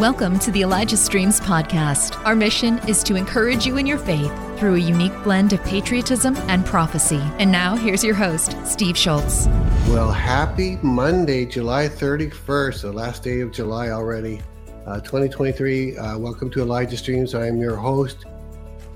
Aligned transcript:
Welcome 0.00 0.38
to 0.38 0.50
the 0.50 0.62
Elijah 0.62 0.96
Streams 0.96 1.40
podcast. 1.40 2.24
Our 2.24 2.34
mission 2.34 2.78
is 2.88 3.02
to 3.02 3.16
encourage 3.16 3.66
you 3.66 3.76
in 3.76 3.84
your 3.84 3.98
faith 3.98 4.32
through 4.58 4.76
a 4.76 4.78
unique 4.78 5.12
blend 5.22 5.52
of 5.52 5.62
patriotism 5.64 6.38
and 6.48 6.64
prophecy. 6.64 7.20
And 7.38 7.52
now, 7.52 7.76
here's 7.76 8.02
your 8.02 8.14
host, 8.14 8.56
Steve 8.64 8.96
Schultz. 8.96 9.46
Well, 9.90 10.10
happy 10.10 10.78
Monday, 10.80 11.44
July 11.44 11.86
31st, 11.86 12.80
the 12.80 12.92
last 12.92 13.22
day 13.22 13.40
of 13.40 13.52
July 13.52 13.90
already, 13.90 14.40
uh, 14.86 15.00
2023. 15.00 15.98
Uh, 15.98 16.16
welcome 16.16 16.48
to 16.52 16.62
Elijah 16.62 16.96
Streams. 16.96 17.34
I 17.34 17.46
am 17.46 17.58
your 17.58 17.76
host 17.76 18.24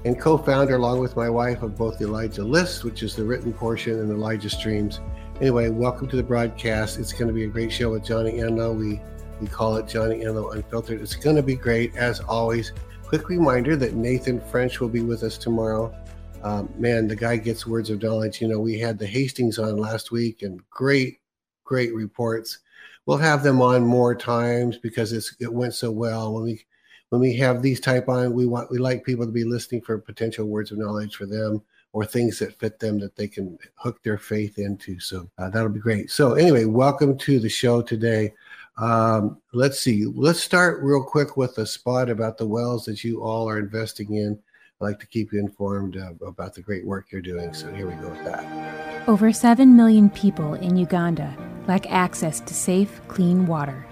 and 0.06 0.18
co 0.18 0.38
founder, 0.38 0.76
along 0.76 1.00
with 1.00 1.16
my 1.16 1.28
wife, 1.28 1.62
of 1.62 1.76
both 1.76 1.98
the 1.98 2.06
Elijah 2.06 2.44
List, 2.44 2.82
which 2.82 3.02
is 3.02 3.14
the 3.14 3.24
written 3.24 3.52
portion, 3.52 4.00
and 4.00 4.10
Elijah 4.10 4.48
Streams. 4.48 5.00
Anyway, 5.42 5.68
welcome 5.68 6.08
to 6.08 6.16
the 6.16 6.22
broadcast. 6.22 6.98
It's 6.98 7.12
going 7.12 7.28
to 7.28 7.34
be 7.34 7.44
a 7.44 7.48
great 7.48 7.70
show 7.70 7.90
with 7.90 8.04
Johnny 8.06 8.38
Enlow. 8.38 8.72
We 8.72 9.02
we 9.44 9.50
call 9.50 9.76
it 9.76 9.86
Johnny 9.86 10.20
Enlow 10.20 10.54
Unfiltered. 10.54 11.02
It's 11.02 11.16
going 11.16 11.36
to 11.36 11.42
be 11.42 11.54
great, 11.54 11.94
as 11.96 12.18
always. 12.20 12.72
Quick 13.02 13.28
reminder 13.28 13.76
that 13.76 13.92
Nathan 13.92 14.40
French 14.40 14.80
will 14.80 14.88
be 14.88 15.02
with 15.02 15.22
us 15.22 15.36
tomorrow. 15.36 15.94
Um, 16.42 16.72
man, 16.78 17.08
the 17.08 17.16
guy 17.16 17.36
gets 17.36 17.66
words 17.66 17.90
of 17.90 18.02
knowledge. 18.02 18.40
You 18.40 18.48
know, 18.48 18.58
we 18.58 18.78
had 18.78 18.98
the 18.98 19.06
Hastings 19.06 19.58
on 19.58 19.76
last 19.76 20.10
week 20.10 20.40
and 20.40 20.62
great, 20.70 21.18
great 21.62 21.94
reports. 21.94 22.60
We'll 23.04 23.18
have 23.18 23.42
them 23.42 23.60
on 23.60 23.84
more 23.84 24.14
times 24.14 24.78
because 24.78 25.12
it 25.12 25.52
went 25.52 25.74
so 25.74 25.90
well. 25.90 26.32
When 26.32 26.44
we 26.44 26.64
when 27.10 27.20
we 27.20 27.36
have 27.36 27.60
these 27.60 27.80
type 27.80 28.08
on, 28.08 28.32
we 28.32 28.46
want 28.46 28.70
we 28.70 28.78
like 28.78 29.04
people 29.04 29.26
to 29.26 29.30
be 29.32 29.44
listening 29.44 29.82
for 29.82 29.98
potential 29.98 30.46
words 30.46 30.72
of 30.72 30.78
knowledge 30.78 31.16
for 31.16 31.26
them 31.26 31.60
or 31.92 32.06
things 32.06 32.38
that 32.38 32.58
fit 32.58 32.78
them 32.78 32.98
that 33.00 33.14
they 33.14 33.28
can 33.28 33.58
hook 33.74 34.02
their 34.02 34.18
faith 34.18 34.58
into. 34.58 34.98
So 35.00 35.30
uh, 35.36 35.50
that'll 35.50 35.68
be 35.68 35.80
great. 35.80 36.10
So 36.10 36.32
anyway, 36.32 36.64
welcome 36.64 37.18
to 37.18 37.38
the 37.38 37.50
show 37.50 37.82
today. 37.82 38.32
Um, 38.76 39.40
let's 39.52 39.80
see. 39.80 40.04
Let's 40.04 40.40
start 40.40 40.82
real 40.82 41.02
quick 41.02 41.36
with 41.36 41.58
a 41.58 41.66
spot 41.66 42.08
about 42.08 42.38
the 42.38 42.46
wells 42.46 42.84
that 42.86 43.04
you 43.04 43.22
all 43.22 43.48
are 43.48 43.58
investing 43.58 44.14
in. 44.14 44.38
I'd 44.80 44.84
like 44.84 45.00
to 45.00 45.06
keep 45.06 45.32
you 45.32 45.38
informed 45.38 45.96
uh, 45.96 46.12
about 46.26 46.54
the 46.54 46.62
great 46.62 46.84
work 46.84 47.06
you're 47.12 47.22
doing. 47.22 47.54
So 47.54 47.72
here 47.72 47.86
we 47.86 47.94
go 47.94 48.08
with 48.08 48.24
that. 48.24 49.08
Over 49.08 49.32
7 49.32 49.76
million 49.76 50.10
people 50.10 50.54
in 50.54 50.76
Uganda 50.76 51.36
lack 51.68 51.90
access 51.90 52.40
to 52.40 52.54
safe, 52.54 53.00
clean 53.08 53.46
water. 53.46 53.86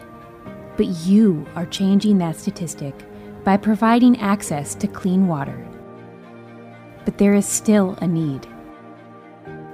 But 0.77 0.87
you 0.87 1.47
are 1.55 1.67
changing 1.67 2.19
that 2.19 2.37
statistic 2.37 2.95
by 3.45 3.57
providing 3.57 4.21
access 4.21 4.75
to 4.77 4.87
clean 4.87 5.29
water. 5.29 5.67
But 7.05 7.19
there 7.19 7.35
is 7.35 7.47
still 7.47 7.97
a 8.01 8.07
need. 8.07 8.47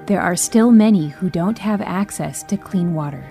There 0.06 0.20
are 0.20 0.36
still 0.36 0.70
many 0.70 1.08
who 1.08 1.30
don't 1.30 1.58
have 1.58 1.80
access 1.82 2.42
to 2.44 2.56
clean 2.56 2.94
water. 2.94 3.30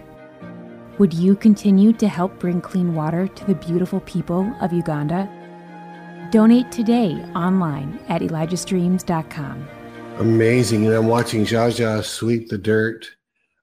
Would 0.98 1.14
you 1.14 1.36
continue 1.36 1.94
to 1.94 2.08
help 2.08 2.40
bring 2.40 2.60
clean 2.60 2.96
water 2.96 3.28
to 3.28 3.46
the 3.46 3.54
beautiful 3.54 4.00
people 4.00 4.52
of 4.62 4.74
Uganda? 4.74 5.30
Donate 6.32 6.72
today 6.72 7.14
online 7.36 8.00
at 8.10 8.24
ElijahStreams.com. 8.24 9.68
Amazing. 10.18 10.88
And 10.88 10.96
I'm 10.96 11.06
watching 11.06 11.46
Jaja 11.46 12.04
sweep 12.04 12.50
the 12.50 12.58
dirt, 12.58 13.06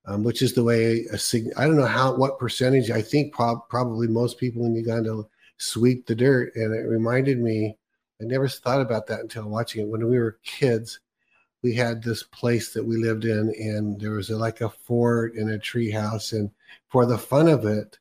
um, 0.07 0.23
which 0.23 0.43
is 0.43 0.53
the 0.53 0.63
way 0.63 1.07
a 1.13 1.19
I 1.57 1.67
don't 1.67 1.77
know 1.77 1.87
how 1.87 2.15
what 2.15 2.39
percentage. 2.39 2.93
I 2.93 3.03
think 3.03 3.35
prob- 3.35 3.69
probably 3.69 4.07
most 4.07 4.39
people 4.39 4.65
in 4.67 4.77
Uganda 4.77 5.25
sweep 5.57 6.07
the 6.07 6.15
dirt, 6.15 6.55
and 6.55 6.73
it 6.73 6.87
reminded 6.87 7.41
me. 7.41 7.77
I 8.23 8.27
never 8.27 8.47
thought 8.47 8.81
about 8.81 9.09
that 9.09 9.19
until 9.19 9.49
watching 9.49 9.83
it 9.83 9.89
when 9.89 10.09
we 10.09 10.21
were 10.21 10.39
kids 10.45 11.01
we 11.65 11.75
had 11.75 12.03
this 12.03 12.23
place 12.23 12.75
that 12.75 12.85
we 12.85 12.99
lived 12.99 13.25
in, 13.25 13.53
and 13.59 13.99
there 13.99 14.13
was 14.13 14.29
a, 14.29 14.37
like 14.37 14.61
a 14.61 14.69
fort 14.69 15.35
and 15.35 15.51
a 15.51 15.59
tree 15.59 15.91
house. 15.91 16.33
And 16.33 16.51
for 16.89 17.07
the 17.07 17.19
fun 17.19 17.49
of 17.49 17.65
it, 17.65 17.99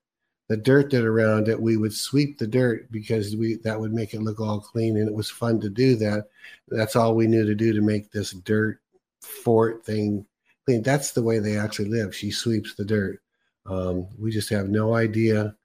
the 0.50 0.58
dirt 0.58 0.92
that 0.92 1.06
around 1.06 1.48
it, 1.48 1.60
we 1.60 1.78
would 1.78 1.94
sweep 1.94 2.38
the 2.38 2.48
dirt 2.48 2.92
because 2.92 3.36
we 3.36 3.56
that 3.64 3.80
would 3.80 3.94
make 3.94 4.14
it 4.14 4.22
look 4.22 4.40
all 4.40 4.60
clean, 4.60 4.98
and 4.98 5.08
it 5.08 5.14
was 5.14 5.30
fun 5.30 5.60
to 5.62 5.70
do 5.70 5.96
that. 5.96 6.26
That's 6.68 6.96
all 6.96 7.16
we 7.16 7.28
knew 7.28 7.46
to 7.46 7.56
do 7.56 7.74
to 7.74 7.82
make 7.82 8.12
this 8.12 8.32
dirt 8.32 8.80
fort 9.22 9.86
thing 9.86 10.26
clean. 10.66 10.84
That's 10.84 11.12
the 11.12 11.24
way 11.24 11.40
they 11.40 11.58
actually 11.58 11.90
live. 11.90 12.16
She 12.16 12.30
sweeps 12.30 12.76
the 12.76 12.86
dirt. 12.86 13.22
Um, 13.66 14.08
we 14.20 14.32
just 14.32 14.50
have 14.50 14.68
no 14.68 14.96
idea, 14.96 15.56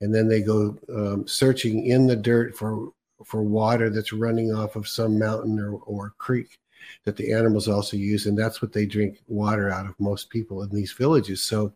and 0.00 0.14
then 0.14 0.28
they 0.28 0.40
go 0.40 0.78
um, 0.92 1.26
searching 1.28 1.86
in 1.86 2.06
the 2.06 2.16
dirt 2.16 2.56
for 2.56 2.92
for 3.24 3.42
water 3.42 3.90
that's 3.90 4.12
running 4.12 4.52
off 4.52 4.74
of 4.74 4.88
some 4.88 5.18
mountain 5.18 5.60
or, 5.60 5.74
or 5.86 6.14
creek 6.18 6.58
that 7.04 7.16
the 7.16 7.32
animals 7.32 7.68
also 7.68 7.96
use, 7.96 8.26
and 8.26 8.36
that's 8.36 8.60
what 8.60 8.72
they 8.72 8.86
drink 8.86 9.18
water 9.28 9.70
out 9.70 9.86
of. 9.86 9.98
Most 10.00 10.30
people 10.30 10.62
in 10.62 10.70
these 10.70 10.92
villages, 10.92 11.42
so 11.42 11.72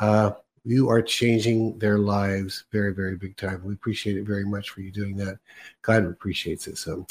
uh, 0.00 0.32
you 0.64 0.88
are 0.88 1.02
changing 1.02 1.78
their 1.78 1.98
lives 1.98 2.64
very, 2.72 2.94
very 2.94 3.16
big 3.16 3.36
time. 3.36 3.62
We 3.64 3.74
appreciate 3.74 4.16
it 4.16 4.24
very 4.24 4.44
much 4.44 4.70
for 4.70 4.80
you 4.80 4.90
doing 4.90 5.16
that. 5.18 5.38
God 5.82 6.04
appreciates 6.04 6.66
it. 6.66 6.78
So, 6.78 7.06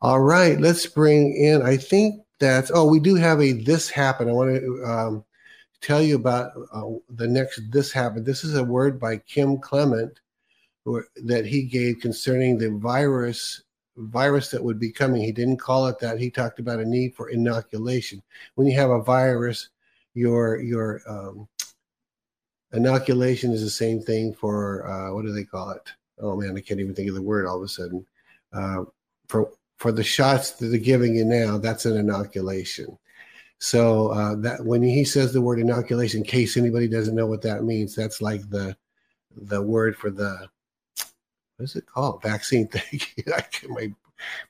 all 0.00 0.20
right, 0.20 0.58
let's 0.60 0.86
bring 0.86 1.36
in. 1.36 1.62
I 1.62 1.76
think 1.76 2.22
that's. 2.38 2.70
Oh, 2.74 2.86
we 2.86 3.00
do 3.00 3.14
have 3.14 3.40
a 3.40 3.52
this 3.52 3.88
happened. 3.88 4.30
I 4.30 4.32
want 4.32 4.56
to. 4.56 4.84
Um, 4.84 5.24
tell 5.82 6.02
you 6.02 6.16
about 6.16 6.52
uh, 6.72 6.84
the 7.10 7.28
next 7.28 7.60
this 7.70 7.92
happened 7.92 8.24
this 8.24 8.44
is 8.44 8.56
a 8.56 8.64
word 8.64 8.98
by 8.98 9.18
kim 9.18 9.58
clement 9.58 10.20
that 11.16 11.44
he 11.44 11.62
gave 11.62 12.00
concerning 12.00 12.56
the 12.56 12.70
virus 12.70 13.62
virus 13.96 14.50
that 14.50 14.62
would 14.62 14.78
be 14.78 14.92
coming. 14.92 15.22
He 15.22 15.32
didn't 15.32 15.56
call 15.56 15.86
it 15.86 15.98
that. 16.00 16.18
He 16.18 16.30
talked 16.30 16.58
about 16.58 16.80
a 16.80 16.84
need 16.84 17.14
for 17.14 17.30
inoculation. 17.30 18.22
When 18.54 18.66
you 18.66 18.76
have 18.76 18.90
a 18.90 19.02
virus, 19.02 19.70
your 20.14 20.60
your 20.60 21.00
um, 21.08 21.48
inoculation 22.72 23.52
is 23.52 23.62
the 23.62 23.70
same 23.70 24.00
thing 24.00 24.34
for 24.34 24.86
uh, 24.88 25.14
what 25.14 25.24
do 25.24 25.32
they 25.32 25.44
call 25.44 25.70
it? 25.70 25.88
Oh 26.20 26.36
man, 26.36 26.56
I 26.56 26.60
can't 26.60 26.80
even 26.80 26.94
think 26.94 27.08
of 27.08 27.14
the 27.14 27.22
word 27.22 27.46
all 27.46 27.56
of 27.56 27.62
a 27.62 27.68
sudden. 27.68 28.06
Uh, 28.52 28.84
for 29.28 29.50
for 29.76 29.92
the 29.92 30.04
shots 30.04 30.52
that 30.52 30.66
they're 30.66 30.78
giving 30.78 31.16
you 31.16 31.24
now, 31.24 31.58
that's 31.58 31.84
an 31.84 31.96
inoculation. 31.96 32.98
So 33.58 34.08
uh, 34.08 34.34
that 34.36 34.64
when 34.64 34.82
he 34.82 35.04
says 35.04 35.32
the 35.32 35.40
word 35.40 35.58
inoculation, 35.58 36.20
in 36.20 36.26
case 36.26 36.56
anybody 36.56 36.88
doesn't 36.88 37.14
know 37.14 37.26
what 37.26 37.42
that 37.42 37.64
means, 37.64 37.94
that's 37.94 38.20
like 38.20 38.48
the 38.50 38.76
the 39.36 39.60
word 39.60 39.96
for 39.96 40.10
the 40.10 40.48
what 41.56 41.64
is 41.64 41.76
it 41.76 41.86
called? 41.86 42.22
Vaccine. 42.22 42.68
You. 43.16 43.68
my 43.68 43.92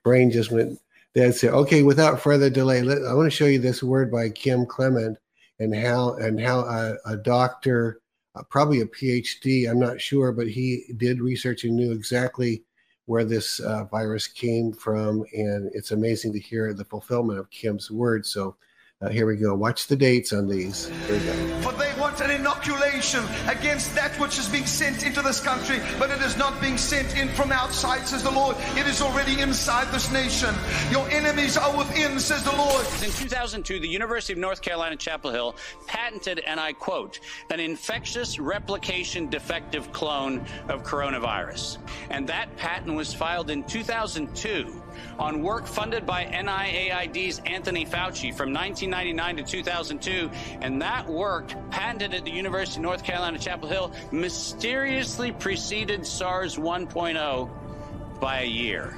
brain 0.02 0.30
just 0.30 0.50
went 0.50 0.80
dead. 1.14 1.34
So, 1.34 1.48
okay, 1.48 1.82
without 1.82 2.20
further 2.20 2.50
delay, 2.50 2.82
let, 2.82 3.04
I 3.04 3.14
want 3.14 3.26
to 3.26 3.36
show 3.36 3.46
you 3.46 3.58
this 3.58 3.82
word 3.82 4.10
by 4.10 4.28
Kim 4.28 4.66
Clement 4.66 5.18
and 5.58 5.74
how 5.74 6.14
and 6.14 6.40
how 6.40 6.60
a, 6.60 6.96
a 7.06 7.16
doctor, 7.16 8.00
uh, 8.36 8.42
probably 8.44 8.80
a 8.80 8.86
PhD, 8.86 9.68
I'm 9.68 9.78
not 9.78 10.00
sure, 10.00 10.30
but 10.32 10.48
he 10.48 10.84
did 10.96 11.20
research 11.20 11.64
and 11.64 11.74
knew 11.74 11.92
exactly 11.92 12.62
where 13.06 13.24
this 13.24 13.60
uh, 13.60 13.84
virus 13.84 14.26
came 14.26 14.72
from, 14.72 15.24
and 15.32 15.70
it's 15.72 15.92
amazing 15.92 16.32
to 16.32 16.40
hear 16.40 16.74
the 16.74 16.84
fulfillment 16.84 17.38
of 17.38 17.50
Kim's 17.50 17.90
words. 17.90 18.28
So 18.28 18.56
uh, 19.00 19.08
here 19.08 19.26
we 19.26 19.36
go. 19.36 19.54
Watch 19.54 19.86
the 19.86 19.96
dates 19.96 20.32
on 20.32 20.48
these. 20.48 20.88
Here 21.06 21.18
we 21.18 21.24
go. 21.24 21.95
Want 22.16 22.30
an 22.30 22.40
inoculation 22.40 23.22
against 23.46 23.94
that 23.94 24.18
which 24.18 24.38
is 24.38 24.48
being 24.48 24.64
sent 24.64 25.04
into 25.04 25.20
this 25.20 25.38
country, 25.38 25.80
but 25.98 26.08
it 26.10 26.22
is 26.22 26.34
not 26.38 26.58
being 26.62 26.78
sent 26.78 27.14
in 27.14 27.28
from 27.28 27.52
outside, 27.52 28.08
says 28.08 28.22
the 28.22 28.30
Lord. 28.30 28.56
It 28.74 28.86
is 28.86 29.02
already 29.02 29.38
inside 29.40 29.92
this 29.92 30.10
nation. 30.10 30.54
Your 30.90 31.06
enemies 31.10 31.58
are 31.58 31.76
within, 31.76 32.18
says 32.18 32.42
the 32.42 32.56
Lord. 32.56 32.86
In 33.04 33.10
2002, 33.10 33.80
the 33.80 33.88
University 33.88 34.32
of 34.32 34.38
North 34.38 34.62
Carolina, 34.62 34.96
Chapel 34.96 35.30
Hill 35.30 35.56
patented, 35.86 36.38
and 36.38 36.58
I 36.58 36.72
quote, 36.72 37.20
an 37.50 37.60
infectious 37.60 38.38
replication 38.38 39.28
defective 39.28 39.92
clone 39.92 40.42
of 40.70 40.84
coronavirus. 40.84 41.76
And 42.08 42.26
that 42.28 42.56
patent 42.56 42.96
was 42.96 43.12
filed 43.12 43.50
in 43.50 43.62
2002 43.64 44.72
on 45.18 45.42
work 45.42 45.66
funded 45.66 46.06
by 46.06 46.24
NIAID's 46.24 47.40
Anthony 47.46 47.84
Fauci 47.84 48.34
from 48.34 48.52
1999 48.52 49.36
to 49.36 49.42
2002. 49.42 50.30
And 50.60 50.80
that 50.82 51.08
work, 51.08 51.52
patented 51.70 52.14
at 52.14 52.24
the 52.24 52.30
University 52.30 52.78
of 52.78 52.82
North 52.82 53.02
Carolina, 53.02 53.38
Chapel 53.38 53.68
Hill, 53.68 53.92
mysteriously 54.12 55.32
preceded 55.32 56.06
SARS 56.06 56.56
1.0 56.56 58.20
by 58.20 58.40
a 58.40 58.46
year. 58.46 58.96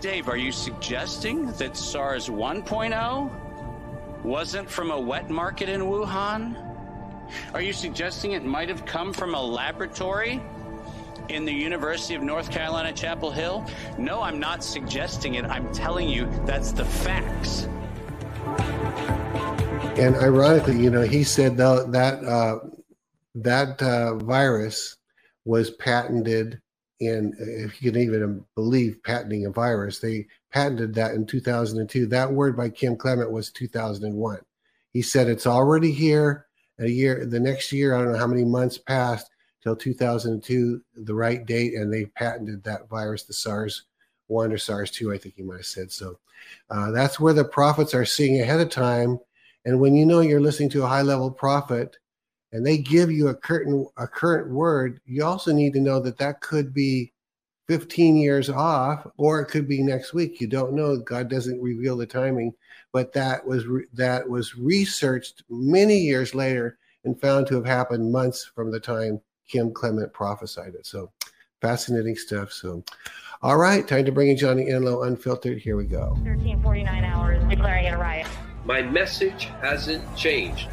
Dave, 0.00 0.28
are 0.28 0.36
you 0.36 0.52
suggesting 0.52 1.52
that 1.52 1.76
SARS 1.76 2.28
1.0 2.28 3.30
wasn't 4.24 4.70
from 4.70 4.90
a 4.90 5.00
wet 5.00 5.30
market 5.30 5.68
in 5.68 5.82
Wuhan? 5.82 6.66
Are 7.54 7.60
you 7.60 7.72
suggesting 7.72 8.32
it 8.32 8.44
might 8.44 8.68
have 8.68 8.84
come 8.84 9.12
from 9.12 9.34
a 9.34 9.42
laboratory 9.42 10.40
in 11.30 11.44
the 11.44 11.52
University 11.52 12.14
of 12.14 12.22
North 12.22 12.50
Carolina, 12.50 12.92
Chapel 12.92 13.30
Hill? 13.30 13.64
No, 13.98 14.20
I'm 14.20 14.38
not 14.38 14.62
suggesting 14.64 15.36
it. 15.36 15.44
I'm 15.44 15.72
telling 15.72 16.08
you 16.08 16.28
that's 16.44 16.72
the 16.72 16.84
facts. 16.84 17.68
And 19.98 20.16
ironically, 20.16 20.78
you 20.78 20.90
know, 20.90 21.02
he 21.02 21.24
said 21.24 21.56
that 21.58 21.92
that 21.92 22.24
uh, 22.24 22.58
that 23.36 23.82
uh, 23.82 24.16
virus 24.16 24.96
was 25.44 25.70
patented 25.70 26.60
in, 27.00 27.34
if 27.38 27.82
you 27.82 27.90
can 27.90 28.00
even 28.00 28.44
believe 28.54 29.02
patenting 29.02 29.46
a 29.46 29.50
virus, 29.50 29.98
they 29.98 30.26
patented 30.52 30.94
that 30.94 31.12
in 31.12 31.26
2002. 31.26 32.06
That 32.06 32.32
word 32.32 32.56
by 32.56 32.68
Kim 32.68 32.96
Clement 32.96 33.30
was 33.30 33.50
2001. 33.50 34.38
He 34.92 35.02
said 35.02 35.28
it's 35.28 35.46
already 35.46 35.92
here. 35.92 36.46
A 36.78 36.88
year, 36.88 37.26
the 37.26 37.40
next 37.40 37.72
year, 37.72 37.94
I 37.94 38.02
don't 38.02 38.12
know 38.12 38.18
how 38.18 38.26
many 38.26 38.44
months 38.44 38.78
passed 38.78 39.30
till 39.62 39.76
2002, 39.76 40.82
the 40.94 41.14
right 41.14 41.44
date, 41.44 41.74
and 41.74 41.92
they 41.92 42.06
patented 42.06 42.64
that 42.64 42.88
virus, 42.88 43.24
the 43.24 43.32
SARS 43.32 43.84
one 44.30 44.52
or 44.52 44.58
SARS 44.58 44.90
two, 44.90 45.12
I 45.12 45.18
think 45.18 45.34
he 45.34 45.42
might 45.42 45.58
have 45.58 45.66
said. 45.66 45.90
So 45.90 46.18
uh, 46.70 46.92
that's 46.92 47.18
where 47.18 47.34
the 47.34 47.44
prophets 47.44 47.94
are 47.94 48.04
seeing 48.04 48.40
ahead 48.40 48.60
of 48.60 48.70
time. 48.70 49.18
And 49.64 49.80
when 49.80 49.94
you 49.94 50.06
know 50.06 50.20
you're 50.20 50.40
listening 50.40 50.70
to 50.70 50.84
a 50.84 50.88
high 50.88 51.02
level 51.02 51.30
prophet, 51.30 51.96
and 52.52 52.66
they 52.66 52.78
give 52.78 53.12
you 53.12 53.28
a 53.28 53.34
current 53.34 53.88
a 53.96 54.06
current 54.06 54.50
word, 54.50 55.00
you 55.04 55.24
also 55.24 55.52
need 55.52 55.72
to 55.74 55.80
know 55.80 56.00
that 56.00 56.18
that 56.18 56.40
could 56.40 56.72
be 56.72 57.12
15 57.68 58.16
years 58.16 58.50
off, 58.50 59.06
or 59.16 59.40
it 59.40 59.46
could 59.46 59.68
be 59.68 59.82
next 59.82 60.12
week. 60.12 60.40
You 60.40 60.48
don't 60.48 60.72
know. 60.72 60.96
God 60.96 61.28
doesn't 61.28 61.62
reveal 61.62 61.96
the 61.96 62.06
timing, 62.06 62.52
but 62.92 63.12
that 63.12 63.46
was 63.46 63.66
re- 63.66 63.86
that 63.92 64.28
was 64.28 64.56
researched 64.56 65.44
many 65.48 65.98
years 65.98 66.34
later 66.34 66.78
and 67.04 67.20
found 67.20 67.46
to 67.46 67.54
have 67.54 67.66
happened 67.66 68.10
months 68.10 68.50
from 68.54 68.72
the 68.72 68.80
time 68.80 69.20
Kim 69.50 69.72
Clement 69.72 70.12
prophesied 70.12 70.74
it. 70.74 70.86
So 70.86 71.10
fascinating 71.60 72.16
stuff. 72.16 72.52
So, 72.52 72.84
all 73.42 73.56
right, 73.56 73.86
time 73.86 74.04
to 74.04 74.12
bring 74.12 74.28
in 74.28 74.36
Johnny 74.36 74.66
Enlow 74.66 75.06
Unfiltered. 75.06 75.58
Here 75.58 75.76
we 75.76 75.84
go. 75.84 76.10
1349 76.22 77.04
hours 77.04 77.42
declaring 77.50 77.86
it 77.86 77.94
a 77.94 77.98
riot. 77.98 78.26
My 78.64 78.82
message 78.82 79.44
hasn't 79.60 80.04
changed. 80.16 80.68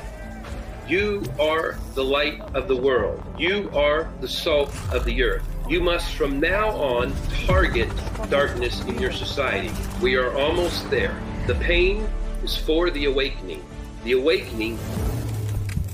You 0.87 1.23
are 1.39 1.77
the 1.95 2.03
light 2.03 2.39
of 2.53 2.67
the 2.67 2.75
world. 2.75 3.21
You 3.37 3.69
are 3.73 4.09
the 4.21 4.27
salt 4.27 4.73
of 4.93 5.03
the 5.05 5.23
earth. 5.23 5.43
You 5.67 5.81
must 5.81 6.13
from 6.13 6.39
now 6.39 6.69
on 6.69 7.13
target 7.45 7.89
darkness 8.29 8.81
in 8.85 8.97
your 8.99 9.11
society. 9.11 9.71
We 10.01 10.15
are 10.15 10.33
almost 10.37 10.89
there. 10.89 11.19
The 11.45 11.55
pain 11.55 12.07
is 12.43 12.55
for 12.55 12.89
the 12.89 13.05
awakening. 13.05 13.65
The 14.05 14.13
awakening 14.13 14.79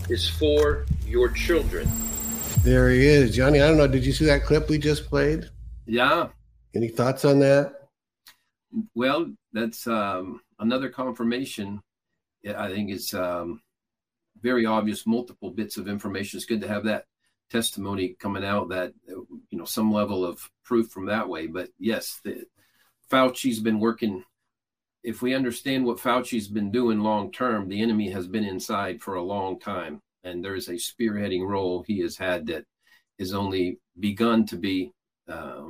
is 0.09 0.29
for 0.29 0.85
your 1.07 1.29
children. 1.29 1.89
There 2.63 2.89
he 2.89 3.05
is. 3.05 3.35
Johnny, 3.35 3.59
I 3.59 3.67
don't 3.67 3.75
know. 3.75 3.87
Did 3.87 4.05
you 4.05 4.13
see 4.13 4.23
that 4.23 4.45
clip 4.45 4.69
we 4.69 4.77
just 4.77 5.07
played? 5.07 5.49
Yeah. 5.85 6.29
Any 6.73 6.87
thoughts 6.87 7.25
on 7.25 7.39
that? 7.39 7.89
Well, 8.95 9.33
that's 9.51 9.85
um, 9.85 10.39
another 10.59 10.87
confirmation. 10.87 11.81
I 12.47 12.69
think 12.69 12.89
it's 12.89 13.13
um, 13.13 13.61
very 14.41 14.65
obvious, 14.65 15.05
multiple 15.05 15.51
bits 15.51 15.75
of 15.75 15.89
information. 15.89 16.37
It's 16.37 16.45
good 16.45 16.61
to 16.61 16.67
have 16.69 16.85
that 16.85 17.03
testimony 17.49 18.15
coming 18.17 18.45
out 18.45 18.69
that, 18.69 18.93
you 19.07 19.57
know, 19.57 19.65
some 19.65 19.91
level 19.91 20.23
of 20.23 20.49
proof 20.63 20.89
from 20.89 21.07
that 21.07 21.27
way. 21.27 21.47
But 21.47 21.67
yes, 21.79 22.21
the, 22.23 22.45
Fauci's 23.11 23.59
been 23.59 23.81
working. 23.81 24.23
If 25.03 25.21
we 25.21 25.35
understand 25.35 25.85
what 25.85 25.99
Fauci's 25.99 26.47
been 26.47 26.71
doing 26.71 27.01
long 27.01 27.29
term, 27.29 27.67
the 27.67 27.81
enemy 27.81 28.09
has 28.11 28.25
been 28.25 28.45
inside 28.45 29.01
for 29.01 29.15
a 29.15 29.21
long 29.21 29.59
time 29.59 30.01
and 30.23 30.43
there 30.43 30.55
is 30.55 30.69
a 30.69 30.73
spearheading 30.73 31.47
role 31.47 31.83
he 31.83 31.99
has 31.99 32.17
had 32.17 32.47
that 32.47 32.65
is 33.17 33.33
only 33.33 33.79
begun 33.99 34.45
to 34.47 34.57
be 34.57 34.91
uh, 35.27 35.63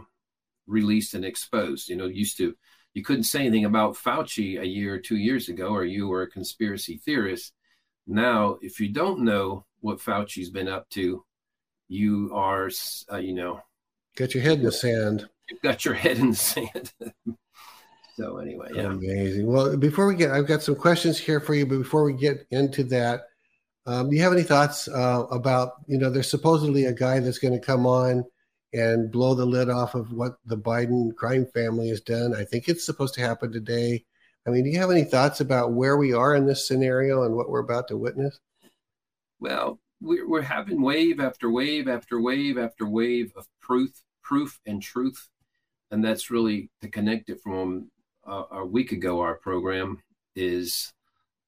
released 0.68 1.14
and 1.14 1.26
exposed. 1.26 1.90
You 1.90 1.96
know, 1.96 2.06
used 2.06 2.38
to 2.38 2.56
you 2.94 3.04
couldn't 3.04 3.24
say 3.24 3.42
anything 3.42 3.66
about 3.66 3.96
Fauci 3.96 4.60
a 4.60 4.68
year 4.68 4.96
or 4.96 5.00
two 5.00 5.18
years 5.18 5.50
ago, 5.50 5.70
or 5.70 5.84
you 5.84 6.08
were 6.08 6.22
a 6.22 6.30
conspiracy 6.30 6.98
theorist. 7.04 7.54
Now, 8.06 8.58
if 8.62 8.80
you 8.80 8.90
don't 8.90 9.22
know 9.22 9.66
what 9.82 10.00
Fauci's 10.00 10.50
been 10.50 10.68
up 10.68 10.90
to, 10.92 11.24
you 11.88 12.30
are, 12.34 12.70
uh, 13.12 13.18
you 13.18 13.34
know, 13.34 13.62
got 14.16 14.34
your 14.34 14.44
head 14.44 14.60
in 14.60 14.66
the 14.66 14.72
sand. 14.72 15.28
You've 15.50 15.62
got 15.62 15.86
your 15.86 15.94
head 15.96 16.18
in 16.18 16.32
the 16.32 16.36
sand. 16.36 16.94
so 18.16 18.38
anyway, 18.38 18.70
yeah. 18.74 18.84
Amazing. 18.84 19.48
Well, 19.48 19.76
before 19.76 20.08
we 20.08 20.16
get, 20.16 20.32
I've 20.32 20.48
got 20.48 20.62
some 20.62 20.76
questions 20.76 21.18
here 21.18 21.40
for 21.40 21.56
you, 21.56 21.66
but 21.66 21.80
before 21.80 22.04
we 22.04 22.14
get 22.14 22.46
into 22.52 22.84
that, 22.86 23.24
um, 23.86 24.10
do 24.10 24.16
you 24.16 24.22
have 24.22 24.34
any 24.34 24.44
thoughts 24.44 24.88
uh, 24.88 25.26
about, 25.30 25.74
you 25.88 25.98
know, 25.98 26.10
there's 26.10 26.30
supposedly 26.30 26.86
a 26.86 26.94
guy 26.94 27.20
that's 27.20 27.40
going 27.40 27.54
to 27.54 27.66
come 27.66 27.86
on 27.86 28.24
and 28.74 29.12
blow 29.12 29.36
the 29.36 29.46
lid 29.46 29.70
off 29.70 29.94
of 29.94 30.12
what 30.14 30.36
the 30.46 30.58
Biden 30.58 31.14
crime 31.16 31.46
family 31.54 31.90
has 31.90 32.02
done? 32.02 32.34
I 32.36 32.44
think 32.46 32.68
it's 32.68 32.86
supposed 32.86 33.14
to 33.16 33.22
happen 33.22 33.52
today. 33.52 34.06
I 34.48 34.52
mean, 34.52 34.64
do 34.64 34.70
you 34.70 34.80
have 34.80 34.92
any 34.92 35.04
thoughts 35.04 35.42
about 35.42 35.74
where 35.74 35.98
we 35.98 36.14
are 36.14 36.36
in 36.36 36.46
this 36.46 36.68
scenario 36.68 37.24
and 37.24 37.36
what 37.36 37.50
we're 37.50 37.60
about 37.60 37.88
to 37.90 37.98
witness? 37.98 38.40
Well, 39.40 39.80
we're, 40.02 40.28
we're 40.28 40.42
having 40.42 40.82
wave 40.82 41.20
after 41.20 41.50
wave 41.50 41.88
after 41.88 42.22
wave 42.22 42.58
after 42.58 42.86
wave 42.86 43.32
of 43.36 43.48
proof, 43.62 43.92
proof 44.22 44.60
and 44.66 44.82
truth. 44.82 45.30
And 45.92 46.04
that's 46.04 46.32
really 46.32 46.70
to 46.82 46.88
connect 46.88 47.30
it 47.30 47.42
from 47.42 47.92
uh, 48.26 48.44
a 48.52 48.66
week 48.66 48.94
ago, 48.94 49.20
our 49.20 49.36
program 49.36 50.02
is 50.36 50.94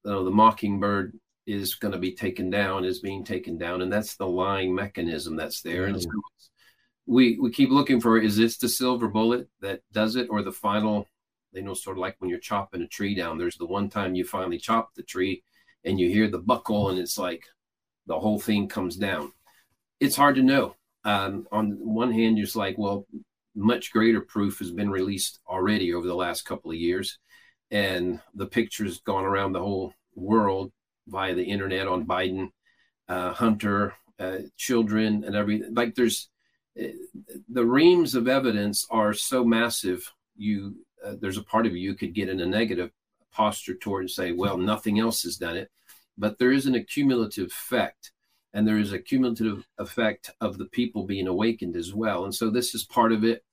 you 0.04 0.10
know, 0.10 0.24
the 0.24 0.30
mockingbird 0.30 1.18
is 1.46 1.76
going 1.76 1.92
to 1.92 1.98
be 1.98 2.12
taken 2.12 2.50
down 2.50 2.84
is 2.84 3.00
being 3.00 3.24
taken 3.24 3.56
down 3.56 3.82
and 3.82 3.92
that's 3.92 4.16
the 4.16 4.26
lying 4.26 4.74
mechanism 4.74 5.36
that's 5.36 5.62
there. 5.62 5.86
And 5.86 6.00
so 6.00 6.08
we 7.06 7.38
we 7.40 7.50
keep 7.50 7.70
looking 7.70 8.00
for 8.00 8.18
is 8.18 8.36
this 8.36 8.56
the 8.56 8.68
silver 8.68 9.08
bullet 9.08 9.48
that 9.60 9.80
does 9.92 10.16
it 10.16 10.26
or 10.28 10.42
the 10.42 10.52
final 10.52 11.06
you 11.52 11.62
know 11.62 11.74
sort 11.74 11.96
of 11.96 12.00
like 12.00 12.16
when 12.18 12.28
you're 12.28 12.38
chopping 12.40 12.82
a 12.82 12.86
tree 12.88 13.14
down 13.14 13.38
there's 13.38 13.56
the 13.56 13.64
one 13.64 13.88
time 13.88 14.16
you 14.16 14.24
finally 14.24 14.58
chop 14.58 14.92
the 14.94 15.04
tree 15.04 15.42
and 15.84 16.00
you 16.00 16.08
hear 16.08 16.28
the 16.28 16.38
buckle 16.38 16.90
and 16.90 16.98
it's 16.98 17.16
like 17.16 17.44
the 18.06 18.18
whole 18.18 18.38
thing 18.38 18.68
comes 18.68 18.96
down. 18.96 19.32
It's 20.00 20.16
hard 20.16 20.36
to 20.36 20.42
know. 20.42 20.76
Um, 21.04 21.46
on 21.52 21.78
one 21.80 22.12
hand 22.12 22.36
you're 22.36 22.46
just 22.46 22.56
like 22.56 22.76
well 22.76 23.06
much 23.54 23.90
greater 23.90 24.20
proof 24.20 24.58
has 24.58 24.70
been 24.70 24.90
released 24.90 25.40
already 25.48 25.94
over 25.94 26.06
the 26.06 26.14
last 26.14 26.42
couple 26.42 26.70
of 26.70 26.76
years. 26.76 27.18
And 27.70 28.20
the 28.34 28.46
picture's 28.46 29.00
gone 29.00 29.24
around 29.24 29.52
the 29.52 29.60
whole 29.60 29.94
world 30.14 30.70
via 31.08 31.34
the 31.34 31.44
internet 31.44 31.86
on 31.86 32.06
Biden, 32.06 32.50
uh, 33.08 33.32
Hunter, 33.32 33.94
uh, 34.18 34.38
children, 34.56 35.24
and 35.24 35.34
everything. 35.34 35.74
Like 35.74 35.94
there's 35.94 36.28
uh, 36.80 36.88
the 37.48 37.64
reams 37.64 38.14
of 38.14 38.28
evidence 38.28 38.86
are 38.90 39.12
so 39.12 39.44
massive. 39.44 40.10
You 40.36 40.76
uh, 41.04 41.14
there's 41.20 41.38
a 41.38 41.42
part 41.42 41.66
of 41.66 41.72
you 41.72 41.78
you 41.78 41.94
could 41.94 42.14
get 42.14 42.28
in 42.28 42.40
a 42.40 42.46
negative 42.46 42.90
posture 43.32 43.74
toward 43.74 44.04
and 44.04 44.10
say, 44.10 44.32
well, 44.32 44.56
nothing 44.56 44.98
else 44.98 45.22
has 45.22 45.36
done 45.36 45.56
it, 45.56 45.70
but 46.16 46.38
there 46.38 46.52
is 46.52 46.66
an 46.66 46.74
accumulative 46.74 47.48
effect. 47.48 48.12
And 48.54 48.66
there 48.66 48.78
is 48.78 48.94
a 48.94 48.98
cumulative 48.98 49.66
effect 49.76 50.30
of 50.40 50.56
the 50.56 50.64
people 50.64 51.04
being 51.04 51.26
awakened 51.26 51.76
as 51.76 51.92
well. 51.92 52.24
And 52.24 52.34
so 52.34 52.48
this 52.48 52.74
is 52.74 52.84
part 52.84 53.12
of 53.12 53.22
it 53.22 53.44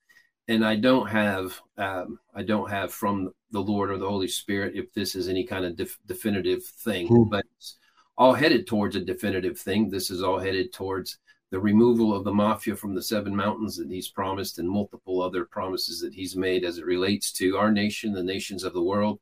and 0.48 0.66
I 0.66 0.76
don't 0.76 1.08
have 1.08 1.60
um, 1.78 2.20
I 2.36 2.44
don't 2.44 2.70
have 2.70 2.94
from 2.94 3.34
the 3.52 3.62
Lord 3.62 3.92
or 3.92 3.98
the 3.98 4.10
Holy 4.10 4.28
Spirit 4.28 4.76
if 4.76 4.94
this 4.94 5.16
is 5.16 5.30
any 5.30 5.46
kind 5.46 5.66
of 5.66 5.76
def- 5.76 6.00
definitive 6.06 6.64
thing, 6.66 7.08
mm. 7.08 7.30
but 7.30 7.46
it's 7.58 7.78
all 8.18 8.34
headed 8.34 8.68
towards 8.68 8.96
a 8.96 9.02
definitive 9.02 9.60
thing. 9.60 9.90
This 9.90 10.12
is 10.12 10.22
all 10.22 10.40
headed 10.40 10.74
towards 10.74 11.18
the 11.52 11.60
removal 11.60 12.16
of 12.16 12.24
the 12.24 12.34
mafia 12.34 12.76
from 12.76 12.96
the 12.96 13.02
seven 13.02 13.36
mountains 13.36 13.78
that 13.78 13.90
he's 13.90 14.10
promised, 14.10 14.60
and 14.60 14.70
multiple 14.70 15.22
other 15.22 15.46
promises 15.46 16.02
that 16.02 16.14
he's 16.14 16.36
made 16.36 16.66
as 16.66 16.78
it 16.78 16.86
relates 16.86 17.32
to 17.34 17.58
our 17.58 17.72
nation, 17.72 18.12
the 18.12 18.24
nations 18.24 18.64
of 18.64 18.74
the 18.74 18.82
world, 18.82 19.20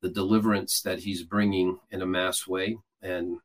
the 0.00 0.08
deliverance 0.08 0.80
that 0.82 1.00
he's 1.00 1.24
bringing 1.24 1.78
in 1.90 2.02
a 2.02 2.06
mass 2.06 2.46
way, 2.46 2.78
and 3.02 3.38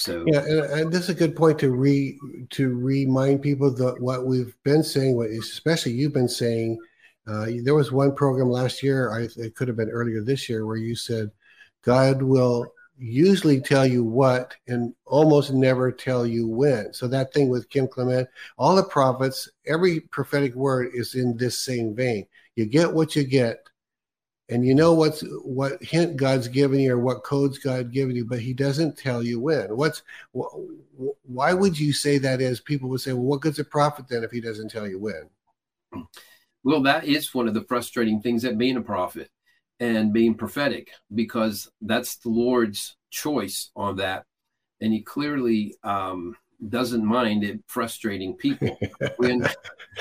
so 0.00 0.24
yeah, 0.26 0.40
and, 0.40 0.60
and 0.80 0.92
this 0.92 1.02
is 1.02 1.10
a 1.10 1.14
good 1.14 1.36
point 1.36 1.58
to 1.58 1.70
re 1.70 2.18
to 2.50 2.74
remind 2.74 3.42
people 3.42 3.70
that 3.74 4.00
what 4.00 4.24
we've 4.24 4.56
been 4.64 4.82
saying, 4.82 5.14
what 5.14 5.28
especially 5.28 5.92
you've 5.92 6.14
been 6.14 6.28
saying. 6.28 6.78
Uh, 7.26 7.46
there 7.62 7.74
was 7.74 7.92
one 7.92 8.14
program 8.14 8.48
last 8.48 8.82
year, 8.82 9.12
I, 9.12 9.28
it 9.36 9.54
could 9.54 9.68
have 9.68 9.76
been 9.76 9.90
earlier 9.90 10.22
this 10.22 10.48
year, 10.48 10.64
where 10.64 10.78
you 10.78 10.96
said 10.96 11.30
God 11.82 12.22
will 12.22 12.72
usually 12.96 13.60
tell 13.60 13.86
you 13.86 14.02
what 14.02 14.56
and 14.66 14.94
almost 15.04 15.52
never 15.52 15.92
tell 15.92 16.26
you 16.26 16.48
when. 16.48 16.94
So 16.94 17.06
that 17.08 17.32
thing 17.34 17.50
with 17.50 17.68
Kim 17.68 17.86
Clement, 17.86 18.26
all 18.56 18.74
the 18.74 18.82
prophets, 18.84 19.50
every 19.66 20.00
prophetic 20.00 20.54
word 20.54 20.90
is 20.94 21.14
in 21.14 21.36
this 21.36 21.58
same 21.58 21.94
vein. 21.94 22.26
You 22.56 22.64
get 22.64 22.92
what 22.92 23.14
you 23.14 23.24
get 23.24 23.68
and 24.50 24.66
you 24.66 24.74
know 24.74 24.92
what's 24.92 25.22
what 25.44 25.82
hint 25.82 26.16
God's 26.16 26.48
given 26.48 26.80
you 26.80 26.92
or 26.94 26.98
what 26.98 27.22
codes 27.22 27.58
God 27.58 27.92
given 27.92 28.16
you, 28.16 28.24
but 28.24 28.40
He 28.40 28.52
doesn't 28.52 28.98
tell 28.98 29.22
you 29.22 29.40
when. 29.40 29.76
What's 29.76 30.02
why 30.32 31.54
would 31.54 31.78
you 31.78 31.92
say 31.92 32.18
that 32.18 32.40
is? 32.40 32.60
People 32.60 32.88
would 32.90 33.00
say, 33.00 33.12
well, 33.12 33.22
what 33.22 33.40
good's 33.40 33.60
a 33.60 33.64
prophet 33.64 34.06
then 34.08 34.24
if 34.24 34.30
he 34.30 34.40
doesn't 34.40 34.70
tell 34.70 34.88
you 34.88 34.98
when? 34.98 36.08
Well, 36.64 36.82
that 36.82 37.04
is 37.04 37.32
one 37.32 37.48
of 37.48 37.54
the 37.54 37.64
frustrating 37.64 38.20
things 38.20 38.44
at 38.44 38.58
being 38.58 38.76
a 38.76 38.82
prophet 38.82 39.30
and 39.78 40.12
being 40.12 40.34
prophetic, 40.34 40.90
because 41.14 41.70
that's 41.80 42.16
the 42.16 42.28
Lord's 42.28 42.96
choice 43.10 43.70
on 43.74 43.96
that, 43.96 44.26
and 44.80 44.92
He 44.92 45.00
clearly 45.00 45.76
um, 45.84 46.36
doesn't 46.68 47.04
mind 47.04 47.44
it 47.44 47.60
frustrating 47.66 48.34
people. 48.34 48.78
When, 49.16 49.46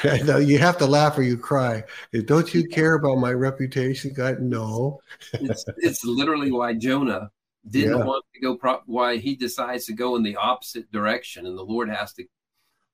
no, 0.26 0.38
you 0.38 0.58
have 0.60 0.78
to 0.80 0.86
laugh 0.86 1.18
or 1.18 1.24
you 1.24 1.38
cry. 1.38 1.84
Don't 2.26 2.54
you 2.54 2.68
care 2.68 2.96
about 2.96 3.18
my 3.18 3.32
reputation? 3.32 4.14
God, 4.14 4.40
no. 4.40 5.00
it's, 5.34 5.66
it's 5.78 6.04
literally 6.04 6.52
why 6.52 6.74
Jonah 6.74 7.32
didn't 7.70 7.98
yeah. 7.98 8.04
want 8.04 8.26
to 8.34 8.42
go. 8.42 8.56
Pro- 8.58 8.82
why 8.86 9.18
he 9.18 9.36
decides 9.36 9.86
to 9.86 9.94
go 9.94 10.16
in 10.16 10.24
the 10.24 10.36
opposite 10.36 10.92
direction, 10.92 11.46
and 11.46 11.58
the 11.58 11.64
Lord 11.64 11.90
has 11.90 12.14
to, 12.14 12.26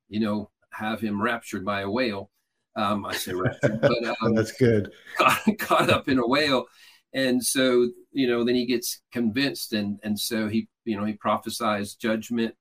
you 0.09 0.19
know, 0.19 0.49
have 0.71 1.01
him 1.01 1.21
raptured 1.21 1.65
by 1.65 1.81
a 1.81 1.89
whale. 1.89 2.29
Um, 2.75 3.05
I 3.05 3.13
say 3.13 3.33
raptured, 3.33 3.81
but 3.81 3.91
um, 4.21 4.35
that's 4.35 4.51
good. 4.51 4.91
Caught, 5.17 5.57
caught 5.59 5.89
up 5.89 6.09
in 6.09 6.19
a 6.19 6.27
whale, 6.27 6.65
and 7.13 7.43
so 7.43 7.89
you 8.11 8.27
know, 8.27 8.43
then 8.43 8.55
he 8.55 8.65
gets 8.65 9.01
convinced, 9.11 9.73
and 9.73 9.99
and 10.03 10.19
so 10.19 10.47
he, 10.47 10.67
you 10.83 10.97
know, 10.97 11.05
he 11.05 11.13
prophesies 11.13 11.95
judgment 11.95 12.55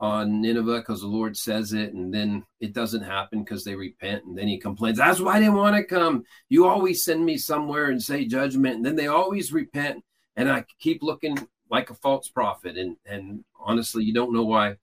on 0.00 0.40
Nineveh 0.40 0.78
because 0.78 1.02
the 1.02 1.06
Lord 1.06 1.36
says 1.36 1.74
it, 1.74 1.92
and 1.92 2.12
then 2.12 2.42
it 2.58 2.72
doesn't 2.72 3.02
happen 3.02 3.44
because 3.44 3.64
they 3.64 3.74
repent, 3.74 4.24
and 4.24 4.36
then 4.36 4.48
he 4.48 4.58
complains. 4.58 4.96
That's 4.96 5.20
why 5.20 5.36
I 5.36 5.40
didn't 5.40 5.56
want 5.56 5.76
to 5.76 5.84
come. 5.84 6.24
You 6.48 6.66
always 6.66 7.04
send 7.04 7.24
me 7.24 7.36
somewhere 7.36 7.90
and 7.90 8.02
say 8.02 8.24
judgment, 8.24 8.76
and 8.76 8.84
then 8.84 8.96
they 8.96 9.08
always 9.08 9.52
repent, 9.52 10.02
and 10.36 10.50
I 10.50 10.64
keep 10.78 11.02
looking 11.02 11.38
like 11.70 11.90
a 11.90 11.94
false 11.94 12.28
prophet. 12.30 12.78
And 12.78 12.96
and 13.04 13.44
honestly, 13.58 14.02
you 14.02 14.14
don't 14.14 14.32
know 14.32 14.44
why. 14.44 14.76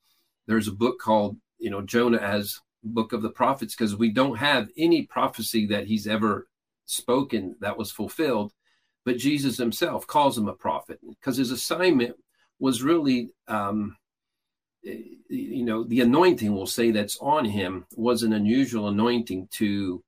There's 0.45 0.67
a 0.67 0.73
book 0.73 0.99
called 0.99 1.37
you 1.57 1.71
know 1.71 1.81
Jonah 1.81 2.19
as 2.19 2.59
Book 2.83 3.11
of 3.11 3.23
the 3.23 3.31
Prophets 3.31 3.75
because 3.75 3.95
we 3.95 4.11
don't 4.11 4.37
have 4.37 4.69
any 4.77 5.07
prophecy 5.07 5.65
that 5.67 5.87
he's 5.87 6.07
ever 6.07 6.47
spoken 6.85 7.55
that 7.59 7.77
was 7.77 7.91
fulfilled, 7.91 8.53
but 9.03 9.17
Jesus 9.17 9.57
himself 9.57 10.05
calls 10.05 10.37
him 10.37 10.47
a 10.47 10.53
prophet 10.53 10.99
because 11.09 11.37
his 11.37 11.49
assignment 11.49 12.15
was 12.59 12.83
really. 12.83 13.31
Um, 13.47 13.97
you 14.83 15.63
know, 15.63 15.83
the 15.83 16.01
anointing 16.01 16.53
we'll 16.53 16.67
say 16.67 16.91
that's 16.91 17.17
on 17.19 17.45
him 17.45 17.85
was 17.95 18.23
an 18.23 18.33
unusual 18.33 18.87
anointing 18.87 19.47
to 19.51 20.03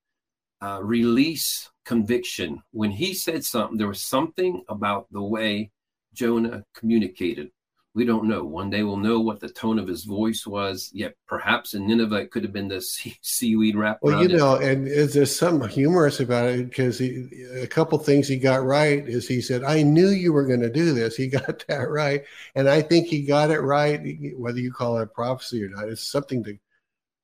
uh, 0.62 0.80
release 0.82 1.70
conviction. 1.86 2.62
When 2.72 2.92
he 2.92 3.14
said 3.14 3.44
something, 3.44 3.78
there 3.78 3.88
was 3.88 4.06
something 4.06 4.64
about 4.70 5.08
the 5.12 5.22
way 5.22 5.72
Jonah 6.14 6.66
communicated 6.74 7.52
we 8.00 8.06
don't 8.06 8.30
know. 8.30 8.46
One 8.46 8.70
day 8.70 8.84
we'll 8.84 8.96
know 8.96 9.20
what 9.20 9.42
the 9.42 9.50
tone 9.50 9.78
of 9.78 9.86
his 9.86 10.06
voice 10.06 10.48
was. 10.48 10.90
Yet 10.94 11.16
perhaps 11.28 11.74
in 11.74 11.86
Nineveh 11.86 12.22
it 12.22 12.32
could 12.32 12.44
have 12.44 12.54
been 12.54 12.70
the 12.70 12.80
seaweed 13.22 13.76
wrap. 13.76 14.00
Well, 14.02 14.22
you 14.22 14.38
know, 14.38 14.56
it. 14.56 14.72
and 14.72 14.88
is 14.88 15.14
there 15.14 15.26
some 15.26 15.68
humorous 15.68 16.22
about 16.22 16.46
it 16.46 16.70
because 16.70 16.98
he, 16.98 17.28
a 17.62 17.68
couple 17.68 18.00
things 18.00 18.26
he 18.26 18.38
got 18.38 18.64
right 18.64 19.06
is 19.06 19.28
he 19.28 19.42
said, 19.42 19.66
"I 19.66 19.84
knew 19.84 20.08
you 20.08 20.32
were 20.32 20.46
going 20.46 20.62
to 20.62 20.72
do 20.72 20.94
this." 20.94 21.18
He 21.18 21.28
got 21.40 21.66
that 21.68 21.90
right, 21.90 22.24
and 22.56 22.70
I 22.70 22.82
think 22.82 23.08
he 23.08 23.24
got 23.24 23.52
it 23.52 23.60
right. 23.60 24.00
Whether 24.38 24.60
you 24.60 24.72
call 24.72 24.98
it 24.98 25.04
a 25.04 25.08
prophecy 25.08 25.62
or 25.62 25.68
not, 25.68 25.90
it's 25.90 26.10
something 26.10 26.42
to 26.46 26.58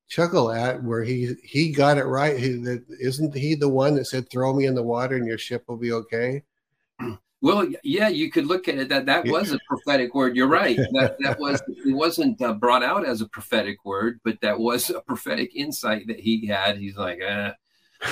chuckle 0.08 0.52
at. 0.52 0.82
Where 0.82 1.04
he 1.04 1.36
he 1.42 1.72
got 1.72 1.96
it 1.96 2.04
right. 2.04 2.38
He, 2.38 2.52
that, 2.64 2.84
isn't 3.00 3.34
he 3.34 3.54
the 3.54 3.70
one 3.70 3.94
that 3.94 4.08
said, 4.08 4.28
"Throw 4.28 4.52
me 4.52 4.66
in 4.66 4.74
the 4.74 4.82
water 4.82 5.16
and 5.16 5.26
your 5.26 5.38
ship 5.38 5.64
will 5.68 5.78
be 5.78 5.92
okay"? 5.92 6.42
Well, 7.46 7.68
yeah, 7.84 8.08
you 8.08 8.28
could 8.28 8.46
look 8.46 8.66
at 8.66 8.76
it 8.76 8.88
that 8.88 9.06
that 9.06 9.24
was 9.28 9.52
a 9.52 9.60
prophetic 9.68 10.16
word. 10.16 10.34
You're 10.34 10.48
right. 10.48 10.76
That 10.76 11.16
that 11.20 11.38
was 11.38 11.62
it 11.68 11.94
wasn't 11.94 12.42
uh, 12.42 12.54
brought 12.54 12.82
out 12.82 13.06
as 13.06 13.20
a 13.20 13.28
prophetic 13.28 13.84
word, 13.84 14.18
but 14.24 14.40
that 14.40 14.58
was 14.58 14.90
a 14.90 15.00
prophetic 15.00 15.54
insight 15.54 16.08
that 16.08 16.18
he 16.18 16.44
had. 16.48 16.76
He's 16.76 16.96
like, 16.96 17.20
eh, 17.20 17.52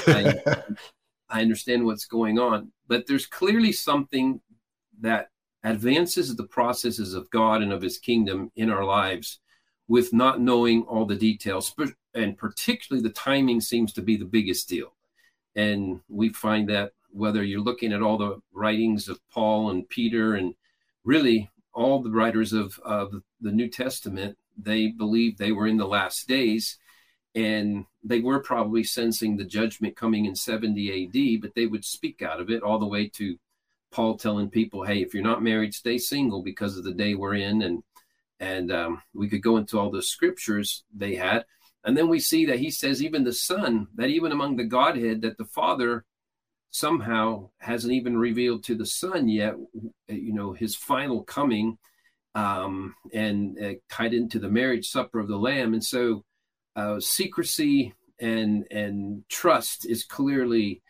I, 0.07 0.35
I 1.29 1.43
understand 1.43 1.85
what's 1.85 2.05
going 2.05 2.39
on, 2.39 2.71
but 2.87 3.09
there's 3.09 3.27
clearly 3.27 3.73
something 3.73 4.41
that 5.01 5.31
advances 5.65 6.37
the 6.37 6.47
processes 6.47 7.13
of 7.13 7.29
God 7.31 7.61
and 7.61 7.73
of 7.73 7.83
His 7.83 7.99
kingdom 7.99 8.53
in 8.55 8.71
our 8.71 8.85
lives, 8.85 9.41
with 9.89 10.13
not 10.13 10.41
knowing 10.41 10.83
all 10.83 11.07
the 11.07 11.17
details, 11.17 11.75
and 12.15 12.39
particularly 12.39 13.03
the 13.03 13.13
timing 13.13 13.61
seems 13.61 13.93
to 13.95 14.01
be 14.01 14.17
the 14.17 14.25
biggest 14.25 14.69
deal, 14.69 14.95
and 15.57 16.03
we 16.09 16.29
find 16.29 16.69
that 16.69 16.93
whether 17.15 17.45
you're 17.45 17.61
looking 17.61 17.93
at 17.93 18.03
all 18.03 18.19
the 18.19 18.41
writings 18.53 19.09
of 19.09 19.21
Paul 19.33 19.71
and 19.71 19.89
Peter 19.89 20.35
and 20.35 20.55
really 21.05 21.51
all 21.73 22.03
the 22.03 22.11
writers 22.11 22.53
of, 22.53 22.79
of 22.85 23.23
the 23.41 23.53
New 23.53 23.69
Testament, 23.69 24.37
they 24.57 24.89
believed 24.89 25.39
they 25.39 25.53
were 25.53 25.67
in 25.67 25.77
the 25.77 25.87
last 25.87 26.27
days 26.27 26.79
and 27.35 27.85
they 28.03 28.21
were 28.21 28.41
probably 28.41 28.85
sensing 28.85 29.37
the 29.37 29.45
judgment 29.45 29.97
coming 29.97 30.25
in 30.25 30.35
70 30.35 31.07
AD, 31.07 31.41
but 31.41 31.55
they 31.55 31.67
would 31.67 31.85
speak 31.85 32.23
out 32.23 32.41
of 32.41 32.51
it 32.51 32.63
all 32.63 32.79
the 32.79 32.87
way 32.87 33.09
to 33.09 33.37
Paul 33.91 34.17
telling 34.17 34.51
people, 34.51 34.85
"Hey, 34.85 35.03
if 35.03 35.15
you're 35.15 35.23
not 35.23 35.43
married, 35.43 35.73
stay 35.73 35.99
single 35.99 36.43
because 36.43 36.77
of 36.77 36.85
the 36.85 36.93
day 36.93 37.15
we're 37.15 37.35
in." 37.35 37.63
And 37.63 37.83
and 38.41 38.73
um, 38.73 39.03
we 39.15 39.29
could 39.29 39.43
go 39.43 39.57
into 39.57 39.79
all 39.79 39.91
the 39.91 40.03
scriptures 40.03 40.85
they 40.93 41.15
had, 41.15 41.45
and 41.85 41.97
then 41.97 42.09
we 42.09 42.19
see 42.19 42.45
that 42.47 42.59
he 42.59 42.71
says 42.71 43.03
even 43.03 43.23
the 43.23 43.33
Son, 43.33 43.87
that 43.95 44.11
even 44.11 44.33
among 44.33 44.57
the 44.57 44.65
Godhead, 44.65 45.23
that 45.23 45.39
the 45.39 45.45
Father 45.45 46.05
somehow 46.75 47.49
hasn't 47.59 47.93
even 47.93 48.17
revealed 48.17 48.65
to 48.65 48.75
the 48.75 48.87
son 48.87 49.29
yet 49.29 49.55
you 50.09 50.33
know 50.33 50.53
his 50.53 50.75
final 50.75 51.23
coming 51.23 51.79
um, 52.35 52.95
and 53.13 53.57
uh, 53.63 53.75
tied 53.89 54.15
into 54.15 54.39
the 54.39 54.49
marriage 54.49 54.89
supper 54.89 55.21
of 55.21 55.29
the 55.29 55.37
lamb. 55.37 55.73
And 55.73 55.85
so 55.85 56.25
uh, 56.77 57.01
secrecy 57.01 57.95
and 58.21 58.67
and 58.71 59.25
trust 59.29 59.87
is 59.87 60.05
clearly 60.05 60.83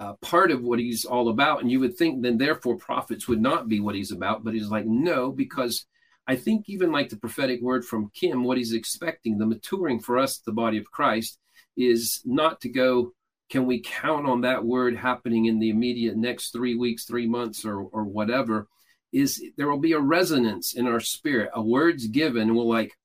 uh, 0.00 0.14
part 0.14 0.50
of 0.50 0.62
what 0.62 0.78
he's 0.78 1.04
all 1.04 1.28
about. 1.28 1.60
And 1.60 1.70
you 1.70 1.80
would 1.80 1.96
think 1.96 2.22
then 2.22 2.38
therefore 2.38 2.76
prophets 2.76 3.28
would 3.28 3.40
not 3.40 3.68
be 3.68 3.80
what 3.80 3.94
he's 3.94 4.12
about. 4.12 4.44
But 4.44 4.54
he's 4.54 4.68
like 4.68 4.86
no 4.86 5.30
because 5.32 5.86
i 6.28 6.36
think 6.36 6.68
even 6.68 6.92
like 6.92 7.08
the 7.08 7.16
prophetic 7.16 7.60
word 7.60 7.84
from 7.84 8.08
kim 8.14 8.44
what 8.44 8.56
he's 8.56 8.72
expecting 8.72 9.38
the 9.38 9.46
maturing 9.46 9.98
for 9.98 10.18
us 10.18 10.38
the 10.38 10.52
body 10.52 10.78
of 10.78 10.84
christ 10.92 11.36
is 11.76 12.22
not 12.24 12.60
to 12.60 12.68
go 12.68 13.12
can 13.52 13.66
we 13.66 13.82
count 13.82 14.26
on 14.26 14.40
that 14.40 14.64
word 14.64 14.96
happening 14.96 15.44
in 15.44 15.58
the 15.58 15.68
immediate 15.68 16.16
next 16.16 16.52
three 16.52 16.74
weeks, 16.74 17.04
three 17.04 17.26
months, 17.26 17.66
or 17.66 17.82
or 17.82 18.02
whatever? 18.02 18.66
Is 19.12 19.44
there 19.58 19.68
will 19.68 19.78
be 19.78 19.92
a 19.92 20.00
resonance 20.00 20.72
in 20.72 20.86
our 20.86 21.00
spirit. 21.00 21.50
A 21.52 21.60
word's 21.60 22.06
given, 22.06 22.48
and 22.48 22.56
we're 22.56 22.64
like, 22.64 22.96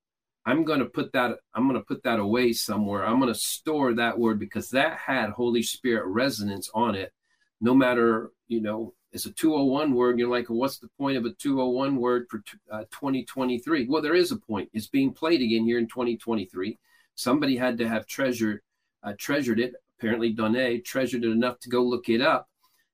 I'm 0.45 0.63
going 0.63 0.79
to 0.79 0.85
put 0.85 1.11
that. 1.11 1.39
I'm 1.53 1.67
going 1.67 1.77
to 1.77 1.85
put 1.85 2.03
that 2.03 2.19
away 2.19 2.53
somewhere. 2.53 3.05
I'm 3.05 3.19
going 3.19 3.33
to 3.33 3.37
store 3.37 3.95
that 3.95 4.17
word 4.17 4.39
because 4.39 4.69
that 4.69 4.97
had 4.97 5.31
Holy 5.31 5.61
Spirit 5.61 6.05
resonance 6.05 6.69
on 6.73 6.95
it. 6.95 7.11
No 7.59 7.73
matter 7.73 8.31
you 8.47 8.61
know, 8.61 8.93
it's 9.11 9.25
a 9.25 9.33
201 9.33 9.93
word. 9.93 10.17
You're 10.17 10.29
like, 10.29 10.49
well, 10.49 10.59
what's 10.59 10.79
the 10.79 10.87
point 10.97 11.17
of 11.17 11.25
a 11.25 11.33
201 11.33 11.97
word 11.97 12.27
for 12.29 12.41
uh, 12.71 12.85
2023? 12.91 13.87
Well, 13.89 14.01
there 14.01 14.15
is 14.15 14.31
a 14.31 14.37
point. 14.37 14.69
It's 14.71 14.87
being 14.87 15.11
played 15.11 15.41
again 15.41 15.65
here 15.65 15.77
in 15.77 15.87
2023. 15.87 16.79
Somebody 17.15 17.57
had 17.57 17.79
to 17.79 17.89
have 17.89 18.07
treasured 18.07 18.61
uh, 19.03 19.11
treasured 19.19 19.59
it 19.59 19.73
apparently 19.97 20.31
Donne 20.31 20.81
treasured 20.83 21.23
it 21.23 21.31
enough 21.31 21.59
to 21.59 21.69
go 21.69 21.83
look 21.83 22.09
it 22.09 22.21
up. 22.21 22.47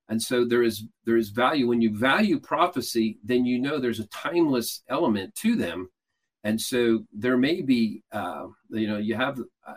And 0.08 0.20
so 0.20 0.44
there 0.44 0.62
is 0.62 0.84
there 1.04 1.16
is 1.16 1.30
value 1.30 1.66
when 1.66 1.80
you 1.80 1.96
value 1.96 2.38
prophecy, 2.38 3.18
then 3.24 3.46
you 3.46 3.58
know 3.58 3.78
there's 3.78 4.00
a 4.00 4.06
timeless 4.08 4.82
element 4.88 5.34
to 5.36 5.56
them. 5.56 5.88
And 6.42 6.60
so 6.60 7.04
there 7.10 7.38
may 7.38 7.62
be, 7.62 8.02
uh, 8.12 8.48
you 8.68 8.86
know, 8.86 8.98
you 8.98 9.14
have 9.14 9.40
uh, 9.66 9.74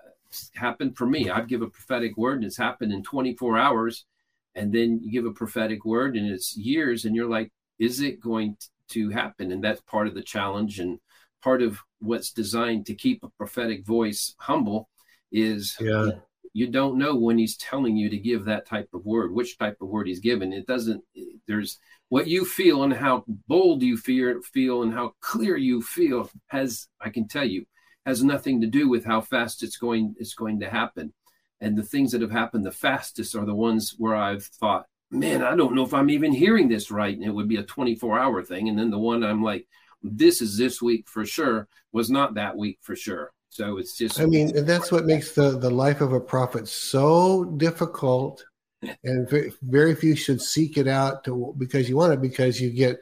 happened 0.53 0.98
for 0.98 1.05
me. 1.05 1.29
I've 1.29 1.48
give 1.48 1.62
a 1.62 1.69
prophetic 1.69 2.17
word 2.17 2.38
and 2.38 2.43
it's 2.43 2.57
happened 2.57 2.91
in 2.91 3.03
24 3.03 3.57
hours, 3.57 4.05
and 4.53 4.74
then 4.74 5.00
you 5.01 5.12
give 5.12 5.25
a 5.25 5.31
prophetic 5.31 5.86
word 5.86 6.17
and 6.17 6.29
it's 6.29 6.57
years, 6.57 7.05
and 7.05 7.15
you're 7.15 7.29
like, 7.29 7.51
is 7.79 8.01
it 8.01 8.19
going 8.19 8.57
to 8.89 9.10
happen? 9.10 9.53
And 9.53 9.63
that's 9.63 9.81
part 9.81 10.07
of 10.07 10.13
the 10.13 10.22
challenge 10.22 10.79
and 10.79 11.00
part 11.41 11.62
of 11.62 11.79
what's 12.00 12.31
designed 12.31 12.86
to 12.88 12.96
keep 12.96 13.24
a 13.24 13.29
prophetic 13.29 13.86
voice 13.86 14.36
humble 14.39 14.89
is 15.31 15.77
yeah 15.79 16.10
you 16.57 16.65
don't 16.65 16.97
know 16.97 17.15
when 17.15 17.37
he's 17.37 17.55
telling 17.55 17.95
you 17.95 18.09
to 18.09 18.17
give 18.17 18.45
that 18.45 18.65
type 18.65 18.89
of 18.91 19.05
word, 19.05 19.31
which 19.31 19.59
type 19.59 19.77
of 19.79 19.89
word 19.89 20.07
he's 20.07 20.19
given. 20.19 20.51
It 20.51 20.65
doesn't, 20.65 21.03
there's 21.47 21.77
what 22.09 22.25
you 22.25 22.45
feel 22.45 22.81
and 22.81 22.91
how 22.91 23.25
bold 23.47 23.83
you 23.83 23.95
fear, 23.95 24.41
feel 24.41 24.81
and 24.81 24.91
how 24.91 25.13
clear 25.21 25.55
you 25.55 25.83
feel 25.83 26.31
has, 26.47 26.87
I 26.99 27.11
can 27.11 27.27
tell 27.27 27.45
you, 27.45 27.65
has 28.07 28.23
nothing 28.23 28.59
to 28.61 28.67
do 28.67 28.89
with 28.89 29.05
how 29.05 29.21
fast 29.21 29.61
it's 29.61 29.77
going, 29.77 30.15
it's 30.17 30.33
going 30.33 30.59
to 30.61 30.67
happen. 30.67 31.13
And 31.61 31.77
the 31.77 31.83
things 31.83 32.11
that 32.13 32.21
have 32.21 32.31
happened 32.31 32.65
the 32.65 32.71
fastest 32.71 33.35
are 33.35 33.45
the 33.45 33.53
ones 33.53 33.93
where 33.99 34.15
I've 34.15 34.45
thought, 34.45 34.87
man, 35.11 35.43
I 35.43 35.55
don't 35.55 35.75
know 35.75 35.85
if 35.85 35.93
I'm 35.93 36.09
even 36.09 36.33
hearing 36.33 36.69
this 36.69 36.89
right. 36.89 37.15
And 37.15 37.23
it 37.23 37.35
would 37.35 37.47
be 37.47 37.57
a 37.57 37.63
24 37.63 38.17
hour 38.17 38.41
thing. 38.41 38.67
And 38.67 38.79
then 38.79 38.89
the 38.89 38.97
one 38.97 39.23
I'm 39.23 39.43
like, 39.43 39.67
this 40.01 40.41
is 40.41 40.57
this 40.57 40.81
week 40.81 41.07
for 41.07 41.23
sure 41.23 41.67
was 41.91 42.09
not 42.09 42.33
that 42.33 42.57
week 42.57 42.79
for 42.81 42.95
sure. 42.95 43.31
So 43.50 43.77
it's 43.77 43.98
just. 43.98 44.20
I 44.20 44.25
mean, 44.25 44.56
and 44.56 44.68
that's 44.68 44.92
what 44.92 45.06
makes 45.06 45.32
the 45.32 45.58
the 45.58 45.70
life 45.70 46.01
of 46.01 46.13
a 46.13 46.20
prophet 46.20 46.68
so 46.68 47.46
difficult, 47.58 48.44
and 49.04 49.30
very, 49.62 49.96
few 49.96 50.16
should 50.16 50.42
seek 50.42 50.77
it 50.77 50.88
out 50.88 51.24
to 51.24 51.56
because 51.58 51.89
you 51.89 51.98
want 51.98 52.13
it 52.13 52.22
because 52.22 52.62
you 52.62 52.70
get 52.70 53.00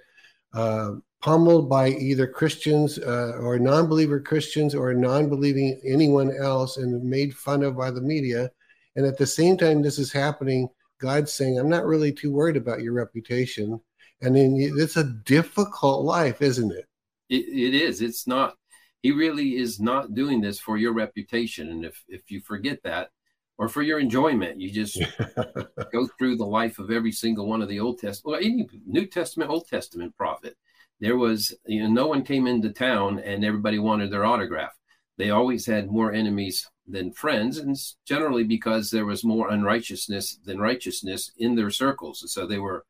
uh, 0.53 0.91
pummeled 1.21 1.69
by 1.69 1.89
either 1.89 2.27
Christians 2.27 2.99
uh, 2.99 3.33
or 3.41 3.59
non-believer 3.59 4.19
Christians 4.19 4.75
or 4.75 4.93
non-believing 4.93 5.81
anyone 5.85 6.35
else, 6.35 6.77
and 6.77 7.03
made 7.03 7.35
fun 7.35 7.63
of 7.63 7.75
by 7.75 7.91
the 7.91 8.01
media. 8.01 8.49
And 8.95 9.05
at 9.05 9.17
the 9.17 9.27
same 9.27 9.57
time, 9.57 9.81
this 9.81 9.99
is 9.99 10.13
happening. 10.13 10.69
God's 10.99 11.33
saying, 11.33 11.59
"I'm 11.59 11.69
not 11.69 11.85
really 11.85 12.13
too 12.13 12.31
worried 12.31 12.57
about 12.57 12.81
your 12.81 12.93
reputation." 12.93 13.81
And 14.21 14.35
then 14.35 14.55
it's 14.57 14.95
a 14.95 15.03
difficult 15.03 16.05
life, 16.05 16.41
isn't 16.41 16.71
it? 16.71 16.85
It, 17.29 17.45
it 17.49 17.73
is. 17.73 18.01
It's 18.01 18.25
not 18.25 18.55
he 19.05 19.11
really 19.11 19.57
is 19.57 19.79
not 19.79 20.15
doing 20.15 20.41
this 20.41 20.59
for 20.59 20.77
your 20.77 20.91
reputation. 20.91 21.69
And 21.69 21.85
if, 21.85 22.03
if 22.07 22.31
you 22.31 22.41
forget 22.41 22.81
that, 22.85 23.11
or 23.59 23.69
for 23.69 23.83
your 23.83 23.99
enjoyment, 23.99 24.59
you 24.59 24.71
just 24.71 24.99
go 25.93 26.07
through 26.17 26.37
the 26.37 26.45
life 26.47 26.79
of 26.79 26.89
every 26.89 27.11
single 27.11 27.45
one 27.45 27.61
of 27.61 27.69
the 27.69 27.79
Old 27.79 27.99
Testament, 27.99 28.31
well, 28.31 28.43
any 28.43 28.67
New 28.87 29.05
Testament, 29.05 29.51
Old 29.51 29.67
Testament 29.67 30.17
prophet. 30.17 30.57
There 30.99 31.17
was, 31.17 31.53
you 31.67 31.83
know, 31.83 31.89
no 31.89 32.07
one 32.07 32.23
came 32.23 32.47
into 32.47 32.71
town 32.73 33.19
and 33.19 33.45
everybody 33.45 33.77
wanted 33.77 34.09
their 34.09 34.25
autograph. 34.25 34.73
They 35.19 35.29
always 35.29 35.67
had 35.67 35.91
more 35.91 36.11
enemies 36.11 36.67
than 36.87 37.11
friends, 37.13 37.59
and 37.59 37.77
generally 38.07 38.43
because 38.43 38.89
there 38.89 39.05
was 39.05 39.23
more 39.23 39.51
unrighteousness 39.51 40.39
than 40.43 40.57
righteousness 40.57 41.31
in 41.37 41.53
their 41.53 41.69
circles. 41.69 42.23
And 42.23 42.31
so 42.31 42.47
they 42.47 42.57
were, 42.57 42.85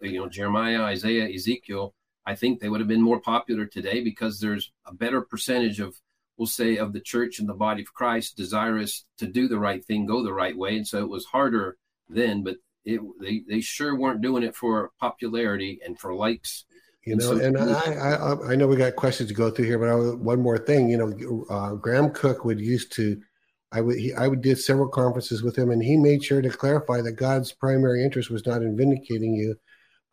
you 0.00 0.20
know, 0.20 0.28
Jeremiah, 0.28 0.82
Isaiah, 0.82 1.28
Ezekiel 1.28 1.92
I 2.26 2.34
think 2.34 2.60
they 2.60 2.68
would 2.68 2.80
have 2.80 2.88
been 2.88 3.02
more 3.02 3.20
popular 3.20 3.66
today 3.66 4.02
because 4.02 4.40
there's 4.40 4.72
a 4.84 4.92
better 4.92 5.20
percentage 5.20 5.80
of 5.80 6.00
we'll 6.36 6.46
say, 6.46 6.76
of 6.76 6.92
the 6.92 7.00
church 7.00 7.38
and 7.38 7.48
the 7.48 7.54
body 7.54 7.82
of 7.82 7.94
Christ, 7.94 8.36
desirous 8.36 9.04
to 9.18 9.26
do 9.26 9.48
the 9.48 9.58
right 9.58 9.84
thing, 9.84 10.06
go 10.06 10.22
the 10.22 10.32
right 10.32 10.56
way. 10.56 10.76
And 10.76 10.86
so 10.86 10.98
it 10.98 11.08
was 11.08 11.24
harder 11.24 11.76
then, 12.08 12.42
but 12.42 12.56
it, 12.84 13.00
they, 13.20 13.42
they 13.48 13.60
sure 13.60 13.96
weren't 13.96 14.20
doing 14.20 14.42
it 14.42 14.54
for 14.54 14.92
popularity 15.00 15.80
and 15.84 15.98
for 15.98 16.14
likes. 16.14 16.64
You 17.04 17.16
know, 17.16 17.32
and, 17.32 17.56
so, 17.56 17.62
and 17.62 17.76
I, 17.76 17.92
I, 17.92 18.52
I 18.52 18.56
know 18.56 18.66
we 18.66 18.76
got 18.76 18.96
questions 18.96 19.28
to 19.28 19.34
go 19.34 19.50
through 19.50 19.66
here, 19.66 19.78
but 19.78 19.88
I, 19.88 19.94
one 19.94 20.42
more 20.42 20.58
thing, 20.58 20.88
you 20.88 20.98
know, 20.98 21.46
uh, 21.48 21.74
Graham 21.74 22.10
Cooke 22.10 22.44
would 22.44 22.60
used 22.60 22.92
to, 22.94 23.20
I 23.72 23.80
would, 23.80 23.96
he, 23.96 24.12
I 24.12 24.28
would 24.28 24.42
did 24.42 24.58
several 24.58 24.88
conferences 24.88 25.42
with 25.42 25.56
him, 25.56 25.70
and 25.70 25.82
he 25.82 25.96
made 25.96 26.24
sure 26.24 26.42
to 26.42 26.50
clarify 26.50 27.00
that 27.02 27.12
God's 27.12 27.52
primary 27.52 28.04
interest 28.04 28.30
was 28.30 28.44
not 28.46 28.62
in 28.62 28.76
vindicating 28.76 29.34
you 29.34 29.56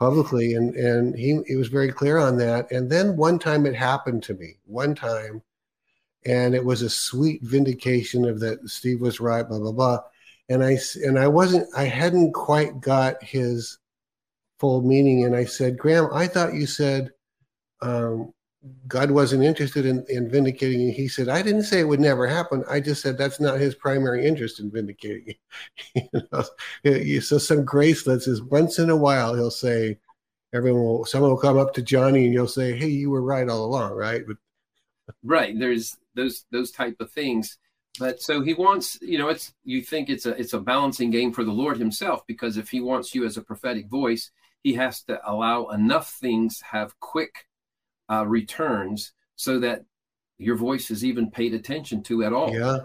publicly, 0.04 0.54
and 0.54 0.76
and 0.76 1.16
he 1.16 1.40
he 1.48 1.56
was 1.56 1.68
very 1.68 1.92
clear 1.92 2.18
on 2.18 2.38
that. 2.38 2.72
And 2.72 2.90
then 2.90 3.18
one 3.18 3.40
time 3.40 3.66
it 3.66 3.76
happened 3.76 4.24
to 4.24 4.34
me, 4.34 4.58
one 4.66 4.96
time, 4.96 5.42
and 6.26 6.56
it 6.56 6.66
was 6.66 6.82
a 6.82 6.90
sweet 6.90 7.42
vindication 7.44 8.26
of 8.26 8.40
that 8.42 8.70
Steve 8.70 9.02
was 9.02 9.20
right, 9.20 9.48
blah 9.48 9.60
blah 9.60 9.72
blah 9.72 10.00
and 10.50 10.64
I 10.64 10.78
and 11.04 11.18
I 11.18 11.28
wasn't 11.28 11.68
I 11.76 11.86
hadn't 11.86 12.34
quite 12.34 12.82
got 12.82 13.24
his 13.24 13.80
full 14.60 14.82
meaning, 14.82 15.26
and 15.26 15.36
I 15.36 15.46
said, 15.46 15.78
Graham, 15.78 16.10
I 16.14 16.28
thought 16.28 16.54
you 16.54 16.66
said 16.66 17.12
um, 17.82 18.33
God 18.88 19.12
wasn't 19.12 19.44
interested 19.44 19.86
in, 19.86 20.06
in 20.08 20.30
vindicating 20.30 20.80
you. 20.80 20.92
He 20.92 21.08
said, 21.08 21.28
I 21.28 21.42
didn't 21.42 21.64
say 21.64 21.80
it 21.80 21.88
would 21.88 22.00
never 22.00 22.28
happen. 22.28 22.64
I 22.70 22.80
just 22.80 23.02
said 23.02 23.18
that's 23.18 23.40
not 23.40 23.60
his 23.60 23.76
primary 23.76 24.26
interest 24.26 24.60
in 24.60 24.72
vindicating 24.72 25.36
you. 25.96 26.02
you 26.14 26.22
know? 26.32 27.20
So 27.20 27.38
some 27.38 27.66
grace 27.66 28.08
lets 28.08 28.28
is 28.28 28.42
once 28.42 28.80
in 28.80 28.90
a 28.90 28.96
while 28.96 29.36
he'll 29.36 29.52
say, 29.52 30.00
everyone 30.54 30.84
will, 30.84 31.06
someone 31.06 31.32
will 31.32 31.38
come 31.38 31.58
up 31.58 31.74
to 31.74 31.82
Johnny 31.82 32.26
and 32.26 32.34
you'll 32.34 32.48
say, 32.48 32.78
hey, 32.78 32.88
you 32.88 33.10
were 33.10 33.22
right 33.22 33.50
all 33.50 33.66
along, 33.66 33.94
right? 33.94 34.22
But 34.26 34.38
right, 35.24 35.58
there's 35.58 35.98
those 36.16 36.46
those 36.52 36.72
type 36.72 36.96
of 37.00 37.12
things 37.12 37.58
but 38.00 38.22
so 38.22 38.42
he 38.42 38.54
wants 38.54 38.98
you 39.02 39.18
know 39.18 39.30
it's 39.30 39.54
you 39.64 39.82
think 39.82 40.10
it's 40.10 40.26
a 40.26 40.32
it's 40.40 40.54
a 40.54 40.60
balancing 40.60 41.12
game 41.12 41.32
for 41.32 41.44
the 41.44 41.52
lord 41.52 41.78
himself 41.78 42.26
because 42.28 42.58
if 42.58 42.70
he 42.70 42.82
wants 42.82 43.14
you 43.14 43.26
as 43.26 43.38
a 43.38 43.42
prophetic 43.42 43.88
voice 43.88 44.32
he 44.64 44.74
has 44.74 45.02
to 45.04 45.20
allow 45.30 45.68
enough 45.70 46.14
things 46.14 46.62
have 46.62 47.00
quick 47.00 47.48
uh, 48.14 48.26
returns 48.26 49.14
so 49.36 49.60
that 49.60 49.86
your 50.38 50.56
voice 50.56 50.92
is 50.92 51.04
even 51.04 51.32
paid 51.32 51.54
attention 51.54 52.04
to 52.04 52.24
at 52.24 52.34
all. 52.34 52.54
Yeah. 52.54 52.80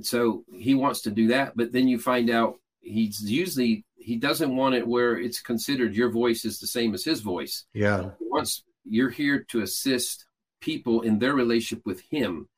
So 0.00 0.44
he 0.56 0.74
wants 0.74 1.02
to 1.02 1.10
do 1.10 1.28
that 1.28 1.56
but 1.56 1.72
then 1.72 1.88
you 1.88 1.98
find 1.98 2.30
out 2.30 2.54
he's 2.80 3.22
usually 3.22 3.84
he 3.96 4.16
doesn't 4.16 4.56
want 4.56 4.74
it 4.74 4.86
where 4.86 5.16
it's 5.16 5.40
considered 5.40 5.94
your 5.94 6.10
voice 6.10 6.44
is 6.44 6.58
the 6.58 6.66
same 6.66 6.94
as 6.94 7.04
his 7.04 7.20
voice. 7.20 7.66
Yeah. 7.72 8.10
Once 8.20 8.64
you're 8.84 9.10
here 9.10 9.44
to 9.50 9.62
assist 9.62 10.26
people 10.60 11.02
in 11.02 11.18
their 11.18 11.34
relationship 11.34 11.84
with 11.86 12.00
him 12.10 12.48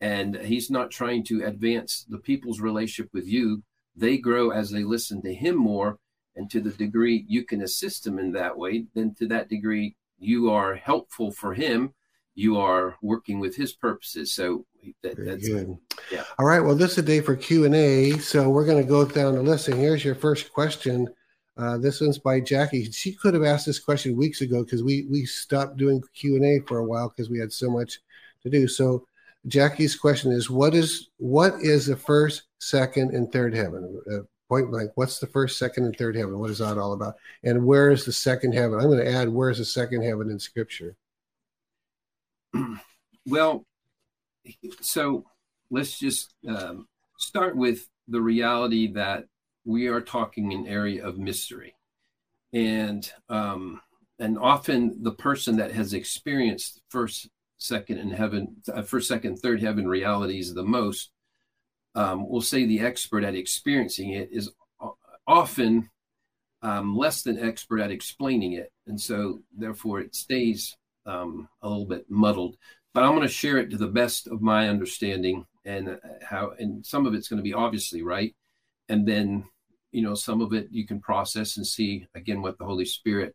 and 0.00 0.36
he's 0.36 0.70
not 0.70 0.90
trying 0.90 1.24
to 1.24 1.44
advance 1.44 2.06
the 2.08 2.18
people's 2.18 2.60
relationship 2.60 3.10
with 3.12 3.26
you. 3.26 3.62
They 3.96 4.16
grow 4.18 4.50
as 4.50 4.70
they 4.70 4.84
listen 4.84 5.22
to 5.22 5.34
him 5.34 5.56
more 5.56 5.98
and 6.36 6.50
to 6.50 6.60
the 6.60 6.70
degree 6.70 7.24
you 7.28 7.44
can 7.44 7.62
assist 7.62 8.04
them 8.04 8.18
in 8.18 8.32
that 8.32 8.56
way 8.56 8.86
then 8.94 9.14
to 9.18 9.26
that 9.28 9.48
degree 9.48 9.96
you 10.18 10.50
are 10.50 10.74
helpful 10.74 11.30
for 11.30 11.54
him 11.54 11.92
you 12.34 12.58
are 12.58 12.96
working 13.00 13.38
with 13.38 13.54
his 13.54 13.72
purposes. 13.72 14.32
So 14.32 14.66
that, 15.02 15.16
that's 15.16 15.48
good. 15.48 15.76
yeah. 16.10 16.24
All 16.38 16.46
right 16.46 16.60
well 16.60 16.74
this 16.74 16.92
is 16.92 16.98
a 16.98 17.02
day 17.02 17.20
for 17.20 17.36
q&a 17.36 18.18
so 18.18 18.50
we're 18.50 18.66
going 18.66 18.82
to 18.82 18.88
go 18.88 19.04
down 19.04 19.34
the 19.34 19.42
list 19.42 19.68
and 19.68 19.80
here's 19.80 20.04
your 20.04 20.14
first 20.14 20.52
question. 20.52 21.08
Uh, 21.56 21.78
this 21.78 22.00
one's 22.00 22.18
by 22.18 22.40
jackie. 22.40 22.90
She 22.90 23.12
could 23.12 23.32
have 23.34 23.44
asked 23.44 23.66
this 23.66 23.78
question 23.78 24.16
weeks 24.16 24.40
ago 24.40 24.64
because 24.64 24.82
we 24.82 25.06
we 25.10 25.24
stopped 25.24 25.76
doing 25.76 26.02
q&a 26.14 26.60
for 26.66 26.78
a 26.78 26.84
while 26.84 27.08
because 27.08 27.30
we 27.30 27.38
had 27.38 27.52
so 27.52 27.70
much 27.70 28.00
to 28.42 28.50
do. 28.50 28.66
So 28.68 29.06
Jackie's 29.46 29.94
question 29.94 30.32
is 30.32 30.50
what 30.50 30.74
is 30.74 31.10
what 31.18 31.54
is 31.60 31.86
the 31.86 31.96
first, 31.96 32.44
second, 32.58 33.14
and 33.14 33.30
third 33.30 33.54
heaven? 33.54 34.00
Uh, 34.10 34.18
point 34.54 34.70
blank, 34.70 34.92
what's 34.94 35.18
the 35.18 35.26
first, 35.26 35.58
second, 35.58 35.84
and 35.84 35.96
third 35.96 36.14
heaven? 36.14 36.38
What 36.38 36.50
is 36.50 36.58
that 36.58 36.78
all 36.78 36.92
about? 36.92 37.16
And 37.42 37.66
where 37.66 37.90
is 37.90 38.04
the 38.04 38.12
second 38.12 38.52
heaven? 38.52 38.78
I'm 38.78 38.86
going 38.86 39.04
to 39.04 39.10
add 39.10 39.28
where 39.28 39.50
is 39.50 39.58
the 39.58 39.64
second 39.64 40.02
heaven 40.02 40.30
in 40.30 40.38
Scripture? 40.38 40.96
Well, 43.26 43.64
so 44.82 45.24
let's 45.70 45.98
just 45.98 46.34
um, 46.46 46.86
start 47.16 47.56
with 47.56 47.88
the 48.06 48.20
reality 48.20 48.92
that 48.92 49.24
we 49.64 49.86
are 49.86 50.02
talking 50.02 50.52
an 50.52 50.66
area 50.66 51.02
of 51.02 51.16
mystery, 51.16 51.74
and 52.52 53.10
um, 53.30 53.80
and 54.18 54.36
often 54.38 55.02
the 55.02 55.12
person 55.12 55.56
that 55.56 55.72
has 55.72 55.94
experienced 55.94 56.82
first 56.90 57.30
second 57.56 57.96
in 57.96 58.10
heaven, 58.10 58.56
uh, 58.70 58.82
first, 58.82 59.08
second, 59.08 59.38
third 59.38 59.62
heaven 59.62 59.88
realities 59.88 60.52
the 60.52 60.62
most, 60.62 61.10
um, 61.94 62.28
we'll 62.28 62.40
say 62.40 62.66
the 62.66 62.80
expert 62.80 63.24
at 63.24 63.34
experiencing 63.34 64.10
it 64.10 64.30
is 64.32 64.50
often 65.26 65.90
um, 66.62 66.96
less 66.96 67.22
than 67.22 67.38
expert 67.38 67.80
at 67.80 67.90
explaining 67.90 68.52
it. 68.54 68.72
And 68.86 69.00
so, 69.00 69.40
therefore, 69.56 70.00
it 70.00 70.14
stays 70.14 70.76
um, 71.06 71.48
a 71.62 71.68
little 71.68 71.86
bit 71.86 72.06
muddled. 72.10 72.56
But 72.92 73.02
I'm 73.02 73.10
going 73.10 73.22
to 73.22 73.28
share 73.28 73.58
it 73.58 73.70
to 73.70 73.76
the 73.76 73.88
best 73.88 74.28
of 74.28 74.40
my 74.40 74.68
understanding 74.68 75.46
and 75.64 75.88
uh, 75.88 75.96
how, 76.22 76.52
and 76.58 76.84
some 76.84 77.06
of 77.06 77.14
it's 77.14 77.28
going 77.28 77.38
to 77.38 77.42
be 77.44 77.54
obviously 77.54 78.02
right. 78.02 78.34
And 78.88 79.06
then, 79.06 79.44
you 79.92 80.02
know, 80.02 80.14
some 80.14 80.40
of 80.40 80.52
it 80.52 80.68
you 80.70 80.86
can 80.86 81.00
process 81.00 81.56
and 81.56 81.66
see 81.66 82.06
again 82.14 82.42
what 82.42 82.58
the 82.58 82.64
Holy 82.64 82.84
Spirit 82.84 83.34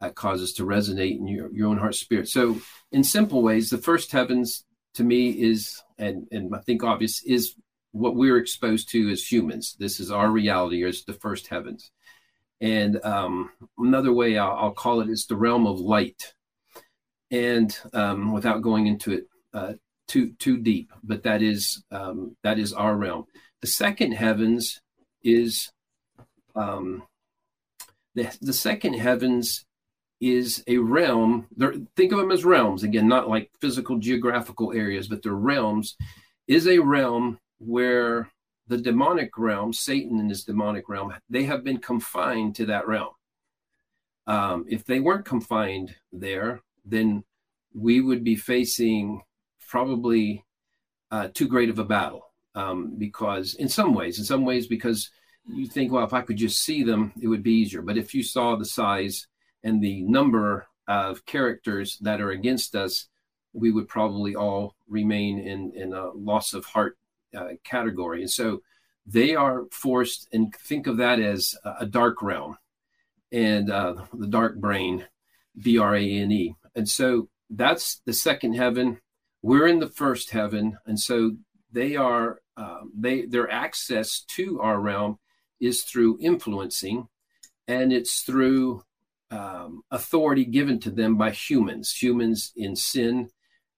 that 0.00 0.14
causes 0.14 0.52
to 0.54 0.64
resonate 0.64 1.18
in 1.18 1.28
your, 1.28 1.52
your 1.52 1.68
own 1.68 1.78
heart 1.78 1.94
spirit. 1.94 2.28
So, 2.28 2.60
in 2.90 3.04
simple 3.04 3.42
ways, 3.42 3.70
the 3.70 3.78
first 3.78 4.12
heavens 4.12 4.64
to 4.94 5.04
me 5.04 5.30
is, 5.30 5.80
and, 5.98 6.26
and 6.30 6.54
I 6.54 6.58
think 6.58 6.82
obvious, 6.82 7.22
is 7.22 7.54
what 7.92 8.16
we're 8.16 8.38
exposed 8.38 8.88
to 8.90 9.10
as 9.10 9.30
humans. 9.30 9.76
This 9.78 10.00
is 10.00 10.10
our 10.10 10.30
reality, 10.30 10.82
is 10.84 11.04
the 11.04 11.12
first 11.12 11.46
heavens. 11.46 11.90
And 12.60 13.04
um, 13.04 13.50
another 13.78 14.12
way 14.12 14.38
I'll, 14.38 14.56
I'll, 14.56 14.70
call 14.72 15.00
it 15.00 15.08
is 15.08 15.26
the 15.26 15.36
realm 15.36 15.66
of 15.66 15.80
light. 15.80 16.34
And 17.30 17.76
um, 17.92 18.32
without 18.32 18.62
going 18.62 18.86
into 18.86 19.12
it 19.12 19.24
uh, 19.52 19.74
too 20.06 20.32
too 20.38 20.58
deep, 20.58 20.92
but 21.02 21.22
that 21.22 21.42
is 21.42 21.82
um, 21.90 22.36
that 22.42 22.58
is 22.58 22.72
our 22.72 22.96
realm. 22.96 23.24
The 23.62 23.66
second 23.68 24.12
heavens 24.12 24.80
is 25.22 25.70
um, 26.54 27.02
the 28.14 28.36
the 28.40 28.52
second 28.52 28.94
heavens 28.94 29.64
is 30.20 30.62
a 30.68 30.78
realm. 30.78 31.48
Think 31.96 32.12
of 32.12 32.18
them 32.18 32.30
as 32.30 32.44
realms 32.44 32.82
again, 32.82 33.08
not 33.08 33.28
like 33.28 33.50
physical 33.60 33.98
geographical 33.98 34.72
areas, 34.72 35.08
but 35.08 35.22
they're 35.22 35.32
realms. 35.32 35.96
Is 36.46 36.68
a 36.68 36.78
realm 36.78 37.38
where 37.64 38.30
the 38.68 38.78
demonic 38.78 39.36
realm, 39.36 39.72
Satan 39.72 40.18
and 40.18 40.30
his 40.30 40.44
demonic 40.44 40.88
realm, 40.88 41.12
they 41.28 41.44
have 41.44 41.64
been 41.64 41.78
confined 41.78 42.54
to 42.56 42.66
that 42.66 42.86
realm. 42.86 43.10
Um, 44.26 44.64
if 44.68 44.84
they 44.84 45.00
weren't 45.00 45.24
confined 45.24 45.94
there, 46.12 46.60
then 46.84 47.24
we 47.74 48.00
would 48.00 48.22
be 48.22 48.36
facing 48.36 49.22
probably 49.68 50.44
uh, 51.10 51.28
too 51.34 51.48
great 51.48 51.70
of 51.70 51.78
a 51.78 51.84
battle. 51.84 52.26
Um, 52.54 52.96
because 52.98 53.54
in 53.54 53.68
some 53.68 53.94
ways, 53.94 54.18
in 54.18 54.26
some 54.26 54.44
ways, 54.44 54.66
because 54.66 55.10
you 55.46 55.66
think, 55.66 55.90
well, 55.90 56.04
if 56.04 56.12
I 56.12 56.20
could 56.20 56.36
just 56.36 56.62
see 56.62 56.82
them, 56.82 57.12
it 57.20 57.26
would 57.26 57.42
be 57.42 57.54
easier. 57.54 57.80
But 57.80 57.96
if 57.96 58.14
you 58.14 58.22
saw 58.22 58.56
the 58.56 58.66
size 58.66 59.26
and 59.64 59.82
the 59.82 60.02
number 60.02 60.66
of 60.86 61.24
characters 61.24 61.96
that 62.02 62.20
are 62.20 62.30
against 62.30 62.76
us, 62.76 63.08
we 63.54 63.70
would 63.70 63.88
probably 63.88 64.34
all 64.34 64.76
remain 64.88 65.38
in, 65.38 65.72
in 65.74 65.92
a 65.94 66.10
loss 66.10 66.52
of 66.52 66.64
heart 66.66 66.98
uh, 67.36 67.48
category. 67.64 68.22
And 68.22 68.30
so 68.30 68.62
they 69.06 69.34
are 69.34 69.64
forced, 69.70 70.28
and 70.32 70.54
think 70.54 70.86
of 70.86 70.98
that 70.98 71.18
as 71.18 71.56
a 71.64 71.86
dark 71.86 72.22
realm 72.22 72.56
and 73.32 73.70
uh, 73.70 73.94
the 74.12 74.28
dark 74.28 74.56
brain, 74.56 75.06
B 75.60 75.78
R 75.78 75.96
A 75.96 76.10
N 76.10 76.30
E. 76.30 76.54
And 76.74 76.88
so 76.88 77.28
that's 77.50 78.00
the 78.06 78.12
second 78.12 78.54
heaven. 78.54 79.00
We're 79.42 79.66
in 79.66 79.80
the 79.80 79.90
first 79.90 80.30
heaven. 80.30 80.78
And 80.86 80.98
so 80.98 81.32
they 81.72 81.96
are, 81.96 82.40
uh, 82.56 82.82
they 82.94 83.26
their 83.26 83.50
access 83.50 84.20
to 84.20 84.60
our 84.60 84.80
realm 84.80 85.18
is 85.60 85.82
through 85.82 86.18
influencing, 86.20 87.08
and 87.66 87.92
it's 87.92 88.20
through 88.22 88.84
um, 89.30 89.82
authority 89.90 90.44
given 90.44 90.78
to 90.80 90.90
them 90.90 91.16
by 91.16 91.30
humans, 91.30 91.92
humans 91.92 92.52
in 92.54 92.76
sin 92.76 93.30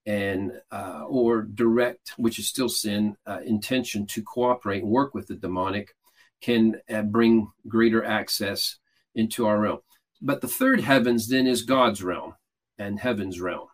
and 0.06 0.52
uh, 0.70 1.04
or 1.06 1.42
direct, 1.42 2.12
which 2.16 2.38
is 2.38 2.48
still 2.48 2.68
sin, 2.68 3.16
uh, 3.26 3.40
intention 3.44 4.06
to 4.06 4.22
cooperate 4.22 4.82
and 4.82 4.90
work 4.90 5.14
with 5.14 5.26
the 5.26 5.34
demonic 5.34 5.94
can 6.40 6.80
uh, 6.92 7.02
bring 7.02 7.50
greater 7.66 8.04
access 8.04 8.76
into 9.14 9.46
our 9.46 9.58
realm. 9.58 9.78
But 10.20 10.40
the 10.40 10.48
third 10.48 10.80
heavens 10.80 11.28
then 11.28 11.46
is 11.46 11.62
God's 11.62 12.02
realm 12.02 12.34
and 12.78 13.00
heaven's 13.00 13.40
realm. 13.40 13.68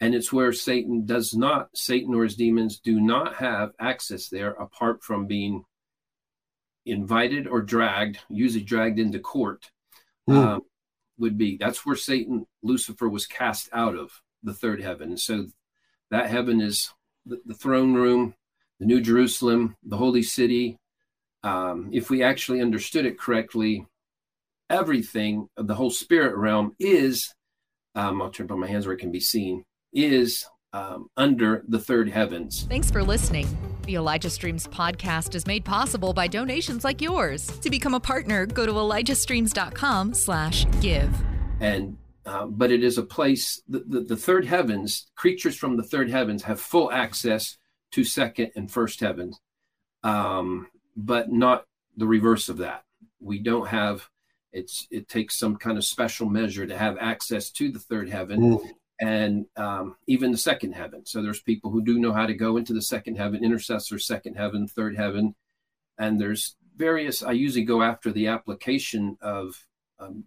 And 0.00 0.14
it's 0.14 0.32
where 0.32 0.52
Satan 0.52 1.06
does 1.06 1.34
not, 1.34 1.70
Satan 1.74 2.14
or 2.14 2.24
his 2.24 2.36
demons 2.36 2.78
do 2.78 3.00
not 3.00 3.36
have 3.36 3.72
access 3.80 4.28
there 4.28 4.52
apart 4.52 5.02
from 5.02 5.26
being 5.26 5.64
invited 6.84 7.46
or 7.46 7.62
dragged, 7.62 8.18
usually 8.28 8.64
dragged 8.64 8.98
into 8.98 9.18
court. 9.18 9.70
Mm. 10.28 10.36
Um, 10.36 10.62
would 11.18 11.38
be. 11.38 11.56
That's 11.56 11.84
where 11.86 11.96
Satan, 11.96 12.46
Lucifer, 12.62 13.08
was 13.08 13.26
cast 13.26 13.68
out 13.72 13.96
of 13.96 14.20
the 14.42 14.54
third 14.54 14.82
heaven. 14.82 15.10
And 15.10 15.20
so 15.20 15.46
that 16.12 16.30
heaven 16.30 16.60
is 16.60 16.92
the, 17.26 17.40
the 17.44 17.54
throne 17.54 17.94
room, 17.94 18.34
the 18.78 18.86
New 18.86 19.00
Jerusalem, 19.00 19.76
the 19.82 19.96
holy 19.96 20.22
city, 20.22 20.78
um, 21.42 21.88
if 21.92 22.10
we 22.10 22.22
actually 22.22 22.60
understood 22.60 23.04
it 23.04 23.18
correctly, 23.18 23.86
everything 24.70 25.48
of 25.56 25.66
the 25.66 25.74
whole 25.74 25.90
spirit 25.90 26.36
realm 26.36 26.76
is, 26.78 27.34
um, 27.94 28.22
I'll 28.22 28.30
turn 28.30 28.50
up 28.50 28.58
my 28.58 28.66
hands 28.66 28.86
where 28.86 28.94
it 28.94 29.00
can 29.00 29.10
be 29.10 29.20
seen, 29.20 29.64
is 29.92 30.46
um, 30.72 31.08
under 31.16 31.64
the 31.66 31.78
third 31.78 32.08
heavens. 32.08 32.66
Thanks 32.68 32.90
for 32.90 33.02
listening. 33.02 33.46
The 33.86 33.96
Elijah 33.96 34.30
Streams 34.30 34.68
podcast 34.68 35.34
is 35.34 35.46
made 35.46 35.64
possible 35.64 36.12
by 36.12 36.28
donations 36.28 36.84
like 36.84 37.00
yours. 37.00 37.46
To 37.60 37.70
become 37.70 37.94
a 37.94 38.00
partner, 38.00 38.46
go 38.46 38.66
to 38.66 38.72
elijahstreams.com 38.72 40.14
slash 40.14 40.66
give. 40.80 41.10
And 41.60 41.96
uh, 42.24 42.46
but 42.46 42.70
it 42.70 42.82
is 42.84 42.98
a 42.98 43.02
place 43.02 43.62
the, 43.68 43.80
the, 43.80 44.00
the 44.00 44.16
third 44.16 44.44
heavens 44.44 45.10
creatures 45.14 45.56
from 45.56 45.76
the 45.76 45.82
third 45.82 46.10
heavens 46.10 46.42
have 46.42 46.60
full 46.60 46.90
access 46.90 47.56
to 47.90 48.04
second 48.04 48.50
and 48.56 48.70
first 48.70 49.00
heavens 49.00 49.40
um, 50.02 50.66
but 50.96 51.30
not 51.30 51.64
the 51.96 52.06
reverse 52.06 52.48
of 52.48 52.58
that 52.58 52.84
we 53.20 53.38
don't 53.38 53.68
have 53.68 54.08
it's 54.52 54.86
it 54.90 55.08
takes 55.08 55.38
some 55.38 55.56
kind 55.56 55.78
of 55.78 55.84
special 55.84 56.28
measure 56.28 56.66
to 56.66 56.76
have 56.76 56.96
access 57.00 57.50
to 57.50 57.70
the 57.70 57.78
third 57.78 58.08
heaven 58.08 58.40
mm 58.40 58.70
and 59.02 59.46
um, 59.56 59.96
even 60.06 60.30
the 60.30 60.38
second 60.38 60.72
heaven. 60.72 61.04
So 61.04 61.22
there's 61.22 61.42
people 61.42 61.72
who 61.72 61.82
do 61.82 61.98
know 61.98 62.12
how 62.12 62.24
to 62.24 62.34
go 62.34 62.56
into 62.56 62.72
the 62.72 62.80
second 62.80 63.16
heaven, 63.16 63.44
intercessor, 63.44 63.98
second 63.98 64.36
heaven, 64.36 64.68
third 64.68 64.96
heaven, 64.96 65.34
and 65.98 66.20
there's 66.20 66.54
various. 66.76 67.20
I 67.20 67.32
usually 67.32 67.64
go 67.64 67.82
after 67.82 68.12
the 68.12 68.28
application 68.28 69.18
of 69.20 69.66
um, 69.98 70.24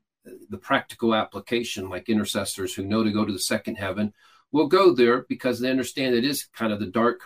the 0.50 0.58
practical 0.58 1.14
application, 1.14 1.90
like 1.90 2.10
intercessors 2.10 2.74
who 2.74 2.86
know 2.86 3.04
to 3.04 3.12
go 3.12 3.26
to 3.26 3.34
the 3.34 3.40
second 3.40 3.76
heaven 3.76 4.14
will 4.52 4.68
go 4.68 4.94
there 4.94 5.26
because 5.28 5.60
they 5.60 5.70
understand 5.70 6.16
it 6.16 6.26
is 6.26 6.46
kind 6.46 6.72
of 6.72 6.80
the 6.80 6.88
dark 6.88 7.22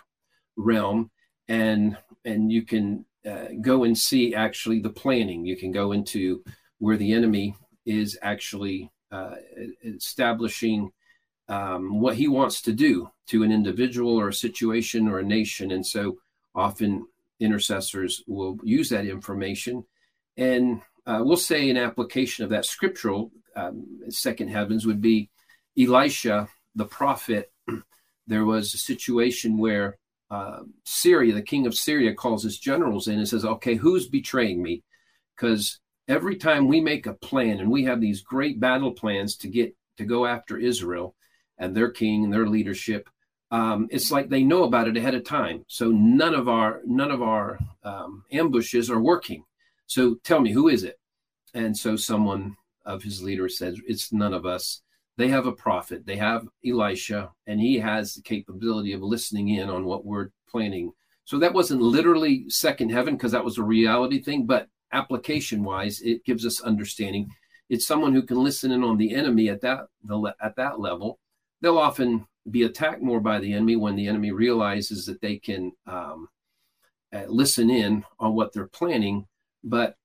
realm, 0.56 1.12
and 1.48 1.98
and 2.26 2.52
you 2.52 2.64
can 2.64 3.06
uh, 3.26 3.48
go 3.62 3.84
and 3.84 3.98
see 3.98 4.36
actually 4.36 4.80
the 4.80 4.90
planning. 4.90 5.46
You 5.46 5.58
can 5.58 5.72
go 5.72 5.92
into 5.92 6.44
where 6.80 6.98
the 6.98 7.14
enemy 7.14 7.56
is 7.86 8.18
actually 8.22 8.92
uh, 9.12 9.36
establishing 9.84 10.92
um, 11.48 12.00
what 12.00 12.16
he 12.16 12.28
wants 12.28 12.62
to 12.62 12.74
do 12.74 13.10
to 13.28 13.44
an 13.44 13.52
individual 13.52 14.20
or 14.20 14.30
a 14.30 14.34
situation 14.34 15.08
or 15.08 15.20
a 15.20 15.24
nation. 15.24 15.72
And 15.72 15.86
so 15.86 16.18
often 16.56 17.08
intercessors 17.40 18.24
will 18.28 18.58
use 18.64 18.90
that 18.90 19.06
information. 19.06 19.84
And 20.38 20.82
uh, 21.10 21.24
we'll 21.24 21.38
say 21.38 21.70
an 21.70 21.78
application 21.78 22.44
of 22.44 22.52
that 22.52 22.66
scriptural 22.66 23.32
um, 23.56 24.00
second 24.10 24.50
heavens 24.50 24.86
would 24.86 25.02
be 25.02 25.30
Elisha, 25.78 26.48
the 26.76 26.86
prophet. 26.86 27.52
there 28.28 28.46
was 28.46 28.74
a 28.74 28.78
situation 28.78 29.58
where 29.58 29.98
uh, 30.30 30.60
Syria, 30.86 31.34
the 31.34 31.42
king 31.42 31.66
of 31.66 31.74
Syria, 31.74 32.14
calls 32.14 32.44
his 32.44 32.60
generals 32.60 33.08
in 33.08 33.18
and 33.18 33.28
says, 33.28 33.44
Okay, 33.44 33.76
who's 33.76 34.08
betraying 34.08 34.62
me? 34.62 34.84
Because 35.36 35.80
every 36.08 36.36
time 36.36 36.68
we 36.68 36.80
make 36.80 37.08
a 37.08 37.14
plan 37.14 37.60
and 37.60 37.72
we 37.72 37.86
have 37.86 38.00
these 38.00 38.22
great 38.22 38.60
battle 38.60 38.92
plans 38.92 39.36
to 39.38 39.48
get 39.48 39.76
to 39.98 40.06
go 40.06 40.28
after 40.28 40.58
Israel, 40.58 41.16
and 41.60 41.76
their 41.76 41.92
king 41.92 42.24
and 42.24 42.34
their 42.34 42.48
leadership. 42.48 43.10
Um, 43.52 43.88
it's 43.92 44.12
like 44.12 44.30
they 44.30 44.44
know 44.44 44.64
about 44.64 44.88
it 44.88 44.96
ahead 44.96 45.16
of 45.16 45.24
time. 45.24 45.66
So 45.68 45.90
none 45.90 46.34
of 46.34 46.48
our 46.48 46.82
none 46.86 47.12
of 47.12 47.22
our 47.22 47.60
um, 47.84 48.24
ambushes 48.32 48.90
are 48.90 49.02
working. 49.02 49.44
So 49.90 50.16
tell 50.24 50.40
me, 50.40 50.52
who 50.52 50.68
is 50.68 50.84
it? 50.84 51.00
And 51.54 51.76
so 51.76 51.96
someone 51.96 52.56
of 52.86 53.04
his 53.04 53.22
leaders 53.24 53.58
says, 53.58 53.80
"It's 53.88 54.14
none 54.14 54.34
of 54.34 54.46
us." 54.46 54.82
They 55.18 55.28
have 55.30 55.48
a 55.48 55.52
prophet. 55.52 56.06
They 56.06 56.16
have 56.18 56.48
Elisha, 56.66 57.32
and 57.48 57.60
he 57.60 57.80
has 57.80 58.14
the 58.14 58.22
capability 58.22 58.94
of 58.94 59.02
listening 59.02 59.50
in 59.50 59.70
on 59.70 59.86
what 59.86 60.06
we're 60.06 60.30
planning. 60.48 60.94
So 61.26 61.40
that 61.40 61.54
wasn't 61.54 61.82
literally 61.82 62.50
second 62.50 62.92
heaven 62.92 63.16
because 63.16 63.34
that 63.34 63.44
was 63.46 63.58
a 63.58 63.64
reality 63.64 64.22
thing, 64.22 64.46
but 64.46 64.70
application 64.94 65.64
wise, 65.64 66.02
it 66.02 66.24
gives 66.24 66.46
us 66.46 66.62
understanding. 66.62 67.30
It's 67.70 67.86
someone 67.86 68.14
who 68.14 68.24
can 68.24 68.44
listen 68.44 68.72
in 68.72 68.84
on 68.84 68.98
the 68.98 69.14
enemy 69.14 69.50
at 69.50 69.62
that 69.62 69.88
at 70.42 70.56
that 70.56 70.80
level 70.80 71.20
they'll 71.62 71.78
often 71.78 72.26
be 72.50 72.64
attacked 72.64 73.02
more 73.02 73.20
by 73.20 73.40
the 73.40 73.54
enemy 73.54 73.76
when 73.76 73.96
the 73.96 74.08
enemy 74.08 74.32
realizes 74.32 75.06
that 75.06 75.22
they 75.22 75.38
can 75.38 75.72
um, 75.86 76.28
uh, 77.14 77.24
listen 77.28 77.70
in 77.70 78.04
on 78.20 78.34
what 78.34 78.54
they're 78.54 78.68
planning. 78.68 79.26
But 79.64 79.96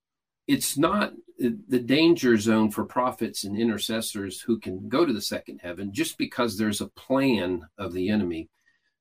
it's 0.46 0.76
not 0.76 1.12
the 1.38 1.80
danger 1.80 2.36
zone 2.36 2.70
for 2.70 2.84
prophets 2.84 3.44
and 3.44 3.58
intercessors 3.58 4.40
who 4.40 4.58
can 4.58 4.88
go 4.88 5.04
to 5.04 5.12
the 5.12 5.20
second 5.20 5.60
heaven 5.62 5.92
just 5.92 6.16
because 6.16 6.56
there's 6.56 6.80
a 6.80 6.88
plan 6.88 7.66
of 7.76 7.92
the 7.92 8.08
enemy 8.08 8.48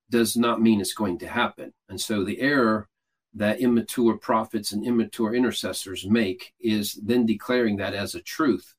does 0.09 0.35
not 0.35 0.61
mean 0.61 0.81
it's 0.81 0.93
going 0.93 1.19
to 1.19 1.27
happen. 1.27 1.73
And 1.89 1.99
so 1.99 2.23
the 2.23 2.39
error 2.39 2.89
that 3.35 3.59
immature 3.59 4.17
prophets 4.17 4.71
and 4.71 4.85
immature 4.85 5.33
intercessors 5.33 6.07
make 6.07 6.53
is 6.59 6.93
then 7.03 7.25
declaring 7.25 7.77
that 7.77 7.93
as 7.93 8.15
a 8.15 8.21
truth 8.21 8.75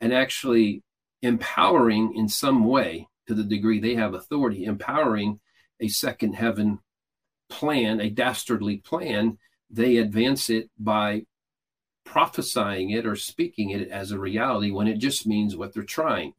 and 0.00 0.12
actually 0.12 0.82
empowering 1.22 2.14
in 2.14 2.28
some 2.28 2.64
way 2.64 3.08
to 3.26 3.34
the 3.34 3.42
degree 3.42 3.80
they 3.80 3.94
have 3.94 4.14
authority, 4.14 4.64
empowering 4.64 5.40
a 5.80 5.88
second 5.88 6.34
heaven 6.34 6.78
plan, 7.48 8.00
a 8.00 8.10
dastardly 8.10 8.76
plan, 8.78 9.38
they 9.70 9.96
advance 9.96 10.50
it 10.50 10.70
by 10.78 11.22
prophesying 12.04 12.90
it 12.90 13.04
or 13.06 13.16
speaking 13.16 13.70
it 13.70 13.88
as 13.88 14.10
a 14.12 14.18
reality 14.18 14.70
when 14.70 14.86
it 14.86 14.98
just 14.98 15.26
means 15.26 15.56
what 15.56 15.74
they're 15.74 15.82
trying. 15.82 16.32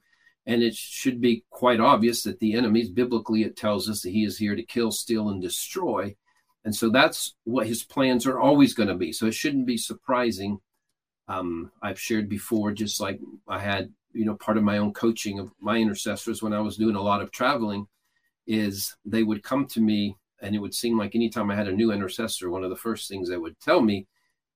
And 0.46 0.64
it 0.64 0.76
should 0.76 1.20
be 1.20 1.44
quite 1.50 1.82
obvious 1.82 2.24
that 2.24 2.40
the 2.40 2.54
enemies, 2.54 2.90
biblically, 2.90 3.44
it 3.44 3.58
tells 3.58 3.90
us 3.90 4.02
that 4.02 4.12
he 4.12 4.24
is 4.24 4.38
here 4.38 4.56
to 4.56 4.64
kill, 4.64 4.92
steal, 4.92 5.30
and 5.30 5.42
destroy. 5.42 6.16
And 6.64 6.74
so 6.74 6.90
that's 6.90 7.36
what 7.44 7.68
his 7.68 7.84
plans 7.84 8.26
are 8.26 8.40
always 8.40 8.74
going 8.74 8.88
to 8.90 8.96
be. 8.96 9.12
So 9.12 9.26
it 9.26 9.34
shouldn't 9.34 9.68
be 9.68 9.78
surprising. 9.78 10.60
Um, 11.28 11.72
I've 11.82 12.00
shared 12.00 12.30
before, 12.30 12.72
just 12.72 13.02
like 13.02 13.20
I 13.48 13.60
had 13.60 13.92
you 14.14 14.26
know 14.26 14.36
part 14.36 14.58
of 14.58 14.64
my 14.64 14.80
own 14.80 14.94
coaching 14.94 15.38
of 15.38 15.52
my 15.60 15.78
intercessors 15.78 16.42
when 16.42 16.54
I 16.54 16.60
was 16.60 16.78
doing 16.78 16.96
a 16.96 17.02
lot 17.02 17.22
of 17.22 17.32
traveling 17.32 17.88
is 18.48 18.96
they 19.06 19.24
would 19.24 19.44
come 19.44 19.68
to 19.68 19.82
me 19.82 20.18
and 20.42 20.56
it 20.56 20.60
would 20.60 20.74
seem 20.74 20.98
like 20.98 21.16
anytime 21.16 21.50
I 21.50 21.56
had 21.56 21.68
a 21.68 21.76
new 21.76 21.92
intercessor, 21.92 22.50
one 22.50 22.64
of 22.64 22.70
the 22.70 22.76
first 22.76 23.10
things 23.10 23.30
they 23.30 23.38
would 23.38 23.60
tell 23.60 23.82
me 23.82 24.08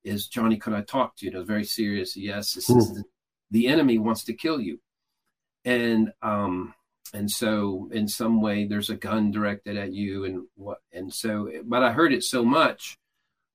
is, 0.04 0.28
Johnny, 0.28 0.56
could 0.56 0.72
I 0.72 0.82
talk 0.82 1.16
to 1.16 1.24
you? 1.24 1.30
And 1.30 1.36
it 1.36 1.38
was 1.40 1.48
very 1.48 1.64
serious. 1.64 2.16
Yes, 2.16 2.54
this 2.54 2.70
is 2.70 2.88
hmm. 2.88 2.94
the, 2.94 3.04
the 3.50 3.66
enemy 3.68 3.98
wants 3.98 4.24
to 4.24 4.32
kill 4.32 4.60
you. 4.60 4.80
And 5.64 6.12
um 6.22 6.74
and 7.14 7.30
so 7.30 7.88
in 7.92 8.08
some 8.08 8.40
way 8.40 8.66
there's 8.66 8.90
a 8.90 8.96
gun 8.96 9.30
directed 9.30 9.76
at 9.76 9.92
you 9.92 10.24
and 10.24 10.46
what 10.56 10.78
and 10.92 11.12
so 11.12 11.50
but 11.64 11.82
I 11.82 11.92
heard 11.92 12.12
it 12.12 12.24
so 12.24 12.44
much, 12.44 12.98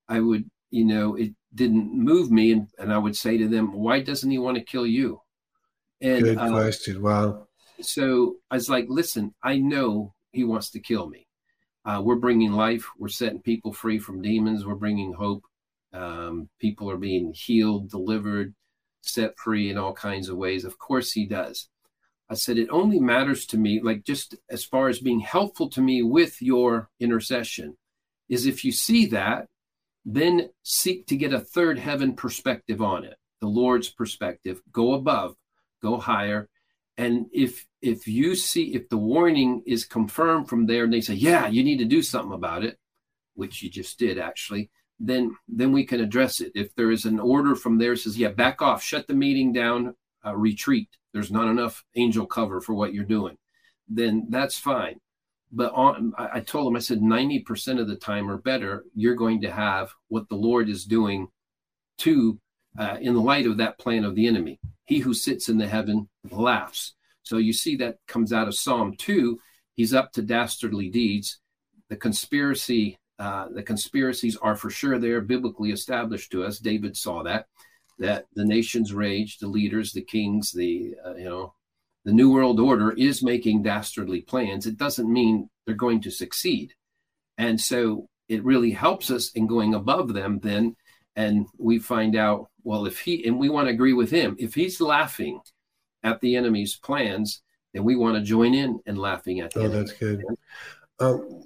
I 0.08 0.20
would, 0.20 0.48
you 0.70 0.84
know, 0.84 1.16
it 1.16 1.32
didn't 1.54 1.92
move 1.92 2.30
me 2.30 2.52
and, 2.52 2.68
and 2.78 2.92
I 2.92 2.98
would 2.98 3.16
say 3.16 3.36
to 3.38 3.48
them, 3.48 3.72
Why 3.72 4.00
doesn't 4.00 4.30
he 4.30 4.38
want 4.38 4.56
to 4.56 4.64
kill 4.64 4.86
you? 4.86 5.20
And, 6.00 6.22
Good 6.22 6.38
uh, 6.38 6.48
question. 6.48 7.02
Wow. 7.02 7.48
So 7.80 8.36
I 8.50 8.56
was 8.56 8.68
like, 8.68 8.86
listen, 8.88 9.34
I 9.42 9.58
know 9.58 10.14
he 10.32 10.44
wants 10.44 10.70
to 10.70 10.80
kill 10.80 11.08
me. 11.08 11.27
Uh, 11.88 12.02
we're 12.02 12.16
bringing 12.16 12.52
life. 12.52 12.86
We're 12.98 13.08
setting 13.08 13.40
people 13.40 13.72
free 13.72 13.98
from 13.98 14.20
demons. 14.20 14.66
We're 14.66 14.74
bringing 14.74 15.14
hope. 15.14 15.42
Um, 15.94 16.50
people 16.60 16.90
are 16.90 16.98
being 16.98 17.32
healed, 17.32 17.90
delivered, 17.90 18.54
set 19.00 19.38
free 19.38 19.70
in 19.70 19.78
all 19.78 19.94
kinds 19.94 20.28
of 20.28 20.36
ways. 20.36 20.66
Of 20.66 20.78
course, 20.78 21.12
he 21.12 21.24
does. 21.24 21.70
I 22.28 22.34
said, 22.34 22.58
it 22.58 22.68
only 22.70 23.00
matters 23.00 23.46
to 23.46 23.56
me, 23.56 23.80
like 23.82 24.04
just 24.04 24.34
as 24.50 24.64
far 24.64 24.88
as 24.88 24.98
being 24.98 25.20
helpful 25.20 25.70
to 25.70 25.80
me 25.80 26.02
with 26.02 26.42
your 26.42 26.90
intercession, 27.00 27.78
is 28.28 28.44
if 28.44 28.66
you 28.66 28.72
see 28.72 29.06
that, 29.06 29.46
then 30.04 30.50
seek 30.62 31.06
to 31.06 31.16
get 31.16 31.32
a 31.32 31.40
third 31.40 31.78
heaven 31.78 32.14
perspective 32.14 32.82
on 32.82 33.04
it, 33.04 33.16
the 33.40 33.48
Lord's 33.48 33.88
perspective. 33.88 34.60
Go 34.70 34.92
above, 34.92 35.36
go 35.80 35.96
higher. 35.96 36.50
And 36.98 37.26
if 37.32 37.64
if 37.80 38.08
you 38.08 38.34
see 38.34 38.74
if 38.74 38.88
the 38.88 38.98
warning 38.98 39.62
is 39.64 39.84
confirmed 39.84 40.48
from 40.48 40.66
there 40.66 40.84
and 40.84 40.92
they 40.92 41.00
say, 41.00 41.14
yeah, 41.14 41.46
you 41.46 41.62
need 41.62 41.78
to 41.78 41.84
do 41.84 42.02
something 42.02 42.32
about 42.32 42.64
it, 42.64 42.76
which 43.34 43.62
you 43.62 43.70
just 43.70 44.00
did 44.00 44.18
actually, 44.18 44.68
then 44.98 45.36
then 45.46 45.70
we 45.70 45.86
can 45.86 46.00
address 46.00 46.40
it. 46.40 46.50
If 46.56 46.74
there 46.74 46.90
is 46.90 47.04
an 47.04 47.20
order 47.20 47.54
from 47.54 47.78
there 47.78 47.94
says, 47.94 48.18
yeah, 48.18 48.30
back 48.30 48.60
off, 48.60 48.82
shut 48.82 49.06
the 49.06 49.14
meeting 49.14 49.52
down, 49.52 49.94
uh, 50.26 50.36
retreat. 50.36 50.88
There's 51.12 51.30
not 51.30 51.48
enough 51.48 51.84
angel 51.94 52.26
cover 52.26 52.60
for 52.60 52.74
what 52.74 52.92
you're 52.92 53.04
doing. 53.04 53.38
Then 53.88 54.26
that's 54.28 54.58
fine. 54.58 54.98
But 55.52 55.72
on, 55.72 56.12
I, 56.18 56.28
I 56.34 56.40
told 56.40 56.66
them, 56.66 56.76
I 56.76 56.80
said, 56.80 57.00
90% 57.00 57.80
of 57.80 57.88
the 57.88 57.96
time 57.96 58.30
or 58.30 58.36
better, 58.36 58.84
you're 58.94 59.14
going 59.14 59.40
to 59.42 59.50
have 59.50 59.92
what 60.08 60.28
the 60.28 60.34
Lord 60.34 60.68
is 60.68 60.84
doing 60.84 61.28
to 61.98 62.38
uh, 62.78 62.98
in 63.00 63.14
the 63.14 63.20
light 63.20 63.46
of 63.46 63.56
that 63.56 63.78
plan 63.78 64.04
of 64.04 64.14
the 64.14 64.26
enemy. 64.26 64.60
He 64.88 65.00
who 65.00 65.12
sits 65.12 65.50
in 65.50 65.58
the 65.58 65.68
heaven 65.68 66.08
laughs. 66.30 66.94
So 67.22 67.36
you 67.36 67.52
see 67.52 67.76
that 67.76 67.98
comes 68.08 68.32
out 68.32 68.48
of 68.48 68.54
Psalm 68.54 68.94
2. 68.96 69.38
He's 69.76 69.92
up 69.92 70.12
to 70.12 70.22
dastardly 70.22 70.88
deeds. 70.88 71.40
The 71.90 71.96
conspiracy, 71.96 72.98
uh, 73.18 73.48
the 73.54 73.62
conspiracies 73.62 74.38
are 74.38 74.56
for 74.56 74.70
sure 74.70 74.98
there, 74.98 75.20
biblically 75.20 75.72
established 75.72 76.32
to 76.32 76.42
us. 76.42 76.58
David 76.58 76.96
saw 76.96 77.22
that, 77.24 77.48
that 77.98 78.24
the 78.34 78.46
nations 78.46 78.94
rage, 78.94 79.36
the 79.36 79.46
leaders, 79.46 79.92
the 79.92 80.00
kings, 80.00 80.52
the, 80.52 80.94
uh, 81.04 81.16
you 81.16 81.24
know, 81.26 81.52
the 82.06 82.12
New 82.12 82.32
World 82.32 82.58
Order 82.58 82.92
is 82.92 83.22
making 83.22 83.64
dastardly 83.64 84.22
plans. 84.22 84.64
It 84.64 84.78
doesn't 84.78 85.12
mean 85.12 85.50
they're 85.66 85.74
going 85.74 86.00
to 86.00 86.10
succeed. 86.10 86.72
And 87.36 87.60
so 87.60 88.08
it 88.26 88.42
really 88.42 88.70
helps 88.70 89.10
us 89.10 89.32
in 89.32 89.46
going 89.46 89.74
above 89.74 90.14
them 90.14 90.40
then. 90.42 90.76
And 91.14 91.46
we 91.58 91.78
find 91.78 92.16
out, 92.16 92.48
well, 92.68 92.84
if 92.84 93.00
he, 93.00 93.26
and 93.26 93.38
we 93.38 93.48
want 93.48 93.66
to 93.66 93.72
agree 93.72 93.94
with 93.94 94.10
him, 94.10 94.36
if 94.38 94.52
he's 94.52 94.78
laughing 94.78 95.40
at 96.04 96.20
the 96.20 96.36
enemy's 96.36 96.76
plans, 96.76 97.40
then 97.72 97.82
we 97.82 97.96
want 97.96 98.16
to 98.16 98.22
join 98.22 98.52
in 98.52 98.78
and 98.84 98.98
laughing 98.98 99.40
at. 99.40 99.54
Them. 99.54 99.62
Oh, 99.62 99.68
that's 99.68 99.92
good. 99.92 100.22
Um, 101.00 101.44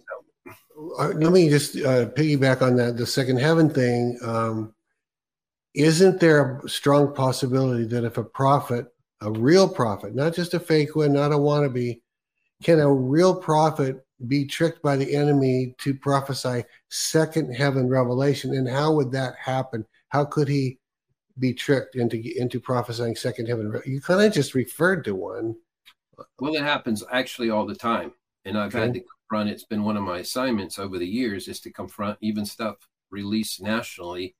uh, 0.98 1.12
let 1.14 1.30
me 1.30 1.48
just 1.48 1.76
uh, 1.76 2.06
piggyback 2.06 2.60
on 2.60 2.74
that. 2.74 2.96
The 2.96 3.06
second 3.06 3.38
heaven 3.38 3.70
thing. 3.70 4.18
Um, 4.20 4.74
isn't 5.74 6.18
there 6.18 6.58
a 6.58 6.68
strong 6.68 7.14
possibility 7.14 7.84
that 7.84 8.02
if 8.02 8.18
a 8.18 8.24
prophet, 8.24 8.86
a 9.20 9.30
real 9.30 9.68
prophet, 9.68 10.16
not 10.16 10.34
just 10.34 10.54
a 10.54 10.60
fake 10.60 10.96
one, 10.96 11.12
not 11.12 11.30
a 11.30 11.36
wannabe, 11.36 12.00
can 12.64 12.80
a 12.80 12.92
real 12.92 13.32
prophet 13.32 14.04
be 14.26 14.44
tricked 14.44 14.82
by 14.82 14.96
the 14.96 15.14
enemy 15.14 15.76
to 15.78 15.94
prophesy 15.94 16.64
second 16.88 17.54
heaven 17.54 17.88
revelation? 17.88 18.54
And 18.56 18.68
how 18.68 18.92
would 18.94 19.12
that 19.12 19.36
happen? 19.36 19.86
How 20.08 20.24
could 20.24 20.48
he 20.48 20.78
be 21.38 21.52
tricked 21.52 21.96
into 21.96 22.22
into 22.38 22.60
prophesying 22.60 23.16
second 23.16 23.48
heaven? 23.48 23.80
You 23.86 24.00
kind 24.00 24.22
of 24.22 24.32
just 24.32 24.54
referred 24.54 25.04
to 25.04 25.14
one. 25.14 25.56
Well, 26.38 26.54
it 26.54 26.62
happens 26.62 27.02
actually 27.10 27.50
all 27.50 27.66
the 27.66 27.74
time, 27.74 28.12
and 28.44 28.58
I've 28.58 28.74
okay. 28.74 28.80
had 28.80 28.94
to 28.94 29.00
confront. 29.00 29.50
It's 29.50 29.64
been 29.64 29.82
one 29.82 29.96
of 29.96 30.02
my 30.02 30.18
assignments 30.18 30.78
over 30.78 30.98
the 30.98 31.06
years 31.06 31.48
is 31.48 31.60
to 31.60 31.72
confront 31.72 32.18
even 32.20 32.44
stuff 32.44 32.76
released 33.10 33.62
nationally 33.62 34.34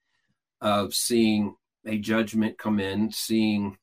of 0.61 0.95
seeing 0.95 1.57
a 1.87 1.99
judgment 1.99 2.59
come 2.59 2.81
in, 2.81 3.11
seeing. 3.11 3.77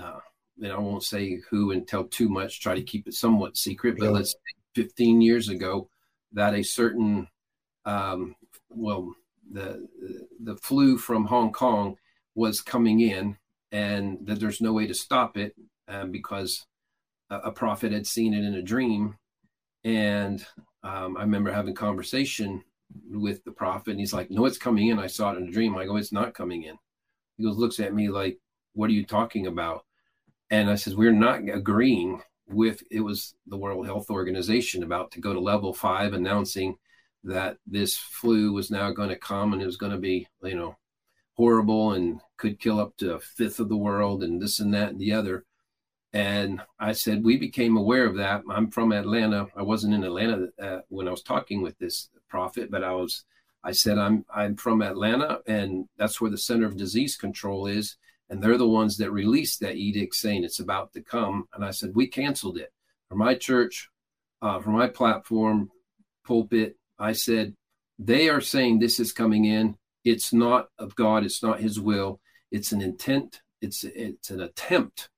Uh, 0.00 0.20
and 0.62 0.72
I 0.72 0.78
won't 0.78 1.02
say 1.02 1.40
who 1.50 1.72
and 1.72 1.86
tell 1.86 2.04
too 2.04 2.28
much. 2.28 2.60
Try 2.60 2.74
to 2.74 2.82
keep 2.82 3.06
it 3.06 3.14
somewhat 3.14 3.56
secret, 3.56 3.96
but 3.98 4.06
yeah. 4.06 4.10
let's 4.10 4.34
15 4.74 5.20
years 5.20 5.48
ago 5.48 5.88
that 6.32 6.54
a 6.54 6.62
certain 6.62 7.26
um, 7.84 8.34
well 8.68 9.14
the 9.50 9.88
the 10.42 10.56
flu 10.56 10.98
from 10.98 11.24
Hong 11.24 11.52
Kong 11.52 11.96
was 12.36 12.60
coming 12.60 13.00
in 13.00 13.36
and 13.72 14.18
that 14.26 14.38
there's 14.38 14.60
no 14.60 14.72
way 14.72 14.86
to 14.86 14.94
stop 14.94 15.36
it 15.36 15.56
um, 15.88 16.12
because 16.12 16.64
a, 17.30 17.36
a, 17.38 17.50
prophet 17.50 17.90
had 17.90 18.06
seen 18.06 18.34
it 18.34 18.44
in 18.44 18.54
a 18.54 18.62
dream. 18.62 19.16
And 19.82 20.44
um, 20.84 21.16
I 21.16 21.22
remember 21.22 21.50
having 21.50 21.74
conversation 21.74 22.62
with 23.10 23.42
the 23.44 23.50
prophet 23.50 23.90
and 23.90 23.98
he's 23.98 24.12
like 24.12 24.30
no 24.30 24.44
it's 24.46 24.58
coming 24.58 24.88
in. 24.88 25.00
I 25.00 25.08
saw 25.08 25.32
it 25.32 25.38
in 25.38 25.48
a 25.48 25.50
dream. 25.50 25.76
I 25.76 25.86
go 25.86 25.96
it's 25.96 26.12
not 26.12 26.34
coming 26.34 26.62
in. 26.62 26.76
He 27.36 27.44
goes 27.44 27.56
looks 27.56 27.80
at 27.80 27.94
me 27.94 28.08
like 28.08 28.38
what 28.74 28.90
are 28.90 28.94
you 28.94 29.04
talking 29.04 29.48
about? 29.48 29.84
And 30.50 30.70
I 30.70 30.76
says 30.76 30.94
we're 30.94 31.10
not 31.10 31.40
agreeing 31.48 32.22
with 32.48 32.82
it 32.90 33.00
was 33.00 33.34
the 33.46 33.56
World 33.56 33.86
Health 33.86 34.10
Organization 34.10 34.82
about 34.82 35.10
to 35.12 35.20
go 35.20 35.32
to 35.32 35.40
level 35.40 35.72
five, 35.72 36.12
announcing 36.12 36.76
that 37.24 37.56
this 37.66 37.96
flu 37.96 38.52
was 38.52 38.70
now 38.70 38.92
going 38.92 39.08
to 39.08 39.16
come 39.16 39.52
and 39.52 39.60
it 39.60 39.66
was 39.66 39.76
going 39.76 39.92
to 39.92 39.98
be, 39.98 40.28
you 40.42 40.54
know, 40.54 40.76
horrible 41.36 41.92
and 41.92 42.20
could 42.36 42.58
kill 42.58 42.80
up 42.80 42.96
to 42.96 43.14
a 43.14 43.20
fifth 43.20 43.60
of 43.60 43.68
the 43.68 43.76
world 43.76 44.22
and 44.22 44.40
this 44.40 44.60
and 44.60 44.72
that 44.74 44.90
and 44.90 45.00
the 45.00 45.12
other. 45.12 45.44
And 46.12 46.62
I 46.78 46.92
said, 46.92 47.24
we 47.24 47.36
became 47.36 47.76
aware 47.76 48.06
of 48.06 48.16
that. 48.16 48.42
I'm 48.50 48.70
from 48.70 48.92
Atlanta. 48.92 49.48
I 49.54 49.62
wasn't 49.62 49.94
in 49.94 50.04
Atlanta 50.04 50.48
uh, 50.60 50.78
when 50.88 51.08
I 51.08 51.10
was 51.10 51.22
talking 51.22 51.60
with 51.60 51.78
this 51.78 52.08
prophet, 52.28 52.70
but 52.70 52.82
I 52.82 52.92
was, 52.92 53.24
I 53.62 53.72
said, 53.72 53.98
I'm, 53.98 54.24
I'm 54.34 54.56
from 54.56 54.80
Atlanta 54.80 55.40
and 55.46 55.88
that's 55.98 56.20
where 56.20 56.30
the 56.30 56.38
Center 56.38 56.66
of 56.66 56.76
Disease 56.76 57.16
Control 57.16 57.66
is 57.66 57.96
and 58.30 58.42
they're 58.42 58.58
the 58.58 58.68
ones 58.68 58.96
that 58.96 59.12
released 59.12 59.60
that 59.60 59.76
edict 59.76 60.14
saying 60.14 60.44
it's 60.44 60.60
about 60.60 60.92
to 60.94 61.00
come. 61.00 61.48
And 61.54 61.64
I 61.64 61.70
said, 61.70 61.94
we 61.94 62.06
canceled 62.06 62.58
it 62.58 62.72
for 63.08 63.16
my 63.16 63.34
church, 63.34 63.90
uh, 64.42 64.58
for 64.60 64.70
my 64.70 64.88
platform, 64.88 65.70
pulpit. 66.24 66.76
I 66.98 67.12
said, 67.12 67.54
they 67.98 68.28
are 68.28 68.40
saying 68.40 68.78
this 68.78 68.98
is 69.00 69.12
coming 69.12 69.44
in. 69.44 69.76
It's 70.06 70.32
not 70.32 70.68
of 70.78 70.94
God. 70.94 71.24
It's 71.24 71.42
not 71.42 71.60
His 71.60 71.80
will. 71.80 72.20
It's 72.50 72.70
an 72.70 72.80
intent. 72.80 73.42
It's 73.60 73.82
it's 73.84 74.30
an 74.30 74.40
attempt 74.40 75.10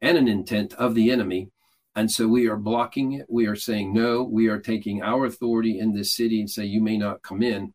and 0.00 0.16
an 0.16 0.28
intent 0.28 0.72
of 0.74 0.94
the 0.94 1.10
enemy. 1.10 1.50
And 1.94 2.10
so 2.10 2.26
we 2.26 2.48
are 2.48 2.56
blocking 2.56 3.12
it. 3.12 3.26
We 3.28 3.46
are 3.46 3.56
saying 3.56 3.92
no. 3.92 4.22
We 4.22 4.48
are 4.48 4.58
taking 4.58 5.02
our 5.02 5.26
authority 5.26 5.78
in 5.78 5.94
this 5.94 6.16
city 6.16 6.40
and 6.40 6.48
say 6.48 6.64
you 6.64 6.80
may 6.80 6.96
not 6.96 7.22
come 7.22 7.42
in. 7.42 7.74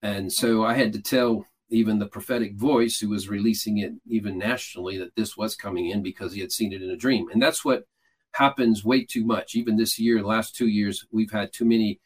And 0.00 0.32
so 0.32 0.64
I 0.64 0.74
had 0.74 0.92
to 0.92 1.02
tell 1.02 1.46
even 1.70 1.98
the 1.98 2.06
prophetic 2.06 2.54
voice 2.54 2.98
who 2.98 3.08
was 3.08 3.28
releasing 3.28 3.78
it 3.78 3.92
even 4.06 4.38
nationally 4.38 4.98
that 4.98 5.16
this 5.16 5.36
was 5.36 5.56
coming 5.56 5.88
in 5.90 6.02
because 6.02 6.32
he 6.32 6.40
had 6.40 6.52
seen 6.52 6.72
it 6.72 6.82
in 6.82 6.90
a 6.90 6.96
dream. 6.96 7.28
And 7.32 7.42
that's 7.42 7.64
what 7.64 7.84
happens 8.32 8.84
way 8.84 9.04
too 9.04 9.24
much. 9.24 9.56
Even 9.56 9.76
this 9.76 9.98
year, 9.98 10.22
last 10.22 10.54
two 10.54 10.68
years, 10.68 11.04
we've 11.10 11.32
had 11.32 11.52
too 11.52 11.64
many. 11.64 11.98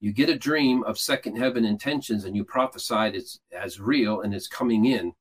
You 0.00 0.12
get 0.12 0.30
a 0.30 0.38
dream 0.38 0.82
of 0.84 0.98
second 0.98 1.36
heaven 1.36 1.64
intentions 1.64 2.24
and 2.24 2.34
you 2.34 2.44
prophesied 2.44 3.14
it's 3.14 3.38
as 3.52 3.80
real 3.80 4.22
and 4.22 4.34
it's 4.34 4.48
coming 4.48 4.86
in 4.86 5.12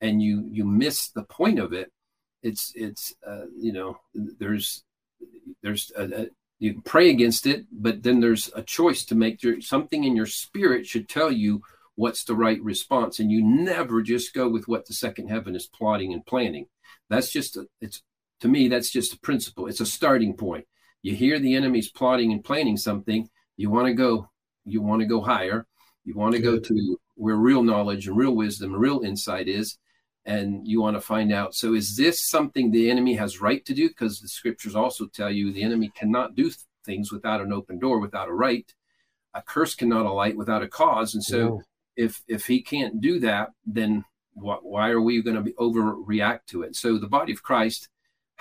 and 0.00 0.22
you 0.22 0.48
you 0.50 0.64
miss 0.64 1.08
the 1.08 1.24
point 1.24 1.58
of 1.58 1.72
it. 1.72 1.92
It's 2.42 2.72
it's 2.74 3.14
uh, 3.26 3.46
you 3.56 3.72
know 3.72 3.98
there's 4.14 4.84
there's 5.62 5.92
a, 5.96 6.22
a, 6.22 6.26
you 6.58 6.80
pray 6.84 7.10
against 7.10 7.46
it, 7.46 7.66
but 7.70 8.02
then 8.02 8.20
there's 8.20 8.50
a 8.54 8.62
choice 8.62 9.04
to 9.06 9.14
make. 9.14 9.40
There, 9.40 9.60
something 9.60 10.04
in 10.04 10.16
your 10.16 10.26
spirit 10.26 10.86
should 10.86 11.08
tell 11.08 11.30
you 11.30 11.62
what's 11.94 12.24
the 12.24 12.34
right 12.34 12.62
response 12.62 13.18
and 13.18 13.30
you 13.30 13.42
never 13.42 14.02
just 14.02 14.34
go 14.34 14.48
with 14.48 14.66
what 14.66 14.86
the 14.86 14.94
second 14.94 15.28
heaven 15.28 15.54
is 15.54 15.66
plotting 15.66 16.12
and 16.12 16.24
planning 16.24 16.66
that's 17.10 17.30
just 17.30 17.56
a, 17.56 17.66
it's 17.80 18.02
to 18.40 18.48
me 18.48 18.68
that's 18.68 18.90
just 18.90 19.12
a 19.12 19.18
principle 19.20 19.66
it's 19.66 19.80
a 19.80 19.86
starting 19.86 20.34
point 20.34 20.66
you 21.02 21.14
hear 21.14 21.38
the 21.38 21.54
enemy's 21.54 21.90
plotting 21.90 22.32
and 22.32 22.44
planning 22.44 22.76
something 22.76 23.28
you 23.62 23.70
want 23.70 23.86
to 23.86 23.94
go 23.94 24.28
you 24.64 24.82
want 24.82 25.00
to 25.02 25.06
go 25.06 25.20
higher. 25.20 25.66
You 26.04 26.14
want 26.16 26.34
to 26.34 26.40
go 26.40 26.58
to 26.58 26.98
where 27.14 27.36
real 27.36 27.62
knowledge 27.62 28.08
and 28.08 28.16
real 28.16 28.34
wisdom 28.34 28.72
and 28.72 28.82
real 28.82 29.02
insight 29.02 29.46
is 29.46 29.78
and 30.24 30.66
you 30.66 30.80
want 30.80 30.96
to 30.96 31.00
find 31.00 31.32
out 31.32 31.54
so 31.54 31.74
is 31.74 31.96
this 31.96 32.28
something 32.28 32.70
the 32.70 32.90
enemy 32.90 33.14
has 33.14 33.40
right 33.40 33.64
to 33.64 33.74
do? 33.74 33.88
Because 33.88 34.18
the 34.18 34.28
scriptures 34.28 34.74
also 34.74 35.06
tell 35.06 35.30
you 35.30 35.52
the 35.52 35.62
enemy 35.62 35.92
cannot 35.94 36.34
do 36.34 36.50
things 36.84 37.12
without 37.12 37.40
an 37.40 37.52
open 37.52 37.78
door 37.78 38.00
without 38.00 38.28
a 38.28 38.34
right. 38.34 38.68
A 39.34 39.42
curse 39.42 39.74
cannot 39.76 40.06
alight 40.06 40.36
without 40.36 40.64
a 40.64 40.68
cause 40.68 41.14
and 41.14 41.22
so 41.22 41.62
if 41.96 42.22
if 42.26 42.46
he 42.46 42.62
can't 42.62 43.00
do 43.00 43.20
that, 43.20 43.50
then 43.64 44.04
what, 44.34 44.64
why 44.64 44.88
are 44.88 45.00
we 45.00 45.22
going 45.22 45.36
to 45.36 45.42
be 45.42 45.52
overreact 45.52 46.46
to 46.48 46.62
it? 46.62 46.74
So 46.74 46.98
the 46.98 47.06
body 47.06 47.32
of 47.32 47.44
Christ 47.44 47.88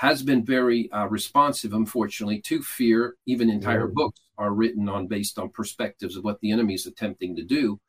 has 0.01 0.23
been 0.23 0.43
very 0.43 0.91
uh, 0.91 1.05
responsive, 1.05 1.73
unfortunately, 1.73 2.41
to 2.41 2.63
fear. 2.63 3.15
Even 3.27 3.49
entire 3.49 3.85
books 3.87 4.19
are 4.35 4.51
written 4.51 4.89
on 4.89 5.05
based 5.07 5.37
on 5.37 5.49
perspectives 5.49 6.15
of 6.17 6.23
what 6.23 6.39
the 6.41 6.51
enemy 6.51 6.73
is 6.73 6.87
attempting 6.87 7.35
to 7.35 7.43
do, 7.43 7.79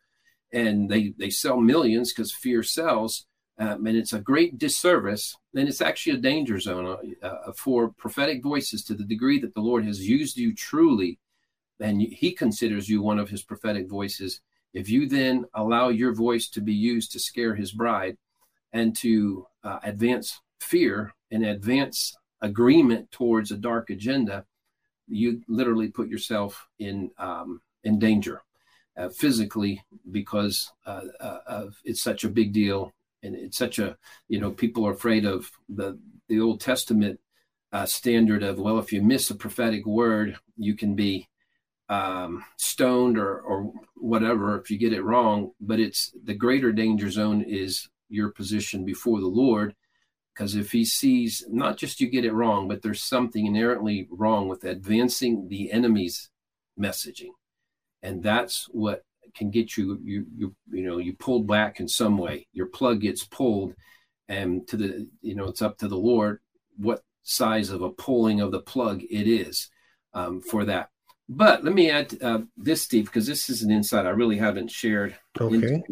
and 0.52 0.90
they 0.90 1.14
they 1.18 1.30
sell 1.30 1.58
millions 1.58 2.12
because 2.12 2.32
fear 2.32 2.62
sells. 2.62 3.26
Um, 3.58 3.86
and 3.86 3.96
it's 3.96 4.14
a 4.14 4.20
great 4.20 4.58
disservice, 4.58 5.36
and 5.54 5.68
it's 5.68 5.80
actually 5.80 6.18
a 6.18 6.22
danger 6.22 6.58
zone 6.58 7.14
uh, 7.22 7.26
uh, 7.26 7.52
for 7.52 7.90
prophetic 7.90 8.42
voices 8.42 8.82
to 8.84 8.94
the 8.94 9.04
degree 9.04 9.38
that 9.40 9.54
the 9.54 9.60
Lord 9.60 9.84
has 9.84 10.08
used 10.08 10.36
you 10.36 10.54
truly, 10.54 11.18
and 11.80 12.00
He 12.00 12.32
considers 12.32 12.88
you 12.88 13.02
one 13.02 13.18
of 13.18 13.30
His 13.30 13.42
prophetic 13.42 13.88
voices 13.88 14.40
if 14.72 14.88
you 14.88 15.08
then 15.08 15.44
allow 15.54 15.88
your 15.88 16.14
voice 16.14 16.48
to 16.48 16.60
be 16.60 16.74
used 16.74 17.12
to 17.12 17.18
scare 17.18 17.54
his 17.54 17.72
bride 17.72 18.16
and 18.72 18.96
to 18.96 19.46
uh, 19.64 19.78
advance 19.82 20.40
fear 20.62 21.12
and 21.30 21.44
advance 21.44 22.16
agreement 22.40 23.10
towards 23.10 23.50
a 23.50 23.56
dark 23.56 23.90
agenda, 23.90 24.44
you 25.08 25.42
literally 25.48 25.88
put 25.88 26.08
yourself 26.08 26.66
in 26.78 27.10
um, 27.18 27.60
in 27.84 27.98
danger 27.98 28.42
uh, 28.96 29.08
physically 29.08 29.82
because 30.10 30.72
uh, 30.86 31.02
uh 31.20 31.38
of 31.46 31.76
it's 31.84 32.02
such 32.02 32.24
a 32.24 32.28
big 32.28 32.52
deal 32.52 32.92
and 33.22 33.34
it's 33.34 33.58
such 33.58 33.78
a 33.78 33.96
you 34.28 34.40
know 34.40 34.50
people 34.50 34.86
are 34.86 34.92
afraid 34.92 35.24
of 35.24 35.50
the 35.68 35.98
the 36.28 36.40
Old 36.40 36.60
Testament 36.60 37.20
uh, 37.72 37.86
standard 37.86 38.42
of 38.42 38.58
well 38.58 38.78
if 38.78 38.92
you 38.92 39.02
miss 39.02 39.30
a 39.30 39.34
prophetic 39.34 39.84
word 39.84 40.36
you 40.56 40.74
can 40.74 40.94
be 40.94 41.28
um, 41.88 42.44
stoned 42.56 43.18
or 43.18 43.40
or 43.40 43.72
whatever 43.96 44.58
if 44.58 44.70
you 44.70 44.78
get 44.78 44.92
it 44.92 45.02
wrong. 45.02 45.52
But 45.60 45.78
it's 45.80 46.12
the 46.24 46.34
greater 46.34 46.72
danger 46.72 47.10
zone 47.10 47.42
is 47.42 47.88
your 48.08 48.30
position 48.30 48.84
before 48.84 49.20
the 49.20 49.26
Lord, 49.26 49.74
because 50.34 50.54
if 50.54 50.72
He 50.72 50.84
sees 50.84 51.44
not 51.48 51.76
just 51.76 52.00
you 52.00 52.08
get 52.08 52.24
it 52.24 52.32
wrong, 52.32 52.68
but 52.68 52.82
there's 52.82 53.02
something 53.02 53.46
inherently 53.46 54.08
wrong 54.10 54.48
with 54.48 54.64
advancing 54.64 55.48
the 55.48 55.72
enemy's 55.72 56.30
messaging, 56.78 57.32
and 58.02 58.22
that's 58.22 58.66
what 58.70 59.04
can 59.34 59.50
get 59.50 59.76
you 59.76 59.98
you 60.02 60.26
you 60.36 60.54
you 60.70 60.82
know 60.82 60.98
you 60.98 61.14
pulled 61.14 61.46
back 61.46 61.80
in 61.80 61.88
some 61.88 62.18
way. 62.18 62.46
Your 62.52 62.66
plug 62.66 63.00
gets 63.00 63.24
pulled, 63.24 63.74
and 64.28 64.66
to 64.68 64.76
the 64.76 65.08
you 65.20 65.34
know 65.34 65.48
it's 65.48 65.62
up 65.62 65.78
to 65.78 65.88
the 65.88 65.96
Lord 65.96 66.40
what 66.78 67.02
size 67.22 67.70
of 67.70 67.82
a 67.82 67.90
pulling 67.90 68.40
of 68.40 68.50
the 68.50 68.60
plug 68.60 69.02
it 69.02 69.28
is 69.28 69.70
um, 70.14 70.40
for 70.40 70.64
that 70.64 70.88
but 71.28 71.64
let 71.64 71.74
me 71.74 71.90
add 71.90 72.16
uh, 72.22 72.40
this, 72.56 72.82
Steve, 72.82 73.06
because 73.06 73.26
this 73.26 73.48
is 73.48 73.62
an 73.62 73.70
insight 73.70 74.06
I 74.06 74.10
really 74.10 74.36
haven't 74.36 74.70
shared 74.70 75.16
okay. 75.40 75.82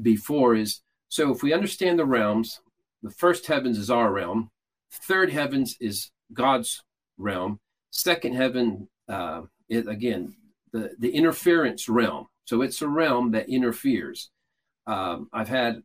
before. 0.00 0.54
Is 0.54 0.80
so 1.08 1.32
if 1.32 1.42
we 1.42 1.52
understand 1.52 1.98
the 1.98 2.06
realms, 2.06 2.60
the 3.02 3.10
first 3.10 3.46
heavens 3.46 3.78
is 3.78 3.90
our 3.90 4.12
realm, 4.12 4.50
third 4.90 5.30
heavens 5.30 5.76
is 5.80 6.10
God's 6.32 6.82
realm, 7.16 7.60
second 7.90 8.34
heaven 8.34 8.88
uh, 9.08 9.42
is 9.68 9.86
again 9.86 10.34
the 10.72 10.94
the 10.98 11.10
interference 11.10 11.88
realm. 11.88 12.26
So 12.44 12.62
it's 12.62 12.82
a 12.82 12.88
realm 12.88 13.32
that 13.32 13.48
interferes. 13.48 14.30
Um, 14.86 15.28
I've 15.32 15.48
had 15.48 15.82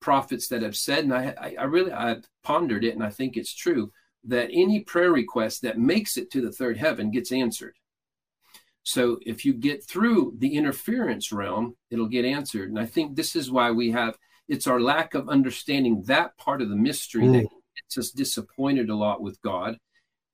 prophets 0.00 0.48
that 0.48 0.62
have 0.62 0.76
said, 0.76 1.04
and 1.04 1.14
I, 1.14 1.54
I, 1.56 1.62
really 1.62 1.92
I've 1.92 2.24
pondered 2.42 2.84
it, 2.84 2.94
and 2.94 3.04
I 3.04 3.10
think 3.10 3.36
it's 3.36 3.54
true 3.54 3.92
that 4.24 4.50
any 4.52 4.80
prayer 4.80 5.12
request 5.12 5.62
that 5.62 5.78
makes 5.78 6.16
it 6.16 6.30
to 6.32 6.40
the 6.40 6.50
third 6.50 6.76
heaven 6.76 7.12
gets 7.12 7.30
answered. 7.30 7.74
So 8.82 9.18
if 9.24 9.44
you 9.44 9.52
get 9.54 9.84
through 9.84 10.34
the 10.38 10.56
interference 10.56 11.32
realm, 11.32 11.76
it'll 11.90 12.08
get 12.08 12.24
answered. 12.24 12.68
And 12.68 12.78
I 12.78 12.86
think 12.86 13.14
this 13.14 13.36
is 13.36 13.50
why 13.50 13.70
we 13.70 13.92
have 13.92 14.18
it's 14.48 14.66
our 14.66 14.80
lack 14.80 15.14
of 15.14 15.28
understanding 15.28 16.02
that 16.06 16.36
part 16.36 16.62
of 16.62 16.68
the 16.68 16.76
mystery 16.76 17.24
mm. 17.24 17.32
that 17.32 17.48
gets 17.76 17.98
us 17.98 18.10
disappointed 18.10 18.90
a 18.90 18.96
lot 18.96 19.22
with 19.22 19.40
God. 19.42 19.78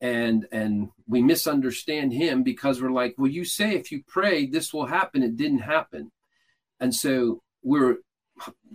And 0.01 0.47
and 0.53 0.90
we 1.09 1.23
misunderstand 1.23 2.12
him 2.12 2.44
because 2.44 2.81
we're 2.81 2.90
like, 2.90 3.16
well, 3.18 3.31
you 3.31 3.44
say 3.44 3.75
if 3.75 3.90
you 3.90 4.03
pray, 4.07 4.47
this 4.47 4.73
will 4.73 4.87
happen. 4.87 5.23
It 5.23 5.37
didn't 5.37 5.59
happen. 5.59 6.12
And 6.79 6.94
so 6.94 7.42
we're 7.62 7.97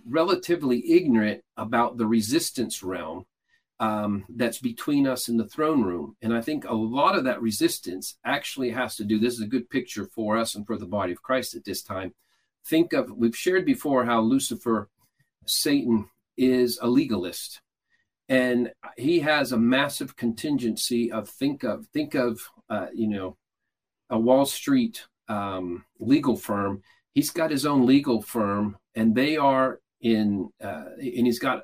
relatively 0.06 0.92
ignorant 0.92 1.42
about 1.56 1.96
the 1.96 2.06
resistance 2.06 2.82
realm 2.82 3.24
um, 3.80 4.24
that's 4.28 4.58
between 4.58 5.06
us 5.06 5.28
and 5.28 5.38
the 5.38 5.48
throne 5.48 5.82
room. 5.82 6.16
And 6.22 6.34
I 6.34 6.40
think 6.40 6.64
a 6.64 6.74
lot 6.74 7.16
of 7.16 7.24
that 7.24 7.42
resistance 7.42 8.16
actually 8.24 8.70
has 8.70 8.96
to 8.96 9.04
do, 9.04 9.18
this 9.18 9.34
is 9.34 9.40
a 9.40 9.46
good 9.46 9.68
picture 9.70 10.04
for 10.04 10.36
us 10.36 10.54
and 10.54 10.66
for 10.66 10.76
the 10.76 10.86
body 10.86 11.12
of 11.12 11.22
Christ 11.22 11.54
at 11.54 11.64
this 11.64 11.82
time. 11.82 12.14
Think 12.66 12.92
of, 12.92 13.10
we've 13.10 13.36
shared 13.36 13.66
before 13.66 14.04
how 14.04 14.20
Lucifer, 14.20 14.88
Satan, 15.46 16.08
is 16.36 16.78
a 16.82 16.88
legalist. 16.88 17.60
And 18.28 18.72
he 18.96 19.20
has 19.20 19.52
a 19.52 19.58
massive 19.58 20.16
contingency 20.16 21.12
of 21.12 21.28
think 21.28 21.62
of, 21.62 21.86
think 21.88 22.14
of, 22.14 22.40
uh, 22.70 22.86
you 22.94 23.08
know, 23.08 23.36
a 24.10 24.18
Wall 24.18 24.46
Street 24.46 25.06
um, 25.28 25.84
legal 25.98 26.36
firm. 26.36 26.82
He's 27.14 27.30
got 27.30 27.50
his 27.50 27.66
own 27.66 27.86
legal 27.86 28.22
firm, 28.22 28.76
and 28.94 29.14
they 29.14 29.36
are 29.36 29.80
in, 30.00 30.50
uh, 30.62 30.84
and 30.98 31.26
he's 31.26 31.38
got 31.38 31.62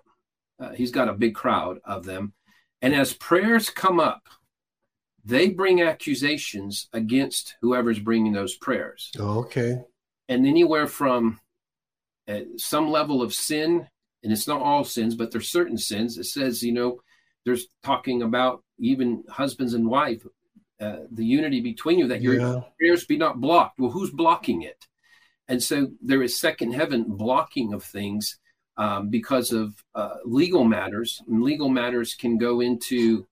uh, 0.61 0.73
he's 0.73 0.91
got 0.91 1.09
a 1.09 1.15
big 1.15 1.35
crowd 1.35 1.79
of 1.85 2.05
them. 2.05 2.35
And 2.83 2.95
as 2.95 3.15
prayers 3.15 3.71
come 3.71 3.99
up, 3.99 4.23
they 5.25 5.49
bring 5.49 5.83
accusations 5.83 6.89
against 6.93 7.57
whoever's 7.63 7.99
bringing 7.99 8.33
those 8.33 8.57
prayers. 8.57 9.11
Oh, 9.19 9.41
okay. 9.41 9.83
And 10.29 10.47
anywhere 10.47 10.87
from 10.87 11.41
uh, 12.29 12.41
some 12.57 12.91
level 12.91 13.23
of 13.23 13.35
sin, 13.35 13.87
and 14.23 14.33
it's 14.33 14.49
not 14.49 14.63
all 14.63 14.85
sins, 14.85 15.15
but 15.15 15.31
there's 15.31 15.51
certain 15.51 15.79
sins. 15.79 16.19
It 16.19 16.25
says, 16.25 16.63
you 16.63 16.73
know, 16.73 17.01
there's 17.45 17.67
talking 17.83 18.23
about 18.23 18.63
even 18.79 19.25
husbands 19.29 19.75
and 19.75 19.89
wife, 19.89 20.27
uh, 20.81 21.01
the 21.11 21.25
unity 21.25 21.61
between 21.61 21.99
you, 21.99 22.09
that 22.09 22.23
your 22.23 22.39
yeah. 22.39 22.61
prayers 22.79 23.05
be 23.05 23.17
not 23.17 23.41
blocked. 23.41 23.79
Well, 23.79 23.91
who's 23.91 24.11
blocking 24.11 24.63
it? 24.63 24.87
And 25.49 25.63
so 25.63 25.89
there 26.01 26.23
is 26.23 26.39
second 26.39 26.73
heaven 26.73 27.05
blocking 27.09 27.73
of 27.73 27.83
things 27.83 28.39
um, 28.77 29.09
because 29.11 29.53
of 29.53 29.75
uh, 29.95 30.17
legal 30.25 30.65
matters. 30.65 31.21
And 31.29 31.43
legal 31.43 31.69
matters 31.69 32.15
can 32.15 32.39
go 32.39 32.61
into 32.61 33.27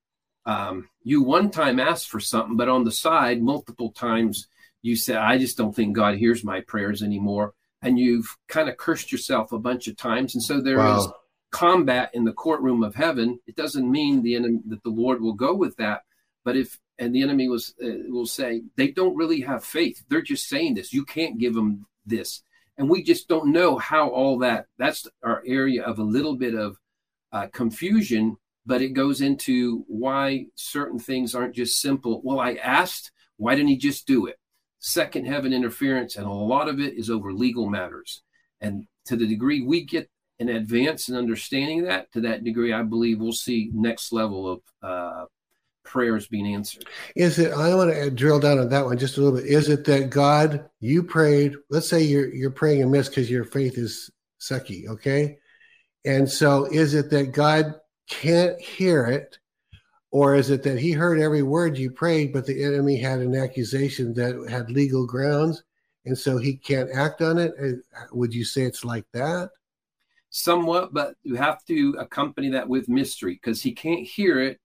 um, 0.45 0.89
you 1.05 1.23
one 1.23 1.51
time 1.51 1.79
asked 1.79 2.09
for 2.09 2.21
something, 2.21 2.57
but 2.57 2.69
on 2.69 2.85
the 2.85 2.91
side, 2.91 3.43
multiple 3.43 3.93
times 3.93 4.49
you 4.83 4.97
say, 4.97 5.15
I 5.15 5.39
just 5.39 5.59
don't 5.59 5.75
think 5.75 5.95
God 5.95 6.17
hears 6.17 6.43
my 6.43 6.61
prayers 6.63 7.03
anymore. 7.03 7.55
And 7.83 7.99
you've 7.99 8.37
kind 8.49 8.69
of 8.69 8.77
cursed 8.77 9.13
yourself 9.13 9.53
a 9.53 9.59
bunch 9.59 9.87
of 9.87 9.97
times. 9.97 10.35
And 10.35 10.43
so 10.43 10.61
there 10.61 10.79
wow. 10.79 10.99
is 10.99 11.09
combat 11.51 12.11
in 12.13 12.25
the 12.25 12.33
courtroom 12.33 12.83
of 12.83 12.95
heaven. 12.95 13.39
It 13.47 13.57
doesn't 13.57 13.91
mean 13.91 14.23
the 14.23 14.35
enemy, 14.35 14.61
that 14.67 14.83
the 14.83 14.91
Lord 14.91 15.21
will 15.21 15.35
go 15.35 15.55
with 15.55 15.77
that. 15.77 16.03
But 16.45 16.57
if, 16.57 16.79
and 16.99 17.15
the 17.15 17.23
enemy 17.23 17.49
was, 17.49 17.75
uh, 17.83 18.09
will 18.09 18.27
say, 18.27 18.63
they 18.77 18.91
don't 18.91 19.17
really 19.17 19.43
have 19.43 19.65
faith. 19.65 20.03
They're 20.09 20.23
just 20.23 20.49
saying 20.49 20.75
this. 20.75 20.93
You 20.93 21.05
can't 21.05 21.39
give 21.39 21.55
them 21.55 21.87
this 22.05 22.43
and 22.79 22.89
we 22.89 23.03
just 23.03 23.29
don't 23.29 23.53
know 23.53 23.77
how 23.77 24.09
all 24.09 24.39
that 24.39 24.67
that's 24.79 25.07
our 25.23 25.43
area 25.45 25.83
of 25.83 25.99
a 25.99 26.03
little 26.05 26.37
bit 26.37 26.55
of 26.55 26.79
uh, 27.33 27.49
confusion 27.53 28.37
but 28.65 28.81
it 28.81 28.91
goes 28.91 29.21
into 29.21 29.85
why 29.89 30.47
certain 30.55 30.99
things 30.99 31.35
aren't 31.35 31.55
just 31.55 31.81
simple 31.81 32.23
well 32.25 32.41
i 32.41 32.55
asked 32.55 33.11
why 33.37 33.55
didn't 33.55 33.69
he 33.69 33.77
just 33.77 34.07
do 34.07 34.27
it 34.27 34.39
second 34.81 35.27
heaven 35.27 35.53
interference 35.53 36.17
and 36.17 36.27
a 36.27 36.31
lot 36.31 36.69
of 36.69 36.81
it 36.81 36.95
is 36.95 37.11
over 37.11 37.33
legal 37.33 37.69
matters 37.69 38.23
and 38.61 38.87
to 39.05 39.17
the 39.17 39.27
degree 39.27 39.63
we 39.63 39.85
get 39.85 40.09
an 40.41 40.49
advance 40.49 41.09
in 41.09 41.17
understanding 41.17 41.85
that 41.85 42.11
to 42.13 42.21
that 42.21 42.45
degree 42.45 42.73
i 42.73 42.83
believe 42.83 43.19
we'll 43.19 43.33
see 43.33 43.71
next 43.75 44.13
level 44.13 44.51
of 44.51 44.61
uh, 44.83 45.25
prayers 45.89 46.29
being 46.29 46.55
answered. 46.55 46.85
Is 47.17 47.39
it? 47.39 47.53
I 47.53 47.75
want 47.75 47.93
to 47.93 48.11
drill 48.11 48.39
down 48.39 48.59
on 48.59 48.69
that 48.69 48.85
one 48.85 48.99
just 48.99 49.17
a 49.17 49.21
little 49.21 49.39
bit. 49.39 49.47
Is 49.47 49.69
it 49.69 49.85
that 49.87 50.11
God, 50.11 50.69
you 50.81 51.03
prayed? 51.03 51.55
Let's 51.71 51.89
say 51.89 52.03
you're 52.03 52.33
you're 52.33 52.51
praying 52.51 52.83
amiss 52.83 53.09
because 53.09 53.31
your 53.31 53.45
faith 53.45 53.79
is 53.79 54.11
sucky, 54.41 54.87
okay? 54.89 55.39
And 56.05 56.31
so, 56.31 56.67
is 56.67 56.95
it 56.95 57.11
that 57.11 57.33
God 57.33 57.75
can't 58.09 58.61
hear 58.61 59.07
it, 59.07 59.39
or 60.11 60.35
is 60.35 60.51
it 60.51 60.63
that 60.63 60.79
He 60.79 60.93
heard 60.93 61.21
every 61.21 61.43
word 61.43 61.79
you 61.79 61.91
prayed, 61.91 62.33
but 62.33 62.47
the 62.47 62.65
enemy 62.65 62.97
had 62.97 63.21
an 63.21 63.35
accusation 63.35 64.15
that 64.15 64.49
had 64.51 64.71
legal 64.71 65.07
grounds, 65.07 65.63
and 66.05 66.17
so 66.17 66.39
He 66.39 66.57
can't 66.57 66.91
act 66.95 67.23
on 67.23 67.39
it? 67.39 67.53
Uh, 67.63 68.07
would 68.13 68.35
you 68.35 68.45
say 68.45 68.63
it's 68.63 68.85
like 68.85 69.07
that? 69.13 69.51
Somewhat, 70.31 70.93
but 70.93 71.15
you 71.23 71.37
have 71.37 71.65
to 71.67 71.97
accompany 71.99 72.51
that 72.51 72.69
with 72.69 72.89
mystery 72.89 73.35
because 73.35 73.63
He 73.63 73.73
can't 73.73 74.07
hear 74.07 74.41
it 74.41 74.61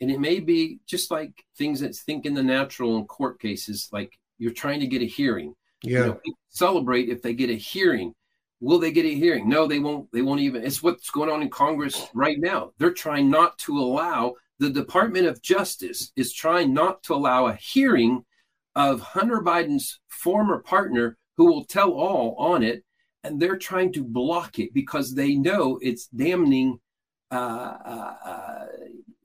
and 0.00 0.10
it 0.10 0.20
may 0.20 0.40
be 0.40 0.78
just 0.86 1.10
like 1.10 1.44
things 1.56 1.80
that 1.80 1.94
think 1.94 2.24
in 2.24 2.34
the 2.34 2.42
natural 2.42 2.96
in 2.98 3.06
court 3.06 3.40
cases, 3.40 3.88
like 3.92 4.12
you're 4.38 4.52
trying 4.52 4.80
to 4.80 4.86
get 4.86 5.02
a 5.02 5.06
hearing. 5.06 5.54
Yeah. 5.82 5.98
You 5.98 6.06
know, 6.06 6.20
celebrate 6.50 7.08
if 7.08 7.22
they 7.22 7.34
get 7.34 7.50
a 7.50 7.54
hearing. 7.54 8.14
Will 8.60 8.78
they 8.78 8.92
get 8.92 9.04
a 9.04 9.14
hearing? 9.14 9.48
No, 9.48 9.66
they 9.66 9.78
won't. 9.78 10.10
They 10.12 10.22
won't 10.22 10.40
even. 10.40 10.64
It's 10.64 10.82
what's 10.82 11.10
going 11.10 11.30
on 11.30 11.42
in 11.42 11.50
Congress 11.50 12.08
right 12.14 12.38
now. 12.38 12.72
They're 12.78 12.90
trying 12.90 13.30
not 13.30 13.56
to 13.58 13.78
allow 13.78 14.34
the 14.58 14.70
Department 14.70 15.26
of 15.26 15.42
Justice 15.42 16.12
is 16.16 16.32
trying 16.32 16.74
not 16.74 17.02
to 17.04 17.14
allow 17.14 17.46
a 17.46 17.54
hearing 17.54 18.24
of 18.74 19.00
Hunter 19.00 19.40
Biden's 19.40 20.00
former 20.08 20.58
partner 20.58 21.16
who 21.36 21.46
will 21.46 21.64
tell 21.64 21.92
all 21.92 22.34
on 22.38 22.62
it, 22.62 22.84
and 23.22 23.40
they're 23.40 23.58
trying 23.58 23.92
to 23.92 24.04
block 24.04 24.58
it 24.58 24.74
because 24.74 25.14
they 25.14 25.34
know 25.34 25.78
it's 25.80 26.06
damning 26.08 26.80
uh, 27.30 27.34
uh, 27.84 28.66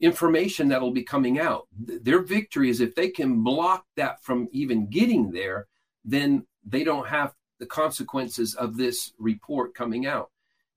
information 0.01 0.67
that'll 0.67 0.91
be 0.91 1.03
coming 1.03 1.39
out. 1.39 1.67
Their 1.79 2.21
victory 2.21 2.69
is 2.69 2.81
if 2.81 2.93
they 2.95 3.09
can 3.09 3.43
block 3.43 3.85
that 3.95 4.23
from 4.23 4.49
even 4.51 4.87
getting 4.89 5.31
there, 5.31 5.67
then 6.03 6.45
they 6.65 6.83
don't 6.83 7.07
have 7.07 7.33
the 7.59 7.65
consequences 7.65 8.55
of 8.55 8.75
this 8.77 9.13
report 9.17 9.73
coming 9.73 10.05
out. 10.05 10.29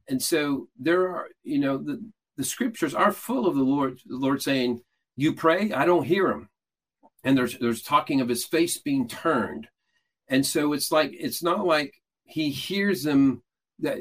And 0.08 0.22
so 0.22 0.68
there 0.78 1.08
are, 1.08 1.28
you 1.42 1.58
know, 1.58 1.78
the, 1.78 2.00
the 2.36 2.44
scriptures 2.44 2.94
are 2.94 3.12
full 3.12 3.46
of 3.46 3.54
the 3.54 3.62
Lord, 3.62 4.00
the 4.06 4.16
Lord 4.16 4.42
saying, 4.42 4.82
You 5.16 5.34
pray, 5.34 5.72
I 5.72 5.86
don't 5.86 6.04
hear 6.04 6.28
him. 6.28 6.48
And 7.24 7.36
there's 7.36 7.58
there's 7.58 7.82
talking 7.82 8.20
of 8.20 8.28
his 8.28 8.44
face 8.44 8.78
being 8.78 9.08
turned. 9.08 9.68
And 10.28 10.44
so 10.44 10.72
it's 10.72 10.92
like 10.92 11.12
it's 11.12 11.42
not 11.42 11.66
like 11.66 11.94
he 12.24 12.50
hears 12.50 13.02
them 13.02 13.42
that 13.80 13.98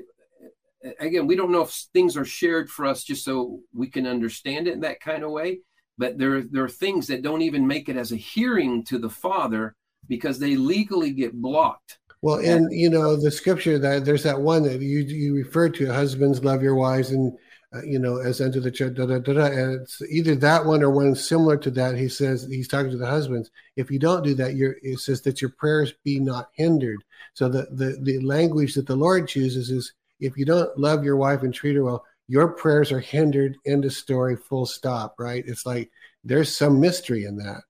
again, 1.00 1.28
we 1.28 1.36
don't 1.36 1.52
know 1.52 1.64
if 1.64 1.72
things 1.94 2.18
are 2.18 2.26
shared 2.26 2.70
for 2.70 2.86
us 2.86 3.04
just 3.04 3.26
so 3.26 3.60
we 3.74 3.88
can 3.88 4.06
understand 4.06 4.68
it 4.68 4.74
in 4.74 4.82
that 4.82 5.00
kind 5.00 5.24
of 5.24 5.32
way. 5.32 5.60
But 5.98 6.18
there, 6.18 6.42
there 6.42 6.64
are 6.64 6.70
things 6.70 7.08
that 7.08 7.22
don't 7.22 7.42
even 7.42 7.66
make 7.66 7.88
it 7.90 7.96
as 7.96 8.12
a 8.12 8.18
hearing 8.18 8.84
to 8.86 8.98
the 8.98 9.10
Father 9.10 9.76
because 10.08 10.40
they 10.40 10.56
legally 10.56 11.12
get 11.12 11.34
blocked. 11.34 12.00
Well, 12.22 12.40
and 12.40 12.72
you 12.72 12.90
know 12.90 13.16
the 13.16 13.30
scripture 13.30 13.78
that 13.80 14.04
there's 14.04 14.24
that 14.24 14.40
one 14.40 14.64
that 14.64 14.82
you 14.82 15.00
you 15.00 15.36
referred 15.36 15.76
to: 15.76 15.94
husbands 15.94 16.44
love 16.44 16.64
your 16.64 16.74
wives, 16.74 17.12
and 17.12 17.32
uh, 17.74 17.82
you 17.84 18.00
know 18.00 18.18
as 18.18 18.42
unto 18.42 18.60
the 18.60 18.72
church. 18.72 18.96
Da, 18.96 19.06
da, 19.06 19.20
da, 19.20 19.34
da, 19.34 19.46
and 19.46 19.82
it's 19.82 20.02
either 20.10 20.36
that 20.36 20.66
one 20.66 20.84
or 20.84 20.90
one 20.90 21.16
similar 21.16 21.58
to 21.58 21.72
that. 21.72 21.98
He 21.98 22.10
says 22.10 22.48
he's 22.50 22.68
talking 22.68 22.92
to 22.92 22.98
the 22.98 23.06
husbands. 23.06 23.52
If 23.76 23.90
you 23.90 24.00
don't 24.00 24.24
do 24.24 24.34
that, 24.36 24.56
your 24.56 24.76
it 24.82 25.00
says 25.00 25.22
that 25.22 25.42
your 25.42 25.52
prayers 25.52 25.94
be 26.04 26.20
not 26.20 26.50
hindered. 26.54 27.04
So 27.34 27.50
the 27.50 27.68
the 27.72 27.98
the 28.02 28.20
language 28.20 28.76
that 28.76 28.88
the 28.88 28.96
Lord 28.96 29.28
chooses 29.28 29.70
is 29.70 29.94
if 30.20 30.38
you 30.38 30.46
don't 30.46 30.78
love 30.78 31.04
your 31.04 31.18
wife 31.18 31.44
and 31.44 31.54
treat 31.54 31.76
her 31.76 31.84
well, 31.84 32.06
your 32.28 32.50
prayers 32.50 32.92
are 32.92 33.00
hindered. 33.00 33.58
End 33.66 33.86
of 33.86 33.94
story. 33.94 34.36
Full 34.36 34.66
stop. 34.66 35.16
Right? 35.20 35.44
It's 35.46 35.66
like 35.66 35.92
there's 36.24 36.56
some 36.56 36.80
mystery 36.80 37.26
in 37.26 37.38
that. 37.38 37.62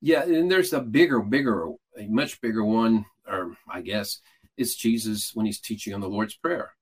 Yeah, 0.00 0.22
and 0.22 0.50
there's 0.50 0.72
a 0.72 0.80
bigger, 0.80 1.20
bigger, 1.20 1.70
a 1.98 2.06
much 2.06 2.40
bigger 2.40 2.64
one, 2.64 3.04
or 3.26 3.56
I 3.68 3.80
guess 3.80 4.20
it's 4.56 4.76
Jesus 4.76 5.32
when 5.34 5.46
he's 5.46 5.60
teaching 5.60 5.92
on 5.92 6.00
the 6.00 6.08
Lord's 6.08 6.34
Prayer. 6.34 6.72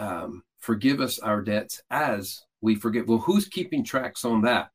Um, 0.00 0.42
forgive 0.60 1.00
us 1.00 1.18
our 1.18 1.42
debts 1.42 1.82
as 1.90 2.44
we 2.60 2.74
forgive. 2.74 3.08
Well, 3.08 3.18
who's 3.18 3.48
keeping 3.48 3.84
tracks 3.84 4.24
on 4.24 4.42
that? 4.42 4.70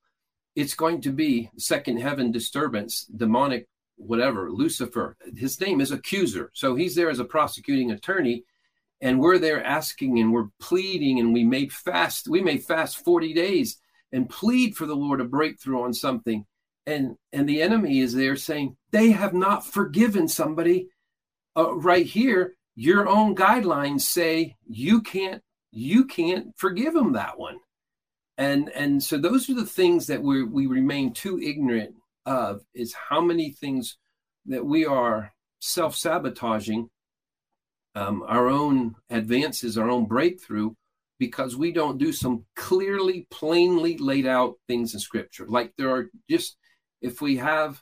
It's 0.56 0.74
going 0.74 1.02
to 1.02 1.12
be 1.12 1.50
second 1.58 1.98
heaven 1.98 2.32
disturbance, 2.32 3.06
demonic, 3.16 3.68
whatever, 3.98 4.52
Lucifer. 4.52 5.18
His 5.36 5.60
name 5.60 5.82
is 5.82 5.92
accuser. 5.92 6.52
So 6.54 6.76
he's 6.76 6.96
there 6.96 7.10
as 7.10 7.20
a 7.20 7.26
prosecuting 7.26 7.92
attorney 7.92 8.44
and 9.02 9.20
we're 9.20 9.38
there 9.38 9.64
asking 9.64 10.20
and 10.20 10.32
we're 10.32 10.50
pleading 10.60 11.20
and 11.20 11.34
we 11.34 11.44
may 11.44 11.68
fast 11.68 12.28
we 12.28 12.42
may 12.42 12.58
fast 12.58 13.04
40 13.04 13.34
days 13.34 13.78
and 14.12 14.30
plead 14.30 14.76
for 14.76 14.86
the 14.86 14.96
lord 14.96 15.22
a 15.22 15.26
breakthrough 15.26 15.82
on 15.82 15.94
something 15.94 16.46
and 16.86 17.16
and 17.34 17.48
the 17.48 17.62
enemy 17.62 18.00
is 18.00 18.14
there 18.14 18.36
saying 18.36 18.76
they 18.92 19.12
have 19.12 19.34
not 19.34 19.66
forgiven 19.66 20.28
somebody 20.28 20.88
uh, 21.58 21.74
right 21.76 22.06
here 22.06 22.56
your 22.76 23.08
own 23.08 23.36
guidelines 23.36 24.02
say 24.02 24.56
you 24.68 25.02
can't 25.02 25.42
you 25.76 26.06
can't 26.06 26.48
forgive 26.56 26.94
them 26.94 27.14
that 27.14 27.38
one. 27.38 27.60
And 28.38 28.70
and 28.70 29.04
so 29.04 29.18
those 29.18 29.50
are 29.50 29.54
the 29.54 29.66
things 29.66 30.08
that 30.08 30.24
we 30.24 30.44
we 30.44 30.68
remain 30.68 31.14
too 31.14 31.40
ignorant 31.40 31.96
of 32.26 32.62
is 32.74 32.94
how 32.94 33.22
many 33.22 33.52
things 33.52 33.98
that 34.48 34.66
we 34.66 34.86
are 34.86 35.34
self-sabotaging 35.60 36.90
um, 37.96 38.24
our 38.28 38.48
own 38.48 38.96
advances 39.10 39.78
our 39.78 39.90
own 39.90 40.06
breakthrough 40.06 40.72
because 41.18 41.56
we 41.56 41.72
don't 41.72 41.98
do 41.98 42.12
some 42.12 42.46
clearly 42.56 43.28
plainly 43.30 43.98
laid 43.98 44.26
out 44.26 44.56
things 44.68 44.94
in 44.94 45.00
scripture. 45.00 45.46
Like 45.48 45.74
there 45.78 45.90
are 45.94 46.10
just 46.30 46.58
if 47.02 47.22
we 47.22 47.38
have 47.38 47.82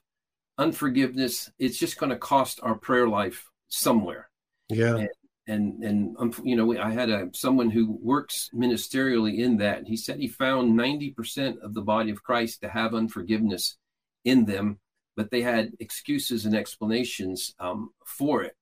unforgiveness 0.58 1.52
it's 1.58 1.78
just 1.78 2.00
going 2.00 2.12
to 2.12 2.18
cost 2.18 2.60
our 2.64 2.76
prayer 2.76 3.08
life 3.08 3.50
somewhere. 3.70 4.30
Yeah. 4.70 4.98
And 4.98 5.10
and, 5.48 5.84
and 5.84 6.16
um, 6.20 6.34
you 6.44 6.56
know 6.56 6.78
i 6.80 6.90
had 6.92 7.10
a 7.10 7.30
someone 7.34 7.70
who 7.70 7.98
works 8.02 8.50
ministerially 8.54 9.40
in 9.40 9.58
that. 9.58 9.86
He 9.86 9.98
said 9.98 10.20
he 10.20 10.28
found 10.28 10.80
90% 10.80 11.62
of 11.62 11.74
the 11.74 11.82
body 11.82 12.12
of 12.12 12.24
christ 12.24 12.62
to 12.62 12.70
have 12.70 12.94
unforgiveness 12.94 13.78
in 14.24 14.46
them 14.46 14.80
but 15.16 15.30
they 15.30 15.42
had 15.42 15.74
excuses 15.80 16.46
and 16.46 16.56
explanations 16.56 17.54
um, 17.60 17.92
for 18.06 18.44
it. 18.44 18.56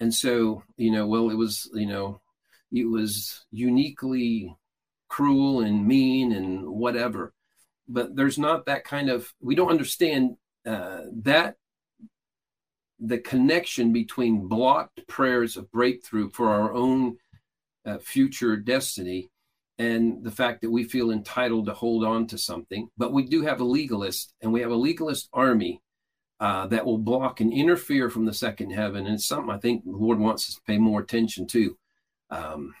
And 0.00 0.12
so 0.12 0.62
you 0.76 0.90
know 0.90 1.06
well 1.06 1.30
it 1.30 1.36
was 1.36 1.70
you 1.74 1.86
know 1.86 2.20
it 2.72 2.88
was 2.88 3.44
uniquely 3.50 4.56
cruel 5.08 5.60
and 5.60 5.86
mean 5.86 6.32
and 6.32 6.66
whatever. 6.66 7.32
But 7.86 8.16
there's 8.16 8.38
not 8.38 8.66
that 8.66 8.84
kind 8.84 9.10
of 9.10 9.32
we 9.40 9.54
don't 9.54 9.70
understand 9.70 10.36
uh, 10.66 11.02
that 11.22 11.56
the 13.00 13.18
connection 13.18 13.92
between 13.92 14.46
blocked 14.46 15.06
prayers 15.06 15.56
of 15.56 15.70
breakthrough 15.70 16.30
for 16.30 16.48
our 16.48 16.72
own 16.72 17.16
uh, 17.86 17.98
future 17.98 18.56
destiny 18.56 19.30
and 19.78 20.22
the 20.22 20.30
fact 20.30 20.62
that 20.62 20.70
we 20.70 20.84
feel 20.84 21.10
entitled 21.10 21.66
to 21.66 21.74
hold 21.74 22.04
on 22.04 22.26
to 22.26 22.38
something 22.38 22.88
but 22.96 23.12
we 23.12 23.24
do 23.24 23.42
have 23.42 23.60
a 23.60 23.64
legalist 23.64 24.32
and 24.40 24.52
we 24.52 24.60
have 24.60 24.70
a 24.70 24.76
legalist 24.76 25.28
army 25.32 25.82
uh, 26.40 26.66
that 26.66 26.84
will 26.84 26.98
block 26.98 27.40
and 27.40 27.52
interfere 27.52 28.08
from 28.08 28.24
the 28.24 28.32
second 28.32 28.70
heaven 28.70 29.06
and 29.06 29.16
it's 29.16 29.26
something 29.26 29.50
i 29.50 29.58
think 29.58 29.84
the 29.84 29.90
lord 29.90 30.18
wants 30.18 30.48
us 30.48 30.54
to 30.54 30.62
pay 30.62 30.78
more 30.78 31.00
attention 31.00 31.46
to 31.46 31.76
um, 32.30 32.74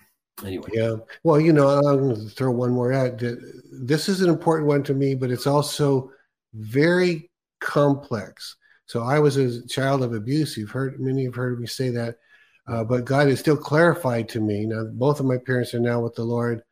anyway. 0.44 0.68
Yeah. 0.72 0.96
Well, 1.22 1.40
you 1.40 1.52
know, 1.52 1.68
I'm 1.68 1.98
going 1.98 2.14
to 2.16 2.28
throw 2.28 2.50
one 2.50 2.72
more 2.72 2.92
out. 2.92 3.22
This 3.70 4.08
is 4.08 4.20
an 4.20 4.28
important 4.28 4.66
one 4.68 4.82
to 4.84 4.94
me, 4.94 5.14
but 5.14 5.30
it's 5.30 5.46
also 5.46 6.10
very 6.54 7.30
complex. 7.60 8.56
So 8.94 9.02
I 9.02 9.18
was 9.18 9.36
a 9.36 9.66
child 9.66 10.04
of 10.04 10.14
abuse. 10.14 10.56
You've 10.56 10.70
heard 10.70 11.00
many 11.00 11.24
have 11.24 11.34
heard 11.34 11.58
me 11.58 11.66
say 11.66 11.88
that, 11.90 12.18
uh, 12.68 12.84
but 12.84 13.04
God 13.04 13.26
has 13.26 13.40
still 13.40 13.56
clarified 13.56 14.28
to 14.28 14.40
me. 14.40 14.66
Now, 14.66 14.84
both 14.84 15.18
of 15.18 15.26
my 15.26 15.36
parents 15.36 15.74
are 15.74 15.80
now 15.80 15.98
with 15.98 16.14
the 16.14 16.22
Lord. 16.22 16.62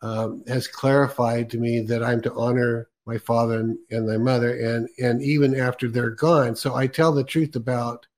Um, 0.00 0.42
has 0.48 0.66
clarified 0.66 1.50
to 1.50 1.58
me 1.58 1.78
that 1.82 2.02
I'm 2.02 2.20
to 2.22 2.34
honor 2.34 2.88
my 3.06 3.16
father 3.16 3.60
and, 3.60 3.78
and 3.92 4.08
my 4.08 4.16
mother, 4.16 4.58
and 4.58 4.88
and 4.98 5.22
even 5.22 5.54
after 5.54 5.88
they're 5.88 6.10
gone. 6.10 6.56
So 6.56 6.74
I 6.74 6.88
tell 6.88 7.12
the 7.12 7.22
truth 7.22 7.54
about 7.54 8.08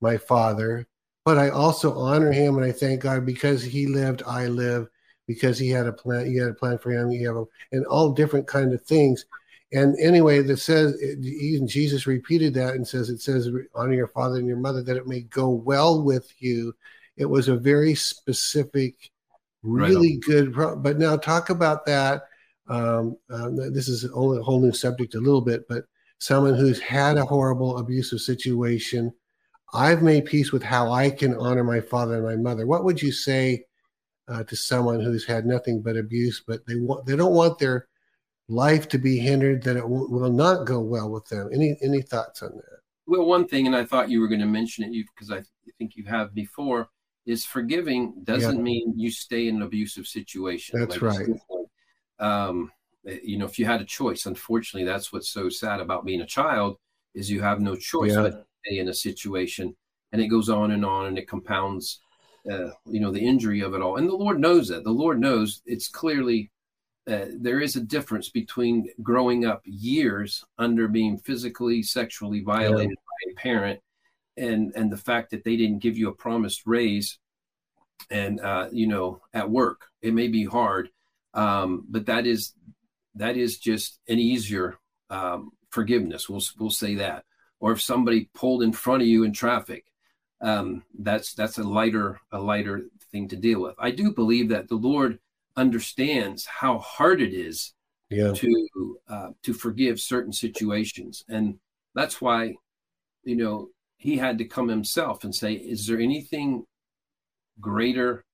my 0.00 0.16
father 0.16 0.86
but 1.24 1.38
I 1.38 1.50
also 1.50 1.96
honor 1.96 2.32
him 2.32 2.56
and 2.56 2.64
I 2.64 2.72
thank 2.72 3.00
God 3.00 3.24
because 3.24 3.62
he 3.62 3.86
lived, 3.86 4.22
I 4.26 4.46
live, 4.46 4.88
because 5.26 5.58
he 5.58 5.70
had 5.70 5.86
a 5.86 5.92
plan, 5.92 6.26
he 6.26 6.36
had 6.36 6.48
a 6.48 6.54
plan 6.54 6.78
for 6.78 6.90
him, 6.90 7.12
you 7.12 7.26
have 7.28 7.36
a, 7.36 7.44
and 7.70 7.86
all 7.86 8.12
different 8.12 8.46
kind 8.46 8.72
of 8.72 8.82
things. 8.82 9.24
And 9.72 9.98
anyway, 9.98 10.42
that 10.42 10.58
says 10.58 11.00
even 11.02 11.66
Jesus 11.66 12.06
repeated 12.06 12.54
that 12.54 12.74
and 12.74 12.86
says 12.86 13.08
it 13.08 13.20
says 13.20 13.48
honor 13.74 13.94
your 13.94 14.08
father 14.08 14.36
and 14.36 14.46
your 14.46 14.58
mother 14.58 14.82
that 14.82 14.96
it 14.96 15.06
may 15.06 15.22
go 15.22 15.48
well 15.48 16.02
with 16.02 16.30
you. 16.38 16.74
It 17.16 17.26
was 17.26 17.48
a 17.48 17.56
very 17.56 17.94
specific, 17.94 19.10
really 19.62 20.20
right 20.26 20.52
good. 20.52 20.82
But 20.82 20.98
now 20.98 21.16
talk 21.16 21.50
about 21.50 21.86
that. 21.86 22.24
Um, 22.68 23.16
um, 23.30 23.56
this 23.72 23.88
is 23.88 24.08
only 24.14 24.38
a 24.38 24.42
whole 24.42 24.60
new 24.60 24.72
subject, 24.72 25.14
a 25.14 25.20
little 25.20 25.40
bit, 25.40 25.66
but 25.68 25.84
someone 26.18 26.54
who's 26.54 26.80
had 26.80 27.16
a 27.16 27.24
horrible 27.24 27.78
abusive 27.78 28.20
situation 28.20 29.12
I've 29.72 30.02
made 30.02 30.26
peace 30.26 30.52
with 30.52 30.62
how 30.62 30.92
I 30.92 31.10
can 31.10 31.34
honor 31.34 31.64
my 31.64 31.80
father 31.80 32.16
and 32.16 32.24
my 32.24 32.36
mother. 32.36 32.66
What 32.66 32.84
would 32.84 33.00
you 33.00 33.10
say 33.10 33.64
uh, 34.28 34.44
to 34.44 34.56
someone 34.56 35.00
who's 35.00 35.24
had 35.24 35.46
nothing 35.46 35.80
but 35.80 35.96
abuse, 35.96 36.42
but 36.46 36.66
they 36.66 36.76
want 36.76 37.06
they 37.06 37.16
don't 37.16 37.34
want 37.34 37.58
their 37.58 37.88
life 38.48 38.88
to 38.88 38.98
be 38.98 39.18
hindered, 39.18 39.62
that 39.64 39.76
it 39.76 39.88
will, 39.88 40.08
will 40.10 40.32
not 40.32 40.66
go 40.66 40.80
well 40.80 41.10
with 41.10 41.26
them? 41.26 41.50
Any 41.52 41.76
any 41.82 42.02
thoughts 42.02 42.42
on 42.42 42.50
that? 42.50 42.78
Well, 43.06 43.26
one 43.26 43.46
thing, 43.48 43.66
and 43.66 43.76
I 43.76 43.84
thought 43.84 44.10
you 44.10 44.20
were 44.20 44.28
going 44.28 44.40
to 44.40 44.46
mention 44.46 44.84
it, 44.84 44.92
you 44.92 45.04
because 45.14 45.30
I 45.30 45.42
think 45.78 45.96
you 45.96 46.04
have 46.04 46.34
before, 46.34 46.88
is 47.26 47.44
forgiving 47.44 48.14
doesn't 48.24 48.58
yeah. 48.58 48.62
mean 48.62 48.94
you 48.96 49.10
stay 49.10 49.48
in 49.48 49.56
an 49.56 49.62
abusive 49.62 50.06
situation. 50.06 50.78
That's 50.78 51.00
like 51.00 51.18
right. 51.18 51.28
Um, 52.18 52.70
eh, 53.06 53.18
you 53.22 53.38
know, 53.38 53.46
if 53.46 53.58
you 53.58 53.66
had 53.66 53.80
a 53.80 53.84
choice, 53.84 54.26
unfortunately, 54.26 54.86
that's 54.86 55.12
what's 55.12 55.30
so 55.30 55.48
sad 55.48 55.80
about 55.80 56.04
being 56.04 56.20
a 56.20 56.26
child 56.26 56.76
is 57.14 57.30
you 57.30 57.40
have 57.42 57.60
no 57.60 57.76
choice 57.76 58.12
yeah. 58.12 58.22
but 58.22 58.46
stay 58.64 58.78
in 58.78 58.88
a 58.88 58.94
situation 58.94 59.74
and 60.12 60.20
it 60.20 60.28
goes 60.28 60.48
on 60.48 60.70
and 60.70 60.84
on 60.84 61.06
and 61.06 61.18
it 61.18 61.28
compounds 61.28 62.00
uh, 62.50 62.70
you 62.86 63.00
know 63.00 63.10
the 63.10 63.20
injury 63.20 63.60
of 63.60 63.74
it 63.74 63.82
all 63.82 63.96
and 63.96 64.08
the 64.08 64.14
lord 64.14 64.38
knows 64.38 64.68
that 64.68 64.84
the 64.84 64.90
lord 64.90 65.20
knows 65.20 65.62
it's 65.66 65.88
clearly 65.88 66.50
uh, 67.10 67.26
there 67.36 67.60
is 67.60 67.76
a 67.76 67.80
difference 67.80 68.28
between 68.28 68.88
growing 69.02 69.44
up 69.44 69.62
years 69.64 70.44
under 70.58 70.88
being 70.88 71.18
physically 71.18 71.82
sexually 71.82 72.40
violated 72.40 72.90
yeah. 72.90 73.26
by 73.26 73.32
a 73.32 73.34
parent 73.34 73.80
and 74.36 74.72
and 74.76 74.90
the 74.90 74.96
fact 74.96 75.30
that 75.30 75.44
they 75.44 75.56
didn't 75.56 75.82
give 75.82 75.98
you 75.98 76.08
a 76.08 76.14
promised 76.14 76.62
raise 76.66 77.18
and 78.10 78.40
uh, 78.40 78.68
you 78.72 78.86
know 78.86 79.20
at 79.34 79.50
work 79.50 79.86
it 80.00 80.14
may 80.14 80.28
be 80.28 80.44
hard 80.44 80.88
um, 81.34 81.84
but 81.88 82.06
that 82.06 82.26
is 82.26 82.54
that 83.14 83.36
is 83.36 83.58
just 83.58 83.98
an 84.08 84.18
easier 84.18 84.78
um, 85.10 85.50
forgiveness 85.70 86.28
we'll 86.28 86.42
we'll 86.58 86.70
say 86.70 86.94
that 86.94 87.24
or 87.62 87.70
if 87.70 87.80
somebody 87.80 88.28
pulled 88.34 88.64
in 88.64 88.72
front 88.72 89.02
of 89.02 89.08
you 89.08 89.22
in 89.22 89.32
traffic. 89.32 89.86
Um, 90.42 90.82
that's 90.98 91.34
that's 91.34 91.58
a 91.58 91.62
lighter 91.62 92.20
a 92.32 92.40
lighter 92.40 92.82
thing 93.12 93.28
to 93.28 93.36
deal 93.36 93.62
with. 93.62 93.76
I 93.78 93.92
do 93.92 94.12
believe 94.12 94.48
that 94.48 94.68
the 94.68 94.74
Lord 94.74 95.20
understands 95.56 96.46
how 96.46 96.78
hard 96.78 97.20
it 97.20 97.34
is 97.34 97.74
yeah. 98.10 98.32
to 98.32 98.98
uh, 99.08 99.28
to 99.42 99.52
forgive 99.52 100.00
certain 100.00 100.32
situations, 100.32 101.24
and 101.28 101.58
that's 101.94 102.20
why 102.20 102.54
you 103.24 103.36
know 103.36 103.68
He 103.96 104.16
had 104.16 104.38
to 104.38 104.44
come 104.44 104.68
Himself 104.68 105.24
and 105.24 105.34
say, 105.34 105.54
"Is 105.54 105.86
there 105.86 105.98
anything 105.98 106.64
greater, 107.60 108.24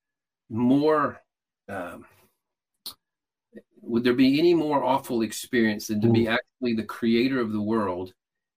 more?" 0.49 1.21
Um, 1.69 2.07
would 3.83 4.05
there 4.05 4.15
be 4.15 4.39
any 4.39 4.55
more 4.55 4.85
awful 4.85 5.23
experience 5.23 5.87
than 5.87 6.01
to 6.03 6.09
be 6.11 6.29
actually 6.29 6.75
the 6.75 6.85
creator 6.85 7.41
of 7.41 7.53
the 7.53 7.63
world 7.63 8.13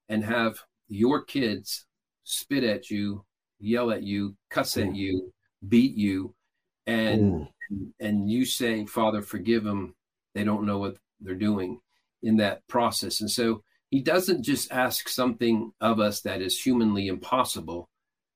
and 0.10 0.24
have 0.24 0.60
your 0.90 1.24
kids 1.24 1.86
spit 2.24 2.64
at 2.64 2.90
you, 2.90 3.24
yell 3.60 3.92
at 3.92 4.04
you, 4.04 4.36
cuss 4.50 4.76
at 4.78 4.94
you, 4.94 5.32
beat 5.68 5.96
you, 5.96 6.34
and 6.86 7.48
and 8.00 8.30
you 8.30 8.46
saying, 8.46 8.88
"Father, 8.88 9.22
forgive 9.22 9.64
them. 9.64 9.96
They 10.34 10.44
don't 10.44 10.66
know 10.66 10.78
what 10.78 10.98
they're 11.20 11.36
doing." 11.36 11.80
In 12.24 12.38
that 12.38 12.68
process, 12.68 13.20
and 13.22 13.32
so 13.32 13.64
he 13.90 14.00
doesn't 14.00 14.44
just 14.44 14.72
ask 14.72 15.10
something 15.10 15.72
of 15.82 16.00
us 16.00 16.22
that 16.22 16.40
is 16.40 16.62
humanly 16.62 17.08
impossible, 17.08 17.90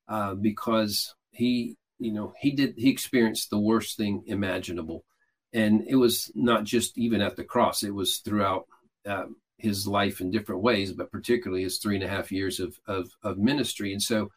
uh, 0.08 0.34
because 0.34 1.14
he, 1.32 1.78
you 2.00 2.12
know, 2.12 2.34
he 2.40 2.50
did 2.50 2.74
he 2.78 2.90
experienced 2.90 3.52
the 3.52 3.60
worst 3.60 3.96
thing 3.96 4.24
imaginable, 4.26 5.06
and 5.54 5.84
it 5.88 5.98
was 5.98 6.32
not 6.34 6.64
just 6.64 6.98
even 6.98 7.22
at 7.22 7.36
the 7.36 7.44
cross; 7.44 7.84
it 7.84 7.94
was 7.94 8.18
throughout 8.18 8.66
um, 9.06 9.36
his 9.58 9.88
life 9.88 10.20
in 10.20 10.32
different 10.32 10.62
ways, 10.62 10.92
but 10.92 11.12
particularly 11.12 11.64
his 11.64 11.78
three 11.78 11.96
and 11.96 12.04
a 12.04 12.08
half 12.08 12.32
years 12.32 12.60
of, 12.60 12.80
of, 12.88 13.12
of 13.22 13.38
ministry. 13.38 13.94
And 13.94 14.02
so 14.02 14.32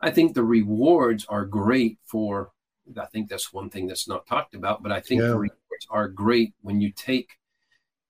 I 0.00 0.10
think 0.10 0.34
the 0.34 0.44
rewards 0.44 1.26
are 1.26 1.44
great 1.44 1.98
for, 2.06 2.51
I 3.00 3.06
think 3.06 3.28
that's 3.28 3.52
one 3.52 3.70
thing 3.70 3.86
that's 3.86 4.08
not 4.08 4.26
talked 4.26 4.54
about, 4.54 4.82
but 4.82 4.92
I 4.92 5.00
think 5.00 5.20
yeah. 5.20 5.28
the 5.28 5.38
rewards 5.38 5.86
are 5.90 6.08
great 6.08 6.54
when 6.62 6.80
you 6.80 6.92
take 6.92 7.30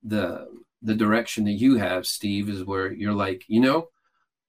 the, 0.02 0.48
the 0.82 0.94
direction 0.94 1.44
that 1.44 1.52
you 1.52 1.76
have, 1.76 2.06
Steve, 2.06 2.48
is 2.48 2.64
where 2.64 2.92
you're 2.92 3.14
like, 3.14 3.44
you 3.48 3.60
know, 3.60 3.88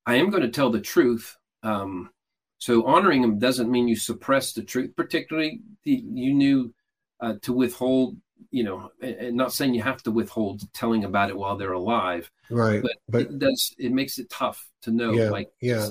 I 0.05 0.15
am 0.15 0.30
going 0.30 0.43
to 0.43 0.49
tell 0.49 0.69
the 0.69 0.82
truth. 0.82 1.38
Um, 1.61 2.09
so 2.57 2.86
honoring 2.86 3.21
them 3.21 3.39
doesn't 3.39 3.71
mean 3.71 3.88
you 3.88 3.95
suppress 3.95 4.53
the 4.53 4.63
truth, 4.63 4.95
particularly 4.95 5.61
the, 5.84 5.91
you 5.91 6.34
knew 6.34 6.74
uh, 7.19 7.36
to 7.41 7.53
withhold 7.53 8.17
you 8.51 8.63
know, 8.63 8.91
and 9.01 9.36
not 9.36 9.51
saying 9.51 9.74
you 9.74 9.82
have 9.82 10.03
to 10.03 10.11
withhold 10.11 10.61
telling 10.74 11.05
about 11.05 11.30
it 11.30 11.38
while 11.38 11.57
they're 11.57 11.74
alive, 11.74 12.30
right? 12.51 12.84
But, 12.84 12.91
but 13.09 13.21
it 13.21 13.39
does 13.39 13.74
it 13.80 13.91
makes 13.91 14.19
it 14.19 14.30
tough 14.30 14.69
to 14.84 14.91
know, 14.91 15.11
yeah, 15.11 15.30
like, 15.30 15.51
yeah, 15.59 15.89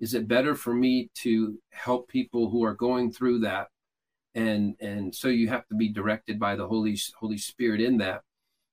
is, 0.00 0.14
it 0.14 0.28
better 0.28 0.54
for 0.54 0.74
me 0.74 1.10
to 1.22 1.58
help 1.70 2.08
people 2.08 2.50
who 2.50 2.64
are 2.64 2.74
going 2.74 3.12
through 3.12 3.40
that, 3.40 3.68
and 4.34 4.74
and 4.80 5.14
so 5.14 5.28
you 5.28 5.48
have 5.48 5.66
to 5.68 5.74
be 5.74 5.88
directed 5.88 6.38
by 6.38 6.56
the 6.56 6.66
Holy 6.66 6.98
Holy 7.18 7.38
Spirit 7.38 7.80
in 7.80 7.98
that, 7.98 8.22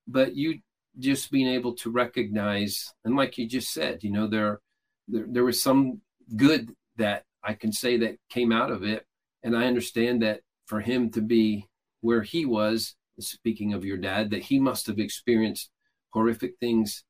but 0.08 0.36
you 0.36 0.60
just 1.00 1.32
being 1.32 1.48
able 1.48 1.74
to 1.74 1.90
recognize, 1.90 2.94
and 3.06 3.16
like 3.16 3.38
you 3.38 3.48
just 3.48 3.72
said, 3.74 4.04
you 4.04 4.12
know, 4.12 4.28
there, 4.28 4.60
there, 5.08 5.26
there 5.28 5.44
was 5.44 5.62
some 5.62 6.02
good 6.36 6.76
that 6.98 7.24
I 7.44 7.54
can 7.54 7.72
say 7.72 7.98
that 7.98 8.18
came 8.30 8.52
out 8.52 8.72
of 8.72 8.84
it. 8.84 9.06
And 9.44 9.56
I 9.56 9.66
understand 9.66 10.22
that 10.22 10.42
for 10.66 10.82
him 10.82 11.10
to 11.12 11.22
be 11.22 11.68
where 12.02 12.22
he 12.22 12.46
was, 12.46 12.96
speaking 13.20 13.74
of 13.74 13.86
your 13.86 13.98
dad, 13.98 14.30
that 14.32 14.44
he 14.44 14.60
must 14.60 14.88
have 14.88 15.00
experienced 15.00 15.70
horrific 16.12 16.56
things 16.60 17.04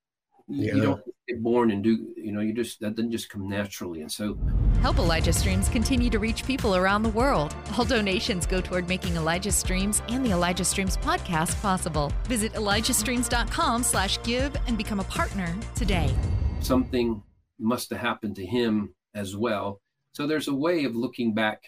yeah. 0.47 0.75
you 0.75 0.81
don't 0.81 1.01
get 1.27 1.41
born 1.41 1.71
and 1.71 1.83
do 1.83 2.13
you 2.15 2.31
know 2.31 2.41
you 2.41 2.53
just 2.53 2.79
that 2.79 2.95
doesn't 2.95 3.11
just 3.11 3.29
come 3.29 3.47
naturally. 3.49 4.01
And 4.01 4.11
so 4.11 4.37
help 4.81 4.97
elijah 4.97 5.33
streams 5.33 5.69
continue 5.69 6.09
to 6.09 6.19
reach 6.19 6.45
people 6.45 6.75
around 6.75 7.03
the 7.03 7.09
world. 7.09 7.55
All 7.77 7.85
donations 7.85 8.45
go 8.45 8.61
toward 8.61 8.87
making 8.87 9.15
elijah 9.15 9.51
streams 9.51 10.01
and 10.09 10.25
the 10.25 10.31
elijah 10.31 10.65
streams 10.65 10.97
podcast 10.97 11.59
possible. 11.61 12.11
Visit 12.25 12.53
elijahstreams.com 12.53 13.83
slash 13.83 14.21
give 14.23 14.55
and 14.67 14.77
become 14.77 14.99
a 14.99 15.05
partner 15.05 15.55
today. 15.75 16.13
Something 16.59 17.21
must 17.59 17.89
have 17.91 17.99
happened 17.99 18.35
to 18.35 18.45
him 18.45 18.93
as 19.13 19.35
well. 19.35 19.81
So 20.13 20.27
there's 20.27 20.47
a 20.47 20.55
way 20.55 20.83
of 20.83 20.95
looking 20.95 21.33
back 21.33 21.63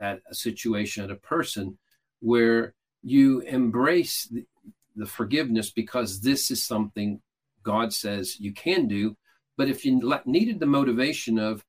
at 0.00 0.20
a 0.30 0.34
situation 0.34 1.04
at 1.04 1.10
a 1.10 1.16
person 1.16 1.78
where 2.20 2.74
you 3.02 3.40
embrace 3.40 4.26
the, 4.26 4.44
the 4.96 5.06
forgiveness 5.06 5.70
because 5.70 6.20
this 6.20 6.50
is 6.50 6.64
something 6.64 7.20
God 7.66 7.92
says 7.92 8.38
you 8.38 8.54
can 8.54 8.86
do. 8.86 9.16
But 9.58 9.68
if 9.68 9.84
you 9.84 10.00
needed 10.24 10.60
the 10.60 10.66
motivation 10.66 11.38
of, 11.38 11.64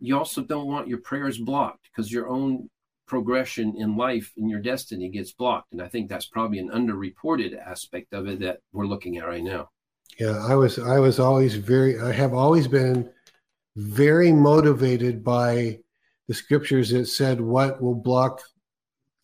you 0.00 0.18
also 0.18 0.42
don't 0.42 0.66
want 0.66 0.88
your 0.88 0.98
prayers 0.98 1.38
blocked 1.38 1.88
because 1.90 2.10
your 2.10 2.28
own 2.28 2.68
progression 3.06 3.74
in 3.76 3.96
life 3.96 4.32
and 4.38 4.48
your 4.48 4.60
destiny 4.60 5.10
gets 5.10 5.32
blocked. 5.32 5.72
And 5.72 5.82
I 5.82 5.88
think 5.88 6.08
that's 6.08 6.26
probably 6.26 6.58
an 6.58 6.70
underreported 6.70 7.54
aspect 7.54 8.14
of 8.14 8.26
it 8.26 8.40
that 8.40 8.60
we're 8.72 8.86
looking 8.86 9.18
at 9.18 9.26
right 9.26 9.44
now. 9.44 9.68
Yeah, 10.18 10.44
I 10.48 10.54
was 10.54 10.78
I 10.78 10.98
was 10.98 11.20
always 11.20 11.54
very 11.54 12.00
I 12.00 12.12
have 12.12 12.34
always 12.34 12.66
been 12.66 13.10
very 13.76 14.32
motivated 14.32 15.22
by 15.22 15.78
the 16.28 16.34
scriptures 16.34 16.90
that 16.90 17.06
said 17.06 17.40
what 17.40 17.82
will 17.82 17.94
block 17.94 18.40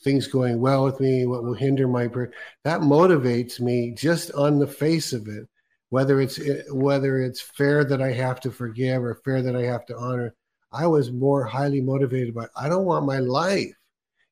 things 0.03 0.27
going 0.27 0.61
well 0.61 0.85
with 0.85 1.01
me, 1.01 1.27
what 1.27 1.43
will 1.43 1.55
hinder 1.55 1.89
my 1.89 2.09
prayer. 2.09 2.33
That 2.65 2.81
motivates 2.81 3.61
me 3.61 3.93
just 3.93 4.33
on 4.33 4.59
the 4.59 4.67
face 4.67 5.13
of 5.13 5.27
it 5.29 5.49
whether 5.91 6.21
it's 6.21 6.39
whether 6.71 7.21
it's 7.21 7.41
fair 7.41 7.85
that 7.85 8.03
I 8.03 8.13
have 8.13 8.41
to 8.41 8.51
forgive 8.51 9.03
or 9.03 9.21
fair 9.25 9.43
that 9.43 9.57
I 9.57 9.63
have 9.63 9.87
to 9.87 9.97
honor. 9.97 10.35
I 10.73 10.87
was 10.87 11.11
more 11.11 11.45
highly 11.45 11.81
motivated 11.81 12.35
by 12.35 12.47
I 12.57 12.69
don't 12.69 12.85
want 12.85 13.07
my 13.07 13.19
life, 13.19 13.75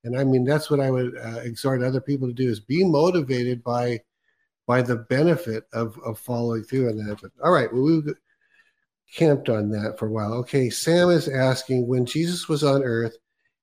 and 0.05 0.19
I 0.19 0.25
mean 0.25 0.45
that's 0.45 0.71
what 0.71 0.81
I 0.81 0.91
would 0.91 1.17
uh, 1.17 1.41
exhort 1.41 1.83
other 1.83 2.01
people 2.01 2.29
to 2.29 2.35
do 2.35 2.49
is 2.51 2.61
be 2.61 2.85
motivated 2.85 3.65
by 3.65 4.01
by 4.67 4.83
the 4.83 4.97
benefit 4.97 5.65
of 5.73 5.99
of 6.05 6.19
following 6.19 6.63
through 6.65 6.91
on 6.91 6.97
that. 6.99 7.21
But, 7.23 7.33
all 7.43 7.53
right, 7.53 7.73
well, 7.73 7.83
we 7.83 8.03
camped 9.15 9.49
on 9.49 9.71
that 9.71 9.99
for 9.99 10.09
a 10.09 10.11
while. 10.11 10.35
Okay, 10.35 10.69
Sam 10.69 11.11
is 11.11 11.29
asking 11.29 11.87
when 11.87 12.05
Jesus 12.05 12.49
was 12.49 12.65
on 12.65 12.83
earth, 12.83 13.17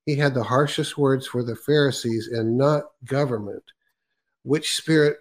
he 0.06 0.16
had 0.16 0.34
the 0.34 0.44
harshest 0.44 0.98
words 0.98 1.28
for 1.28 1.44
the 1.44 1.56
Pharisees 1.56 2.30
and 2.30 2.58
not 2.58 2.84
government. 3.06 3.64
Which 4.44 4.76
spirit 4.76 5.18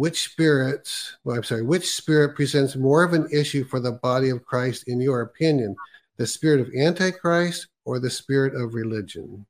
which 0.00 0.22
spirits, 0.22 1.18
well, 1.24 1.36
I'm 1.36 1.42
sorry, 1.42 1.60
which 1.60 1.86
spirit 1.86 2.34
presents 2.34 2.74
more 2.74 3.04
of 3.04 3.12
an 3.12 3.28
issue 3.30 3.64
for 3.64 3.80
the 3.80 3.92
body 3.92 4.30
of 4.30 4.46
Christ, 4.46 4.84
in 4.86 4.98
your 4.98 5.20
opinion? 5.20 5.76
The 6.16 6.26
spirit 6.26 6.58
of 6.62 6.72
Antichrist 6.74 7.68
or 7.84 7.98
the 7.98 8.08
spirit 8.08 8.54
of 8.54 8.72
religion? 8.72 9.44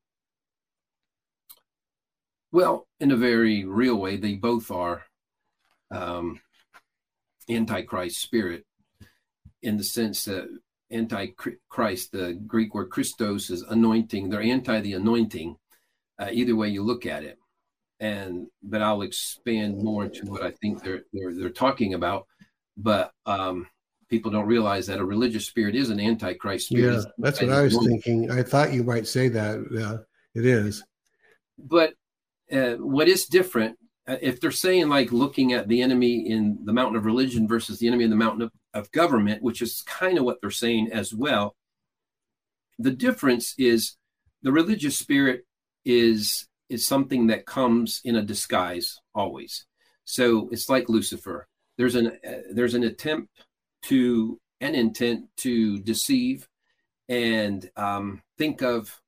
Well, 2.51 2.85
in 2.99 3.11
a 3.11 3.15
very 3.15 3.63
real 3.63 3.95
way, 3.95 4.17
they 4.17 4.33
both 4.33 4.71
are 4.71 5.03
um, 5.89 6.41
Antichrist 7.49 8.19
spirit 8.19 8.65
in 9.61 9.77
the 9.77 9.85
sense 9.85 10.25
that 10.25 10.49
Antichrist, 10.91 12.11
the 12.11 12.33
Greek 12.45 12.75
word 12.75 12.89
Christos, 12.89 13.49
is 13.51 13.61
anointing. 13.61 14.29
They're 14.29 14.41
anti 14.41 14.81
the 14.81 14.95
anointing, 14.95 15.55
uh, 16.19 16.27
either 16.29 16.57
way 16.57 16.67
you 16.67 16.83
look 16.83 17.05
at 17.05 17.23
it 17.23 17.37
and 18.01 18.47
but 18.63 18.81
I'll 18.81 19.03
expand 19.03 19.77
more 19.77 20.05
into 20.05 20.25
what 20.25 20.41
I 20.41 20.51
think 20.51 20.83
they're 20.83 21.03
they're, 21.13 21.33
they're 21.33 21.49
talking 21.49 21.93
about. 21.93 22.27
But 22.75 23.11
um, 23.25 23.67
people 24.09 24.31
don't 24.31 24.47
realize 24.47 24.87
that 24.87 24.99
a 24.99 25.05
religious 25.05 25.45
spirit 25.45 25.75
is 25.75 25.89
an 25.89 25.99
antichrist 25.99 26.67
spirit. 26.67 26.95
Yeah, 26.95 27.11
that's 27.19 27.41
what 27.41 27.51
I 27.51 27.61
was 27.61 27.77
thinking. 27.85 28.31
I 28.31 28.43
thought 28.43 28.73
you 28.73 28.83
might 28.83 29.07
say 29.07 29.29
that. 29.29 29.63
Yeah, 29.71 29.97
it 30.35 30.45
is. 30.45 30.83
But 31.57 31.93
uh, 32.51 32.73
what 32.73 33.07
is 33.07 33.27
different 33.27 33.77
uh, 34.07 34.17
if 34.21 34.41
they're 34.41 34.51
saying 34.51 34.89
like 34.89 35.11
looking 35.11 35.53
at 35.53 35.67
the 35.67 35.81
enemy 35.81 36.27
in 36.27 36.57
the 36.65 36.73
mountain 36.73 36.95
of 36.95 37.05
religion 37.05 37.47
versus 37.47 37.77
the 37.77 37.87
enemy 37.87 38.03
in 38.03 38.09
the 38.09 38.15
mountain 38.15 38.41
of, 38.41 38.51
of 38.73 38.91
government, 38.91 39.43
which 39.43 39.61
is 39.61 39.83
kind 39.83 40.17
of 40.17 40.23
what 40.23 40.41
they're 40.41 40.49
saying 40.49 40.89
as 40.91 41.13
well. 41.13 41.55
The 42.79 42.91
difference 42.91 43.53
is 43.59 43.95
the 44.41 44.51
religious 44.51 44.97
spirit 44.97 45.45
is 45.85 46.47
is 46.71 46.87
something 46.87 47.27
that 47.27 47.45
comes 47.45 48.01
in 48.05 48.15
a 48.15 48.21
disguise 48.21 48.99
always. 49.13 49.65
So 50.05 50.49
it's 50.51 50.69
like 50.69 50.89
Lucifer. 50.89 51.47
There's 51.77 51.95
an 51.95 52.07
uh, 52.27 52.41
there's 52.53 52.73
an 52.73 52.83
attempt 52.83 53.29
to 53.83 54.39
an 54.61 54.75
intent 54.75 55.25
to 55.37 55.79
deceive, 55.79 56.47
and 57.09 57.69
um, 57.75 58.21
think 58.37 58.61
of 58.61 59.01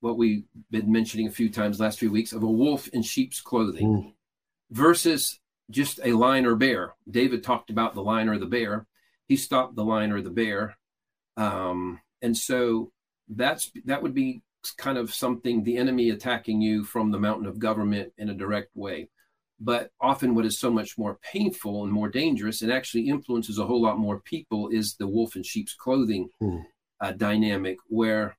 what 0.00 0.16
we've 0.16 0.44
been 0.70 0.90
mentioning 0.90 1.26
a 1.26 1.32
few 1.32 1.50
times 1.50 1.80
last 1.80 1.98
few 1.98 2.10
weeks 2.10 2.32
of 2.32 2.42
a 2.42 2.50
wolf 2.50 2.88
in 2.88 3.02
sheep's 3.02 3.40
clothing 3.40 3.88
mm. 3.88 4.12
versus 4.70 5.38
just 5.70 6.00
a 6.02 6.12
lion 6.12 6.46
or 6.46 6.56
bear. 6.56 6.94
David 7.08 7.44
talked 7.44 7.70
about 7.70 7.94
the 7.94 8.02
lion 8.02 8.28
or 8.28 8.38
the 8.38 8.46
bear. 8.46 8.86
He 9.28 9.36
stopped 9.36 9.76
the 9.76 9.84
lion 9.84 10.12
or 10.12 10.22
the 10.22 10.30
bear, 10.30 10.76
um, 11.36 12.00
and 12.20 12.36
so 12.36 12.90
that's 13.28 13.70
that 13.84 14.02
would 14.02 14.14
be 14.14 14.42
kind 14.76 14.98
of 14.98 15.12
something 15.12 15.62
the 15.62 15.76
enemy 15.76 16.10
attacking 16.10 16.60
you 16.60 16.84
from 16.84 17.10
the 17.10 17.18
mountain 17.18 17.46
of 17.46 17.58
government 17.58 18.12
in 18.18 18.30
a 18.30 18.34
direct 18.34 18.70
way. 18.74 19.08
But 19.58 19.90
often, 20.00 20.34
what 20.34 20.46
is 20.46 20.58
so 20.58 20.70
much 20.70 20.96
more 20.96 21.18
painful 21.22 21.84
and 21.84 21.92
more 21.92 22.08
dangerous 22.08 22.62
and 22.62 22.72
actually 22.72 23.08
influences 23.08 23.58
a 23.58 23.66
whole 23.66 23.82
lot 23.82 23.98
more 23.98 24.20
people 24.20 24.68
is 24.68 24.94
the 24.94 25.06
wolf 25.06 25.36
in 25.36 25.42
sheep's 25.42 25.74
clothing 25.74 26.30
hmm. 26.40 26.60
uh, 27.00 27.12
dynamic, 27.12 27.76
where 27.88 28.36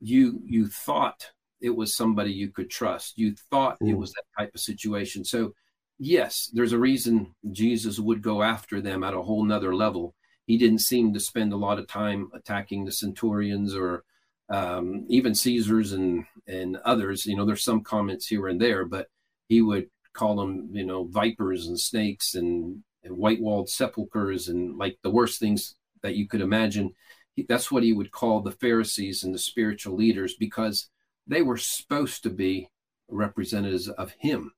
you 0.00 0.40
you 0.44 0.66
thought 0.66 1.30
it 1.60 1.74
was 1.74 1.96
somebody 1.96 2.32
you 2.32 2.50
could 2.50 2.70
trust, 2.70 3.18
you 3.18 3.34
thought 3.50 3.78
it 3.80 3.92
hmm. 3.92 3.96
was 3.96 4.12
that 4.12 4.24
type 4.38 4.54
of 4.54 4.60
situation. 4.60 5.24
So, 5.24 5.54
yes, 5.98 6.50
there's 6.52 6.74
a 6.74 6.78
reason 6.78 7.34
Jesus 7.50 7.98
would 7.98 8.22
go 8.22 8.42
after 8.42 8.80
them 8.80 9.02
at 9.02 9.14
a 9.14 9.22
whole 9.22 9.44
nother 9.44 9.74
level. 9.74 10.14
He 10.46 10.58
didn't 10.58 10.80
seem 10.80 11.12
to 11.14 11.20
spend 11.20 11.52
a 11.52 11.56
lot 11.56 11.78
of 11.78 11.88
time 11.88 12.30
attacking 12.34 12.84
the 12.84 12.92
centurions 12.92 13.74
or 13.74 14.04
um, 14.50 15.04
even 15.08 15.34
Caesars 15.34 15.92
and 15.92 16.24
and 16.46 16.76
others. 16.84 17.26
You 17.26 17.36
know, 17.36 17.44
there's 17.44 17.64
some 17.64 17.82
comments 17.82 18.26
here 18.26 18.48
and 18.48 18.60
there, 18.60 18.84
but 18.84 19.08
he 19.48 19.62
would 19.62 19.88
call 20.12 20.36
them, 20.36 20.70
you 20.72 20.84
know, 20.84 21.04
vipers 21.04 21.66
and 21.68 21.78
snakes 21.78 22.34
and, 22.34 22.82
and 23.04 23.16
white 23.16 23.40
walled 23.40 23.68
sepulchres 23.68 24.48
and 24.48 24.76
like 24.76 24.98
the 25.02 25.10
worst 25.10 25.38
things 25.38 25.76
that 26.02 26.16
you 26.16 26.26
could 26.26 26.40
imagine. 26.40 26.92
He, 27.34 27.44
that's 27.48 27.70
what 27.70 27.82
he 27.82 27.92
would 27.92 28.10
call 28.10 28.40
the 28.40 28.52
Pharisees 28.52 29.22
and 29.22 29.34
the 29.34 29.38
spiritual 29.38 29.94
leaders 29.94 30.34
because 30.34 30.88
they 31.26 31.42
were 31.42 31.56
supposed 31.56 32.22
to 32.22 32.30
be 32.30 32.68
representatives 33.08 33.88
of 33.88 34.12
him. 34.18 34.52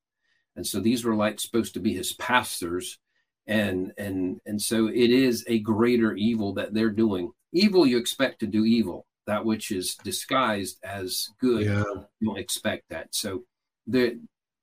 And 0.57 0.67
so 0.67 0.81
these 0.81 1.05
were 1.05 1.15
like 1.15 1.41
supposed 1.41 1.75
to 1.75 1.81
be 1.81 1.95
his 1.95 2.13
pastors. 2.15 2.99
And 3.47 3.93
and 3.99 4.41
and 4.47 4.61
so 4.63 4.87
it 4.87 5.11
is 5.11 5.45
a 5.49 5.59
greater 5.59 6.15
evil 6.15 6.55
that 6.55 6.73
they're 6.73 6.91
doing. 6.91 7.33
Evil 7.53 7.87
you 7.87 7.99
expect 7.99 8.41
to 8.41 8.47
do 8.47 8.65
evil 8.65 9.07
that 9.31 9.45
which 9.45 9.71
is 9.71 9.95
disguised 10.03 10.79
as 10.83 11.29
good 11.41 11.65
yeah. 11.65 11.85
you 12.19 12.27
don't 12.27 12.39
expect 12.39 12.83
that. 12.91 13.07
So 13.13 13.45
there 13.87 14.15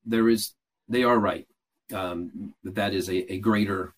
there 0.05 0.27
is 0.27 0.53
they 0.89 1.03
are 1.05 1.17
right. 1.17 1.47
Um, 1.93 2.53
that 2.65 2.93
is 2.93 3.07
a, 3.09 3.31
a 3.31 3.37
greater 3.39 3.93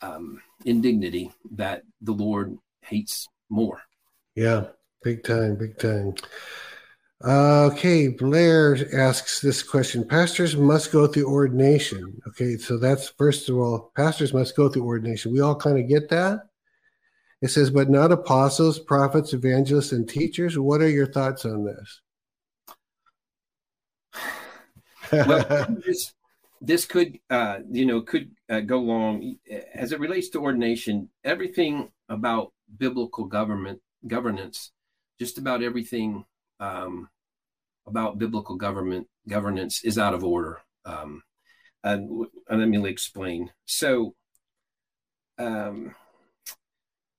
um, 0.00 0.40
indignity 0.64 1.32
that 1.56 1.82
the 2.00 2.12
lord 2.12 2.56
hates 2.82 3.28
more. 3.50 3.82
Yeah 4.36 4.66
big 5.02 5.24
time 5.24 5.56
big 5.56 5.76
time. 5.78 6.14
Uh, 7.24 7.70
okay 7.72 8.06
blair 8.06 8.78
asks 8.94 9.40
this 9.40 9.60
question. 9.60 10.06
Pastors 10.06 10.56
must 10.56 10.92
go 10.92 11.08
through 11.08 11.26
ordination. 11.26 12.22
Okay 12.28 12.56
so 12.58 12.78
that's 12.78 13.08
first 13.18 13.48
of 13.48 13.56
all 13.56 13.90
pastors 13.96 14.32
must 14.32 14.54
go 14.54 14.68
through 14.68 14.84
ordination. 14.84 15.32
We 15.32 15.40
all 15.40 15.56
kind 15.56 15.80
of 15.80 15.88
get 15.88 16.08
that 16.10 16.46
it 17.42 17.48
says, 17.48 17.70
but 17.70 17.90
not 17.90 18.12
apostles, 18.12 18.78
prophets, 18.78 19.34
evangelists, 19.34 19.90
and 19.90 20.08
teachers. 20.08 20.56
What 20.56 20.80
are 20.80 20.88
your 20.88 21.06
thoughts 21.06 21.44
on 21.44 21.64
this? 21.64 22.00
well, 25.12 25.76
this, 25.86 26.14
this 26.60 26.84
could, 26.86 27.18
uh, 27.28 27.58
you 27.68 27.84
know, 27.84 28.00
could 28.02 28.30
uh, 28.48 28.60
go 28.60 28.78
long 28.78 29.38
as 29.74 29.90
it 29.90 29.98
relates 29.98 30.28
to 30.30 30.38
ordination. 30.40 31.10
Everything 31.24 31.90
about 32.08 32.52
biblical 32.78 33.24
government 33.24 33.80
governance, 34.06 34.70
just 35.18 35.36
about 35.36 35.64
everything 35.64 36.24
um, 36.60 37.08
about 37.88 38.18
biblical 38.18 38.54
government 38.54 39.08
governance 39.28 39.82
is 39.82 39.98
out 39.98 40.14
of 40.14 40.22
order. 40.22 40.60
Um, 40.84 41.24
and, 41.82 42.26
and 42.48 42.60
let 42.60 42.68
me 42.68 42.88
explain. 42.88 43.50
So, 43.64 44.14
um, 45.38 45.96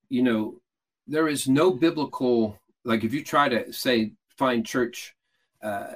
you 0.10 0.24
know, 0.24 0.60
there 1.08 1.28
is 1.28 1.48
no 1.48 1.72
biblical 1.72 2.60
like 2.86 3.04
if 3.04 3.14
you 3.14 3.24
try 3.24 3.50
to 3.50 3.72
say 3.72 4.14
find 4.38 4.66
church 4.66 5.16
uh, 5.62 5.94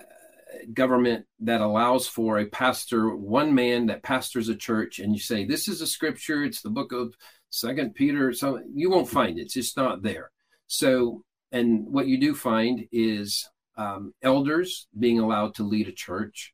government 0.73 1.25
that 1.39 1.61
allows 1.61 2.07
for 2.07 2.39
a 2.39 2.45
pastor, 2.45 3.15
one 3.15 3.53
man 3.53 3.87
that 3.87 4.03
pastors 4.03 4.49
a 4.49 4.55
church, 4.55 4.99
and 4.99 5.13
you 5.13 5.19
say 5.19 5.45
this 5.45 5.67
is 5.67 5.81
a 5.81 5.87
scripture, 5.87 6.43
it's 6.43 6.61
the 6.61 6.69
book 6.69 6.91
of 6.91 7.15
Second 7.49 7.95
Peter, 7.95 8.33
so 8.33 8.61
you 8.73 8.89
won't 8.89 9.09
find 9.09 9.37
it. 9.37 9.43
It's 9.43 9.53
just 9.53 9.77
not 9.77 10.01
there. 10.01 10.31
So, 10.67 11.23
and 11.51 11.87
what 11.87 12.07
you 12.07 12.19
do 12.19 12.35
find 12.35 12.87
is 12.91 13.49
um, 13.77 14.13
elders 14.21 14.87
being 14.97 15.19
allowed 15.19 15.55
to 15.55 15.63
lead 15.63 15.87
a 15.87 15.93
church, 15.93 16.53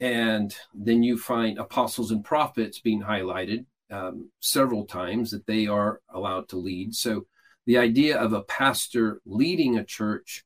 and 0.00 0.54
then 0.74 1.02
you 1.02 1.18
find 1.18 1.58
apostles 1.58 2.10
and 2.10 2.24
prophets 2.24 2.80
being 2.80 3.02
highlighted 3.02 3.66
um, 3.92 4.30
several 4.40 4.86
times 4.86 5.30
that 5.30 5.46
they 5.46 5.66
are 5.66 6.00
allowed 6.12 6.48
to 6.48 6.56
lead. 6.56 6.94
So, 6.94 7.26
the 7.66 7.78
idea 7.78 8.18
of 8.18 8.32
a 8.32 8.42
pastor 8.42 9.20
leading 9.24 9.78
a 9.78 9.84
church, 9.84 10.44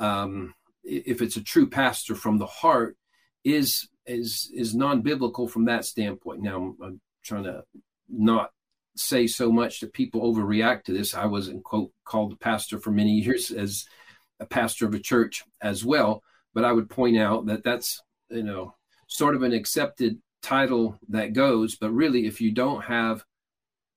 um, 0.00 0.54
if 0.82 1.22
it's 1.22 1.36
a 1.36 1.44
true 1.44 1.68
pastor 1.68 2.16
from 2.16 2.38
the 2.38 2.46
heart, 2.46 2.96
is 3.44 3.88
is 4.06 4.50
is 4.54 4.74
non-biblical 4.74 5.46
from 5.46 5.66
that 5.66 5.84
standpoint. 5.84 6.42
Now, 6.42 6.56
I'm, 6.56 6.76
I'm 6.82 7.00
trying 7.22 7.44
to 7.44 7.62
not 8.08 8.50
say 8.96 9.26
so 9.26 9.52
much 9.52 9.80
that 9.80 9.92
people 9.92 10.22
overreact 10.22 10.84
to 10.84 10.92
this. 10.92 11.14
I 11.14 11.26
was 11.26 11.48
in 11.48 11.60
quote 11.60 11.92
called 12.04 12.32
a 12.32 12.36
pastor 12.36 12.80
for 12.80 12.90
many 12.90 13.12
years 13.20 13.50
as 13.50 13.84
a 14.40 14.46
pastor 14.46 14.86
of 14.86 14.94
a 14.94 14.98
church 14.98 15.44
as 15.60 15.84
well, 15.84 16.22
but 16.54 16.64
I 16.64 16.72
would 16.72 16.90
point 16.90 17.16
out 17.16 17.46
that 17.46 17.62
that's 17.62 18.00
you 18.28 18.42
know 18.42 18.74
sort 19.06 19.36
of 19.36 19.42
an 19.42 19.52
accepted 19.52 20.18
title 20.46 20.96
that 21.08 21.32
goes, 21.32 21.74
but 21.76 21.90
really 21.90 22.26
if 22.26 22.40
you 22.40 22.52
don't 22.52 22.82
have 22.84 23.24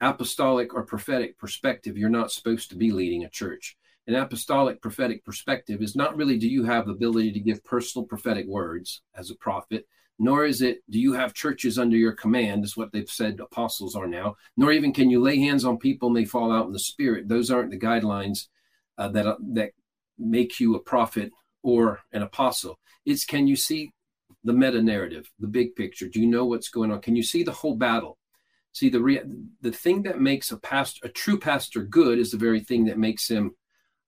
apostolic 0.02 0.74
or 0.74 0.84
prophetic 0.84 1.38
perspective, 1.38 1.96
you're 1.96 2.10
not 2.10 2.32
supposed 2.32 2.70
to 2.70 2.76
be 2.76 2.92
leading 2.92 3.24
a 3.24 3.30
church. 3.30 3.78
An 4.08 4.16
apostolic 4.16 4.82
prophetic 4.82 5.24
perspective 5.24 5.82
is 5.84 5.96
not 5.96 6.18
really 6.18 6.38
do 6.40 6.48
you 6.50 6.64
have 6.64 6.88
the 6.88 6.94
ability 6.94 7.32
to 7.34 7.40
give 7.40 7.64
personal 7.64 8.08
prophetic 8.08 8.48
words 8.48 9.02
as 9.14 9.30
a 9.30 9.36
prophet, 9.36 9.86
nor 10.18 10.46
is 10.46 10.64
it 10.64 10.80
do 10.90 11.00
you 11.00 11.14
have 11.14 11.36
churches 11.36 11.78
under 11.78 11.96
your 11.96 12.14
command, 12.14 12.64
is 12.64 12.76
what 12.76 12.92
they've 12.92 13.10
said 13.10 13.40
apostles 13.40 13.96
are 13.96 14.08
now, 14.08 14.36
nor 14.58 14.72
even 14.72 14.92
can 14.92 15.12
you 15.12 15.22
lay 15.22 15.38
hands 15.38 15.64
on 15.64 15.78
people 15.78 16.08
and 16.08 16.18
they 16.18 16.26
fall 16.26 16.52
out 16.52 16.66
in 16.66 16.74
the 16.74 16.80
spirit. 16.80 17.28
Those 17.28 17.52
aren't 17.52 17.70
the 17.70 17.80
guidelines 17.80 18.48
uh, 18.98 19.10
that, 19.10 19.28
uh, 19.28 19.36
that 19.54 19.72
make 20.18 20.60
you 20.60 20.74
a 20.74 20.80
prophet 20.80 21.32
or 21.62 22.00
an 22.12 22.24
apostle. 22.24 22.80
It's 23.06 23.26
can 23.26 23.46
you 23.46 23.56
see 23.56 23.92
the 24.44 24.54
meta 24.54 24.82
narrative, 24.82 25.30
the 25.40 25.48
big 25.48 25.76
picture? 25.76 26.08
Do 26.08 26.20
you 26.20 26.28
know 26.28 26.46
what's 26.46 26.70
going 26.70 26.92
on? 26.92 27.02
Can 27.02 27.16
you 27.16 27.24
see 27.24 27.44
the 27.44 27.52
whole 27.52 27.76
battle? 27.76 28.18
See, 28.72 28.90
the 28.90 29.02
re- 29.02 29.24
the 29.62 29.72
thing 29.72 30.04
that 30.04 30.22
makes 30.22 30.52
a 30.52 30.58
pastor, 30.58 31.08
a 31.08 31.10
true 31.10 31.40
pastor, 31.40 31.84
good 31.84 32.20
is 32.20 32.32
the 32.32 32.38
very 32.38 32.60
thing 32.60 32.86
that 32.86 32.98
makes 32.98 33.28
him 33.28 33.56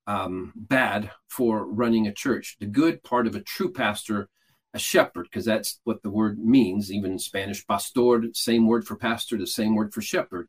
um, 0.08 0.54
bad 0.56 1.12
for 1.28 1.66
running 1.66 2.08
a 2.08 2.14
church. 2.14 2.58
The 2.60 2.68
good 2.68 3.04
part 3.04 3.28
of 3.28 3.36
a 3.36 3.42
true 3.42 3.72
pastor, 3.72 4.30
a 4.74 4.80
shepherd, 4.80 5.24
because 5.24 5.46
that's 5.46 5.80
what 5.84 6.02
the 6.04 6.10
word 6.10 6.40
means, 6.40 6.92
even 6.92 7.12
in 7.12 7.20
Spanish, 7.20 7.66
pastor, 7.66 8.24
same 8.34 8.68
word 8.68 8.86
for 8.86 8.96
pastor, 8.96 9.38
the 9.38 9.48
same 9.48 9.76
word 9.76 9.94
for 9.94 10.02
shepherd, 10.02 10.48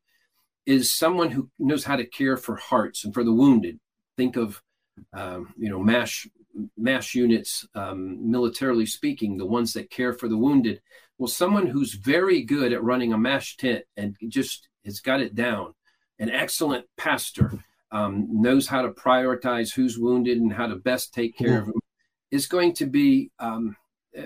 is 0.67 0.93
someone 0.93 1.31
who 1.31 1.51
knows 1.59 1.85
how 1.85 1.97
to 1.97 2.07
care 2.07 2.37
for 2.37 2.57
hearts 2.57 3.05
and 3.05 3.13
for 3.13 3.25
the 3.25 3.33
wounded. 3.33 3.81
Think 4.17 4.37
of, 4.37 4.63
um, 5.13 5.55
you 5.57 5.71
know, 5.71 5.81
MASH 5.81 6.29
MASH 6.77 7.15
units, 7.15 7.67
um, 7.75 8.31
militarily 8.31 8.87
speaking, 8.87 9.37
the 9.37 9.47
ones 9.47 9.73
that 9.73 9.91
care 9.91 10.13
for 10.13 10.29
the 10.29 10.37
wounded 10.37 10.81
well, 11.23 11.29
someone 11.29 11.69
who's 11.69 11.95
very 11.95 12.43
good 12.43 12.73
at 12.73 12.83
running 12.83 13.13
a 13.13 13.17
MASH 13.17 13.57
tent 13.57 13.85
and 13.97 14.17
just 14.27 14.69
has 14.85 14.99
got 14.99 15.21
it 15.21 15.37
down, 15.37 15.73
an 16.19 16.31
excellent 16.31 16.87
pastor, 16.97 17.63
um, 17.93 18.27
knows 18.29 18.67
how 18.67 18.83
to 18.83 18.89
prioritize 18.89 19.73
who's 19.73 19.97
wounded 19.97 20.39
and 20.39 20.53
how 20.53 20.67
to 20.67 20.75
best 20.75 21.15
take 21.15 21.39
care 21.39 21.61
of 21.61 21.67
them, 21.67 21.79
is 22.33 22.49
going 22.49 22.75
to 22.75 22.87
be 22.87 23.31
um, 23.39 23.77
uh, 24.19 24.23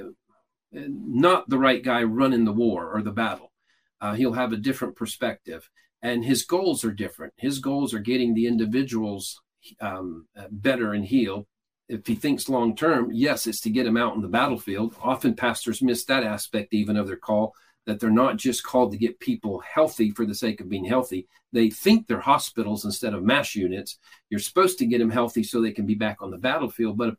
not 0.72 1.46
the 1.50 1.58
right 1.58 1.84
guy 1.84 2.02
running 2.02 2.46
the 2.46 2.52
war 2.52 2.90
or 2.90 3.02
the 3.02 3.12
battle. 3.12 3.52
Uh, 4.00 4.14
he'll 4.14 4.32
have 4.32 4.54
a 4.54 4.56
different 4.56 4.96
perspective, 4.96 5.68
and 6.00 6.24
his 6.24 6.46
goals 6.46 6.82
are 6.82 6.92
different. 6.92 7.34
His 7.36 7.58
goals 7.58 7.92
are 7.92 7.98
getting 7.98 8.32
the 8.32 8.46
individuals 8.46 9.38
um, 9.82 10.28
better 10.50 10.94
and 10.94 11.04
healed 11.04 11.46
if 11.88 12.06
he 12.06 12.14
thinks 12.14 12.48
long 12.48 12.74
term, 12.74 13.10
yes, 13.12 13.46
it's 13.46 13.60
to 13.60 13.70
get 13.70 13.86
him 13.86 13.96
out 13.96 14.12
on 14.12 14.22
the 14.22 14.28
battlefield. 14.28 14.94
Often 15.02 15.36
pastors 15.36 15.82
miss 15.82 16.04
that 16.04 16.24
aspect 16.24 16.74
even 16.74 16.96
of 16.96 17.06
their 17.06 17.16
call 17.16 17.54
that 17.86 18.00
they're 18.00 18.10
not 18.10 18.36
just 18.36 18.64
called 18.64 18.90
to 18.90 18.98
get 18.98 19.20
people 19.20 19.60
healthy 19.60 20.10
for 20.10 20.26
the 20.26 20.34
sake 20.34 20.60
of 20.60 20.68
being 20.68 20.84
healthy. 20.84 21.28
They 21.52 21.70
think 21.70 22.06
they're 22.06 22.18
hospitals 22.20 22.84
instead 22.84 23.14
of 23.14 23.22
MASH 23.22 23.54
units. 23.54 23.98
You're 24.28 24.40
supposed 24.40 24.78
to 24.78 24.86
get 24.86 24.98
them 24.98 25.10
healthy 25.10 25.44
so 25.44 25.60
they 25.60 25.70
can 25.70 25.86
be 25.86 25.94
back 25.94 26.20
on 26.20 26.32
the 26.32 26.38
battlefield. 26.38 26.98
But 26.98 27.10
a, 27.10 27.16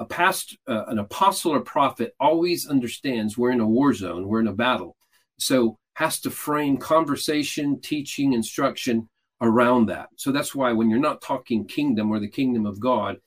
a 0.00 0.04
past, 0.04 0.58
uh, 0.66 0.86
an 0.88 0.98
apostle 0.98 1.52
or 1.52 1.60
prophet 1.60 2.14
always 2.18 2.66
understands 2.66 3.38
we're 3.38 3.52
in 3.52 3.60
a 3.60 3.66
war 3.66 3.94
zone, 3.94 4.26
we're 4.26 4.40
in 4.40 4.48
a 4.48 4.52
battle. 4.52 4.96
So 5.38 5.78
has 5.94 6.20
to 6.20 6.30
frame 6.30 6.76
conversation, 6.76 7.80
teaching, 7.80 8.32
instruction 8.32 9.08
around 9.40 9.86
that. 9.86 10.08
So 10.16 10.32
that's 10.32 10.54
why 10.54 10.72
when 10.72 10.90
you're 10.90 10.98
not 10.98 11.22
talking 11.22 11.66
kingdom 11.66 12.10
or 12.10 12.18
the 12.18 12.28
kingdom 12.28 12.66
of 12.66 12.80
God, 12.80 13.18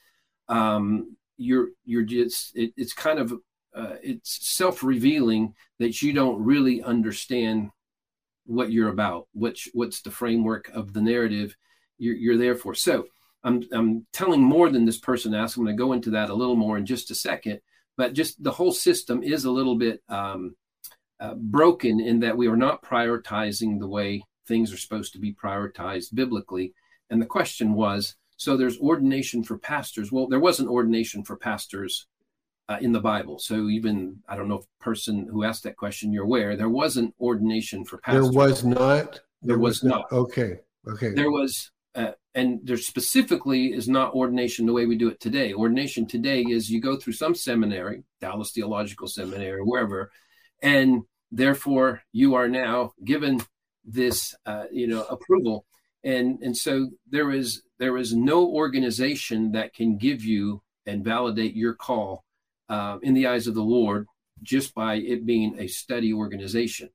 um, 0.49 1.15
you're 1.37 1.69
you're 1.85 2.03
just 2.03 2.55
it, 2.55 2.73
it's 2.77 2.93
kind 2.93 3.19
of 3.19 3.33
uh, 3.75 3.95
it's 4.03 4.47
self-revealing 4.55 5.53
that 5.79 6.01
you 6.01 6.13
don't 6.13 6.43
really 6.43 6.83
understand 6.83 7.71
what 8.45 8.71
you're 8.71 8.89
about 8.89 9.27
what's 9.33 9.67
what's 9.73 10.01
the 10.01 10.11
framework 10.11 10.69
of 10.69 10.93
the 10.93 11.01
narrative 11.01 11.55
you're, 11.97 12.15
you're 12.15 12.37
there 12.37 12.55
for. 12.55 12.75
So 12.75 13.05
i'm 13.45 13.63
i'm 13.73 14.05
telling 14.13 14.41
more 14.41 14.69
than 14.69 14.85
this 14.85 14.99
person 14.99 15.33
asked 15.33 15.57
i'm 15.57 15.63
going 15.63 15.75
to 15.75 15.81
go 15.81 15.93
into 15.93 16.11
that 16.11 16.29
a 16.29 16.33
little 16.33 16.55
more 16.55 16.77
in 16.77 16.85
just 16.85 17.11
a 17.11 17.15
second 17.15 17.59
but 17.97 18.13
just 18.13 18.41
the 18.41 18.51
whole 18.51 18.71
system 18.71 19.21
is 19.23 19.45
a 19.45 19.51
little 19.51 19.75
bit 19.75 20.01
um, 20.09 20.55
uh, 21.19 21.35
broken 21.35 21.99
in 21.99 22.19
that 22.19 22.35
we 22.35 22.47
are 22.47 22.57
not 22.57 22.83
prioritizing 22.83 23.79
the 23.79 23.87
way 23.87 24.23
things 24.47 24.73
are 24.73 24.77
supposed 24.77 25.13
to 25.13 25.19
be 25.19 25.33
prioritized 25.33 26.13
biblically. 26.13 26.73
And 27.09 27.21
the 27.21 27.25
question 27.25 27.73
was 27.73 28.15
so 28.37 28.57
there's 28.57 28.79
ordination 28.79 29.43
for 29.43 29.57
pastors. 29.57 30.11
Well, 30.11 30.27
there 30.27 30.39
was 30.39 30.59
an 30.59 30.67
ordination 30.67 31.23
for 31.23 31.35
pastors 31.35 32.07
uh, 32.69 32.77
in 32.81 32.91
the 32.91 32.99
Bible. 32.99 33.39
So 33.39 33.69
even 33.69 34.19
I 34.27 34.35
don't 34.35 34.47
know 34.47 34.59
if 34.59 34.65
person 34.79 35.27
who 35.29 35.43
asked 35.43 35.63
that 35.63 35.77
question 35.77 36.13
you're 36.13 36.23
aware 36.23 36.55
there 36.55 36.69
was 36.69 36.97
an 36.97 37.13
ordination 37.19 37.85
for 37.85 37.97
pastors. 37.97 38.29
There 38.29 38.33
was 38.33 38.63
not. 38.63 39.13
There, 39.13 39.21
there 39.41 39.59
was, 39.59 39.81
was 39.81 39.89
not. 39.89 40.05
not. 40.11 40.17
Okay. 40.17 40.59
Okay. 40.87 41.13
There 41.13 41.31
was, 41.31 41.71
uh, 41.95 42.11
and 42.35 42.59
there 42.63 42.77
specifically 42.77 43.73
is 43.73 43.87
not 43.87 44.13
ordination 44.13 44.65
the 44.65 44.73
way 44.73 44.85
we 44.85 44.97
do 44.97 45.09
it 45.09 45.19
today. 45.19 45.53
Ordination 45.53 46.05
today 46.05 46.41
is 46.41 46.69
you 46.69 46.81
go 46.81 46.97
through 46.97 47.13
some 47.13 47.35
seminary, 47.35 48.03
Dallas 48.19 48.51
Theological 48.51 49.07
Seminary, 49.07 49.61
wherever, 49.61 50.11
and 50.61 51.03
therefore 51.31 52.01
you 52.11 52.35
are 52.35 52.47
now 52.47 52.93
given 53.03 53.41
this, 53.85 54.35
uh, 54.45 54.65
you 54.71 54.87
know, 54.87 55.03
approval 55.03 55.65
and 56.03 56.41
and 56.41 56.55
so 56.55 56.89
there 57.09 57.31
is 57.31 57.63
there 57.79 57.97
is 57.97 58.13
no 58.13 58.47
organization 58.47 59.51
that 59.53 59.73
can 59.73 59.97
give 59.97 60.23
you 60.23 60.61
and 60.85 61.03
validate 61.03 61.55
your 61.55 61.73
call 61.73 62.23
uh, 62.69 62.97
in 63.01 63.13
the 63.13 63.27
eyes 63.27 63.47
of 63.47 63.55
the 63.55 63.63
Lord 63.63 64.07
just 64.41 64.73
by 64.73 64.95
it 64.95 65.25
being 65.25 65.55
a 65.59 65.67
study 65.67 66.13
organization. 66.13 66.89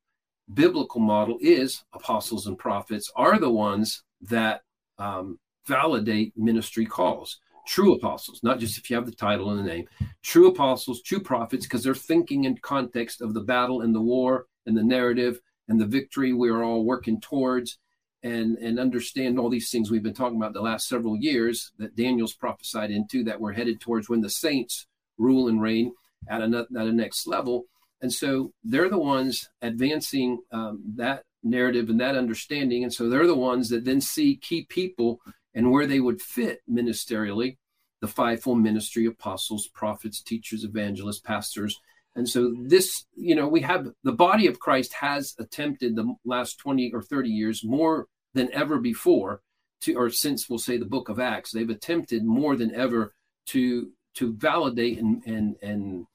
Biblical 0.53 1.01
model 1.01 1.39
is 1.41 1.85
apostles 1.93 2.47
and 2.47 2.59
prophets 2.59 3.11
are 3.17 3.39
the 3.39 3.51
ones 3.51 4.03
that 4.23 4.63
um, 4.99 5.39
validate 5.67 6.33
ministry 6.37 6.87
calls. 6.87 7.39
True 7.67 7.95
apostles, 7.95 8.41
not 8.43 8.59
just 8.59 8.79
if 8.79 8.89
you 8.89 8.97
have 8.97 9.05
the 9.05 9.13
title 9.13 9.51
and 9.51 9.59
the 9.59 9.71
name. 9.71 9.87
True 10.23 10.49
apostles, 10.49 11.03
true 11.03 11.21
prophets, 11.21 11.67
because 11.67 11.83
they're 11.83 11.95
thinking 11.95 12.45
in 12.45 12.57
context 12.59 13.21
of 13.21 13.35
the 13.35 13.43
battle 13.43 13.83
and 13.83 13.95
the 13.95 14.01
war 14.01 14.47
and 14.65 14.77
the 14.77 14.83
narrative 14.83 15.39
and 15.69 15.79
the 15.79 15.87
victory 15.87 16.33
we're 16.33 16.65
all 16.65 16.85
working 16.85 17.21
towards 17.21 17.79
and 18.23 18.57
and 18.59 18.79
understand 18.79 19.39
all 19.39 19.49
these 19.49 19.71
things 19.71 19.91
we've 19.91 20.03
been 20.03 20.15
talking 20.15 20.37
about 20.37 20.53
the 20.53 20.61
last 20.61 20.89
several 20.89 21.17
years 21.17 21.73
that 21.79 21.95
Daniel's 21.97 22.35
prophesied 22.35 22.91
into 22.91 23.25
that 23.25 23.41
we're 23.41 23.53
headed 23.53 23.81
towards 23.81 24.09
when 24.09 24.21
the 24.21 24.31
saints 24.31 24.87
rule 25.19 25.49
and 25.49 25.63
reign 25.63 25.93
at 26.29 26.43
a, 26.43 26.67
at 26.77 26.87
a 26.87 26.93
next 26.93 27.27
level. 27.27 27.65
And 28.01 28.13
so 28.13 28.53
they're 28.65 28.89
the 28.89 28.99
ones 28.99 29.49
advancing 29.63 30.39
um, 30.53 30.83
that 30.97 31.23
narrative 31.43 31.91
and 31.91 32.01
that 32.01 32.17
understanding. 32.17 32.85
And 32.85 32.93
so 32.93 33.09
they're 33.09 33.27
the 33.27 33.35
ones 33.35 33.69
that 33.71 33.85
then 33.85 34.01
see 34.01 34.37
key 34.37 34.67
people 34.69 35.21
and 35.55 35.71
where 35.71 35.87
they 35.87 36.01
would 36.01 36.21
fit 36.21 36.61
ministerially 36.71 37.57
the 38.01 38.09
fivefold 38.09 38.61
ministry 38.61 39.07
apostles, 39.07 39.69
prophets, 39.69 40.23
teachers, 40.23 40.65
evangelists, 40.65 41.21
pastors, 41.21 41.81
and 42.19 42.29
so 42.29 42.53
this, 42.59 43.07
you 43.15 43.37
know, 43.37 43.47
we 43.47 43.61
have 43.61 43.87
the 44.03 44.13
body 44.13 44.49
of 44.49 44.59
Christ 44.59 44.93
has 44.95 45.37
attempted 45.39 45.95
the 45.95 46.17
last 46.25 46.59
20 46.59 46.91
or 46.93 47.01
30 47.01 47.31
years 47.31 47.63
more 47.63 48.07
than 48.35 48.53
ever 48.53 48.79
before 48.79 49.41
to, 49.83 49.95
or 49.95 50.11
since 50.11 50.51
we'll 50.51 50.59
say 50.59 50.77
the 50.77 50.85
book 50.85 51.09
of 51.09 51.21
Acts, 51.21 51.53
they've 51.53 51.71
attempted 51.71 52.25
more 52.25 52.57
than 52.57 52.75
ever 52.75 53.15
to 53.47 53.93
to 54.15 54.33
validate 54.33 54.99
and 54.99 55.23
and 55.27 55.55
and 55.63 56.07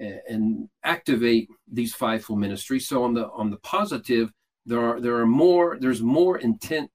and 0.00 0.68
activate 0.82 1.48
these 1.70 1.94
fivefold 1.94 2.40
ministries. 2.40 2.88
So 2.88 3.04
on 3.04 3.14
the 3.14 3.30
on 3.30 3.50
the 3.50 3.58
positive, 3.58 4.32
there 4.66 4.80
are 4.80 5.00
there 5.00 5.18
are 5.18 5.26
more 5.26 5.78
there's 5.80 6.02
more 6.02 6.36
intent 6.36 6.90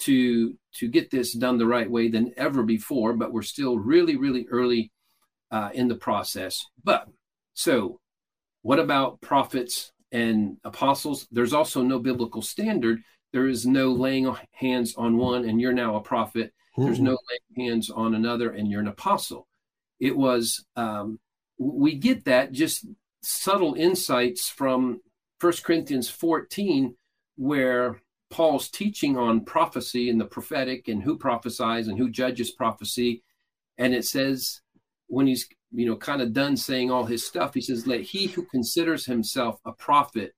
to 0.00 0.58
to 0.74 0.88
get 0.88 1.12
this 1.12 1.32
done 1.32 1.58
the 1.58 1.66
right 1.66 1.88
way 1.88 2.08
than 2.08 2.32
ever 2.36 2.62
before 2.62 3.12
but 3.12 3.32
we're 3.34 3.42
still 3.42 3.78
really 3.78 4.16
really 4.16 4.46
early 4.50 4.90
uh, 5.50 5.68
in 5.74 5.88
the 5.88 5.94
process 5.94 6.64
but 6.82 7.06
so 7.54 8.00
what 8.62 8.78
about 8.78 9.20
prophets 9.20 9.92
and 10.12 10.56
apostles 10.64 11.26
there's 11.30 11.52
also 11.52 11.82
no 11.82 11.98
biblical 11.98 12.42
standard 12.42 13.00
there 13.32 13.46
is 13.46 13.64
no 13.64 13.92
laying 13.92 14.34
hands 14.52 14.94
on 14.96 15.16
one 15.16 15.48
and 15.48 15.60
you're 15.60 15.72
now 15.72 15.96
a 15.96 16.00
prophet 16.00 16.52
mm-hmm. 16.76 16.84
there's 16.84 17.00
no 17.00 17.16
laying 17.56 17.68
hands 17.68 17.90
on 17.90 18.14
another 18.14 18.50
and 18.50 18.70
you're 18.70 18.80
an 18.80 18.88
apostle 18.88 19.46
it 20.00 20.16
was 20.16 20.64
um, 20.76 21.18
we 21.58 21.94
get 21.94 22.24
that 22.24 22.52
just 22.52 22.86
subtle 23.22 23.74
insights 23.74 24.48
from 24.48 25.00
First 25.38 25.62
Corinthians 25.62 26.08
14 26.08 26.94
where 27.36 28.00
Paul's 28.30 28.70
teaching 28.70 29.16
on 29.16 29.44
prophecy 29.44 30.08
and 30.08 30.20
the 30.20 30.24
prophetic 30.24 30.88
and 30.88 31.02
who 31.02 31.18
prophesies 31.18 31.88
and 31.88 31.98
who 31.98 32.10
judges 32.10 32.50
prophecy. 32.50 33.22
And 33.76 33.94
it 33.94 34.04
says, 34.04 34.60
when 35.08 35.26
he's, 35.26 35.48
you 35.72 35.86
know, 35.86 35.96
kind 35.96 36.22
of 36.22 36.32
done 36.32 36.56
saying 36.56 36.90
all 36.90 37.04
his 37.04 37.26
stuff, 37.26 37.54
he 37.54 37.60
says, 37.60 37.86
let 37.86 38.00
he 38.00 38.26
who 38.26 38.44
considers 38.44 39.06
himself 39.06 39.60
a 39.64 39.72
prophet 39.72 40.34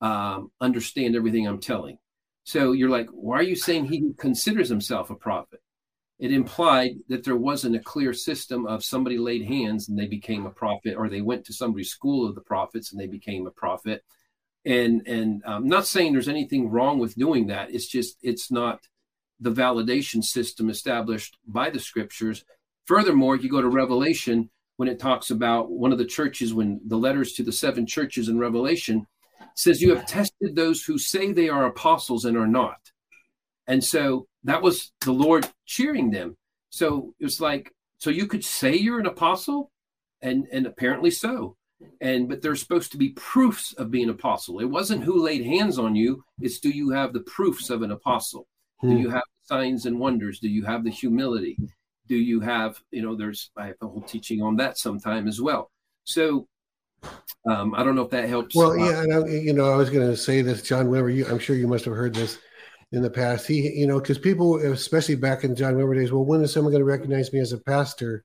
um, 0.00 0.50
understand 0.60 1.16
everything 1.16 1.46
I'm 1.46 1.60
telling. 1.60 1.98
So 2.44 2.72
you're 2.72 2.90
like, 2.90 3.08
why 3.10 3.36
are 3.38 3.42
you 3.42 3.56
saying 3.56 3.86
he 3.86 4.12
considers 4.18 4.68
himself 4.68 5.10
a 5.10 5.14
prophet? 5.14 5.60
It 6.18 6.32
implied 6.32 6.96
that 7.08 7.24
there 7.24 7.36
wasn't 7.36 7.76
a 7.76 7.80
clear 7.80 8.12
system 8.12 8.66
of 8.66 8.84
somebody 8.84 9.18
laid 9.18 9.44
hands 9.44 9.88
and 9.88 9.98
they 9.98 10.06
became 10.06 10.46
a 10.46 10.50
prophet, 10.50 10.94
or 10.96 11.08
they 11.08 11.22
went 11.22 11.44
to 11.46 11.52
somebody's 11.52 11.90
school 11.90 12.28
of 12.28 12.34
the 12.34 12.40
prophets 12.40 12.92
and 12.92 13.00
they 13.00 13.06
became 13.06 13.46
a 13.46 13.50
prophet 13.50 14.04
and 14.64 15.06
and 15.06 15.42
I'm 15.46 15.68
not 15.68 15.86
saying 15.86 16.12
there's 16.12 16.28
anything 16.28 16.70
wrong 16.70 16.98
with 16.98 17.14
doing 17.14 17.48
that. 17.48 17.70
It's 17.70 17.86
just 17.86 18.16
it's 18.22 18.50
not 18.50 18.80
the 19.40 19.50
validation 19.50 20.24
system 20.24 20.70
established 20.70 21.36
by 21.46 21.70
the 21.70 21.80
scriptures. 21.80 22.44
Furthermore, 22.86 23.36
you 23.36 23.48
go 23.48 23.62
to 23.62 23.68
Revelation 23.68 24.50
when 24.76 24.88
it 24.88 24.98
talks 24.98 25.30
about 25.30 25.70
one 25.70 25.92
of 25.92 25.98
the 25.98 26.04
churches, 26.04 26.52
when 26.52 26.80
the 26.86 26.96
letters 26.96 27.32
to 27.34 27.42
the 27.42 27.52
seven 27.52 27.86
churches 27.86 28.28
in 28.28 28.38
Revelation 28.38 29.06
says, 29.54 29.80
You 29.80 29.94
have 29.94 30.06
tested 30.06 30.54
those 30.54 30.82
who 30.82 30.98
say 30.98 31.32
they 31.32 31.48
are 31.48 31.66
apostles 31.66 32.24
and 32.24 32.36
are 32.36 32.46
not. 32.46 32.78
And 33.66 33.82
so 33.82 34.26
that 34.42 34.62
was 34.62 34.92
the 35.00 35.12
Lord 35.12 35.48
cheering 35.64 36.10
them. 36.10 36.36
So 36.70 37.14
it's 37.20 37.40
like, 37.40 37.70
so 37.98 38.10
you 38.10 38.26
could 38.26 38.44
say 38.44 38.74
you're 38.74 39.00
an 39.00 39.06
apostle, 39.06 39.70
and 40.24 40.48
and 40.50 40.66
apparently 40.66 41.10
so 41.10 41.56
and 42.00 42.28
but 42.28 42.42
there's 42.42 42.60
supposed 42.60 42.90
to 42.90 42.96
be 42.96 43.10
proofs 43.10 43.72
of 43.74 43.90
being 43.90 44.08
apostle 44.08 44.58
it 44.58 44.64
wasn't 44.64 45.04
who 45.04 45.22
laid 45.22 45.44
hands 45.44 45.78
on 45.78 45.94
you 45.94 46.24
it's 46.40 46.58
do 46.58 46.70
you 46.70 46.90
have 46.90 47.12
the 47.12 47.20
proofs 47.20 47.70
of 47.70 47.82
an 47.82 47.92
apostle 47.92 48.48
hmm. 48.80 48.90
do 48.90 48.96
you 48.96 49.10
have 49.10 49.22
signs 49.42 49.86
and 49.86 50.00
wonders 50.00 50.40
do 50.40 50.48
you 50.48 50.64
have 50.64 50.82
the 50.82 50.90
humility 50.90 51.56
do 52.06 52.16
you 52.16 52.40
have 52.40 52.80
you 52.90 53.02
know 53.02 53.14
there's 53.14 53.50
i 53.56 53.66
have 53.66 53.76
a 53.82 53.86
whole 53.86 54.02
teaching 54.02 54.42
on 54.42 54.56
that 54.56 54.78
sometime 54.78 55.26
as 55.28 55.40
well 55.40 55.70
so 56.04 56.46
um, 57.46 57.74
i 57.74 57.82
don't 57.82 57.94
know 57.94 58.02
if 58.02 58.10
that 58.10 58.28
helps 58.28 58.54
well 58.54 58.76
yeah 58.76 59.02
and 59.02 59.12
I, 59.12 59.28
you 59.28 59.52
know 59.52 59.70
i 59.70 59.76
was 59.76 59.90
going 59.90 60.06
to 60.06 60.16
say 60.16 60.42
this 60.42 60.62
john 60.62 60.86
Wimber 60.86 61.14
you 61.14 61.26
i'm 61.26 61.38
sure 61.38 61.56
you 61.56 61.68
must 61.68 61.84
have 61.84 61.94
heard 61.94 62.14
this 62.14 62.38
in 62.92 63.02
the 63.02 63.10
past 63.10 63.46
he 63.46 63.70
you 63.70 63.86
know 63.86 64.00
because 64.00 64.18
people 64.18 64.56
especially 64.56 65.16
back 65.16 65.44
in 65.44 65.54
john 65.54 65.74
Wimber 65.74 65.96
days 65.96 66.12
well 66.12 66.24
when 66.24 66.40
is 66.42 66.52
someone 66.52 66.72
going 66.72 66.80
to 66.80 66.86
recognize 66.86 67.32
me 67.32 67.40
as 67.40 67.52
a 67.52 67.58
pastor 67.58 68.24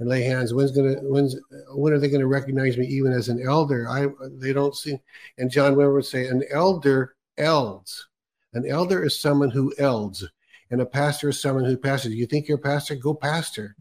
and 0.00 0.08
lay 0.08 0.22
hands. 0.22 0.52
When's 0.52 0.72
gonna 0.72 0.94
when's 1.02 1.36
when 1.74 1.92
are 1.92 1.98
they 1.98 2.08
gonna 2.08 2.26
recognize 2.26 2.76
me 2.76 2.86
even 2.86 3.12
as 3.12 3.28
an 3.28 3.40
elder? 3.46 3.88
I 3.88 4.08
they 4.40 4.52
don't 4.52 4.74
see. 4.74 4.98
And 5.38 5.50
John 5.50 5.74
Wimber 5.74 5.94
would 5.94 6.06
say 6.06 6.26
an 6.26 6.42
elder 6.50 7.14
elds. 7.38 8.08
An 8.54 8.66
elder 8.66 9.04
is 9.04 9.20
someone 9.20 9.50
who 9.50 9.72
elds, 9.78 10.26
and 10.70 10.80
a 10.80 10.86
pastor 10.86 11.28
is 11.28 11.40
someone 11.40 11.64
who 11.64 11.76
pastors. 11.76 12.14
You 12.14 12.26
think 12.26 12.48
you're 12.48 12.58
a 12.58 12.60
pastor? 12.60 12.94
Go 12.94 13.14
pastor, 13.14 13.76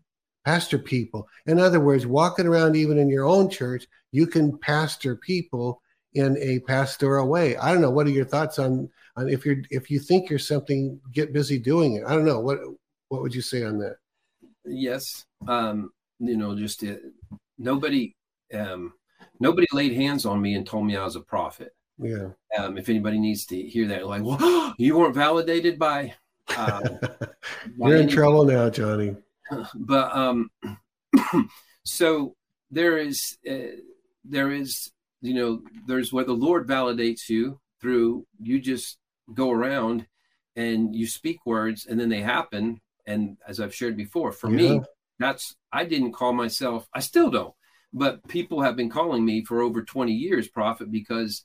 pastor 0.46 0.78
people. 0.78 1.28
In 1.46 1.60
other 1.60 1.80
words, 1.80 2.06
walking 2.06 2.48
around 2.48 2.76
even 2.76 2.98
in 2.98 3.10
your 3.10 3.26
own 3.26 3.50
church, 3.50 3.86
you 4.12 4.28
can 4.28 4.58
pastor 4.58 5.16
people 5.16 5.82
in 6.14 6.38
a 6.40 6.60
pastoral 6.60 7.28
way. 7.28 7.56
I 7.58 7.72
don't 7.72 7.82
know. 7.82 7.92
What 7.92 8.08
are 8.08 8.12
your 8.12 8.26
thoughts 8.26 8.60
on 8.60 8.90
on 9.16 9.30
if 9.30 9.46
you're 9.46 9.62
if 9.70 9.92
you 9.92 10.00
think 10.00 10.30
you're 10.30 10.40
something, 10.40 11.00
get 11.12 11.34
busy 11.34 11.60
doing 11.60 11.96
it. 11.96 12.04
I 12.06 12.14
don't 12.14 12.26
know. 12.26 12.40
What 12.40 12.60
what 13.10 13.22
would 13.22 13.36
you 13.36 13.42
say 13.42 13.64
on 13.64 13.80
that? 13.80 13.98
Yes. 14.66 15.26
Um, 15.48 15.92
you 16.20 16.38
know, 16.38 16.56
just 16.56 16.84
uh, 16.84 16.96
nobody, 17.58 18.16
um, 18.54 18.94
nobody 19.40 19.68
laid 19.74 19.94
hands 19.94 20.26
on 20.26 20.42
me 20.42 20.56
and 20.56 20.66
told 20.66 20.86
me 20.86 20.96
I 20.96 21.04
was 21.04 21.16
a 21.16 21.22
prophet. 21.22 21.74
Yeah. 21.98 22.30
Um, 22.58 22.78
if 22.78 22.88
anybody 22.88 23.20
needs 23.20 23.46
to 23.48 23.62
hear 23.62 23.88
that, 23.88 24.08
like, 24.08 24.24
well, 24.24 24.74
you 24.78 24.98
weren't 24.98 25.16
validated 25.16 25.78
by. 25.80 26.14
Um, 26.58 27.00
You're 27.78 27.97
in 27.97 28.10
trouble 28.10 28.45
now, 28.45 28.70
Johnny. 28.70 29.16
But 29.74 30.16
um, 30.16 30.52
so 31.84 32.36
there 32.70 33.00
is, 33.00 33.36
uh, 33.50 33.82
there 34.24 34.52
is, 34.52 34.91
you 35.22 35.34
know, 35.34 35.62
there's 35.88 36.14
where 36.14 36.24
the 36.24 36.34
Lord 36.34 36.68
validates 36.68 37.30
you 37.30 37.60
through 37.82 38.28
you 38.39 38.60
just 38.60 39.00
go 39.34 39.52
around 39.52 40.06
and 40.56 40.95
you 40.95 41.08
speak 41.08 41.39
words 41.45 41.86
and 41.88 42.00
then 42.00 42.10
they 42.10 42.22
happen. 42.22 42.80
And 43.08 43.38
as 43.47 43.60
I've 43.60 43.74
shared 43.74 43.97
before, 43.97 44.32
for 44.32 44.50
yeah. 44.52 44.56
me, 44.56 44.82
that's 45.18 45.56
I 45.72 45.86
didn't 45.86 46.14
call 46.14 46.34
myself. 46.34 46.88
I 46.93 47.00
still 47.00 47.30
don't. 47.32 47.54
But 47.91 48.28
people 48.28 48.62
have 48.62 48.76
been 48.76 48.89
calling 48.89 49.26
me 49.26 49.43
for 49.43 49.62
over 49.62 49.82
20 49.84 50.12
years 50.12 50.47
prophet 50.47 50.91
because 50.91 51.43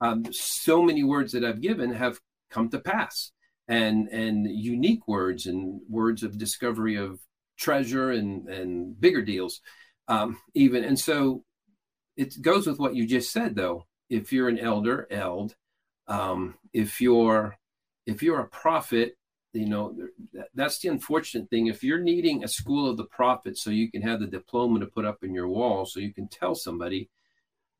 um, 0.00 0.24
so 0.32 0.82
many 0.82 1.04
words 1.04 1.32
that 1.32 1.44
I've 1.44 1.60
given 1.60 1.92
have 1.92 2.18
come 2.50 2.68
to 2.70 2.80
pass, 2.80 3.30
and 3.68 4.08
and 4.08 4.46
unique 4.50 5.06
words 5.08 5.46
and 5.46 5.80
words 5.88 6.22
of 6.22 6.38
discovery 6.38 6.96
of 6.96 7.20
treasure 7.56 8.10
and 8.10 8.48
and 8.48 9.00
bigger 9.00 9.22
deals, 9.22 9.60
um, 10.08 10.38
even. 10.54 10.84
And 10.84 10.98
so 10.98 11.44
it 12.16 12.40
goes 12.40 12.66
with 12.66 12.78
what 12.78 12.94
you 12.94 13.06
just 13.06 13.32
said, 13.32 13.54
though. 13.56 13.86
If 14.10 14.32
you're 14.32 14.48
an 14.48 14.58
elder, 14.58 15.06
eld. 15.10 15.56
Um, 16.06 16.56
if 16.72 17.00
you're 17.00 17.56
if 18.06 18.22
you're 18.22 18.40
a 18.40 18.48
prophet, 18.48 19.16
you 19.54 19.66
know 19.66 19.96
that's 20.54 20.78
the 20.80 20.88
unfortunate 20.88 21.48
thing 21.48 21.68
if 21.68 21.82
you're 21.82 22.00
needing 22.00 22.42
a 22.42 22.48
school 22.48 22.90
of 22.90 22.96
the 22.96 23.04
prophets 23.04 23.62
so 23.62 23.70
you 23.70 23.90
can 23.90 24.02
have 24.02 24.20
the 24.20 24.26
diploma 24.26 24.80
to 24.80 24.86
put 24.86 25.04
up 25.04 25.22
in 25.22 25.32
your 25.32 25.48
wall 25.48 25.86
so 25.86 26.00
you 26.00 26.12
can 26.12 26.28
tell 26.28 26.54
somebody 26.54 27.08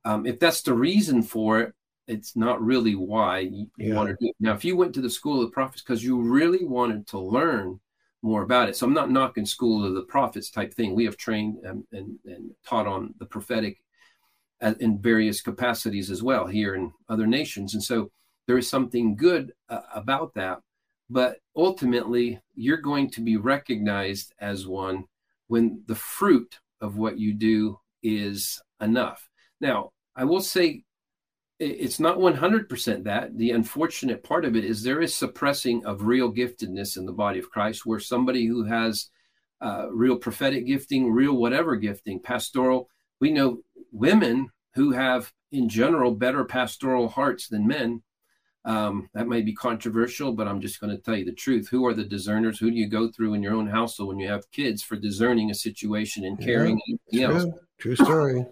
um, 0.05 0.25
if 0.27 0.39
that's 0.39 0.63
the 0.63 0.73
reason 0.73 1.23
for 1.23 1.61
it 1.61 1.75
it's 2.07 2.37
not 2.37 2.63
really 2.63 2.95
why 2.95 3.41
you, 3.41 3.67
yeah. 3.79 3.95
want 3.95 4.09
to 4.09 4.17
do 4.21 4.29
it. 4.29 4.37
Now 4.41 4.55
if 4.55 4.65
you 4.65 4.77
went 4.77 4.95
to 4.95 5.01
the 5.01 5.11
school 5.11 5.41
of 5.41 5.49
the 5.49 5.53
prophets 5.53 5.83
because 5.83 6.05
you 6.05 6.21
really 6.21 6.65
wanted 6.65 7.07
to 7.09 7.19
learn 7.19 7.81
more 8.23 8.43
about 8.43 8.69
it. 8.69 8.77
So 8.77 8.87
i'm 8.87 8.95
not 8.95 9.11
knocking 9.11 9.45
school 9.45 9.85
of 9.85 9.95
the 9.95 10.03
prophets 10.03 10.51
type 10.51 10.73
thing. 10.73 10.95
We 10.95 11.05
have 11.05 11.17
trained 11.17 11.59
and, 11.65 11.85
and, 11.93 12.19
and 12.25 12.51
taught 12.67 12.87
on 12.87 13.15
the 13.19 13.27
prophetic 13.27 13.79
in 14.81 14.99
various 14.99 15.43
capacities 15.43 16.11
as 16.11 16.23
well 16.23 16.47
here 16.47 16.75
in 16.75 16.93
other 17.09 17.27
nations. 17.27 17.75
And 17.75 17.83
so 17.83 18.11
there 18.47 18.57
is 18.57 18.69
something 18.69 19.17
good 19.17 19.53
uh, 19.69 19.81
about 19.95 20.35
that. 20.35 20.61
But 21.11 21.39
ultimately, 21.55 22.41
you're 22.55 22.79
going 22.79 23.11
to 23.11 23.21
be 23.21 23.37
recognized 23.37 24.33
as 24.41 24.67
one 24.67 25.05
when 25.49 25.83
the 25.87 25.95
fruit 25.95 26.61
of 26.81 26.97
what 26.97 27.19
you 27.19 27.35
do 27.35 27.79
is 28.03 28.63
enough. 28.81 29.29
Now, 29.61 29.91
I 30.17 30.25
will 30.25 30.41
say 30.41 30.85
it's 31.59 32.01
not 32.01 32.19
100% 32.19 33.05
that. 33.05 33.39
The 33.39 33.53
unfortunate 33.53 34.25
part 34.25 34.45
of 34.45 34.57
it 34.57 34.65
is 34.65 34.83
there 34.83 35.01
is 35.01 35.15
suppressing 35.15 35.85
of 35.87 36.03
real 36.03 36.33
giftedness 36.33 36.97
in 36.97 37.07
the 37.07 37.13
body 37.13 37.39
of 37.39 37.51
Christ, 37.51 37.87
where 37.87 38.01
somebody 38.01 38.47
who 38.47 38.65
has 38.65 39.09
uh, 39.61 39.87
real 39.91 40.17
prophetic 40.17 40.67
gifting, 40.67 41.13
real 41.13 41.35
whatever 41.35 41.77
gifting, 41.77 42.21
pastoral, 42.21 42.89
we 43.21 43.31
know 43.31 43.59
women 43.93 44.49
who 44.75 44.93
have, 44.93 45.33
in 45.53 45.69
general, 45.69 46.11
better 46.11 46.45
pastoral 46.45 47.09
hearts 47.09 47.49
than 47.49 47.67
men 47.67 48.03
um, 48.65 49.09
that 49.13 49.29
may 49.29 49.43
be 49.43 49.55
controversial, 49.55 50.33
but 50.33 50.49
I'm 50.49 50.61
just 50.61 50.81
going 50.81 50.95
to 50.95 51.03
tell 51.03 51.17
you 51.17 51.25
the 51.25 51.33
truth. 51.33 51.69
Who 51.69 51.87
are 51.87 51.95
the 51.95 52.05
discerners? 52.05 52.59
Who 52.59 52.71
do 52.71 52.77
you 52.77 52.89
go 52.89 53.11
through 53.11 53.35
in 53.35 53.43
your 53.43 53.55
own 53.55 53.69
household 53.69 54.09
when 54.09 54.19
you 54.19 54.29
have 54.29 54.51
kids 54.53 54.83
for 54.83 54.97
discerning 54.97 55.51
a 55.51 55.55
situation 55.55 56.25
and 56.25 56.41
caring? 56.41 56.81
Yeah, 57.11 57.29
true. 57.29 57.55
true 57.79 57.97
story. 57.97 58.47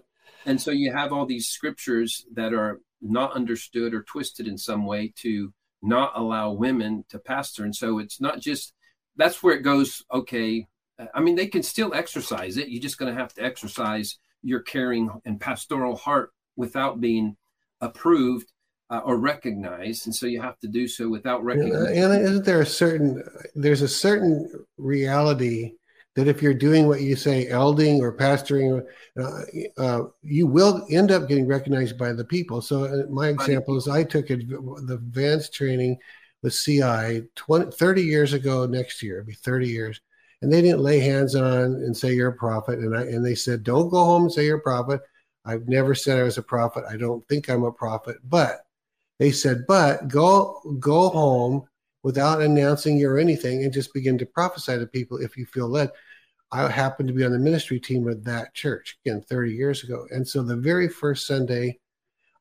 And 0.45 0.61
so 0.61 0.71
you 0.71 0.91
have 0.91 1.11
all 1.11 1.25
these 1.25 1.47
scriptures 1.47 2.25
that 2.33 2.53
are 2.53 2.79
not 3.03 3.33
understood 3.33 3.93
or 3.93 4.03
twisted 4.03 4.47
in 4.47 4.57
some 4.57 4.85
way 4.85 5.13
to 5.17 5.53
not 5.81 6.13
allow 6.15 6.51
women 6.51 7.03
to 7.09 7.19
pastor. 7.19 7.65
And 7.65 7.75
so 7.75 7.99
it's 7.99 8.21
not 8.21 8.39
just 8.39 8.73
that's 9.15 9.43
where 9.43 9.55
it 9.55 9.61
goes. 9.61 10.03
Okay, 10.11 10.67
I 11.13 11.19
mean 11.19 11.35
they 11.35 11.47
can 11.47 11.63
still 11.63 11.93
exercise 11.93 12.57
it. 12.57 12.69
You're 12.69 12.81
just 12.81 12.97
going 12.97 13.13
to 13.13 13.19
have 13.19 13.33
to 13.35 13.43
exercise 13.43 14.17
your 14.41 14.61
caring 14.61 15.09
and 15.25 15.39
pastoral 15.39 15.95
heart 15.95 16.31
without 16.55 17.01
being 17.01 17.35
approved 17.81 18.51
uh, 18.89 18.99
or 18.99 19.17
recognized, 19.17 20.05
and 20.05 20.15
so 20.15 20.25
you 20.25 20.41
have 20.41 20.59
to 20.59 20.67
do 20.67 20.87
so 20.87 21.09
without 21.09 21.43
recognizing. 21.43 22.03
And, 22.03 22.13
and 22.13 22.25
isn't 22.25 22.45
there 22.45 22.61
a 22.61 22.65
certain 22.65 23.23
there's 23.55 23.81
a 23.81 23.87
certain 23.87 24.49
reality 24.77 25.73
that 26.15 26.27
if 26.27 26.41
you're 26.41 26.53
doing 26.53 26.87
what 26.87 27.01
you 27.01 27.15
say, 27.15 27.47
elding 27.47 28.01
or 28.01 28.15
pastoring, 28.15 28.83
uh, 29.19 29.41
uh, 29.81 30.03
you 30.21 30.45
will 30.45 30.85
end 30.91 31.11
up 31.11 31.27
getting 31.27 31.47
recognized 31.47 31.97
by 31.97 32.13
the 32.13 32.23
people. 32.23 32.61
So 32.61 32.85
uh, 32.85 33.09
my 33.09 33.29
example 33.29 33.77
is 33.77 33.87
I 33.87 34.03
took 34.03 34.27
the 34.27 34.93
advanced 34.93 35.53
training 35.53 35.97
with 36.43 36.53
CI 36.53 37.23
20, 37.35 37.71
30 37.71 38.01
years 38.03 38.33
ago 38.33 38.65
next 38.65 39.01
year, 39.01 39.19
it'll 39.19 39.27
be 39.27 39.33
30 39.33 39.67
years. 39.67 40.01
And 40.41 40.51
they 40.51 40.61
didn't 40.61 40.81
lay 40.81 40.99
hands 40.99 41.35
on 41.35 41.63
and 41.63 41.95
say 41.95 42.13
you're 42.13 42.29
a 42.29 42.35
prophet. 42.35 42.79
And 42.79 42.95
I 42.95 43.03
and 43.03 43.25
they 43.25 43.33
said, 43.33 43.63
don't 43.63 43.89
go 43.89 44.03
home 44.03 44.23
and 44.23 44.31
say 44.31 44.45
you're 44.45 44.57
a 44.57 44.61
prophet. 44.61 44.99
I've 45.45 45.67
never 45.67 45.95
said 45.95 46.19
I 46.19 46.23
was 46.23 46.37
a 46.37 46.43
prophet. 46.43 46.83
I 46.89 46.97
don't 46.97 47.25
think 47.27 47.49
I'm 47.49 47.63
a 47.63 47.71
prophet. 47.71 48.17
But 48.25 48.65
they 49.19 49.31
said, 49.31 49.63
but 49.67 50.09
go 50.09 50.59
go 50.79 51.09
home 51.09 51.63
without 52.03 52.41
announcing 52.41 52.97
you 52.97 53.09
or 53.09 53.17
anything 53.17 53.63
and 53.63 53.73
just 53.73 53.93
begin 53.93 54.17
to 54.17 54.25
prophesy 54.25 54.77
to 54.77 54.85
people 54.85 55.17
if 55.17 55.37
you 55.37 55.45
feel 55.45 55.69
led. 55.69 55.89
I 56.53 56.69
happened 56.69 57.07
to 57.07 57.15
be 57.15 57.23
on 57.23 57.31
the 57.31 57.39
ministry 57.39 57.79
team 57.79 58.07
of 58.07 58.23
that 58.25 58.53
church 58.53 58.99
again 59.03 59.23
30 59.23 59.53
years 59.53 59.83
ago. 59.83 60.05
And 60.11 60.27
so 60.27 60.43
the 60.43 60.55
very 60.55 60.87
first 60.87 61.25
Sunday, 61.25 61.79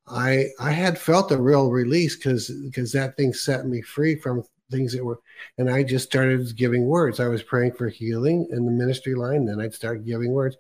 I 0.07 0.49
I 0.61 0.71
had 0.71 0.99
felt 0.99 1.33
a 1.33 1.41
real 1.41 1.71
release 1.71 2.17
because 2.17 2.51
because 2.63 2.93
that 2.93 3.17
thing 3.17 3.33
set 3.33 3.67
me 3.67 3.81
free 3.81 4.17
from 4.17 4.45
things 4.71 4.93
that 4.93 5.05
were 5.05 5.21
and 5.57 5.71
I 5.71 5.83
just 5.83 6.05
started 6.05 6.55
giving 6.57 6.85
words. 6.85 7.21
I 7.21 7.29
was 7.29 7.43
praying 7.43 7.73
for 7.73 7.89
healing 7.89 8.49
in 8.51 8.67
the 8.67 8.73
ministry 8.73 9.15
line, 9.15 9.47
then 9.47 9.61
I'd 9.61 9.75
start 9.75 10.05
giving 10.05 10.33
words. 10.33 10.57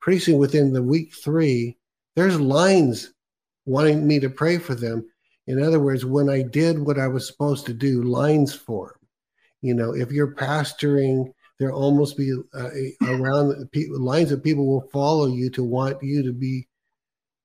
Pretty 0.00 0.20
soon 0.20 0.38
within 0.38 0.72
the 0.72 0.82
week 0.82 1.14
three, 1.14 1.76
there's 2.14 2.40
lines 2.40 3.12
wanting 3.66 4.06
me 4.06 4.20
to 4.20 4.30
pray 4.30 4.58
for 4.58 4.74
them. 4.76 5.08
In 5.48 5.60
other 5.60 5.80
words, 5.80 6.04
when 6.04 6.28
I 6.28 6.42
did 6.42 6.78
what 6.78 6.98
I 7.00 7.08
was 7.08 7.26
supposed 7.26 7.66
to 7.66 7.74
do, 7.74 8.02
lines 8.02 8.54
form. 8.54 8.94
You 9.60 9.74
know, 9.74 9.92
if 9.92 10.12
you're 10.12 10.34
pastoring, 10.34 11.32
there 11.62 11.72
almost 11.72 12.16
be 12.16 12.32
uh, 12.54 12.70
around 13.06 13.68
lines 13.90 14.32
of 14.32 14.42
people 14.42 14.66
will 14.66 14.88
follow 14.92 15.26
you 15.26 15.48
to 15.48 15.62
want 15.62 16.02
you 16.02 16.20
to 16.24 16.32
be 16.32 16.66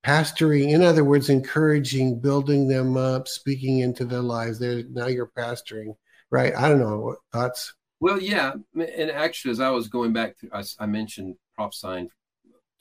pastoring. 0.03 0.72
In 0.72 0.82
other 0.82 1.03
words, 1.03 1.30
encouraging, 1.30 2.20
building 2.20 2.68
them 2.68 2.97
up, 2.97 3.28
speaking 3.28 3.80
into 3.80 4.05
their 4.05 4.24
lives. 4.24 4.57
There 4.57 4.82
now 4.89 5.05
you're 5.05 5.32
pastoring, 5.38 5.95
right? 6.32 6.51
I 6.55 6.68
don't 6.68 6.80
know 6.80 6.99
what 6.99 7.18
thoughts. 7.32 7.76
Well, 7.99 8.20
yeah, 8.20 8.53
and 8.74 9.11
actually, 9.11 9.51
as 9.51 9.59
I 9.59 9.70
was 9.70 9.88
going 9.88 10.13
back, 10.13 10.36
to, 10.39 10.49
I, 10.51 10.63
I 10.80 10.88
mentioned 10.88 11.36
prophesying 11.55 12.09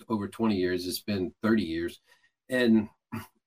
over 0.08 0.28
20 0.28 0.56
years. 0.56 0.86
It's 0.86 1.00
been 1.00 1.34
30 1.42 1.62
years, 1.62 2.00
and 2.48 2.88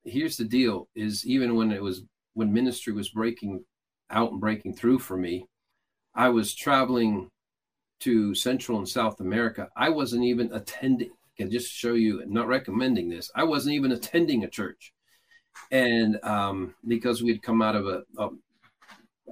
here's 0.03 0.37
the 0.37 0.45
deal 0.45 0.87
is 0.93 1.25
even 1.25 1.55
when 1.55 1.71
it 1.71 1.81
was 1.81 2.03
when 2.35 2.53
ministry 2.53 2.93
was 2.93 3.09
breaking 3.09 3.63
out 4.11 4.31
and 4.31 4.39
breaking 4.39 4.73
through 4.73 4.97
for 4.97 5.17
me 5.17 5.45
i 6.15 6.29
was 6.29 6.55
traveling 6.55 7.29
to 7.99 8.33
central 8.35 8.77
and 8.77 8.87
south 8.87 9.19
america 9.19 9.67
i 9.75 9.89
wasn't 9.89 10.23
even 10.23 10.51
attending. 10.53 11.11
Can 11.37 11.49
just 11.49 11.71
show 11.71 11.93
you 11.93 12.21
not 12.27 12.47
recommending 12.47 13.09
this 13.09 13.31
i 13.35 13.43
wasn't 13.43 13.75
even 13.75 13.93
attending 13.93 14.43
a 14.43 14.49
church. 14.49 14.93
And 15.71 16.17
um, 16.23 16.75
because 16.87 17.21
we 17.21 17.31
had 17.31 17.41
come 17.41 17.61
out 17.61 17.75
of 17.75 17.85
a, 17.85 18.03
a, 18.17 18.29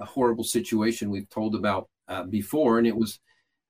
a 0.01 0.05
horrible 0.05 0.43
situation 0.43 1.09
we've 1.09 1.29
told 1.29 1.55
about 1.55 1.89
uh, 2.07 2.23
before 2.23 2.77
and 2.77 2.87
it 2.87 2.95
was 2.95 3.19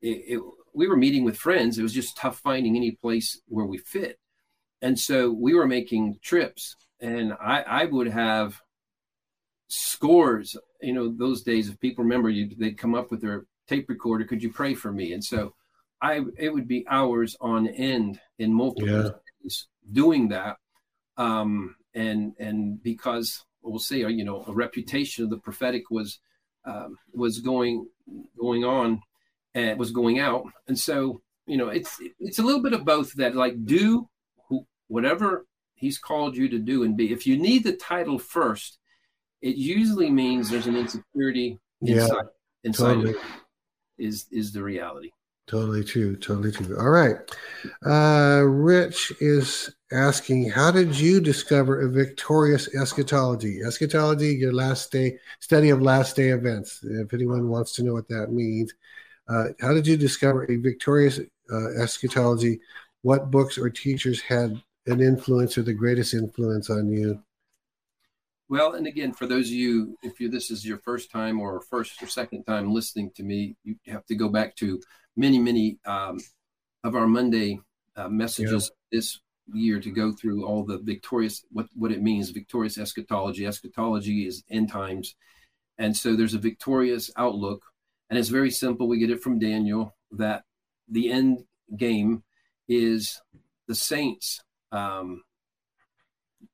it, 0.01 0.23
it, 0.27 0.41
we 0.73 0.87
were 0.87 0.95
meeting 0.95 1.23
with 1.23 1.37
friends. 1.37 1.77
It 1.77 1.83
was 1.83 1.93
just 1.93 2.17
tough 2.17 2.39
finding 2.39 2.75
any 2.75 2.91
place 2.91 3.41
where 3.47 3.65
we 3.65 3.79
fit. 3.79 4.19
And 4.81 4.97
so 4.97 5.31
we 5.31 5.55
were 5.55 5.67
making 5.67 6.19
trips 6.21 6.75
and 6.99 7.33
I, 7.33 7.61
I 7.61 7.85
would 7.85 8.07
have 8.07 8.61
scores, 9.67 10.55
you 10.81 10.93
know, 10.93 11.13
those 11.15 11.41
days 11.41 11.69
if 11.69 11.79
people 11.79 12.03
remember 12.03 12.29
you, 12.29 12.55
they'd 12.57 12.77
come 12.77 12.95
up 12.95 13.11
with 13.11 13.21
their 13.21 13.45
tape 13.67 13.89
recorder, 13.89 14.25
could 14.25 14.43
you 14.43 14.51
pray 14.51 14.73
for 14.73 14.91
me? 14.91 15.13
And 15.13 15.23
so 15.23 15.53
I, 16.01 16.21
it 16.37 16.53
would 16.53 16.67
be 16.67 16.85
hours 16.89 17.35
on 17.41 17.67
end 17.67 18.19
in 18.39 18.53
multiple 18.53 18.89
yeah. 18.89 19.09
days 19.43 19.67
doing 19.91 20.29
that. 20.29 20.57
Um, 21.17 21.75
and, 21.93 22.33
and 22.39 22.81
because 22.81 23.43
we'll 23.61 23.79
say, 23.79 23.97
you 23.97 24.23
know, 24.23 24.43
a 24.47 24.53
reputation 24.53 25.23
of 25.23 25.29
the 25.29 25.37
prophetic 25.37 25.89
was, 25.89 26.19
um, 26.65 26.97
was 27.13 27.39
going, 27.39 27.87
going 28.39 28.63
on 28.63 29.01
and 29.53 29.79
was 29.79 29.91
going 29.91 30.19
out. 30.19 30.45
And 30.67 30.77
so, 30.77 31.21
you 31.45 31.57
know, 31.57 31.69
it's, 31.69 31.97
it's 32.19 32.39
a 32.39 32.43
little 32.43 32.61
bit 32.61 32.73
of 32.73 32.85
both 32.85 33.13
that 33.13 33.35
like 33.35 33.65
do 33.65 34.07
whatever 34.87 35.45
he's 35.75 35.97
called 35.97 36.37
you 36.37 36.49
to 36.49 36.59
do 36.59 36.83
and 36.83 36.95
be. 36.95 37.11
If 37.11 37.27
you 37.27 37.37
need 37.37 37.63
the 37.63 37.75
title 37.75 38.19
first, 38.19 38.79
it 39.41 39.55
usually 39.55 40.09
means 40.09 40.49
there's 40.49 40.67
an 40.67 40.75
insecurity 40.75 41.59
inside. 41.81 42.15
Yeah, 42.15 42.21
inside 42.63 42.93
totally. 42.93 43.15
Is 43.97 44.25
is 44.31 44.51
the 44.51 44.63
reality. 44.63 45.11
Totally 45.47 45.83
true. 45.83 46.17
Totally 46.17 46.51
true. 46.51 46.77
All 46.77 46.89
right. 46.89 47.15
Uh, 47.85 48.43
Rich 48.43 49.13
is 49.21 49.73
asking, 49.93 50.49
how 50.49 50.71
did 50.71 50.99
you 50.99 51.21
discover 51.21 51.79
a 51.79 51.89
victorious 51.89 52.73
eschatology? 52.75 53.61
Eschatology, 53.65 54.35
your 54.35 54.51
last 54.51 54.91
day 54.91 55.17
study 55.39 55.69
of 55.69 55.81
last 55.81 56.17
day 56.17 56.29
events. 56.29 56.81
If 56.83 57.13
anyone 57.13 57.47
wants 57.47 57.71
to 57.75 57.83
know 57.83 57.93
what 57.93 58.09
that 58.09 58.33
means, 58.33 58.73
uh, 59.29 59.45
how 59.61 59.73
did 59.73 59.87
you 59.87 59.95
discover 59.95 60.43
a 60.51 60.57
victorious 60.57 61.21
uh, 61.49 61.81
eschatology? 61.81 62.59
What 63.03 63.31
books 63.31 63.57
or 63.57 63.69
teachers 63.69 64.19
had 64.19 64.61
an 64.85 64.99
influence 64.99 65.57
or 65.57 65.61
the 65.61 65.73
greatest 65.73 66.13
influence 66.13 66.69
on 66.69 66.89
you? 66.89 67.23
Well, 68.49 68.73
and 68.73 68.87
again, 68.87 69.11
for 69.11 69.27
those 69.27 69.47
of 69.47 69.53
you, 69.53 69.97
if 70.03 70.19
you 70.19 70.29
this 70.29 70.51
is 70.51 70.65
your 70.65 70.77
first 70.77 71.11
time 71.11 71.39
or 71.39 71.61
first 71.61 72.01
or 72.01 72.07
second 72.07 72.43
time 72.45 72.73
listening 72.73 73.11
to 73.15 73.23
me, 73.23 73.57
you 73.63 73.75
have 73.87 74.05
to 74.05 74.15
go 74.15 74.29
back 74.29 74.55
to 74.57 74.81
many, 75.17 75.37
many 75.37 75.79
um, 75.85 76.19
of 76.83 76.95
our 76.95 77.07
Monday 77.07 77.59
uh, 77.97 78.07
messages 78.07 78.71
yeah. 78.91 78.97
this 78.97 79.19
year 79.53 79.79
to 79.79 79.91
go 79.91 80.13
through 80.13 80.45
all 80.45 80.63
the 80.63 80.77
victorious 80.79 81.43
what 81.51 81.67
what 81.75 81.91
it 81.91 82.01
means, 82.01 82.29
victorious 82.29 82.77
eschatology. 82.77 83.45
Eschatology 83.45 84.25
is 84.25 84.43
end 84.49 84.71
times, 84.71 85.15
and 85.77 85.95
so 85.95 86.15
there's 86.15 86.33
a 86.33 86.39
victorious 86.39 87.11
outlook, 87.17 87.65
and 88.09 88.17
it's 88.17 88.29
very 88.29 88.51
simple. 88.51 88.87
We 88.87 88.99
get 88.99 89.11
it 89.11 89.21
from 89.21 89.39
Daniel 89.39 89.93
that 90.11 90.43
the 90.87 91.11
end 91.11 91.43
game 91.75 92.23
is 92.69 93.21
the 93.67 93.75
saints 93.75 94.41
um, 94.71 95.21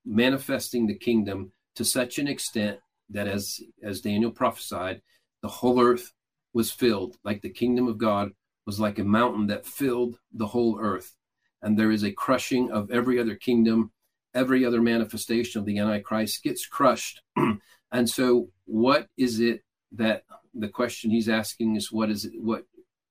manifesting 0.06 0.88
the 0.88 0.96
kingdom 0.96 1.52
to 1.76 1.86
such 1.86 2.20
an 2.20 2.28
extent 2.28 2.80
that, 3.10 3.28
as 3.28 3.60
as 3.82 4.02
Daniel 4.02 4.32
prophesied, 4.32 5.02
the 5.42 5.48
whole 5.48 5.82
earth 5.82 6.14
was 6.54 6.72
filled, 6.72 7.18
like 7.24 7.42
the 7.42 7.50
kingdom 7.50 7.88
of 7.88 7.98
God 7.98 8.32
was 8.66 8.80
like 8.80 9.00
a 9.00 9.04
mountain 9.04 9.48
that 9.48 9.66
filled 9.66 10.18
the 10.34 10.48
whole 10.48 10.80
earth, 10.80 11.16
and 11.62 11.78
there 11.78 11.92
is 11.92 12.04
a 12.04 12.12
crushing 12.12 12.72
of 12.72 12.92
every 12.92 13.20
other 13.20 13.36
kingdom, 13.36 13.92
every 14.34 14.66
other 14.66 14.82
manifestation 14.82 15.60
of 15.60 15.66
the 15.66 15.80
Antichrist 15.80 16.44
gets 16.44 16.66
crushed. 16.66 17.22
and 17.92 18.10
so, 18.10 18.50
what 18.66 19.08
is 19.18 19.40
it 19.40 19.62
that 19.92 20.24
the 20.54 20.70
question 20.70 21.12
he's 21.12 21.30
asking 21.30 21.76
is, 21.76 21.92
what 21.92 22.10
is 22.10 22.26
it? 22.26 22.34
What 22.38 22.66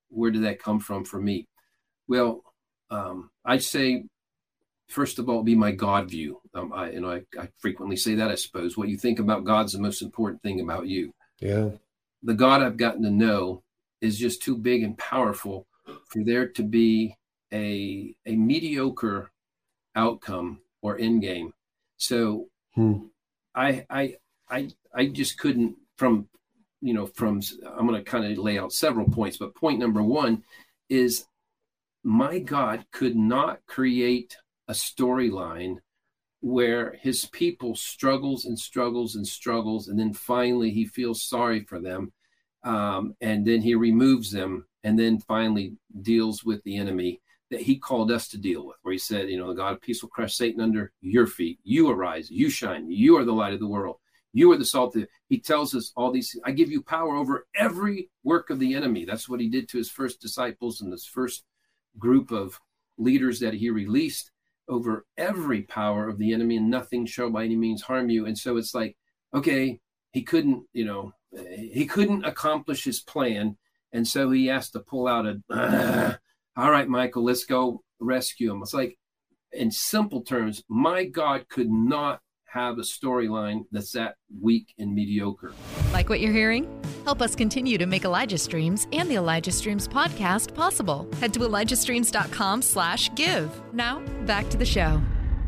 where 0.08 0.30
did 0.30 0.44
that 0.44 0.62
come 0.62 0.78
from 0.78 1.04
for 1.04 1.20
me? 1.20 1.48
Well, 2.06 2.42
um, 2.90 3.30
I'd 3.44 3.62
say 3.62 4.04
first 4.92 5.18
of 5.18 5.28
all 5.28 5.42
be 5.42 5.54
my 5.54 5.72
God 5.72 6.10
view. 6.10 6.40
Um, 6.54 6.72
I, 6.72 6.90
you 6.90 7.00
know, 7.00 7.10
I, 7.10 7.22
I 7.38 7.48
frequently 7.58 7.96
say 7.96 8.14
that. 8.16 8.30
I 8.30 8.34
suppose 8.34 8.76
what 8.76 8.88
you 8.88 8.96
think 8.96 9.18
about 9.18 9.44
God's 9.44 9.72
the 9.72 9.78
most 9.80 10.02
important 10.02 10.42
thing 10.42 10.60
about 10.60 10.86
you. 10.86 11.12
Yeah. 11.40 11.70
The 12.22 12.34
God 12.34 12.62
I've 12.62 12.76
gotten 12.76 13.02
to 13.02 13.10
know 13.10 13.62
is 14.00 14.18
just 14.18 14.42
too 14.42 14.56
big 14.56 14.82
and 14.82 14.96
powerful 14.98 15.66
for 16.06 16.22
there 16.22 16.48
to 16.48 16.62
be 16.62 17.16
a 17.52 18.14
a 18.26 18.36
mediocre 18.36 19.30
outcome 19.94 20.60
or 20.82 20.98
end 20.98 21.22
game. 21.22 21.52
So 21.96 22.48
hmm. 22.74 23.06
I 23.54 23.86
I 23.90 24.16
I 24.48 24.68
I 24.94 25.06
just 25.06 25.38
couldn't 25.38 25.76
from 25.96 26.28
you 26.80 26.94
know 26.94 27.06
from 27.06 27.40
I'm 27.66 27.86
going 27.86 28.02
to 28.02 28.10
kind 28.10 28.30
of 28.30 28.38
lay 28.38 28.58
out 28.58 28.72
several 28.72 29.08
points, 29.08 29.36
but 29.36 29.54
point 29.54 29.78
number 29.78 30.02
one 30.02 30.44
is 30.88 31.24
my 32.04 32.38
God 32.38 32.84
could 32.90 33.16
not 33.16 33.60
create 33.66 34.36
a 34.72 34.74
storyline 34.74 35.76
where 36.40 36.96
his 36.98 37.26
people 37.26 37.76
struggles 37.76 38.46
and 38.46 38.58
struggles 38.58 39.16
and 39.16 39.28
struggles 39.28 39.88
and 39.88 39.98
then 39.98 40.14
finally 40.14 40.70
he 40.70 40.86
feels 40.86 41.22
sorry 41.22 41.62
for 41.64 41.78
them 41.78 42.10
um, 42.64 43.14
and 43.20 43.46
then 43.46 43.60
he 43.60 43.74
removes 43.74 44.30
them 44.30 44.66
and 44.82 44.98
then 44.98 45.18
finally 45.20 45.76
deals 46.00 46.42
with 46.42 46.62
the 46.64 46.78
enemy 46.78 47.20
that 47.50 47.60
he 47.60 47.78
called 47.78 48.10
us 48.10 48.28
to 48.28 48.38
deal 48.38 48.66
with 48.66 48.78
where 48.80 48.92
he 48.92 48.98
said 48.98 49.28
you 49.28 49.38
know 49.38 49.48
the 49.48 49.60
god 49.62 49.74
of 49.74 49.80
peace 49.82 50.02
will 50.02 50.08
crush 50.08 50.34
satan 50.34 50.62
under 50.62 50.90
your 51.02 51.26
feet. 51.26 51.58
You 51.64 51.90
arise 51.90 52.30
you 52.30 52.48
shine 52.48 52.90
you 52.90 53.18
are 53.18 53.26
the 53.26 53.40
light 53.42 53.52
of 53.52 53.60
the 53.60 53.68
world. 53.68 53.96
You 54.32 54.50
are 54.52 54.56
the 54.56 54.64
salt 54.64 54.96
he 55.28 55.38
tells 55.38 55.74
us 55.74 55.92
all 55.96 56.10
these 56.10 56.34
i 56.46 56.50
give 56.50 56.70
you 56.70 56.82
power 56.82 57.14
over 57.14 57.46
every 57.54 58.08
work 58.24 58.48
of 58.48 58.58
the 58.58 58.72
enemy. 58.74 59.04
That's 59.04 59.28
what 59.28 59.40
he 59.40 59.50
did 59.50 59.68
to 59.68 59.76
his 59.76 59.90
first 59.90 60.22
disciples 60.22 60.80
and 60.80 60.90
this 60.90 61.04
first 61.04 61.44
group 61.98 62.32
of 62.32 62.58
leaders 62.98 63.40
that 63.40 63.54
he 63.54 63.70
released 63.70 64.31
over 64.68 65.04
every 65.16 65.62
power 65.62 66.08
of 66.08 66.18
the 66.18 66.32
enemy 66.32 66.56
and 66.56 66.70
nothing 66.70 67.06
shall 67.06 67.30
by 67.30 67.44
any 67.44 67.56
means 67.56 67.82
harm 67.82 68.10
you 68.10 68.26
and 68.26 68.38
so 68.38 68.56
it's 68.56 68.74
like 68.74 68.96
okay 69.34 69.80
he 70.12 70.22
couldn't 70.22 70.64
you 70.72 70.84
know 70.84 71.12
he 71.56 71.86
couldn't 71.86 72.24
accomplish 72.24 72.84
his 72.84 73.00
plan 73.00 73.56
And 73.92 74.08
so 74.08 74.30
he 74.30 74.46
has 74.46 74.70
to 74.70 74.80
pull 74.80 75.06
out 75.06 75.26
a, 75.26 75.40
uh, 75.52 76.14
all 76.56 76.70
right, 76.70 76.88
Michael, 76.88 77.24
let's 77.24 77.44
go 77.44 77.82
rescue 78.00 78.50
him. 78.50 78.62
It's 78.62 78.74
like, 78.74 78.98
in 79.52 79.70
simple 79.70 80.22
terms, 80.22 80.62
my 80.68 81.04
God 81.04 81.46
could 81.48 81.70
not 81.70 82.20
have 82.52 82.78
a 82.78 82.82
storyline 82.82 83.64
that's 83.72 83.92
that 83.92 84.16
weak 84.40 84.74
and 84.78 84.94
mediocre. 84.94 85.52
Like 85.92 86.08
what 86.08 86.20
you're 86.20 86.32
hearing? 86.32 86.82
Help 87.04 87.22
us 87.22 87.34
continue 87.34 87.78
to 87.78 87.86
make 87.86 88.04
Elijah 88.04 88.38
Streams 88.38 88.86
and 88.92 89.08
the 89.08 89.14
Elijah 89.14 89.52
Streams 89.52 89.88
podcast 89.88 90.54
possible. 90.54 91.08
Head 91.20 91.32
to 91.34 91.40
ElijahStreams.com 91.40 92.60
slash 92.62 93.10
give. 93.14 93.50
Now, 93.72 94.00
back 94.26 94.50
to 94.50 94.58
the 94.58 94.66
show. 94.66 95.00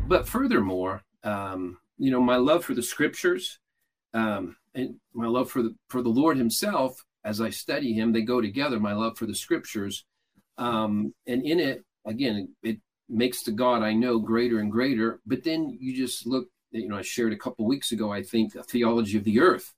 But 0.07 0.27
furthermore, 0.27 1.03
um, 1.23 1.77
you 1.97 2.11
know, 2.11 2.21
my 2.21 2.37
love 2.37 2.65
for 2.65 2.73
the 2.73 2.83
scriptures 2.83 3.59
um, 4.15 4.55
and 4.73 4.95
my 5.13 5.27
love 5.27 5.51
for 5.51 5.61
the 5.61 5.75
for 5.89 6.01
the 6.01 6.09
Lord 6.09 6.37
Himself, 6.37 7.03
as 7.23 7.41
I 7.41 7.49
study 7.49 7.93
Him, 7.93 8.13
they 8.13 8.21
go 8.21 8.41
together. 8.41 8.79
My 8.79 8.93
love 8.93 9.17
for 9.17 9.25
the 9.25 9.35
scriptures, 9.35 10.05
um, 10.57 11.13
and 11.27 11.43
in 11.43 11.59
it, 11.59 11.83
again, 12.05 12.55
it 12.63 12.79
makes 13.09 13.43
the 13.43 13.51
God 13.51 13.83
I 13.83 13.93
know 13.93 14.19
greater 14.19 14.59
and 14.59 14.71
greater. 14.71 15.19
But 15.25 15.43
then 15.43 15.77
you 15.79 15.95
just 15.95 16.25
look, 16.25 16.47
you 16.75 16.89
know, 16.89 16.97
I 16.97 17.01
shared 17.01 17.33
a 17.33 17.37
couple 17.37 17.65
weeks 17.65 17.91
ago, 17.91 18.11
I 18.11 18.23
think, 18.23 18.55
a 18.55 18.63
theology 18.63 19.17
of 19.17 19.23
the 19.23 19.39
earth, 19.39 19.73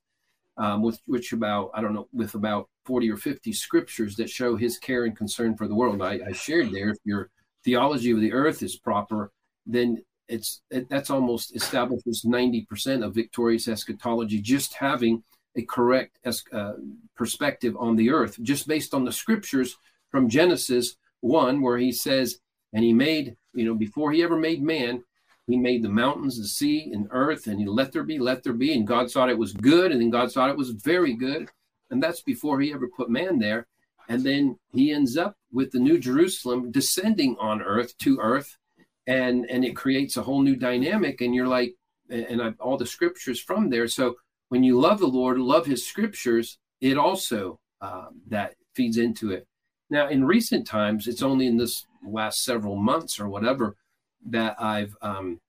um, 0.56 0.82
with 0.82 1.00
which 1.06 1.32
about, 1.32 1.70
I 1.74 1.80
don't 1.80 1.94
know, 1.94 2.08
with 2.12 2.34
about 2.34 2.68
40 2.86 3.10
or 3.10 3.16
50 3.16 3.52
scriptures 3.52 4.16
that 4.16 4.30
show 4.30 4.56
his 4.56 4.78
care 4.78 5.04
and 5.04 5.16
concern 5.16 5.56
for 5.56 5.68
the 5.68 5.74
world. 5.74 6.02
I, 6.02 6.20
I 6.26 6.32
shared 6.32 6.72
there, 6.72 6.90
if 6.90 6.98
your 7.04 7.30
theology 7.64 8.10
of 8.10 8.20
the 8.20 8.32
earth 8.32 8.62
is 8.62 8.76
proper, 8.76 9.30
then 9.66 10.02
it's 10.28 10.60
it, 10.70 10.88
that's 10.88 11.10
almost 11.10 11.56
establishes 11.56 12.24
90% 12.26 13.04
of 13.04 13.14
victorious 13.14 13.68
eschatology, 13.68 14.40
just 14.40 14.74
having 14.74 15.22
a 15.56 15.62
correct 15.62 16.18
uh, 16.52 16.72
perspective 17.16 17.74
on 17.78 17.96
the 17.96 18.10
earth, 18.10 18.40
just 18.42 18.68
based 18.68 18.94
on 18.94 19.04
the 19.04 19.12
scriptures 19.12 19.76
from 20.10 20.28
Genesis 20.28 20.96
1, 21.20 21.60
where 21.62 21.78
he 21.78 21.92
says, 21.92 22.38
and 22.72 22.84
he 22.84 22.92
made, 22.92 23.36
you 23.54 23.64
know, 23.64 23.74
before 23.74 24.12
he 24.12 24.22
ever 24.22 24.36
made 24.36 24.62
man, 24.62 25.02
he 25.48 25.56
made 25.56 25.82
the 25.82 25.88
mountains, 25.88 26.38
the 26.38 26.46
sea, 26.46 26.90
and 26.92 27.08
earth, 27.10 27.46
and 27.46 27.58
he 27.58 27.66
let 27.66 27.90
there 27.90 28.02
be, 28.02 28.18
let 28.18 28.42
there 28.42 28.52
be. 28.52 28.74
And 28.74 28.86
God 28.86 29.10
thought 29.10 29.30
it 29.30 29.38
was 29.38 29.54
good, 29.54 29.90
and 29.90 30.00
then 30.00 30.10
God 30.10 30.30
thought 30.30 30.50
it 30.50 30.58
was 30.58 30.70
very 30.70 31.14
good. 31.14 31.48
And 31.90 32.02
that's 32.02 32.20
before 32.20 32.60
he 32.60 32.70
ever 32.70 32.86
put 32.86 33.08
man 33.08 33.38
there. 33.38 33.66
And 34.10 34.22
then 34.22 34.58
he 34.72 34.92
ends 34.92 35.16
up 35.16 35.36
with 35.50 35.70
the 35.70 35.78
New 35.78 35.98
Jerusalem 35.98 36.70
descending 36.70 37.34
on 37.40 37.62
earth 37.62 37.96
to 37.98 38.18
earth, 38.20 38.58
and 39.06 39.46
and 39.46 39.64
it 39.64 39.74
creates 39.74 40.18
a 40.18 40.22
whole 40.22 40.42
new 40.42 40.54
dynamic. 40.54 41.22
And 41.22 41.34
you're 41.34 41.48
like, 41.48 41.74
and 42.10 42.42
I've, 42.42 42.60
all 42.60 42.76
the 42.76 42.86
scriptures 42.86 43.40
from 43.40 43.70
there. 43.70 43.88
So 43.88 44.16
when 44.50 44.62
you 44.62 44.78
love 44.78 44.98
the 44.98 45.06
Lord, 45.06 45.38
love 45.38 45.64
His 45.64 45.86
scriptures, 45.86 46.58
it 46.82 46.98
also 46.98 47.58
um, 47.80 48.20
that 48.28 48.54
feeds 48.74 48.98
into 48.98 49.32
it. 49.32 49.46
Now, 49.88 50.08
in 50.08 50.26
recent 50.26 50.66
times, 50.66 51.06
it's 51.06 51.22
only 51.22 51.46
in 51.46 51.56
this 51.56 51.86
last 52.06 52.44
several 52.44 52.76
months 52.76 53.18
or 53.18 53.30
whatever 53.30 53.76
that 54.26 54.60
I've 54.60 54.96
um, 55.02 55.40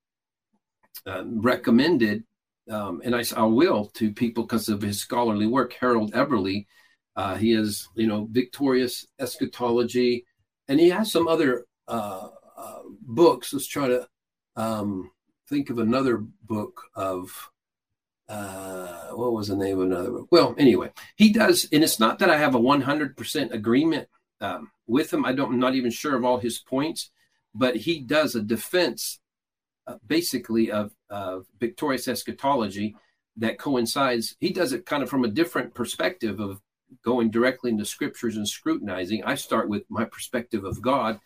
uh, 1.05 1.23
recommended, 1.25 2.23
um, 2.69 3.01
and 3.03 3.15
I, 3.15 3.23
I, 3.35 3.43
will 3.43 3.85
to 3.95 4.11
people 4.13 4.43
because 4.43 4.69
of 4.69 4.81
his 4.81 4.99
scholarly 4.99 5.47
work. 5.47 5.73
Harold 5.73 6.13
Eberle, 6.13 6.65
uh, 7.15 7.35
he 7.35 7.51
has 7.51 7.87
you 7.95 8.07
know 8.07 8.27
victorious 8.31 9.05
eschatology, 9.19 10.25
and 10.67 10.79
he 10.79 10.89
has 10.89 11.11
some 11.11 11.27
other 11.27 11.65
uh, 11.87 12.29
uh 12.57 12.79
books. 13.01 13.53
Let's 13.53 13.67
try 13.67 13.87
to 13.87 14.07
um, 14.55 15.11
think 15.47 15.69
of 15.69 15.79
another 15.79 16.17
book 16.17 16.81
of. 16.95 17.49
Uh, 18.27 19.07
what 19.15 19.33
was 19.33 19.47
the 19.47 19.55
name 19.55 19.79
of 19.79 19.87
another 19.87 20.11
book? 20.11 20.27
Well, 20.29 20.53
anyway, 20.59 20.91
he 21.15 21.33
does, 21.33 21.67
and 21.71 21.83
it's 21.83 21.99
not 21.99 22.19
that 22.19 22.29
I 22.29 22.37
have 22.37 22.53
a 22.53 22.59
100% 22.59 23.51
agreement 23.51 24.07
um, 24.39 24.69
with 24.85 25.11
him. 25.11 25.25
I 25.25 25.33
don't, 25.33 25.53
I'm 25.53 25.59
not 25.59 25.73
even 25.73 25.89
sure 25.89 26.15
of 26.15 26.23
all 26.23 26.37
his 26.37 26.59
points, 26.59 27.09
but 27.53 27.75
he 27.75 27.99
does 27.99 28.35
a 28.35 28.41
defense 28.41 29.19
uh, 29.87 29.95
basically 30.05 30.71
of, 30.71 30.91
of 31.09 31.45
victorious 31.59 32.07
eschatology 32.07 32.95
that 33.37 33.57
coincides. 33.57 34.35
He 34.39 34.51
does 34.51 34.73
it 34.73 34.85
kind 34.85 35.03
of 35.03 35.09
from 35.09 35.23
a 35.23 35.29
different 35.29 35.73
perspective 35.73 36.39
of 36.39 36.61
going 37.03 37.29
directly 37.31 37.71
into 37.71 37.85
scriptures 37.85 38.35
and 38.35 38.47
scrutinizing. 38.47 39.23
I 39.23 39.35
start 39.35 39.69
with 39.69 39.83
my 39.89 40.05
perspective 40.05 40.63
of 40.65 40.81
God, 40.81 41.19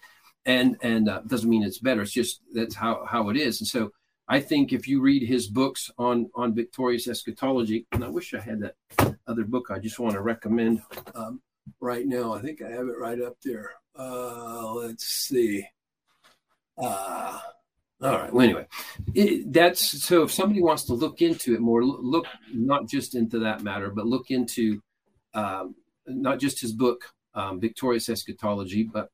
and 0.45 0.77
and 0.81 1.09
uh, 1.09 1.21
doesn't 1.25 1.49
mean 1.49 1.63
it's 1.63 1.79
better. 1.79 2.01
It's 2.01 2.11
just 2.11 2.41
that's 2.53 2.75
how 2.75 3.05
how 3.05 3.29
it 3.29 3.37
is. 3.37 3.61
And 3.61 3.67
so 3.67 3.91
I 4.27 4.39
think 4.39 4.73
if 4.73 4.87
you 4.87 5.01
read 5.01 5.23
his 5.23 5.47
books 5.47 5.89
on 5.97 6.29
on 6.35 6.53
victorious 6.53 7.07
eschatology, 7.07 7.87
and 7.91 8.03
I 8.03 8.09
wish 8.09 8.33
I 8.33 8.39
had 8.41 8.59
that 8.61 8.75
other 9.27 9.43
book. 9.43 9.71
I 9.71 9.79
just 9.79 9.99
want 9.99 10.13
to 10.13 10.21
recommend. 10.21 10.81
Um, 11.15 11.41
right 11.79 12.05
now. 12.05 12.33
I 12.33 12.41
think 12.41 12.61
I 12.61 12.69
have 12.69 12.87
it 12.87 12.97
right 12.99 13.21
up 13.21 13.37
there. 13.43 13.71
Uh, 13.97 14.73
let's 14.73 15.05
see. 15.05 15.67
Uh, 16.77 17.39
all 18.01 18.17
right. 18.17 18.33
Well, 18.33 18.43
anyway, 18.43 18.67
it, 19.13 19.53
that's 19.53 20.03
so. 20.03 20.23
If 20.23 20.31
somebody 20.31 20.61
wants 20.61 20.83
to 20.85 20.93
look 20.93 21.21
into 21.21 21.53
it 21.53 21.61
more, 21.61 21.83
look 21.83 22.25
not 22.53 22.87
just 22.89 23.15
into 23.15 23.39
that 23.39 23.61
matter, 23.61 23.89
but 23.89 24.05
look 24.05 24.29
into 24.29 24.81
um, 25.33 25.75
not 26.05 26.39
just 26.39 26.59
his 26.59 26.73
book, 26.73 27.05
um, 27.33 27.61
Victorious 27.61 28.09
Eschatology, 28.09 28.83
but 28.83 29.09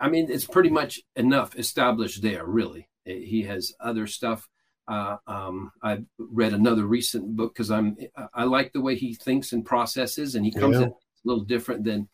I 0.00 0.08
mean, 0.08 0.28
it's 0.30 0.46
pretty 0.46 0.70
much 0.70 1.00
enough 1.14 1.56
established 1.56 2.22
there. 2.22 2.44
Really, 2.44 2.88
he 3.04 3.44
has 3.44 3.72
other 3.78 4.08
stuff. 4.08 4.48
Uh, 4.88 5.16
um, 5.28 5.70
I've 5.80 6.04
read 6.18 6.52
another 6.52 6.84
recent 6.84 7.36
book 7.36 7.54
because 7.54 7.70
I'm 7.70 7.96
I 8.34 8.42
like 8.44 8.72
the 8.72 8.80
way 8.80 8.96
he 8.96 9.14
thinks 9.14 9.52
and 9.52 9.64
processes, 9.64 10.34
and 10.34 10.44
he 10.44 10.50
comes 10.50 10.76
yeah. 10.76 10.86
at 10.86 10.88
a 10.88 10.94
little 11.24 11.44
different 11.44 11.84
than 11.84 12.08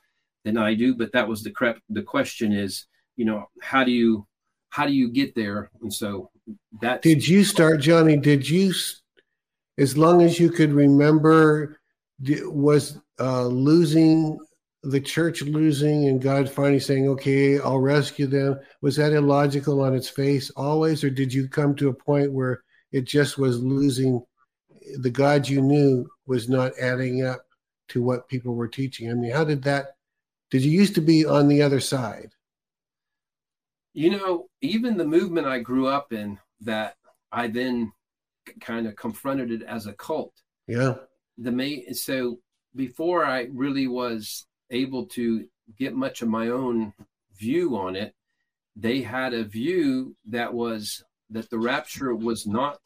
than 0.45 0.59
I 0.59 0.75
do. 0.75 0.95
But 0.95 1.13
that 1.13 1.27
was 1.27 1.43
the 1.43 1.51
crep. 1.51 1.79
The 1.89 2.03
question 2.03 2.53
is, 2.53 2.85
you 3.17 3.25
know, 3.25 3.49
how 3.63 3.83
do 3.85 3.93
you 3.93 4.28
how 4.71 4.87
do 4.87 4.93
you 4.93 5.11
get 5.11 5.35
there? 5.35 5.71
And 5.83 5.93
so 5.93 6.31
that 6.81 7.03
did 7.03 7.27
you 7.27 7.45
start, 7.45 7.81
Johnny? 7.81 8.17
Did 8.17 8.49
you, 8.49 8.73
as 9.79 9.97
long 9.97 10.23
as 10.23 10.39
you 10.39 10.51
could 10.51 10.73
remember, 10.73 11.79
was 12.21 12.99
uh, 13.21 13.47
losing 13.47 14.39
the 14.85 15.01
church 15.01 15.43
losing 15.43 16.09
and 16.09 16.23
God 16.23 16.49
finally 16.49 16.81
saying, 16.81 17.09
"Okay, 17.09 17.59
I'll 17.59 17.81
rescue 17.81 18.27
them." 18.27 18.59
Was 18.81 18.97
that 18.97 19.13
illogical 19.13 19.81
on 19.81 19.95
its 19.95 20.09
face 20.09 20.51
always, 20.51 21.03
or 21.03 21.11
did 21.11 21.33
you 21.33 21.49
come 21.49 21.75
to 21.77 21.89
a 21.89 21.95
point 21.95 22.33
where 22.33 22.63
it 22.93 23.05
just 23.05 23.39
was 23.39 23.63
losing? 23.63 24.23
The 25.01 25.11
God 25.11 25.49
you 25.49 25.61
knew 25.61 26.09
was 26.27 26.49
not 26.49 26.73
adding 26.81 27.25
up 27.25 27.41
to 27.89 28.03
what 28.03 28.29
people 28.29 28.55
were 28.55 28.69
teaching. 28.69 29.11
I 29.11 29.15
mean, 29.15 29.33
how 29.33 29.45
did 29.45 29.63
that? 29.65 29.97
Did 30.51 30.63
you 30.63 30.71
used 30.71 30.95
to 30.95 31.01
be 31.01 31.27
on 31.27 31.49
the 31.49 31.61
other 31.63 31.81
side? 31.81 32.31
You 33.95 34.11
know, 34.11 34.49
even 34.61 34.97
the 34.97 35.07
movement 35.07 35.47
I 35.47 35.59
grew 35.59 35.89
up 35.89 36.13
in, 36.13 36.39
that 36.61 36.97
I 37.33 37.49
then 37.49 37.93
kind 38.61 38.87
of 38.87 38.97
confronted 38.97 39.51
it 39.51 39.63
as 39.63 39.87
a 39.87 39.93
cult. 39.93 40.33
Yeah. 40.67 40.95
The 41.37 41.53
main 41.53 41.95
so 41.95 42.39
before 42.75 43.25
I 43.25 43.49
really 43.53 43.87
was 43.87 44.47
able 44.71 45.07
to 45.07 45.47
get 45.79 45.95
much 45.95 46.23
of 46.23 46.29
my 46.29 46.49
own 46.49 46.93
view 47.37 47.77
on 47.77 47.97
it, 47.97 48.15
they 48.77 49.03
had 49.03 49.35
a 49.35 49.45
view 49.45 50.17
that 50.27 50.53
was 50.55 51.03
that 51.31 51.51
the 51.51 51.59
rapture 51.59 52.15
was 52.15 52.47
not 52.47 52.79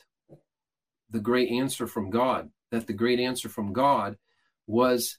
the 1.11 1.21
great 1.21 1.51
answer 1.51 1.87
from 1.87 2.11
God, 2.11 2.51
that 2.71 2.87
the 2.87 2.93
great 2.93 3.21
answer 3.21 3.49
from 3.49 3.73
God 3.73 4.17
was 4.67 5.19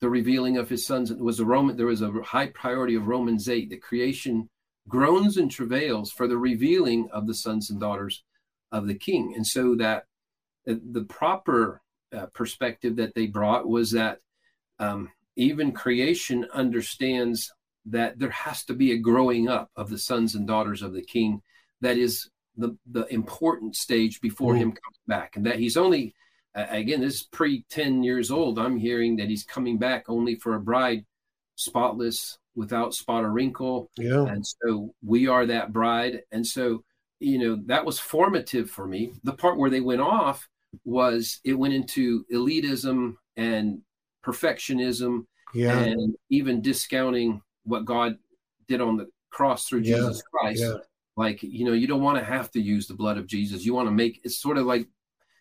the 0.00 0.08
revealing 0.08 0.56
of 0.56 0.68
his 0.68 0.86
sons. 0.86 1.10
It 1.10 1.18
was 1.18 1.40
a 1.40 1.44
Roman, 1.44 1.76
there 1.76 1.86
was 1.86 2.02
a 2.02 2.10
high 2.24 2.48
priority 2.48 2.94
of 2.94 3.06
Romans 3.06 3.48
8, 3.48 3.70
that 3.70 3.82
creation 3.82 4.48
groans 4.88 5.36
and 5.36 5.50
travails 5.50 6.10
for 6.10 6.26
the 6.26 6.36
revealing 6.36 7.08
of 7.12 7.26
the 7.26 7.34
sons 7.34 7.70
and 7.70 7.80
daughters 7.80 8.22
of 8.72 8.86
the 8.86 8.94
king. 8.94 9.34
And 9.34 9.46
so 9.46 9.74
that 9.76 10.04
uh, 10.68 10.74
the 10.92 11.04
proper 11.04 11.80
uh, 12.14 12.26
perspective 12.26 12.96
that 12.96 13.14
they 13.14 13.26
brought 13.26 13.68
was 13.68 13.92
that 13.92 14.18
um, 14.78 15.10
even 15.36 15.72
creation 15.72 16.46
understands 16.52 17.52
that 17.86 18.18
there 18.18 18.30
has 18.30 18.64
to 18.64 18.74
be 18.74 18.92
a 18.92 18.98
growing 18.98 19.48
up 19.48 19.70
of 19.76 19.90
the 19.90 19.98
sons 19.98 20.34
and 20.34 20.46
daughters 20.46 20.82
of 20.82 20.94
the 20.94 21.02
king 21.02 21.42
that 21.80 21.98
is 21.98 22.30
the 22.56 22.76
the 22.86 23.04
important 23.12 23.76
stage 23.76 24.20
before 24.22 24.54
mm. 24.54 24.58
him 24.58 24.70
comes 24.70 24.98
back 25.06 25.36
and 25.36 25.44
that 25.44 25.58
he's 25.58 25.76
only 25.76 26.14
again, 26.54 27.00
this 27.00 27.14
is 27.14 27.22
pre 27.24 27.64
10 27.70 28.02
years 28.02 28.30
old. 28.30 28.58
I'm 28.58 28.78
hearing 28.78 29.16
that 29.16 29.28
he's 29.28 29.44
coming 29.44 29.78
back 29.78 30.04
only 30.08 30.36
for 30.36 30.54
a 30.54 30.60
bride 30.60 31.04
spotless, 31.56 32.38
without 32.56 32.94
spot 32.94 33.24
or 33.24 33.30
wrinkle. 33.30 33.90
Yeah. 33.96 34.26
And 34.26 34.46
so 34.46 34.94
we 35.04 35.26
are 35.26 35.46
that 35.46 35.72
bride. 35.72 36.22
And 36.32 36.46
so, 36.46 36.84
you 37.20 37.38
know, 37.38 37.62
that 37.66 37.84
was 37.84 37.98
formative 37.98 38.70
for 38.70 38.86
me. 38.86 39.12
The 39.24 39.32
part 39.32 39.58
where 39.58 39.70
they 39.70 39.80
went 39.80 40.00
off 40.00 40.48
was 40.84 41.40
it 41.44 41.54
went 41.54 41.74
into 41.74 42.24
elitism 42.32 43.14
and 43.36 43.80
perfectionism 44.24 45.26
yeah. 45.54 45.78
and 45.78 46.14
even 46.30 46.62
discounting 46.62 47.40
what 47.64 47.84
God 47.84 48.16
did 48.68 48.80
on 48.80 48.96
the 48.96 49.08
cross 49.30 49.68
through 49.68 49.80
yeah. 49.80 49.96
Jesus 49.96 50.22
Christ. 50.22 50.62
Yeah. 50.62 50.74
Like, 51.16 51.42
you 51.42 51.64
know, 51.64 51.72
you 51.72 51.86
don't 51.86 52.02
want 52.02 52.18
to 52.18 52.24
have 52.24 52.50
to 52.52 52.60
use 52.60 52.86
the 52.86 52.94
blood 52.94 53.18
of 53.18 53.26
Jesus. 53.26 53.64
You 53.64 53.74
want 53.74 53.88
to 53.88 53.94
make 53.94 54.20
it's 54.24 54.38
sort 54.38 54.58
of 54.58 54.66
like 54.66 54.88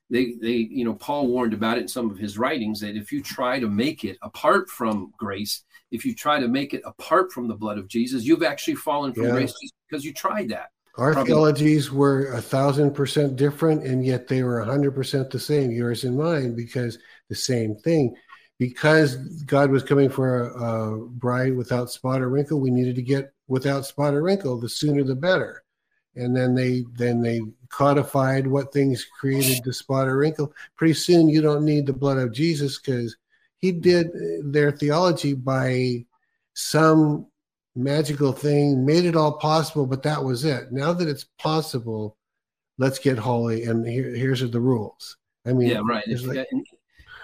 they 0.09 0.33
they 0.41 0.51
you 0.51 0.85
know 0.85 0.93
Paul 0.93 1.27
warned 1.27 1.53
about 1.53 1.77
it 1.77 1.81
in 1.81 1.87
some 1.87 2.09
of 2.09 2.17
his 2.17 2.37
writings 2.37 2.79
that 2.81 2.95
if 2.95 3.11
you 3.11 3.21
try 3.21 3.59
to 3.59 3.67
make 3.67 4.03
it 4.03 4.17
apart 4.21 4.69
from 4.69 5.13
grace, 5.17 5.63
if 5.91 6.05
you 6.05 6.13
try 6.13 6.39
to 6.39 6.47
make 6.47 6.73
it 6.73 6.81
apart 6.85 7.31
from 7.31 7.47
the 7.47 7.55
blood 7.55 7.77
of 7.77 7.87
Jesus, 7.87 8.23
you've 8.23 8.43
actually 8.43 8.75
fallen 8.75 9.13
from 9.13 9.25
yeah. 9.25 9.31
grace 9.31 9.53
because 9.89 10.03
you 10.03 10.13
tried 10.13 10.49
that. 10.49 10.69
Our 10.97 11.13
Probably. 11.13 11.31
theologies 11.31 11.91
were 11.91 12.31
a 12.33 12.41
thousand 12.41 12.93
percent 12.93 13.35
different, 13.35 13.83
and 13.83 14.05
yet 14.05 14.27
they 14.27 14.43
were 14.43 14.59
a 14.59 14.65
hundred 14.65 14.91
percent 14.91 15.31
the 15.31 15.39
same, 15.39 15.71
yours 15.71 16.03
and 16.03 16.17
mine, 16.17 16.55
because 16.55 16.99
the 17.29 17.35
same 17.35 17.75
thing. 17.75 18.15
Because 18.59 19.15
God 19.45 19.71
was 19.71 19.81
coming 19.81 20.09
for 20.09 20.49
a, 20.49 20.63
a 20.63 20.97
bride 21.07 21.55
without 21.55 21.89
spot 21.89 22.21
or 22.21 22.29
wrinkle, 22.29 22.61
we 22.61 22.69
needed 22.69 22.95
to 22.95 23.01
get 23.01 23.33
without 23.47 23.85
spot 23.85 24.13
or 24.13 24.21
wrinkle. 24.21 24.59
The 24.59 24.69
sooner, 24.69 25.03
the 25.03 25.15
better. 25.15 25.62
And 26.15 26.35
then 26.35 26.53
they 26.53 26.85
then 26.93 27.21
they 27.21 27.41
codified 27.69 28.45
what 28.45 28.71
things 28.71 29.05
created 29.19 29.63
the 29.63 29.73
spot 29.73 30.07
or 30.07 30.17
wrinkle. 30.17 30.53
Pretty 30.75 30.93
soon, 30.93 31.27
you 31.27 31.41
don't 31.41 31.65
need 31.65 31.85
the 31.87 31.93
blood 31.93 32.17
of 32.17 32.31
Jesus 32.31 32.79
because 32.79 33.15
he 33.57 33.71
did 33.71 34.11
their 34.43 34.71
theology 34.71 35.33
by 35.33 36.05
some 36.53 37.25
magical 37.75 38.31
thing, 38.31 38.85
made 38.85 39.05
it 39.05 39.15
all 39.15 39.33
possible, 39.33 39.85
but 39.85 40.03
that 40.03 40.23
was 40.23 40.45
it. 40.45 40.71
Now 40.71 40.93
that 40.93 41.07
it's 41.07 41.25
possible, 41.39 42.17
let's 42.77 42.99
get 42.99 43.17
holy, 43.17 43.63
and 43.63 43.87
here, 43.87 44.13
here's 44.13 44.49
the 44.49 44.59
rules. 44.59 45.17
I 45.45 45.53
mean, 45.53 45.69
yeah, 45.69 45.81
right. 45.83 46.03
Like, 46.07 46.47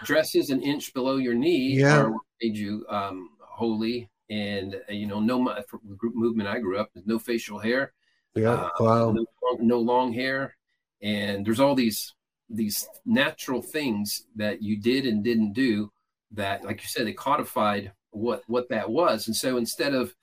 dresses 0.04 0.50
an 0.50 0.62
inch 0.62 0.94
below 0.94 1.18
your 1.18 1.34
knee 1.34 1.80
yeah. 1.80 2.00
are 2.00 2.14
made 2.42 2.58
you 2.58 2.86
um, 2.90 3.32
holy, 3.42 4.10
and 4.30 4.76
uh, 4.90 4.94
you 4.94 5.08
know, 5.08 5.20
no 5.20 5.56
group 5.98 6.16
movement 6.16 6.50
I 6.50 6.60
grew 6.60 6.80
up 6.80 6.90
with 6.96 7.06
no 7.08 7.20
facial 7.20 7.60
hair, 7.60 7.94
yeah, 8.36 8.52
uh, 8.52 8.70
wow, 8.80 9.12
no, 9.12 9.26
no 9.60 9.80
long 9.80 10.14
hair, 10.14 10.56
and 11.02 11.46
there's 11.46 11.60
all 11.60 11.76
these 11.76 12.14
these 12.50 12.88
natural 13.06 13.62
things 13.62 14.26
that 14.36 14.62
you 14.62 14.80
did 14.80 15.06
and 15.06 15.24
didn't 15.24 15.54
do 15.54 15.92
that, 16.32 16.64
like 16.64 16.82
you 16.82 16.88
said, 16.88 17.06
they 17.06 17.14
codified 17.14 17.92
what 18.12 18.44
what 18.48 18.70
that 18.70 18.90
was, 18.90 19.28
and 19.28 19.36
so 19.36 19.58
instead 19.58 19.94
of 19.94 20.14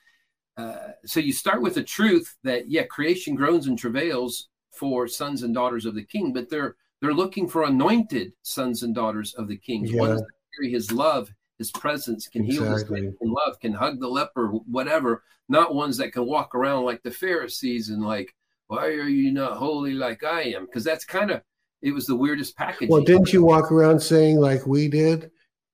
uh, 0.56 0.88
so 1.04 1.20
you 1.20 1.32
start 1.32 1.60
with 1.60 1.74
the 1.74 1.82
truth 1.82 2.36
that 2.42 2.70
yeah, 2.70 2.84
creation 2.84 3.34
groans 3.34 3.66
and 3.66 3.78
travails 3.78 4.48
for 4.72 5.06
sons 5.06 5.42
and 5.42 5.54
daughters 5.54 5.84
of 5.84 5.94
the 5.94 6.04
King, 6.04 6.32
but 6.32 6.48
they're 6.48 6.76
they're 7.00 7.14
looking 7.14 7.48
for 7.48 7.64
anointed 7.64 8.32
sons 8.42 8.82
and 8.82 8.94
daughters 8.94 9.34
of 9.34 9.48
the 9.48 9.56
King, 9.56 9.86
yeah. 9.86 10.00
ones 10.00 10.20
that 10.20 10.30
carry 10.54 10.72
His 10.72 10.92
love, 10.92 11.30
His 11.58 11.70
presence, 11.70 12.28
can 12.28 12.44
exactly. 12.44 12.66
heal 12.66 12.74
the 12.74 13.10
sick, 13.10 13.18
can 13.18 13.32
love, 13.32 13.60
can 13.60 13.72
hug 13.72 13.98
the 13.98 14.08
leper, 14.08 14.48
whatever. 14.48 15.22
Not 15.48 15.74
ones 15.74 15.96
that 15.98 16.12
can 16.12 16.26
walk 16.26 16.54
around 16.54 16.84
like 16.84 17.02
the 17.02 17.10
Pharisees 17.10 17.88
and 17.88 18.02
like, 18.02 18.34
why 18.66 18.86
are 18.86 19.08
you 19.08 19.32
not 19.32 19.56
holy 19.56 19.94
like 19.94 20.24
I 20.24 20.42
am? 20.42 20.66
Because 20.66 20.84
that's 20.84 21.04
kind 21.04 21.30
of 21.30 21.40
it 21.82 21.92
was 21.92 22.06
the 22.06 22.16
weirdest 22.16 22.56
package. 22.56 22.88
Well, 22.88 23.02
didn't 23.02 23.32
you 23.32 23.44
walk 23.44 23.70
around 23.70 24.00
saying 24.00 24.40
like 24.40 24.66
we 24.66 24.88
did? 24.88 25.30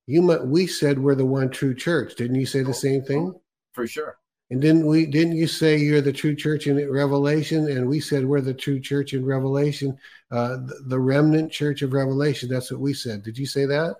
You 0.07 0.23
might, 0.23 0.45
we 0.45 0.67
said 0.67 0.99
we're 0.99 1.15
the 1.15 1.25
one 1.25 1.51
true 1.51 1.75
church. 1.75 2.17
Didn't 2.17 2.37
you 2.37 2.47
say 2.47 2.63
the 2.63 2.75
same 2.75 3.03
thing? 3.03 3.35
For 3.73 3.87
sure. 3.87 4.19
And 4.51 4.61
didn't 4.61 4.87
we? 4.87 5.07
Didn't 5.07 5.37
you 5.37 5.47
say 5.47 5.79
you're 5.79 6.03
the 6.03 6.13
true 6.13 6.35
church 6.35 6.67
in 6.67 6.91
Revelation? 6.91 7.71
And 7.71 7.89
we 7.89 8.01
said 8.01 8.27
we're 8.27 8.43
the 8.43 8.53
true 8.53 8.79
church 8.79 9.15
in 9.15 9.25
Revelation, 9.25 9.97
uh, 10.31 10.57
the, 10.57 10.85
the 10.89 10.99
remnant 10.99 11.51
church 11.51 11.81
of 11.81 11.95
Revelation. 11.95 12.51
That's 12.51 12.71
what 12.71 12.81
we 12.81 12.93
said. 12.93 13.23
Did 13.23 13.39
you 13.39 13.47
say 13.47 13.65
that? 13.65 13.97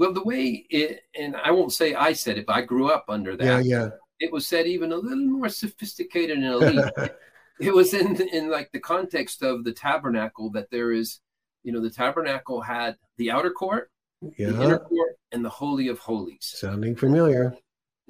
Well, 0.00 0.12
the 0.12 0.24
way 0.24 0.66
it, 0.70 1.02
and 1.14 1.36
I 1.36 1.50
won't 1.50 1.72
say 1.72 1.94
I 1.94 2.14
said 2.14 2.38
it, 2.38 2.46
but 2.46 2.56
I 2.56 2.62
grew 2.62 2.90
up 2.90 3.04
under 3.08 3.36
that. 3.36 3.44
Yeah, 3.44 3.60
yeah. 3.60 3.88
It 4.18 4.32
was 4.32 4.48
said 4.48 4.66
even 4.66 4.92
a 4.92 4.96
little 4.96 5.26
more 5.26 5.48
sophisticated 5.48 6.38
and 6.38 6.46
elite. 6.46 6.92
it 7.60 7.74
was 7.74 7.94
in 7.94 8.20
in 8.20 8.50
like 8.50 8.72
the 8.72 8.80
context 8.80 9.42
of 9.42 9.64
the 9.64 9.72
tabernacle 9.72 10.50
that 10.52 10.70
there 10.70 10.90
is, 10.90 11.20
you 11.62 11.72
know, 11.72 11.80
the 11.80 11.90
tabernacle 11.90 12.60
had 12.60 12.96
the 13.18 13.30
outer 13.30 13.50
court, 13.50 13.90
yeah. 14.38 14.50
the 14.50 14.62
inner 14.62 14.78
court, 14.78 15.16
and 15.32 15.44
the 15.44 15.50
holy 15.50 15.88
of 15.88 15.98
holies. 15.98 16.54
Sounding 16.56 16.96
familiar 16.96 17.54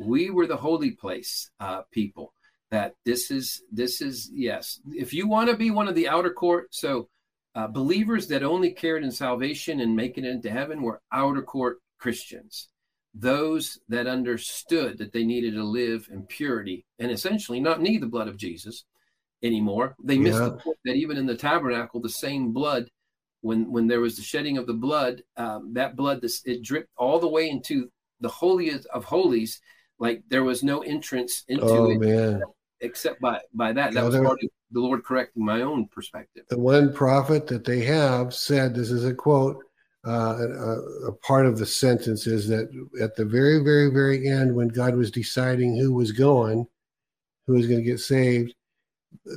we 0.01 0.31
were 0.31 0.47
the 0.47 0.57
holy 0.57 0.93
place 0.93 1.51
uh, 1.61 1.83
people 1.93 2.33
that 2.71 2.95
this 3.05 3.31
is 3.31 3.63
this 3.71 4.01
is 4.01 4.31
yes 4.33 4.81
if 4.93 5.13
you 5.13 5.29
want 5.29 5.51
to 5.51 5.57
be 5.57 5.71
one 5.71 5.89
of 5.89 5.95
the 5.95 6.09
outer 6.09 6.31
court 6.31 6.69
so 6.71 7.09
uh, 7.55 7.67
believers 7.67 8.29
that 8.29 8.43
only 8.43 8.71
cared 8.71 9.03
in 9.03 9.11
salvation 9.11 9.81
and 9.81 9.97
making 9.97 10.25
it 10.25 10.31
into 10.31 10.51
heaven 10.51 10.83
were 10.83 11.01
outer 11.13 11.43
court 11.43 11.79
christians 11.99 12.69
those 13.13 13.79
that 13.89 14.07
understood 14.07 14.99
that 14.99 15.13
they 15.13 15.25
needed 15.25 15.55
to 15.55 15.65
live 15.65 16.09
in 16.13 16.23
purity 16.23 16.85
and 16.99 17.11
essentially 17.11 17.61
not 17.61 17.81
need 17.81 18.01
the 18.01 18.07
blood 18.07 18.29
of 18.29 18.37
jesus 18.37 18.85
anymore 19.43 19.97
they 20.03 20.19
missed 20.19 20.39
yeah. 20.39 20.45
the 20.45 20.57
point 20.57 20.79
that 20.85 20.97
even 20.97 21.17
in 21.17 21.27
the 21.27 21.37
tabernacle 21.37 22.01
the 22.01 22.09
same 22.09 22.53
blood 22.53 22.89
when 23.41 23.71
when 23.71 23.87
there 23.87 24.01
was 24.01 24.17
the 24.17 24.23
shedding 24.23 24.59
of 24.59 24.67
the 24.67 24.75
blood 24.75 25.23
um, 25.37 25.73
that 25.73 25.97
blood 25.97 26.21
this 26.21 26.43
it 26.45 26.63
dripped 26.63 26.91
all 26.97 27.19
the 27.19 27.29
way 27.29 27.49
into 27.49 27.89
the 28.21 28.29
holiest 28.29 28.87
of 28.87 29.05
holies 29.05 29.61
like 29.99 30.23
there 30.29 30.45
was 30.45 30.63
no 30.63 30.81
entrance 30.81 31.45
into 31.49 31.65
oh, 31.65 31.91
it 31.91 31.99
man. 32.01 32.43
Except 32.81 33.21
by 33.21 33.41
by 33.55 33.73
that. 33.73 33.95
That 33.95 34.05
was 34.05 34.17
part 34.17 34.43
of 34.43 34.51
the 34.71 34.81
Lord 34.81 35.05
correcting 35.05 35.45
my 35.45 35.63
own 35.63 35.87
perspective. 35.89 36.45
The 36.49 36.59
one 36.59 36.93
prophet 36.93 37.47
that 37.49 37.65
they 37.65 37.81
have 37.85 38.35
said, 38.35 38.75
this 38.75 38.91
is 38.91 39.05
a 39.05 39.15
quote, 39.15 39.65
uh, 40.07 40.37
a, 40.39 41.09
a, 41.09 41.13
part 41.13 41.45
of 41.45 41.59
the 41.59 41.67
sentence 41.67 42.27
is 42.27 42.49
that 42.49 42.71
at 43.03 43.17
the 43.17 43.25
very, 43.25 43.63
very, 43.63 43.91
very 43.91 44.29
end, 44.29 44.55
when 44.55 44.69
God 44.69 44.97
was 44.97 45.11
deciding 45.11 45.77
who 45.77 45.93
was 45.93 46.13
going, 46.13 46.67
who 47.47 47.53
was 47.55 47.67
going 47.67 47.81
to 47.81 47.85
get 47.85 48.01
saved, 48.01 48.55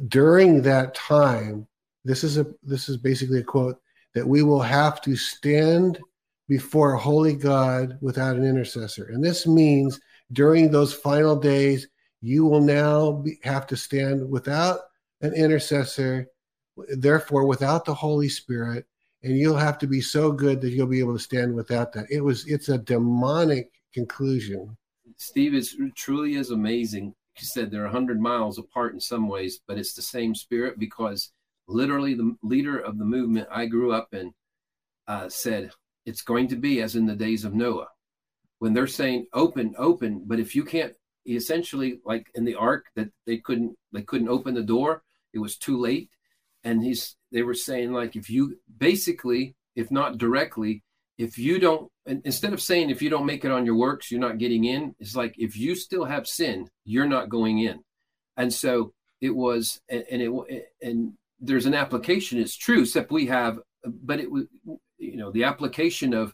during 0.08 0.62
that 0.62 0.96
time, 0.96 1.68
this 2.06 2.24
is 2.24 2.38
a 2.38 2.46
this 2.62 2.90
is 2.90 2.98
basically 2.98 3.40
a 3.40 3.44
quote 3.44 3.80
that 4.14 4.28
we 4.28 4.44
will 4.44 4.62
have 4.62 5.02
to 5.02 5.16
stand 5.16 6.00
before 6.48 6.94
a 6.94 7.00
holy 7.00 7.34
God 7.34 7.98
without 8.02 8.36
an 8.36 8.46
intercessor, 8.46 9.10
and 9.12 9.24
this 9.24 9.48
means 9.48 10.00
during 10.32 10.72
those 10.72 10.94
final 10.94 11.36
days, 11.36 11.88
you 12.24 12.46
will 12.46 12.62
now 12.62 13.12
be, 13.12 13.38
have 13.44 13.68
to 13.68 13.76
stand 13.76 14.30
without 14.30 14.80
an 15.20 15.34
intercessor, 15.34 16.30
therefore 16.96 17.46
without 17.46 17.84
the 17.84 17.94
Holy 17.94 18.30
Spirit, 18.30 18.86
and 19.24 19.38
you'll 19.38 19.58
have 19.58 19.78
to 19.80 19.88
be 19.88 20.00
so 20.00 20.32
good 20.32 20.62
that 20.62 20.70
you'll 20.70 20.88
be 20.88 21.02
able 21.02 21.14
to 21.14 21.24
stand 21.24 21.54
without 21.54 21.92
that. 21.92 22.06
It 22.10 22.22
was 22.22 22.48
it's 22.48 22.70
a 22.70 22.78
demonic 22.78 23.72
conclusion. 23.94 24.78
Steve, 25.18 25.54
it 25.54 25.68
truly 25.96 26.36
is 26.36 26.50
amazing. 26.50 27.14
You 27.38 27.46
said 27.46 27.70
they're 27.70 27.84
100 27.84 28.22
miles 28.22 28.58
apart 28.58 28.94
in 28.94 29.02
some 29.02 29.28
ways, 29.28 29.60
but 29.68 29.78
it's 29.78 29.94
the 29.94 30.02
same 30.02 30.34
spirit 30.34 30.80
because 30.80 31.32
literally 31.68 32.14
the 32.14 32.38
leader 32.42 32.80
of 32.80 32.98
the 32.98 33.06
movement 33.06 33.50
I 33.52 33.66
grew 33.66 33.92
up 33.92 34.14
in 34.14 34.34
uh, 35.08 35.28
said, 35.28 35.72
It's 36.06 36.22
going 36.22 36.48
to 36.50 36.56
be 36.56 36.82
as 36.82 36.96
in 36.96 37.06
the 37.06 37.16
days 37.16 37.44
of 37.44 37.54
Noah 37.54 37.90
when 38.60 38.74
they're 38.74 38.88
saying 38.88 39.28
open, 39.34 39.76
open, 39.78 40.24
but 40.26 40.40
if 40.40 40.56
you 40.56 40.64
can't 40.64 40.94
essentially 41.26 42.00
like 42.06 42.28
in 42.36 42.46
the 42.46 42.56
ark 42.56 42.86
that 42.96 43.10
they 43.26 43.38
couldn't 43.38 43.76
they 43.92 44.02
couldn't 44.02 44.30
open 44.30 44.54
the 44.54 44.64
door, 44.64 45.04
it 45.34 45.40
was 45.40 45.58
too 45.58 45.80
late. 45.80 46.10
And 46.64 46.84
he's 46.84 47.16
they 47.32 47.42
were 47.42 47.54
saying 47.54 47.92
like 47.92 48.16
if 48.16 48.30
you 48.30 48.58
basically, 48.78 49.56
if 49.76 49.92
not 49.92 50.18
directly, 50.18 50.84
if 51.18 51.38
you 51.38 51.60
don't 51.60 51.90
instead 52.06 52.54
of 52.54 52.62
saying 52.62 52.90
if 52.90 53.02
you 53.02 53.10
don't 53.10 53.26
make 53.26 53.46
it 53.46 53.52
on 53.52 53.66
your 53.66 53.76
works, 53.76 54.12
you're 54.12 54.20
not 54.20 54.38
getting 54.38 54.66
in, 54.66 54.96
it's 55.00 55.16
like 55.16 55.36
if 55.38 55.58
you 55.58 55.76
still 55.76 56.06
have 56.06 56.28
sin, 56.28 56.70
you're 56.86 57.08
not 57.08 57.30
going 57.30 57.60
in. 57.60 57.80
And 58.38 58.54
so 58.54 58.94
it 59.22 59.36
was 59.36 59.80
and, 59.90 60.04
and 60.12 60.22
it 60.22 60.66
and 60.82 61.14
there's 61.40 61.66
an 61.66 61.74
application, 61.74 62.40
it's 62.40 62.56
true, 62.56 62.82
except 62.82 63.12
we 63.12 63.28
have 63.28 63.60
but 63.86 64.20
it 64.20 64.32
was 64.32 64.46
you 64.98 65.18
know 65.18 65.32
the 65.32 65.44
application 65.44 66.14
of 66.14 66.34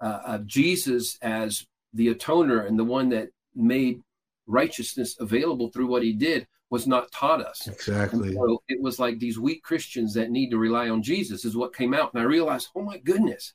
uh, 0.00 0.20
of 0.26 0.46
Jesus 0.46 1.18
as 1.22 1.66
the 1.92 2.14
atoner 2.14 2.66
and 2.66 2.78
the 2.78 2.84
one 2.84 3.10
that 3.10 3.28
made 3.54 4.02
righteousness 4.46 5.16
available 5.20 5.70
through 5.70 5.86
what 5.86 6.02
he 6.02 6.12
did 6.12 6.46
was 6.70 6.86
not 6.86 7.10
taught 7.12 7.40
us. 7.40 7.68
Exactly. 7.68 8.34
so 8.34 8.62
it 8.68 8.80
was 8.80 8.98
like 8.98 9.18
these 9.18 9.38
weak 9.38 9.62
Christians 9.62 10.14
that 10.14 10.30
need 10.30 10.50
to 10.50 10.58
rely 10.58 10.88
on 10.88 11.02
Jesus 11.02 11.44
is 11.44 11.56
what 11.56 11.74
came 11.74 11.94
out. 11.94 12.12
And 12.12 12.22
I 12.22 12.24
realized, 12.24 12.68
oh 12.74 12.82
my 12.82 12.98
goodness, 12.98 13.54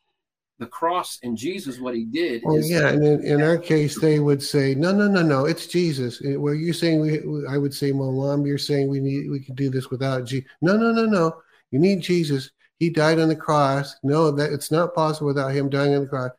the 0.60 0.68
cross 0.68 1.20
and 1.24 1.36
Jesus, 1.36 1.80
what 1.80 1.96
he 1.96 2.06
did. 2.06 2.44
Oh, 2.46 2.58
yeah. 2.58 2.90
And 2.90 3.04
in, 3.04 3.24
in, 3.26 3.42
our 3.42 3.58
case, 3.58 4.00
they 4.00 4.20
would 4.20 4.42
say, 4.42 4.76
no, 4.76 4.94
no, 4.94 5.08
no, 5.08 5.24
no, 5.24 5.46
it's 5.46 5.66
Jesus. 5.66 6.22
Where 6.22 6.54
you're 6.54 6.74
saying, 6.74 7.02
we, 7.02 7.48
I 7.48 7.58
would 7.58 7.74
say, 7.74 7.92
Mom, 7.92 8.46
you're 8.46 8.58
saying 8.60 8.88
we 8.88 9.00
need, 9.00 9.30
we 9.30 9.40
can 9.40 9.56
do 9.56 9.70
this 9.70 9.90
without 9.90 10.26
Jesus. 10.26 10.50
No, 10.62 10.78
no, 10.78 10.92
no, 10.92 11.06
no. 11.06 11.42
You 11.72 11.80
need 11.80 12.02
Jesus. 12.02 12.52
He 12.78 12.90
died 12.90 13.20
on 13.20 13.30
the 13.30 13.36
cross. 13.36 13.96
No, 14.04 14.32
that 14.32 14.54
it's 14.54 14.72
not 14.72 14.94
possible 14.94 15.28
without 15.28 15.54
him 15.54 15.70
dying 15.70 15.96
on 15.96 16.04
the 16.04 16.08
cross. 16.08 16.32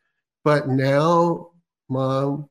But 0.45 0.69
now, 0.69 1.51
mom, 1.89 2.49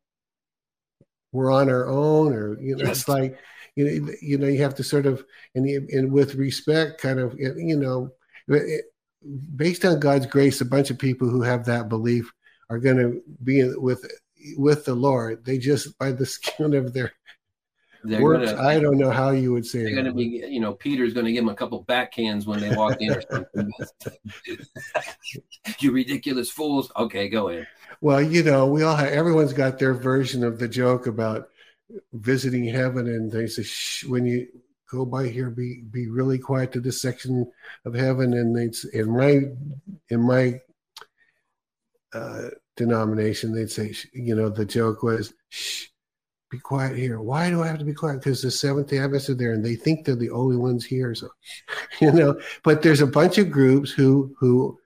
we're 1.32 1.52
on 1.52 1.70
our 1.70 1.88
own, 1.88 2.34
or 2.34 2.60
you 2.62 2.76
know, 2.76 2.86
yes. 2.86 3.00
it's 3.00 3.08
like 3.08 3.38
you 3.76 3.86
know, 3.86 4.12
you 4.22 4.38
know, 4.38 4.48
you 4.48 4.62
have 4.62 4.76
to 4.76 4.84
sort 4.84 5.06
of 5.06 5.24
and 5.56 5.66
and 5.68 6.12
with 6.12 6.36
respect, 6.36 7.02
kind 7.02 7.20
of, 7.20 7.36
you 7.38 7.78
know, 7.78 8.10
it, 8.48 8.86
based 9.56 9.86
on 9.86 10.00
God's 10.00 10.26
grace, 10.26 10.62
a 10.62 10.66
bunch 10.66 10.90
of 10.90 11.00
people 11.00 11.30
who 11.30 11.42
have 11.42 11.66
that 11.66 11.90
belief 11.90 12.32
are 12.70 12.80
going 12.80 12.98
to 12.98 13.22
be 13.44 13.64
with 13.76 14.06
with 14.58 14.86
the 14.86 14.96
Lord. 14.96 15.46
They 15.46 15.58
just 15.58 15.98
by 15.98 16.12
the 16.12 16.26
skin 16.38 16.74
of 16.74 16.94
their 16.94 17.14
they're 18.04 18.22
Works, 18.22 18.52
gonna, 18.52 18.68
I 18.68 18.80
don't 18.80 18.98
know 18.98 19.12
how 19.12 19.30
you 19.30 19.54
would 19.54 19.66
say 19.66 19.84
they're 19.84 19.94
going 19.94 20.06
to 20.06 20.14
be, 20.14 20.44
you 20.50 20.60
know, 20.60 20.74
Peter's 20.74 21.14
going 21.14 21.28
to 21.28 21.32
give 21.32 21.44
them 21.44 21.54
a 21.54 21.56
couple 21.56 21.86
backhands 21.86 22.48
when 22.48 22.60
they 22.60 22.76
walk 22.76 23.00
in 23.00 23.12
or 23.12 23.22
something. 23.30 23.72
you 25.80 25.92
ridiculous 25.92 26.50
fools. 26.50 26.92
Okay, 26.98 27.30
go 27.30 27.50
in. 27.50 27.68
Well, 28.02 28.22
you 28.22 28.42
know, 28.42 28.66
we 28.66 28.82
all 28.82 28.96
have, 28.96 29.10
everyone's 29.10 29.54
got 29.54 29.78
their 29.78 29.94
version 29.94 30.44
of 30.44 30.58
the 30.58 30.68
joke 30.68 31.06
about 31.06 31.50
visiting 32.14 32.66
heaven, 32.66 33.08
and 33.08 33.32
they 33.32 33.46
say, 33.46 33.62
Shh, 33.62 34.06
when 34.06 34.26
you 34.26 34.48
go 34.90 35.06
by 35.06 35.28
here, 35.28 35.52
be 35.52 35.84
be 35.90 36.10
really 36.10 36.40
quiet 36.40 36.72
to 36.74 36.80
this 36.80 37.02
section 37.02 37.50
of 37.86 37.94
heaven. 37.94 38.34
And 38.34 38.56
they'd, 38.56 38.76
in 38.94 39.12
my 39.12 39.42
in 40.10 40.22
my 40.22 40.60
uh, 42.14 42.50
denomination, 42.76 43.54
they'd 43.54 43.70
say, 43.70 43.94
you 44.14 44.36
know, 44.36 44.50
the 44.50 44.66
joke 44.66 45.04
was, 45.04 45.34
Shh, 45.50 45.86
be 46.50 46.58
quiet 46.58 46.98
here. 46.98 47.22
Why 47.22 47.52
do 47.52 47.62
I 47.62 47.68
have 47.68 47.80
to 47.80 47.86
be 47.86 47.94
quiet? 47.94 48.20
Because 48.20 48.42
the 48.42 48.50
Seventh 48.50 48.90
Day 48.90 48.98
Adventists 48.98 49.30
are 49.30 49.36
there, 49.36 49.54
and 49.54 49.64
they 49.64 49.76
think 49.76 50.06
they're 50.06 50.16
the 50.16 50.32
only 50.32 50.58
ones 50.58 50.86
here. 50.86 51.14
So, 51.14 51.30
you 52.02 52.12
know, 52.12 52.40
but 52.64 52.82
there's 52.82 53.02
a 53.02 53.08
bunch 53.08 53.38
of 53.38 53.52
groups 53.52 53.92
who 53.92 54.36
who 54.40 54.80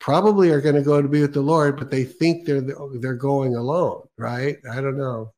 probably 0.00 0.50
are 0.50 0.60
going 0.60 0.74
to 0.74 0.82
go 0.82 1.00
to 1.00 1.08
be 1.08 1.20
with 1.20 1.34
the 1.34 1.40
Lord, 1.40 1.78
but 1.78 1.90
they 1.90 2.04
think 2.04 2.46
they're 2.46 2.62
they're 2.98 3.14
going 3.14 3.54
alone, 3.54 4.02
right? 4.18 4.56
I 4.70 4.80
don't 4.80 4.98
know. 4.98 5.32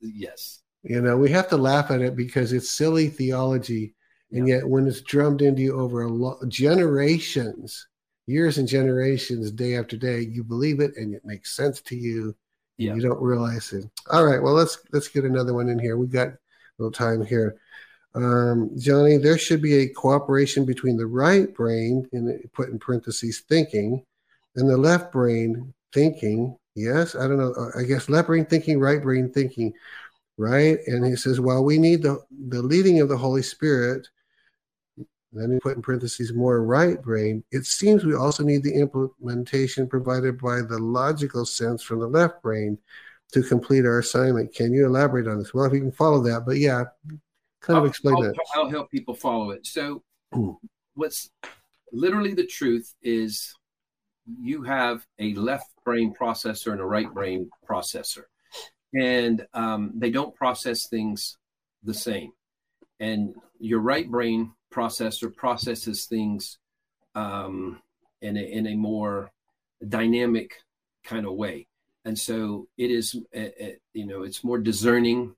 Yes. 0.00 0.60
You 0.82 1.00
know, 1.00 1.16
we 1.16 1.30
have 1.30 1.48
to 1.48 1.56
laugh 1.56 1.90
at 1.90 2.00
it 2.00 2.14
because 2.16 2.52
it's 2.52 2.70
silly 2.70 3.08
theology, 3.08 3.94
and 4.32 4.46
yet 4.46 4.66
when 4.68 4.86
it's 4.86 5.00
drummed 5.00 5.42
into 5.42 5.62
you 5.62 5.78
over 5.78 6.02
a 6.02 6.08
lo- 6.08 6.38
generations, 6.48 7.86
years 8.26 8.58
and 8.58 8.68
generations, 8.68 9.50
day 9.50 9.76
after 9.76 9.96
day, 9.96 10.20
you 10.20 10.44
believe 10.44 10.80
it, 10.80 10.96
and 10.96 11.14
it 11.14 11.22
makes 11.24 11.56
sense 11.56 11.80
to 11.82 11.96
you. 11.96 12.34
Yeah. 12.76 12.94
You 12.94 13.00
don't 13.02 13.22
realize 13.22 13.72
it. 13.72 13.84
All 14.10 14.24
right, 14.24 14.42
well 14.42 14.54
let's 14.54 14.78
let's 14.92 15.08
get 15.08 15.24
another 15.24 15.54
one 15.54 15.68
in 15.68 15.78
here. 15.78 15.96
We 15.96 16.06
got 16.06 16.28
a 16.28 16.38
little 16.78 16.92
time 16.92 17.24
here. 17.24 17.56
Um, 18.14 18.70
Johnny, 18.78 19.16
there 19.16 19.38
should 19.38 19.60
be 19.60 19.74
a 19.78 19.88
cooperation 19.88 20.64
between 20.64 20.96
the 20.96 21.06
right 21.06 21.52
brain, 21.52 22.08
and 22.12 22.40
put 22.52 22.68
in 22.68 22.78
parentheses 22.78 23.40
thinking, 23.48 24.04
and 24.56 24.68
the 24.68 24.76
left 24.76 25.12
brain 25.12 25.74
thinking. 25.92 26.56
Yes, 26.76 27.14
I 27.14 27.26
don't 27.26 27.38
know. 27.38 27.54
I 27.76 27.82
guess 27.82 28.08
left 28.08 28.28
brain 28.28 28.46
thinking, 28.46 28.78
right 28.78 29.02
brain 29.02 29.32
thinking, 29.32 29.72
right? 30.38 30.78
And 30.86 31.04
he 31.04 31.16
says, 31.16 31.40
well, 31.40 31.64
we 31.64 31.78
need 31.78 32.02
the 32.02 32.18
the 32.48 32.62
leading 32.62 33.00
of 33.00 33.08
the 33.08 33.16
Holy 33.16 33.42
Spirit. 33.42 34.08
Then 35.32 35.50
he 35.52 35.58
put 35.58 35.74
in 35.74 35.82
parentheses 35.82 36.32
more 36.32 36.62
right 36.62 37.02
brain. 37.02 37.42
It 37.50 37.66
seems 37.66 38.04
we 38.04 38.14
also 38.14 38.44
need 38.44 38.62
the 38.62 38.74
implementation 38.74 39.88
provided 39.88 40.40
by 40.40 40.62
the 40.62 40.78
logical 40.78 41.44
sense 41.44 41.82
from 41.82 41.98
the 41.98 42.06
left 42.06 42.40
brain 42.40 42.78
to 43.32 43.42
complete 43.42 43.84
our 43.84 43.98
assignment. 43.98 44.54
Can 44.54 44.72
you 44.72 44.86
elaborate 44.86 45.26
on 45.26 45.38
this? 45.38 45.52
Well, 45.52 45.64
if 45.64 45.72
you 45.72 45.80
can 45.80 45.90
follow 45.90 46.22
that, 46.22 46.44
but 46.46 46.58
yeah, 46.58 46.84
kind 47.64 47.78
of 47.78 47.84
I'll, 47.84 47.88
explain 47.88 48.16
I'll, 48.16 48.22
that. 48.22 48.34
I'll 48.54 48.70
help 48.70 48.90
people 48.90 49.14
follow 49.14 49.50
it. 49.50 49.66
So, 49.66 50.02
what's 50.94 51.30
literally 51.92 52.34
the 52.34 52.46
truth 52.46 52.94
is 53.02 53.54
you 54.40 54.62
have 54.62 55.06
a 55.18 55.34
left 55.34 55.70
brain 55.84 56.14
processor 56.18 56.72
and 56.72 56.80
a 56.80 56.84
right 56.84 57.12
brain 57.12 57.50
processor, 57.68 58.24
and 58.94 59.46
um, 59.54 59.92
they 59.94 60.10
don't 60.10 60.34
process 60.34 60.88
things 60.88 61.36
the 61.82 61.94
same. 61.94 62.32
And 63.00 63.34
your 63.58 63.80
right 63.80 64.10
brain 64.10 64.52
processor 64.72 65.34
processes 65.34 66.06
things 66.06 66.58
um, 67.14 67.80
in, 68.22 68.36
a, 68.36 68.40
in 68.40 68.66
a 68.66 68.74
more 68.74 69.30
dynamic 69.88 70.54
kind 71.04 71.26
of 71.26 71.34
way. 71.34 71.66
And 72.04 72.18
so 72.18 72.68
it 72.76 72.90
is, 72.90 73.16
uh, 73.34 73.40
uh, 73.40 73.68
you 73.92 74.06
know, 74.06 74.22
it's 74.22 74.44
more 74.44 74.58
discerning 74.58 75.34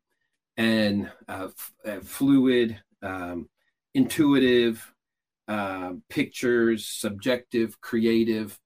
and 0.57 1.11
uh, 1.29 1.49
f- 1.49 1.73
uh, 1.85 2.01
fluid, 2.01 2.81
um, 3.03 3.49
intuitive, 3.95 4.93
uh, 5.49 5.93
pictures, 6.09 6.87
subjective, 6.87 7.81
creative, 7.81 8.59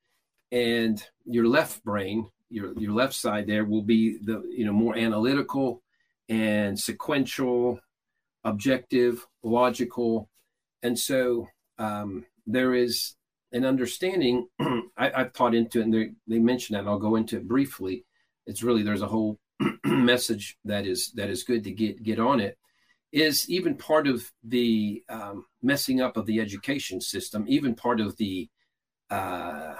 and 0.53 1.05
your 1.25 1.47
left 1.47 1.83
brain, 1.85 2.29
your 2.49 2.73
your 2.79 2.93
left 2.93 3.15
side 3.15 3.47
there 3.47 3.65
will 3.65 3.83
be 3.83 4.19
the 4.19 4.43
you 4.49 4.65
know 4.65 4.73
more 4.73 4.97
analytical 4.97 5.83
and 6.29 6.79
sequential, 6.79 7.81
objective, 8.45 9.27
logical, 9.43 10.29
and 10.83 10.99
so 10.99 11.49
um, 11.79 12.25
there 12.47 12.75
is 12.75 13.17
an 13.53 13.65
understanding. 13.65 14.47
I, 14.61 15.12
I've 15.15 15.33
taught 15.33 15.55
into 15.55 15.81
and 15.83 15.93
they, 15.93 16.12
they 16.29 16.39
mentioned 16.39 16.79
that. 16.79 16.89
I'll 16.89 16.99
go 16.99 17.17
into 17.17 17.37
it 17.37 17.49
briefly. 17.49 18.05
It's 18.47 18.62
really 18.62 18.83
there's 18.83 19.03
a 19.03 19.09
whole 19.09 19.39
message 19.85 20.57
that 20.65 20.87
is 20.87 21.12
that 21.12 21.31
is 21.31 21.43
good 21.43 21.65
to 21.65 21.70
get 21.70 22.03
get 22.03 22.19
on 22.19 22.41
it 22.41 22.57
is 23.12 23.49
even 23.51 23.74
part 23.77 24.07
of 24.07 24.31
the 24.45 25.03
um, 25.09 25.45
messing 25.62 26.01
up 26.01 26.16
of 26.16 26.27
the 26.27 26.41
education 26.41 27.01
system 27.01 27.45
even 27.49 27.74
part 27.74 28.01
of 28.01 28.16
the 28.16 28.49
uh, 29.11 29.74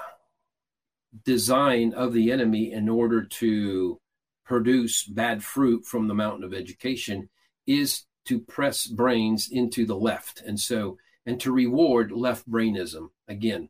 design 1.25 1.93
of 1.93 2.13
the 2.13 2.31
enemy 2.31 2.71
in 2.71 2.87
order 2.89 3.23
to 3.23 3.99
produce 4.45 5.03
bad 5.03 5.43
fruit 5.43 5.85
from 5.85 6.07
the 6.07 6.13
mountain 6.13 6.43
of 6.43 6.53
education 6.53 7.29
is 7.67 8.03
to 8.25 8.39
press 8.39 8.85
brains 8.87 9.49
into 9.51 9.85
the 9.85 9.95
left. 9.95 10.41
And 10.41 10.59
so 10.59 10.97
and 11.25 11.39
to 11.41 11.51
reward 11.51 12.11
left 12.11 12.45
brainism. 12.47 13.11
Again 13.27 13.69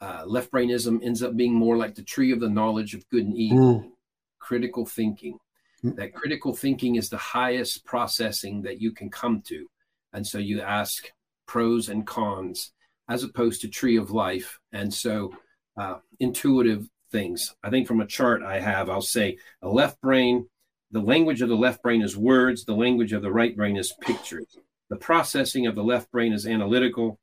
uh, 0.00 0.24
left 0.26 0.50
brainism 0.50 1.00
ends 1.02 1.22
up 1.22 1.36
being 1.36 1.54
more 1.54 1.76
like 1.76 1.94
the 1.94 2.02
tree 2.02 2.32
of 2.32 2.40
the 2.40 2.48
knowledge 2.48 2.94
of 2.94 3.08
good 3.10 3.24
and 3.24 3.36
evil 3.36 3.80
Mm. 3.80 3.92
critical 4.38 4.86
thinking 4.86 5.38
that 5.82 6.14
critical 6.14 6.54
thinking 6.54 6.96
is 6.96 7.08
the 7.08 7.16
highest 7.16 7.84
processing 7.84 8.62
that 8.62 8.80
you 8.80 8.92
can 8.92 9.10
come 9.10 9.42
to. 9.42 9.66
And 10.12 10.26
so 10.26 10.38
you 10.38 10.60
ask 10.60 11.10
pros 11.46 11.88
and 11.88 12.06
cons 12.06 12.72
as 13.08 13.24
opposed 13.24 13.60
to 13.62 13.68
tree 13.68 13.96
of 13.96 14.10
life. 14.10 14.58
And 14.72 14.92
so 14.92 15.34
uh, 15.76 15.96
intuitive 16.18 16.88
things. 17.10 17.54
I 17.62 17.70
think 17.70 17.86
from 17.86 18.00
a 18.00 18.06
chart 18.06 18.42
i 18.42 18.60
have 18.60 18.88
i'll 18.88 19.02
say 19.02 19.36
a 19.62 19.68
left 19.68 20.00
brain 20.00 20.46
the 20.92 21.00
language 21.00 21.42
of 21.42 21.48
the 21.48 21.56
left 21.56 21.82
brain 21.82 22.02
is 22.02 22.16
words 22.16 22.64
the 22.64 22.74
language 22.74 23.12
of 23.12 23.22
the 23.22 23.32
right 23.32 23.56
brain 23.56 23.76
is 23.76 23.94
pictures. 24.00 24.58
The 24.88 24.96
processing 24.96 25.66
of 25.66 25.76
the 25.76 25.84
left 25.84 26.10
brain 26.10 26.32
is 26.32 26.46
analytical. 26.46 27.18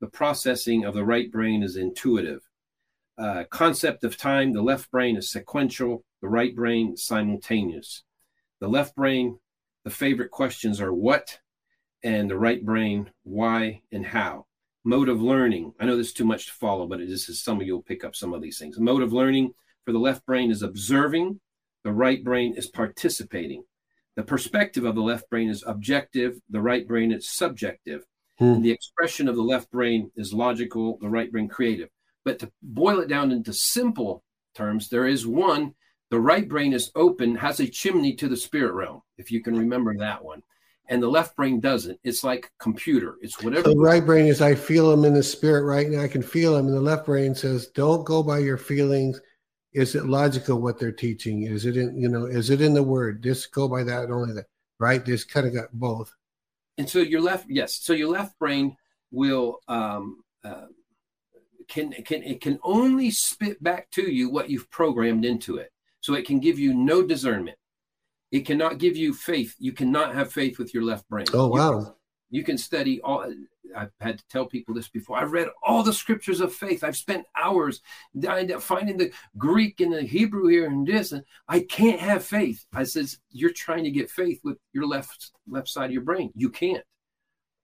The 0.00 0.08
processing 0.08 0.84
of 0.84 0.94
the 0.94 1.04
right 1.04 1.30
brain 1.30 1.62
is 1.62 1.76
intuitive. 1.76 2.40
Uh, 3.16 3.44
concept 3.50 4.02
of 4.04 4.16
time 4.16 4.52
the 4.52 4.62
left 4.62 4.90
brain 4.90 5.16
is 5.16 5.30
sequential 5.30 6.04
the 6.22 6.28
right 6.28 6.54
brain 6.54 6.96
simultaneous. 6.96 8.04
The 8.60 8.68
left 8.68 8.94
brain 8.94 9.38
the 9.84 9.90
favorite 9.90 10.30
questions 10.30 10.80
are 10.80 10.92
what 10.92 11.40
and 12.04 12.30
the 12.30 12.38
right 12.38 12.64
brain 12.64 13.10
why 13.24 13.82
and 13.90 14.06
how. 14.06 14.46
Mode 14.84 15.08
of 15.08 15.20
learning. 15.20 15.72
I 15.78 15.86
know 15.86 15.96
this 15.96 16.08
is 16.08 16.12
too 16.12 16.24
much 16.24 16.46
to 16.46 16.52
follow 16.52 16.86
but 16.86 17.00
this 17.00 17.28
is 17.28 17.42
some 17.42 17.60
of 17.60 17.66
you 17.66 17.74
will 17.74 17.82
pick 17.82 18.04
up 18.04 18.14
some 18.14 18.32
of 18.32 18.42
these 18.42 18.58
things. 18.58 18.78
Mode 18.78 19.02
of 19.02 19.12
learning 19.12 19.54
for 19.84 19.92
the 19.92 19.98
left 19.98 20.24
brain 20.24 20.50
is 20.50 20.62
observing. 20.62 21.40
The 21.84 21.92
right 21.92 22.22
brain 22.22 22.54
is 22.56 22.68
participating. 22.68 23.64
The 24.14 24.22
perspective 24.22 24.84
of 24.84 24.94
the 24.94 25.02
left 25.02 25.28
brain 25.30 25.48
is 25.48 25.64
objective. 25.66 26.38
The 26.50 26.60
right 26.60 26.86
brain 26.86 27.12
is 27.12 27.28
subjective. 27.28 28.04
Hmm. 28.38 28.62
the 28.62 28.70
expression 28.70 29.28
of 29.28 29.36
the 29.36 29.42
left 29.42 29.70
brain 29.70 30.10
is 30.16 30.32
logical. 30.32 30.98
The 31.00 31.08
right 31.08 31.30
brain 31.30 31.48
creative. 31.48 31.90
But 32.24 32.38
to 32.38 32.52
boil 32.62 33.00
it 33.00 33.08
down 33.08 33.30
into 33.30 33.52
simple 33.52 34.24
terms 34.54 34.88
there 34.88 35.06
is 35.06 35.26
one 35.26 35.74
the 36.12 36.20
right 36.20 36.46
brain 36.48 36.72
is 36.72 36.92
open 36.94 37.34
has 37.34 37.58
a 37.60 37.66
chimney 37.66 38.12
to 38.14 38.28
the 38.28 38.36
spirit 38.36 38.74
realm 38.74 39.00
if 39.16 39.32
you 39.32 39.40
can 39.42 39.56
remember 39.58 39.96
that 39.96 40.22
one 40.22 40.42
and 40.88 41.02
the 41.02 41.08
left 41.08 41.34
brain 41.36 41.58
doesn't 41.58 41.98
it's 42.04 42.22
like 42.22 42.52
computer 42.60 43.16
it's 43.22 43.42
whatever 43.42 43.70
The 43.70 43.76
right 43.92 44.04
brain 44.04 44.26
is 44.26 44.40
I 44.42 44.54
feel 44.54 44.90
them 44.90 45.04
in 45.08 45.14
the 45.14 45.22
spirit 45.22 45.64
right 45.64 45.88
now. 45.88 46.02
I 46.02 46.08
can 46.08 46.22
feel 46.22 46.54
them. 46.54 46.66
And 46.66 46.76
the 46.76 46.80
left 46.90 47.06
brain 47.06 47.34
says, 47.34 47.68
don't 47.68 48.04
go 48.04 48.22
by 48.22 48.38
your 48.40 48.58
feelings. 48.58 49.20
Is 49.72 49.94
it 49.94 50.04
logical 50.06 50.60
what 50.60 50.78
they're 50.78 50.92
teaching? 51.06 51.44
Is 51.44 51.64
it 51.64 51.76
in, 51.76 51.96
you 51.96 52.08
know, 52.08 52.26
is 52.26 52.50
it 52.50 52.60
in 52.60 52.74
the 52.74 52.82
word? 52.82 53.22
Just 53.22 53.52
go 53.52 53.68
by 53.68 53.82
that 53.84 54.04
and 54.04 54.12
only 54.12 54.34
that, 54.34 54.46
right? 54.78 55.02
Just 55.04 55.30
kind 55.30 55.46
of 55.46 55.54
got 55.54 55.72
both. 55.72 56.12
and 56.78 56.88
so 56.88 56.98
your 56.98 57.20
left 57.22 57.46
yes 57.48 57.74
so 57.82 57.92
your 57.92 58.10
left 58.10 58.38
brain 58.38 58.76
will 59.10 59.60
um 59.68 60.22
uh, 60.44 60.66
can 61.68 61.92
can 62.04 62.22
it 62.22 62.40
can 62.40 62.58
only 62.62 63.10
spit 63.10 63.62
back 63.62 63.90
to 63.90 64.02
you 64.10 64.28
what 64.30 64.50
you've 64.50 64.70
programmed 64.70 65.24
into 65.24 65.56
it 65.56 65.71
so 66.02 66.14
it 66.14 66.26
can 66.26 66.38
give 66.40 66.58
you 66.58 66.74
no 66.74 67.02
discernment. 67.02 67.56
It 68.30 68.40
cannot 68.46 68.78
give 68.78 68.96
you 68.96 69.14
faith. 69.14 69.54
You 69.58 69.72
cannot 69.72 70.14
have 70.14 70.32
faith 70.32 70.58
with 70.58 70.74
your 70.74 70.82
left 70.82 71.08
brain. 71.08 71.26
Oh, 71.32 71.46
You- 71.46 71.52
wow. 71.60 71.96
you 72.30 72.42
can 72.44 72.58
study 72.58 73.00
all 73.02 73.32
i've 73.74 73.90
had 74.00 74.18
to 74.18 74.24
tell 74.28 74.44
people 74.44 74.74
this 74.74 74.88
before. 74.88 75.16
I've 75.16 75.32
read 75.32 75.48
all 75.62 75.82
the 75.82 75.94
scriptures 75.94 76.40
of 76.42 76.52
faith. 76.52 76.84
I've 76.84 76.96
spent 76.96 77.24
hours 77.36 77.80
finding 78.60 78.98
the 78.98 79.10
greek 79.38 79.80
and 79.80 79.90
the 79.92 80.02
hebrew 80.02 80.46
here 80.48 80.66
and 80.66 80.86
this. 80.86 81.12
And 81.12 81.24
i 81.48 81.60
can't 81.60 81.98
have 82.00 82.22
faith. 82.24 82.66
I 82.74 82.82
says 82.84 83.18
you're 83.30 83.52
trying 83.52 83.84
to 83.84 83.90
get 83.90 84.10
faith 84.10 84.40
with 84.44 84.58
your 84.74 84.86
left 84.86 85.30
left 85.48 85.68
side 85.68 85.86
of 85.86 85.92
your 85.92 86.02
brain. 86.02 86.30
You 86.34 86.50
can't. 86.50 86.84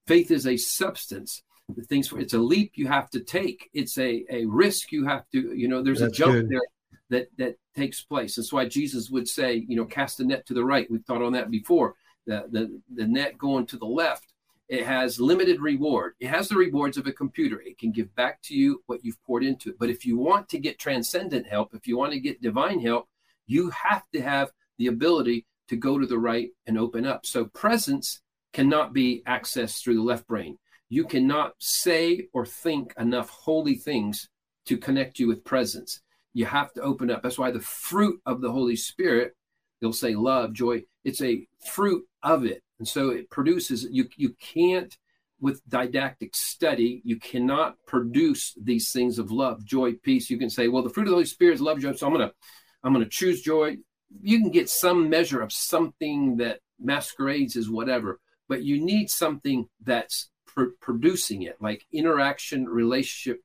Faith 0.06 0.30
is 0.30 0.46
a 0.46 0.56
substance. 0.56 1.42
The 1.76 1.82
things 1.82 2.10
it's 2.16 2.32
a 2.32 2.38
leap 2.38 2.72
you 2.76 2.88
have 2.88 3.10
to 3.10 3.20
take. 3.20 3.68
It's 3.74 3.98
a 3.98 4.24
a 4.30 4.46
risk 4.46 4.92
you 4.92 5.04
have 5.06 5.24
to 5.32 5.54
you 5.54 5.68
know 5.68 5.82
there's 5.82 6.00
That's 6.00 6.14
a 6.14 6.16
jump 6.16 6.32
good. 6.32 6.48
there 6.48 6.62
that 7.10 7.28
that 7.36 7.56
takes 7.78 8.02
place 8.02 8.34
that's 8.34 8.52
why 8.52 8.64
jesus 8.66 9.10
would 9.10 9.28
say 9.28 9.64
you 9.68 9.76
know 9.76 9.84
cast 9.84 10.18
the 10.18 10.24
net 10.24 10.44
to 10.46 10.54
the 10.54 10.64
right 10.64 10.90
we've 10.90 11.04
thought 11.04 11.22
on 11.22 11.32
that 11.32 11.50
before 11.50 11.94
the, 12.28 12.44
the, 12.50 12.80
the 12.94 13.08
net 13.08 13.38
going 13.38 13.66
to 13.66 13.78
the 13.78 13.86
left, 13.86 14.34
it 14.68 14.86
has 14.86 15.18
limited 15.18 15.62
reward. 15.62 16.12
It 16.20 16.28
has 16.28 16.48
the 16.48 16.56
rewards 16.56 16.98
of 16.98 17.06
a 17.06 17.12
computer. 17.12 17.60
It 17.60 17.78
can 17.78 17.90
give 17.90 18.14
back 18.14 18.42
to 18.42 18.54
you 18.54 18.82
what 18.86 19.02
you've 19.02 19.22
poured 19.24 19.42
into 19.42 19.70
it. 19.70 19.78
But 19.80 19.88
if 19.88 20.04
you 20.04 20.18
want 20.18 20.48
to 20.50 20.58
get 20.58 20.78
transcendent 20.78 21.46
help, 21.46 21.74
if 21.74 21.86
you 21.86 21.96
want 21.96 22.12
to 22.12 22.20
get 22.20 22.42
divine 22.42 22.80
help, 22.80 23.08
you 23.46 23.70
have 23.70 24.02
to 24.12 24.20
have 24.20 24.52
the 24.76 24.88
ability 24.88 25.46
to 25.68 25.76
go 25.76 25.98
to 25.98 26.06
the 26.06 26.18
right 26.18 26.50
and 26.66 26.78
open 26.78 27.06
up. 27.06 27.24
So 27.24 27.46
presence 27.46 28.20
cannot 28.52 28.92
be 28.92 29.22
accessed 29.26 29.82
through 29.82 29.94
the 29.94 30.02
left 30.02 30.26
brain. 30.26 30.58
You 30.90 31.04
cannot 31.04 31.54
say 31.58 32.28
or 32.34 32.44
think 32.44 32.92
enough 32.98 33.30
holy 33.30 33.74
things 33.74 34.28
to 34.66 34.76
connect 34.76 35.18
you 35.18 35.28
with 35.28 35.44
presence. 35.44 36.02
You 36.34 36.46
have 36.46 36.72
to 36.74 36.82
open 36.82 37.10
up. 37.10 37.22
That's 37.22 37.38
why 37.38 37.50
the 37.50 37.60
fruit 37.60 38.20
of 38.26 38.40
the 38.40 38.52
Holy 38.52 38.76
Spirit, 38.76 39.34
they'll 39.80 39.92
say 39.92 40.14
love, 40.14 40.52
joy, 40.52 40.84
it's 41.04 41.22
a 41.22 41.46
fruit 41.66 42.04
of 42.22 42.44
it. 42.44 42.62
And 42.78 42.86
so 42.86 43.10
it 43.10 43.30
produces, 43.30 43.86
you, 43.90 44.08
you 44.16 44.34
can't, 44.40 44.96
with 45.40 45.62
didactic 45.68 46.34
study, 46.34 47.00
you 47.04 47.18
cannot 47.18 47.76
produce 47.86 48.54
these 48.60 48.90
things 48.90 49.18
of 49.18 49.30
love, 49.30 49.64
joy, 49.64 49.92
peace. 49.94 50.30
You 50.30 50.38
can 50.38 50.50
say, 50.50 50.68
well, 50.68 50.82
the 50.82 50.90
fruit 50.90 51.04
of 51.04 51.10
the 51.10 51.14
Holy 51.14 51.26
Spirit 51.26 51.54
is 51.54 51.60
love, 51.60 51.78
joy. 51.78 51.92
So 51.92 52.06
I'm 52.06 52.12
going 52.12 52.28
to, 52.28 52.34
I'm 52.82 52.92
going 52.92 53.04
to 53.04 53.10
choose 53.10 53.40
joy. 53.40 53.76
You 54.20 54.40
can 54.40 54.50
get 54.50 54.68
some 54.68 55.08
measure 55.08 55.40
of 55.40 55.52
something 55.52 56.38
that 56.38 56.60
masquerades 56.80 57.56
as 57.56 57.68
whatever, 57.68 58.20
but 58.48 58.62
you 58.64 58.84
need 58.84 59.10
something 59.10 59.68
that's 59.80 60.30
pr- 60.46 60.74
producing 60.80 61.42
it, 61.42 61.56
like 61.60 61.84
interaction, 61.92 62.64
relationship 62.66 63.40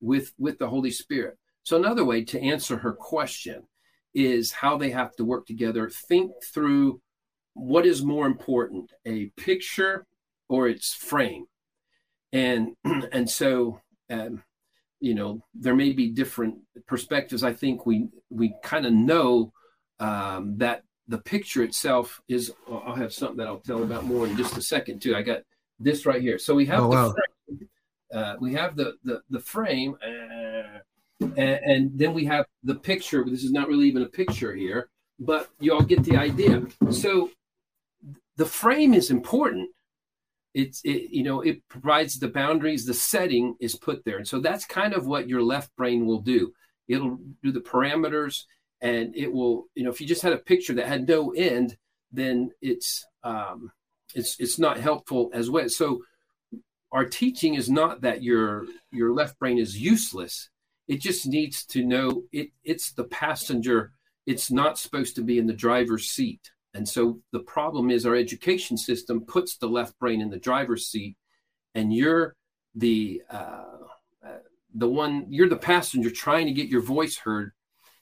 with 0.00 0.32
with 0.38 0.58
the 0.58 0.68
Holy 0.68 0.90
Spirit. 0.90 1.38
So 1.64 1.76
another 1.76 2.04
way 2.04 2.24
to 2.24 2.40
answer 2.40 2.76
her 2.78 2.92
question 2.92 3.64
is 4.14 4.52
how 4.52 4.76
they 4.76 4.90
have 4.90 5.16
to 5.16 5.24
work 5.24 5.46
together. 5.46 5.90
Think 5.90 6.32
through 6.52 7.00
what 7.54 7.86
is 7.86 8.04
more 8.04 8.26
important, 8.26 8.92
a 9.04 9.26
picture 9.36 10.06
or 10.48 10.68
its 10.68 10.94
frame, 10.94 11.46
and 12.32 12.76
and 13.12 13.28
so. 13.28 13.80
Um, 14.10 14.42
you 15.04 15.14
know 15.14 15.42
there 15.54 15.74
may 15.74 15.92
be 15.92 16.08
different 16.08 16.56
perspectives 16.86 17.44
i 17.44 17.52
think 17.52 17.84
we 17.84 18.08
we 18.30 18.54
kind 18.62 18.86
of 18.86 18.92
know 18.94 19.52
um, 20.00 20.56
that 20.56 20.82
the 21.08 21.18
picture 21.18 21.62
itself 21.62 22.22
is 22.26 22.52
i'll 22.70 22.94
have 22.94 23.12
something 23.12 23.36
that 23.36 23.46
i'll 23.46 23.58
tell 23.58 23.82
about 23.82 24.06
more 24.06 24.26
in 24.26 24.34
just 24.34 24.56
a 24.56 24.62
second 24.62 25.00
too 25.00 25.14
i 25.14 25.20
got 25.20 25.42
this 25.78 26.06
right 26.06 26.22
here 26.22 26.38
so 26.38 26.54
we 26.54 26.64
have 26.64 26.80
oh, 26.80 26.88
the 26.88 26.96
wow. 26.96 27.12
frame, 27.12 27.68
uh, 28.14 28.34
we 28.40 28.54
have 28.54 28.76
the 28.76 28.94
the, 29.04 29.20
the 29.28 29.40
frame 29.40 29.94
uh, 30.02 30.23
and, 31.36 31.60
and, 31.64 31.98
then 31.98 32.14
we 32.14 32.24
have 32.24 32.46
the 32.62 32.74
picture 32.74 33.24
this 33.24 33.44
is 33.44 33.52
not 33.52 33.68
really 33.68 33.86
even 33.88 34.02
a 34.02 34.08
picture 34.08 34.54
here 34.54 34.88
but 35.18 35.50
you 35.60 35.72
all 35.72 35.82
get 35.82 36.04
the 36.04 36.16
idea. 36.16 36.64
So 36.90 37.30
the 38.36 38.46
frame 38.46 38.94
is 38.94 39.10
important. 39.10 39.70
It's 40.54 40.80
it, 40.84 41.10
you 41.10 41.24
know 41.24 41.40
it 41.40 41.66
provides 41.68 42.18
the 42.18 42.28
boundaries 42.28 42.84
the 42.84 42.94
setting 42.94 43.56
is 43.60 43.74
put 43.74 44.04
there. 44.04 44.18
And 44.18 44.28
so 44.28 44.40
that's 44.40 44.64
kind 44.64 44.94
of 44.94 45.06
what 45.06 45.28
your 45.28 45.42
left 45.42 45.74
brain 45.76 46.06
will 46.06 46.20
do. 46.20 46.52
It'll 46.88 47.18
do 47.42 47.50
the 47.50 47.60
parameters 47.60 48.42
and 48.80 49.14
it 49.16 49.32
will 49.32 49.66
you 49.74 49.84
know 49.84 49.90
if 49.90 50.00
you 50.00 50.06
just 50.06 50.22
had 50.22 50.32
a 50.32 50.38
picture 50.38 50.74
that 50.74 50.86
had 50.86 51.08
no 51.08 51.30
end 51.32 51.76
then 52.12 52.50
it's 52.60 53.04
um 53.24 53.72
it's 54.14 54.38
it's 54.38 54.58
not 54.58 54.78
helpful 54.78 55.30
as 55.34 55.50
well. 55.50 55.68
So 55.68 56.02
our 56.92 57.04
teaching 57.04 57.54
is 57.54 57.68
not 57.68 58.02
that 58.02 58.22
your 58.22 58.66
your 58.92 59.12
left 59.12 59.38
brain 59.40 59.58
is 59.58 59.80
useless 59.80 60.50
it 60.88 61.00
just 61.00 61.26
needs 61.26 61.64
to 61.64 61.84
know 61.84 62.24
it 62.32 62.50
it's 62.62 62.92
the 62.92 63.04
passenger 63.04 63.92
it's 64.26 64.50
not 64.50 64.78
supposed 64.78 65.16
to 65.16 65.22
be 65.22 65.38
in 65.38 65.46
the 65.46 65.52
driver's 65.52 66.08
seat 66.08 66.50
and 66.74 66.88
so 66.88 67.20
the 67.30 67.40
problem 67.40 67.90
is 67.90 68.04
our 68.04 68.16
education 68.16 68.76
system 68.76 69.24
puts 69.24 69.56
the 69.56 69.68
left 69.68 69.96
brain 70.00 70.20
in 70.20 70.28
the 70.28 70.38
driver's 70.38 70.88
seat, 70.88 71.16
and 71.74 71.94
you're 71.94 72.34
the 72.74 73.22
uh, 73.30 73.78
uh, 74.26 74.38
the 74.74 74.88
one 74.88 75.26
you're 75.28 75.48
the 75.48 75.56
passenger 75.56 76.10
trying 76.10 76.46
to 76.46 76.52
get 76.52 76.68
your 76.68 76.82
voice 76.82 77.16
heard, 77.16 77.52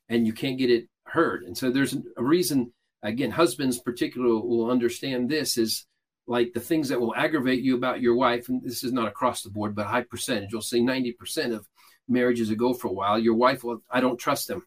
and 0.09 0.27
you 0.27 0.33
can't 0.33 0.59
get 0.59 0.71
it 0.71 0.89
heard. 1.05 1.43
And 1.43 1.57
so 1.57 1.71
there's 1.71 1.95
a 2.17 2.25
reason. 2.25 2.73
Again, 3.05 3.33
husbands 3.33 3.81
particularly 3.81 4.33
will 4.33 4.71
understand 4.71 5.29
this 5.29 5.59
is 5.59 5.87
like 6.29 6.53
the 6.55 6.61
things 6.61 6.89
that 6.89 7.01
will 7.01 7.15
aggravate 7.17 7.61
you 7.61 7.77
about 7.77 8.01
your 8.01 8.15
wife. 8.15 8.49
And 8.49 8.63
this 8.63 8.85
is 8.85 8.93
not 8.93 9.09
across 9.09 9.43
the 9.43 9.51
board, 9.51 9.75
but 9.75 9.87
a 9.87 9.89
high 9.89 10.05
percentage. 10.05 10.53
You'll 10.53 10.63
say 10.63 10.79
90% 10.79 11.53
of 11.53 11.67
marriages 12.09 12.51
ago 12.51 12.75
for 12.75 12.89
a 12.89 12.93
while. 12.93 13.19
Your 13.19 13.35
wife 13.35 13.65
will, 13.65 13.83
I 13.91 14.01
don't 14.01 14.19
trust 14.19 14.49
them 14.49 14.65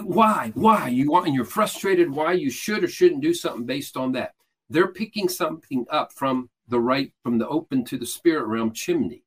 why 0.00 0.50
why 0.54 0.88
you 0.88 1.10
want 1.10 1.26
and 1.26 1.34
you're 1.34 1.44
frustrated 1.44 2.10
why 2.10 2.32
you 2.32 2.50
should 2.50 2.82
or 2.82 2.88
shouldn't 2.88 3.20
do 3.20 3.34
something 3.34 3.66
based 3.66 3.96
on 3.96 4.12
that 4.12 4.34
they're 4.70 4.92
picking 4.92 5.28
something 5.28 5.84
up 5.90 6.12
from 6.12 6.48
the 6.68 6.80
right 6.80 7.12
from 7.22 7.38
the 7.38 7.46
open 7.48 7.84
to 7.84 7.98
the 7.98 8.06
spirit 8.06 8.46
realm 8.46 8.72
chimney 8.72 9.22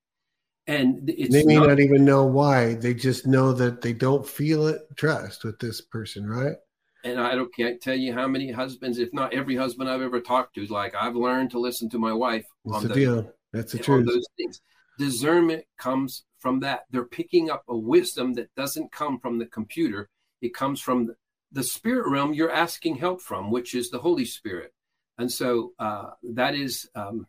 and 0.67 1.07
it's 1.09 1.31
they 1.31 1.43
may 1.43 1.55
not, 1.55 1.67
not 1.67 1.79
even 1.79 2.03
know 2.03 2.25
why 2.25 2.73
they 2.75 2.93
just 2.93 3.27
know 3.27 3.53
that 3.53 3.81
they 3.81 3.93
don't 3.93 4.27
feel 4.27 4.65
it 4.67 4.81
trust 4.95 5.43
with 5.43 5.59
this 5.59 5.81
person 5.81 6.27
right 6.27 6.55
and 7.03 7.19
I 7.19 7.35
don't 7.35 7.53
can't 7.53 7.79
tell 7.79 7.93
you 7.93 8.13
how 8.13 8.27
many 8.27 8.51
husbands, 8.51 8.97
if 8.97 9.13
not 9.13 9.31
every 9.31 9.55
husband 9.55 9.87
I've 9.87 10.01
ever 10.01 10.19
talked 10.19 10.55
to, 10.55 10.63
is 10.63 10.71
like 10.71 10.95
I've 10.99 11.15
learned 11.15 11.51
to 11.51 11.59
listen 11.59 11.87
to 11.91 11.99
my 11.99 12.11
wife. 12.11 12.47
That's 12.65 12.81
the, 12.81 12.87
the 12.87 12.93
deal. 12.95 13.31
That's 13.53 13.73
the 13.73 13.77
truth. 13.77 14.07
Those 14.07 14.25
things. 14.37 14.59
Discernment 14.97 15.65
comes 15.77 16.23
from 16.45 16.59
that. 16.59 16.85
They're 16.91 17.05
picking 17.05 17.49
up 17.49 17.63
a 17.67 17.75
wisdom 17.75 18.33
that 18.33 18.53
doesn't 18.53 18.91
come 18.91 19.19
from 19.19 19.39
the 19.39 19.47
computer. 19.47 20.09
It 20.43 20.53
comes 20.53 20.79
from 20.79 21.15
the 21.51 21.63
spirit 21.63 22.07
realm 22.07 22.35
you're 22.35 22.51
asking 22.51 22.97
help 22.97 23.19
from, 23.19 23.49
which 23.49 23.73
is 23.73 23.89
the 23.89 23.97
Holy 23.97 24.25
Spirit. 24.25 24.71
And 25.17 25.31
so 25.31 25.71
uh, 25.79 26.11
that 26.35 26.53
is 26.53 26.87
um, 26.93 27.25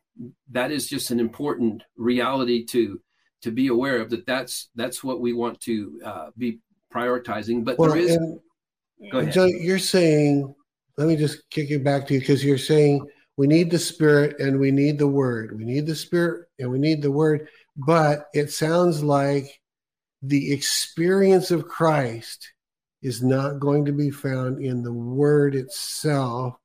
that 0.51 0.71
is 0.71 0.87
just 0.87 1.11
an 1.11 1.19
important 1.19 1.83
reality 1.97 2.67
to 2.67 3.01
to 3.41 3.51
be 3.51 3.69
aware 3.69 4.03
of. 4.03 4.11
That 4.11 4.27
that's 4.27 4.69
that's 4.75 5.03
what 5.03 5.23
we 5.23 5.33
want 5.33 5.63
to 5.63 5.99
uh, 6.05 6.27
be 6.37 6.59
prioritizing. 6.93 7.65
But 7.65 7.79
well, 7.79 7.93
there 7.93 8.03
is. 8.03 8.19
go 9.11 9.21
ahead. 9.21 9.33
John, 9.33 9.49
you're 9.63 9.79
saying. 9.79 10.55
Let 10.99 11.09
me 11.09 11.17
just 11.17 11.49
kick 11.49 11.71
it 11.71 11.83
back 11.83 12.07
to 12.09 12.15
you 12.15 12.21
because 12.21 12.45
you're 12.45 12.59
saying 12.59 13.07
we 13.39 13.47
need 13.47 13.71
the 13.71 13.79
spirit 13.79 14.41
and 14.41 14.61
we 14.61 14.71
need 14.71 14.99
the 14.99 15.09
word. 15.09 15.57
We 15.57 15.65
need 15.65 15.87
the 15.87 15.95
spirit 15.95 16.49
and 16.59 16.71
we 16.71 16.79
need 16.79 17.01
the 17.01 17.11
word. 17.11 17.49
But 17.77 18.27
it 18.33 18.51
sounds 18.51 19.03
like 19.03 19.61
the 20.23 20.53
experience 20.53 21.51
of 21.51 21.69
Christ 21.69 22.53
is 23.03 23.23
not 23.23 23.61
going 23.61 23.85
to 23.85 23.93
be 23.93 24.11
found 24.11 24.63
in 24.63 24.83
the 24.83 24.93
word 24.93 25.55
itself. 25.55 26.57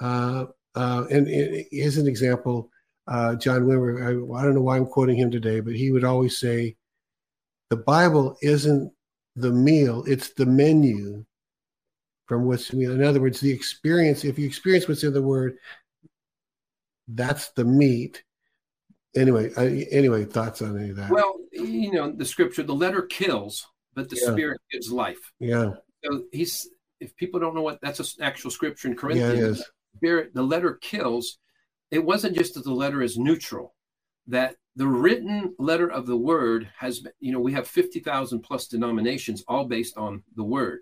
Uh, 0.00 0.46
uh, 0.74 1.04
and, 1.10 1.28
and 1.28 1.64
here's 1.70 1.98
an 1.98 2.06
example 2.06 2.70
uh, 3.08 3.36
John 3.36 3.62
Wimber, 3.62 4.02
I, 4.02 4.38
I, 4.38 4.42
don't 4.42 4.54
know 4.54 4.62
why 4.62 4.76
I'm 4.76 4.86
quoting 4.86 5.16
him 5.16 5.30
today, 5.30 5.60
but 5.60 5.74
he 5.74 5.92
would 5.92 6.02
always 6.02 6.38
say, 6.38 6.76
The 7.70 7.76
Bible 7.76 8.36
isn't 8.42 8.92
the 9.36 9.52
meal, 9.52 10.02
it's 10.08 10.30
the 10.34 10.46
menu 10.46 11.24
from 12.26 12.46
what's 12.46 12.72
meal. 12.72 12.90
In 12.92 13.04
other 13.04 13.20
words, 13.20 13.38
the 13.38 13.52
experience, 13.52 14.24
if 14.24 14.38
you 14.38 14.46
experience 14.46 14.88
what's 14.88 15.04
in 15.04 15.12
the 15.12 15.22
word, 15.22 15.56
that's 17.06 17.50
the 17.50 17.64
meat. 17.64 18.24
Anyway, 19.16 19.50
I, 19.56 19.86
anyway, 19.90 20.24
thoughts 20.24 20.62
on 20.62 20.78
any 20.78 20.90
of 20.90 20.96
that? 20.96 21.10
Well, 21.10 21.36
you 21.52 21.92
know, 21.92 22.12
the 22.12 22.24
scripture, 22.24 22.62
the 22.62 22.74
letter 22.74 23.02
kills, 23.02 23.66
but 23.94 24.08
the 24.08 24.18
yeah. 24.22 24.32
spirit 24.32 24.60
gives 24.70 24.90
life. 24.92 25.32
Yeah. 25.40 25.72
So 26.04 26.24
he's 26.32 26.68
if 27.00 27.16
people 27.16 27.40
don't 27.40 27.54
know 27.54 27.62
what 27.62 27.80
that's 27.80 28.00
an 28.00 28.22
actual 28.22 28.50
scripture 28.50 28.88
in 28.88 28.96
Corinthians, 28.96 29.58
yeah, 29.58 29.64
spirit, 29.96 30.34
the 30.34 30.42
letter 30.42 30.74
kills. 30.80 31.38
It 31.90 32.04
wasn't 32.04 32.36
just 32.36 32.54
that 32.54 32.64
the 32.64 32.72
letter 32.72 33.00
is 33.02 33.16
neutral, 33.16 33.74
that 34.26 34.56
the 34.74 34.86
written 34.86 35.54
letter 35.58 35.88
of 35.88 36.06
the 36.06 36.16
word 36.16 36.68
has 36.78 37.06
you 37.20 37.32
know, 37.32 37.40
we 37.40 37.52
have 37.52 37.68
50,000 37.68 38.40
plus 38.40 38.66
denominations 38.66 39.44
all 39.48 39.64
based 39.64 39.96
on 39.96 40.22
the 40.34 40.44
word, 40.44 40.80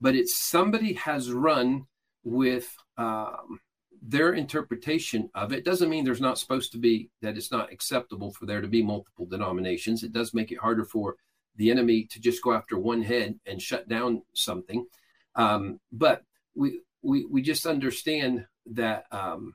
but 0.00 0.14
it's 0.14 0.36
somebody 0.36 0.94
has 0.94 1.30
run 1.32 1.86
with 2.24 2.74
um, 2.98 3.60
their 4.02 4.32
interpretation 4.32 5.30
of 5.34 5.52
it 5.52 5.64
doesn't 5.64 5.90
mean 5.90 6.04
there's 6.04 6.20
not 6.20 6.38
supposed 6.38 6.72
to 6.72 6.78
be 6.78 7.10
that 7.20 7.36
it's 7.36 7.50
not 7.50 7.72
acceptable 7.72 8.32
for 8.32 8.46
there 8.46 8.60
to 8.60 8.68
be 8.68 8.82
multiple 8.82 9.26
denominations. 9.26 10.02
It 10.02 10.12
does 10.12 10.32
make 10.34 10.52
it 10.52 10.58
harder 10.58 10.84
for 10.84 11.16
the 11.56 11.70
enemy 11.70 12.04
to 12.10 12.20
just 12.20 12.42
go 12.42 12.52
after 12.52 12.78
one 12.78 13.02
head 13.02 13.38
and 13.46 13.60
shut 13.60 13.88
down 13.88 14.22
something. 14.32 14.86
Um, 15.34 15.80
but 15.92 16.22
we, 16.54 16.80
we, 17.02 17.26
we 17.26 17.42
just 17.42 17.66
understand 17.66 18.46
that, 18.72 19.04
um, 19.10 19.54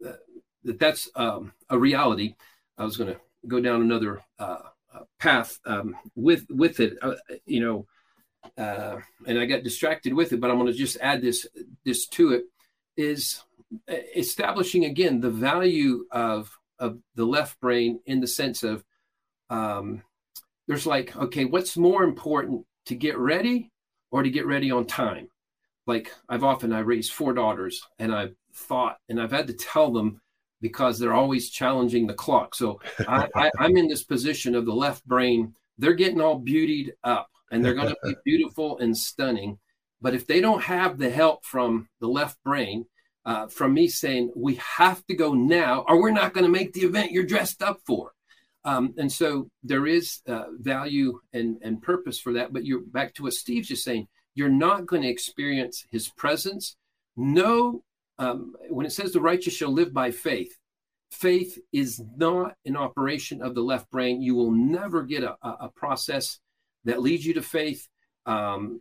that, 0.00 0.18
that 0.64 0.78
that's 0.78 1.08
um, 1.14 1.52
a 1.70 1.78
reality. 1.78 2.34
I 2.76 2.84
was 2.84 2.96
going 2.96 3.14
to 3.14 3.20
go 3.46 3.60
down 3.60 3.82
another 3.82 4.22
uh, 4.38 4.58
path 5.18 5.58
um, 5.64 5.96
with 6.14 6.46
with 6.50 6.80
it, 6.80 6.98
uh, 7.02 7.14
you 7.46 7.60
know, 7.60 7.86
uh, 8.62 8.98
and 9.26 9.38
I 9.38 9.46
got 9.46 9.62
distracted 9.62 10.14
with 10.14 10.32
it. 10.32 10.40
But 10.40 10.50
I'm 10.50 10.58
going 10.58 10.72
to 10.72 10.72
just 10.72 10.98
add 11.00 11.22
this 11.22 11.46
this 11.84 12.06
to 12.08 12.32
it 12.32 12.44
is 12.96 13.42
establishing 13.88 14.84
again 14.84 15.20
the 15.20 15.30
value 15.30 16.04
of 16.10 16.50
of 16.78 16.98
the 17.14 17.24
left 17.24 17.60
brain 17.60 18.00
in 18.06 18.20
the 18.20 18.26
sense 18.26 18.62
of 18.62 18.84
um, 19.50 20.02
there's 20.66 20.86
like, 20.86 21.16
okay, 21.16 21.44
what's 21.44 21.76
more 21.76 22.04
important 22.04 22.64
to 22.86 22.94
get 22.94 23.18
ready 23.18 23.70
or 24.10 24.22
to 24.22 24.30
get 24.30 24.46
ready 24.46 24.70
on 24.70 24.86
time? 24.86 25.28
Like 25.86 26.12
I've 26.28 26.44
often 26.44 26.72
I 26.72 26.80
raised 26.80 27.12
four 27.12 27.32
daughters 27.34 27.82
and 27.98 28.14
I've 28.14 28.34
thought, 28.54 28.96
and 29.08 29.20
I've 29.20 29.32
had 29.32 29.46
to 29.48 29.52
tell 29.52 29.92
them 29.92 30.20
because 30.60 30.98
they're 30.98 31.14
always 31.14 31.50
challenging 31.50 32.06
the 32.06 32.14
clock. 32.14 32.54
So 32.54 32.80
I, 33.08 33.28
I, 33.34 33.50
I'm 33.58 33.76
in 33.76 33.88
this 33.88 34.04
position 34.04 34.54
of 34.54 34.64
the 34.64 34.74
left 34.74 35.04
brain. 35.06 35.54
They're 35.78 35.94
getting 35.94 36.20
all 36.20 36.40
beautied 36.40 36.90
up 37.04 37.28
and 37.50 37.64
they're 37.64 37.74
going 37.74 37.88
to 37.88 37.96
be 38.04 38.14
beautiful 38.24 38.78
and 38.78 38.96
stunning. 38.96 39.58
But 40.00 40.14
if 40.14 40.26
they 40.26 40.40
don't 40.40 40.62
have 40.62 40.98
the 40.98 41.10
help 41.10 41.44
from 41.44 41.88
the 42.00 42.08
left 42.08 42.42
brain, 42.44 42.86
uh, 43.24 43.46
from 43.46 43.74
me 43.74 43.88
saying, 43.88 44.32
we 44.34 44.56
have 44.56 45.04
to 45.06 45.14
go 45.14 45.32
now, 45.32 45.84
or 45.88 46.00
we're 46.00 46.10
not 46.10 46.32
going 46.32 46.44
to 46.44 46.50
make 46.50 46.72
the 46.72 46.82
event 46.82 47.12
you're 47.12 47.24
dressed 47.24 47.62
up 47.62 47.78
for. 47.86 48.12
Um, 48.64 48.94
and 48.96 49.10
so 49.10 49.48
there 49.62 49.86
is 49.86 50.20
uh, 50.26 50.44
value 50.58 51.20
and, 51.32 51.58
and 51.62 51.82
purpose 51.82 52.20
for 52.20 52.32
that. 52.34 52.52
But 52.52 52.64
you're 52.64 52.80
back 52.80 53.14
to 53.14 53.24
what 53.24 53.32
Steve's 53.32 53.68
just 53.68 53.84
saying. 53.84 54.08
You're 54.34 54.48
not 54.48 54.86
going 54.86 55.02
to 55.02 55.08
experience 55.08 55.84
his 55.90 56.08
presence. 56.08 56.76
No, 57.16 57.82
um, 58.18 58.54
when 58.70 58.86
it 58.86 58.92
says 58.92 59.12
the 59.12 59.20
righteous 59.20 59.54
shall 59.54 59.72
live 59.72 59.92
by 59.92 60.10
faith, 60.10 60.56
faith 61.10 61.58
is 61.72 62.02
not 62.16 62.54
an 62.64 62.76
operation 62.76 63.42
of 63.42 63.54
the 63.54 63.60
left 63.62 63.90
brain. 63.90 64.22
You 64.22 64.34
will 64.34 64.52
never 64.52 65.02
get 65.02 65.22
a, 65.22 65.36
a 65.42 65.70
process 65.74 66.38
that 66.84 67.02
leads 67.02 67.26
you 67.26 67.34
to 67.34 67.42
faith. 67.42 67.88
Um, 68.26 68.80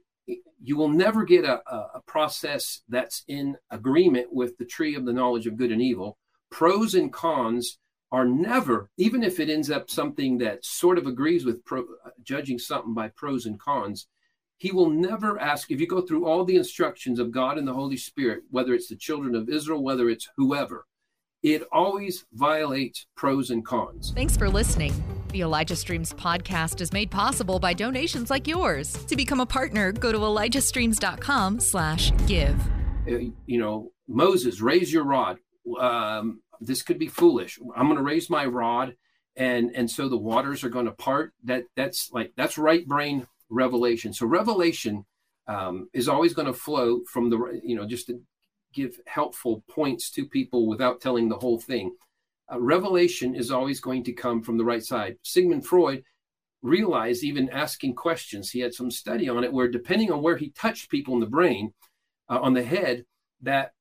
you 0.61 0.77
will 0.77 0.89
never 0.89 1.23
get 1.23 1.45
a, 1.45 1.61
a, 1.67 2.01
process 2.05 2.81
that's 2.87 3.23
in 3.27 3.57
agreement 3.69 4.27
with 4.31 4.57
the 4.57 4.65
tree 4.65 4.95
of 4.95 5.05
the 5.05 5.13
knowledge 5.13 5.47
of 5.47 5.57
good 5.57 5.71
and 5.71 5.81
evil. 5.81 6.17
Pros 6.49 6.93
and 6.93 7.11
cons 7.11 7.79
are 8.11 8.25
never, 8.25 8.89
even 8.97 9.23
if 9.23 9.39
it 9.39 9.49
ends 9.49 9.71
up 9.71 9.89
something 9.89 10.37
that 10.39 10.65
sort 10.65 10.97
of 10.97 11.07
agrees 11.07 11.45
with 11.45 11.63
pro, 11.65 11.85
judging 12.23 12.59
something 12.59 12.93
by 12.93 13.07
pros 13.09 13.45
and 13.45 13.59
cons, 13.59 14.07
he 14.57 14.71
will 14.71 14.89
never 14.89 15.39
ask, 15.39 15.71
if 15.71 15.79
you 15.79 15.87
go 15.87 16.01
through 16.01 16.27
all 16.27 16.45
the 16.45 16.57
instructions 16.57 17.17
of 17.17 17.31
God 17.31 17.57
and 17.57 17.67
the 17.67 17.73
Holy 17.73 17.97
Spirit, 17.97 18.43
whether 18.51 18.73
it's 18.73 18.89
the 18.89 18.95
children 18.95 19.33
of 19.33 19.49
Israel, 19.49 19.83
whether 19.83 20.09
it's 20.09 20.29
whoever, 20.37 20.85
it 21.43 21.63
always 21.71 22.25
violates 22.33 23.05
pros 23.15 23.49
and 23.49 23.65
cons. 23.65 24.11
Thanks 24.15 24.37
for 24.37 24.49
listening. 24.49 24.93
The 25.31 25.41
Elijah 25.41 25.75
Streams 25.75 26.13
podcast 26.13 26.81
is 26.81 26.93
made 26.93 27.09
possible 27.09 27.59
by 27.59 27.73
donations 27.73 28.29
like 28.29 28.47
yours. 28.47 28.93
To 29.05 29.15
become 29.15 29.39
a 29.39 29.45
partner, 29.45 29.91
go 29.91 30.11
to 30.11 30.17
elijahstreams.com 30.17 31.59
slash 31.59 32.11
give. 32.27 32.59
Uh, 33.09 33.31
you 33.45 33.59
know, 33.59 33.91
Moses, 34.07 34.61
raise 34.61 34.91
your 34.91 35.03
rod. 35.03 35.37
Um, 35.79 36.41
this 36.59 36.81
could 36.81 36.99
be 36.99 37.07
foolish. 37.07 37.59
I'm 37.75 37.87
going 37.87 37.97
to 37.97 38.03
raise 38.03 38.29
my 38.29 38.45
rod 38.45 38.95
and 39.35 39.71
and 39.75 39.89
so 39.89 40.09
the 40.09 40.17
waters 40.17 40.63
are 40.63 40.69
going 40.69 40.85
to 40.85 40.91
part 40.91 41.33
that 41.43 41.63
that's 41.75 42.11
like 42.11 42.33
that's 42.35 42.57
right 42.57 42.87
brain 42.87 43.25
revelation 43.49 44.13
so 44.13 44.25
revelation 44.25 45.05
um, 45.47 45.89
is 45.93 46.07
always 46.07 46.33
going 46.33 46.47
to 46.47 46.53
flow 46.53 47.01
from 47.11 47.29
the 47.29 47.61
you 47.63 47.75
know 47.75 47.85
just 47.85 48.11
give 48.73 48.99
helpful 49.05 49.63
points 49.69 50.09
to 50.11 50.25
people 50.25 50.67
without 50.67 51.01
telling 51.01 51.29
the 51.29 51.37
whole 51.37 51.59
thing. 51.59 51.95
Uh, 52.51 52.59
revelation 52.59 53.35
is 53.35 53.51
always 53.51 53.79
going 53.79 54.03
to 54.03 54.13
come 54.13 54.41
from 54.41 54.57
the 54.57 54.65
right 54.65 54.83
side. 54.83 55.17
Sigmund 55.23 55.65
Freud 55.65 56.03
realized, 56.61 57.23
even 57.23 57.49
asking 57.49 57.95
questions, 57.95 58.51
he 58.51 58.59
had 58.59 58.73
some 58.73 58.91
study 58.91 59.29
on 59.29 59.43
it 59.43 59.51
where, 59.51 59.67
depending 59.67 60.11
on 60.11 60.21
where 60.21 60.37
he 60.37 60.49
touched 60.49 60.89
people 60.89 61.13
in 61.13 61.19
the 61.19 61.25
brain, 61.25 61.73
uh, 62.29 62.39
on 62.39 62.53
the 62.53 62.63
head, 62.63 63.05
that 63.41 63.73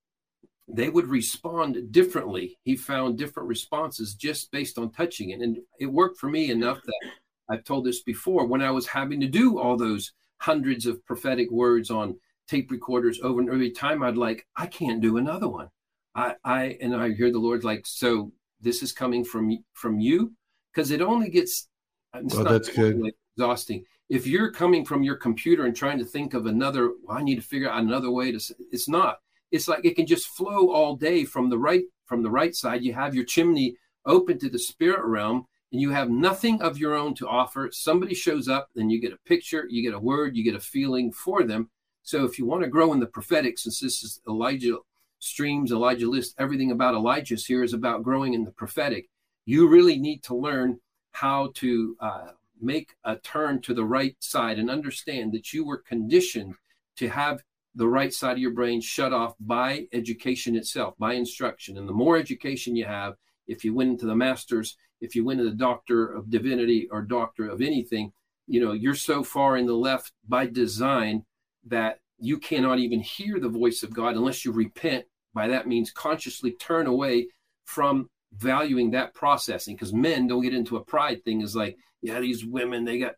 they 0.66 0.88
would 0.88 1.06
respond 1.06 1.90
differently. 1.90 2.58
He 2.62 2.76
found 2.76 3.18
different 3.18 3.48
responses 3.48 4.14
just 4.14 4.50
based 4.50 4.78
on 4.78 4.92
touching 4.92 5.30
it. 5.30 5.40
And 5.40 5.58
it 5.78 5.86
worked 5.86 6.18
for 6.18 6.28
me 6.28 6.50
enough 6.50 6.80
that 6.84 7.10
I've 7.50 7.64
told 7.64 7.84
this 7.84 8.02
before 8.02 8.46
when 8.46 8.62
I 8.62 8.70
was 8.70 8.86
having 8.86 9.20
to 9.20 9.26
do 9.26 9.58
all 9.58 9.76
those 9.76 10.12
hundreds 10.38 10.86
of 10.86 11.04
prophetic 11.04 11.50
words 11.50 11.90
on 11.90 12.16
tape 12.50 12.70
recorders 12.70 13.20
over 13.22 13.40
and 13.40 13.48
every 13.48 13.70
time 13.70 14.02
I'd 14.02 14.16
like, 14.16 14.46
I 14.56 14.66
can't 14.66 15.00
do 15.00 15.16
another 15.16 15.48
one. 15.48 15.68
I, 16.14 16.34
I, 16.44 16.78
and 16.80 16.94
I 16.94 17.12
hear 17.12 17.30
the 17.30 17.38
Lord 17.38 17.62
like, 17.62 17.86
so 17.86 18.32
this 18.60 18.82
is 18.82 18.92
coming 18.92 19.24
from, 19.24 19.64
from 19.74 20.00
you. 20.00 20.32
Cause 20.74 20.90
it 20.90 21.00
only 21.00 21.30
gets, 21.30 21.68
well, 22.12 22.44
that's 22.44 22.68
good. 22.68 23.12
exhausting. 23.36 23.84
If 24.08 24.26
you're 24.26 24.50
coming 24.50 24.84
from 24.84 25.04
your 25.04 25.16
computer 25.16 25.66
and 25.66 25.74
trying 25.74 25.98
to 25.98 26.04
think 26.04 26.34
of 26.34 26.46
another, 26.46 26.90
well, 27.04 27.18
I 27.18 27.22
need 27.22 27.36
to 27.36 27.42
figure 27.42 27.70
out 27.70 27.82
another 27.82 28.10
way 28.10 28.32
to, 28.32 28.54
it's 28.72 28.88
not, 28.88 29.18
it's 29.52 29.68
like 29.68 29.84
it 29.84 29.94
can 29.94 30.06
just 30.06 30.28
flow 30.28 30.72
all 30.72 30.96
day 30.96 31.24
from 31.24 31.50
the 31.50 31.58
right, 31.58 31.84
from 32.06 32.22
the 32.22 32.30
right 32.30 32.54
side. 32.54 32.82
You 32.82 32.92
have 32.94 33.14
your 33.14 33.24
chimney 33.24 33.76
open 34.06 34.38
to 34.40 34.50
the 34.50 34.58
spirit 34.58 35.04
realm 35.04 35.46
and 35.70 35.80
you 35.80 35.90
have 35.90 36.10
nothing 36.10 36.60
of 36.62 36.78
your 36.78 36.96
own 36.96 37.14
to 37.14 37.28
offer. 37.28 37.70
Somebody 37.72 38.14
shows 38.14 38.48
up, 38.48 38.68
then 38.74 38.90
you 38.90 39.00
get 39.00 39.12
a 39.12 39.28
picture, 39.28 39.66
you 39.68 39.82
get 39.82 39.94
a 39.94 40.00
word, 40.00 40.36
you 40.36 40.42
get 40.42 40.56
a 40.56 40.60
feeling 40.60 41.12
for 41.12 41.44
them 41.44 41.70
so 42.10 42.24
if 42.24 42.40
you 42.40 42.44
want 42.44 42.64
to 42.64 42.68
grow 42.68 42.92
in 42.92 42.98
the 42.98 43.06
prophetic, 43.06 43.56
since 43.56 43.78
this 43.78 44.02
is 44.02 44.20
Elijah 44.28 44.78
streams, 45.20 45.70
Elijah 45.70 46.10
list, 46.10 46.34
everything 46.40 46.72
about 46.72 46.96
Elijah's 46.96 47.46
here 47.46 47.62
is 47.62 47.72
about 47.72 48.02
growing 48.02 48.34
in 48.34 48.42
the 48.42 48.50
prophetic. 48.50 49.08
You 49.46 49.68
really 49.68 49.96
need 49.96 50.24
to 50.24 50.34
learn 50.34 50.80
how 51.12 51.52
to 51.54 51.96
uh, 52.00 52.28
make 52.60 52.96
a 53.04 53.14
turn 53.14 53.60
to 53.62 53.74
the 53.74 53.84
right 53.84 54.16
side 54.18 54.58
and 54.58 54.68
understand 54.68 55.30
that 55.34 55.52
you 55.52 55.64
were 55.64 55.78
conditioned 55.78 56.56
to 56.96 57.08
have 57.08 57.44
the 57.76 57.86
right 57.86 58.12
side 58.12 58.32
of 58.32 58.38
your 58.38 58.54
brain 58.54 58.80
shut 58.80 59.12
off 59.12 59.36
by 59.38 59.86
education 59.92 60.56
itself, 60.56 60.94
by 60.98 61.14
instruction. 61.14 61.78
And 61.78 61.88
the 61.88 61.92
more 61.92 62.16
education 62.16 62.74
you 62.74 62.86
have, 62.86 63.14
if 63.46 63.64
you 63.64 63.72
went 63.72 63.90
into 63.90 64.06
the 64.06 64.16
masters, 64.16 64.76
if 65.00 65.14
you 65.14 65.24
went 65.24 65.38
to 65.38 65.44
the 65.44 65.52
doctor 65.52 66.12
of 66.12 66.28
divinity 66.28 66.88
or 66.90 67.02
doctor 67.02 67.48
of 67.48 67.62
anything, 67.62 68.12
you 68.48 68.58
know, 68.58 68.72
you're 68.72 68.96
so 68.96 69.22
far 69.22 69.56
in 69.56 69.66
the 69.66 69.74
left 69.74 70.10
by 70.28 70.46
design 70.46 71.24
that 71.66 71.98
you 72.18 72.38
cannot 72.38 72.78
even 72.78 73.00
hear 73.00 73.40
the 73.40 73.48
voice 73.48 73.82
of 73.82 73.94
God 73.94 74.16
unless 74.16 74.44
you 74.44 74.52
repent. 74.52 75.04
By 75.32 75.48
that 75.48 75.68
means, 75.68 75.90
consciously 75.90 76.52
turn 76.52 76.86
away 76.86 77.28
from 77.64 78.08
valuing 78.32 78.90
that 78.90 79.14
processing 79.14 79.74
because 79.74 79.92
men 79.92 80.26
don't 80.26 80.42
get 80.42 80.54
into 80.54 80.76
a 80.76 80.84
pride 80.84 81.24
thing 81.24 81.40
is 81.40 81.56
like, 81.56 81.76
yeah, 82.02 82.20
these 82.20 82.44
women, 82.44 82.84
they 82.84 82.98
got, 82.98 83.14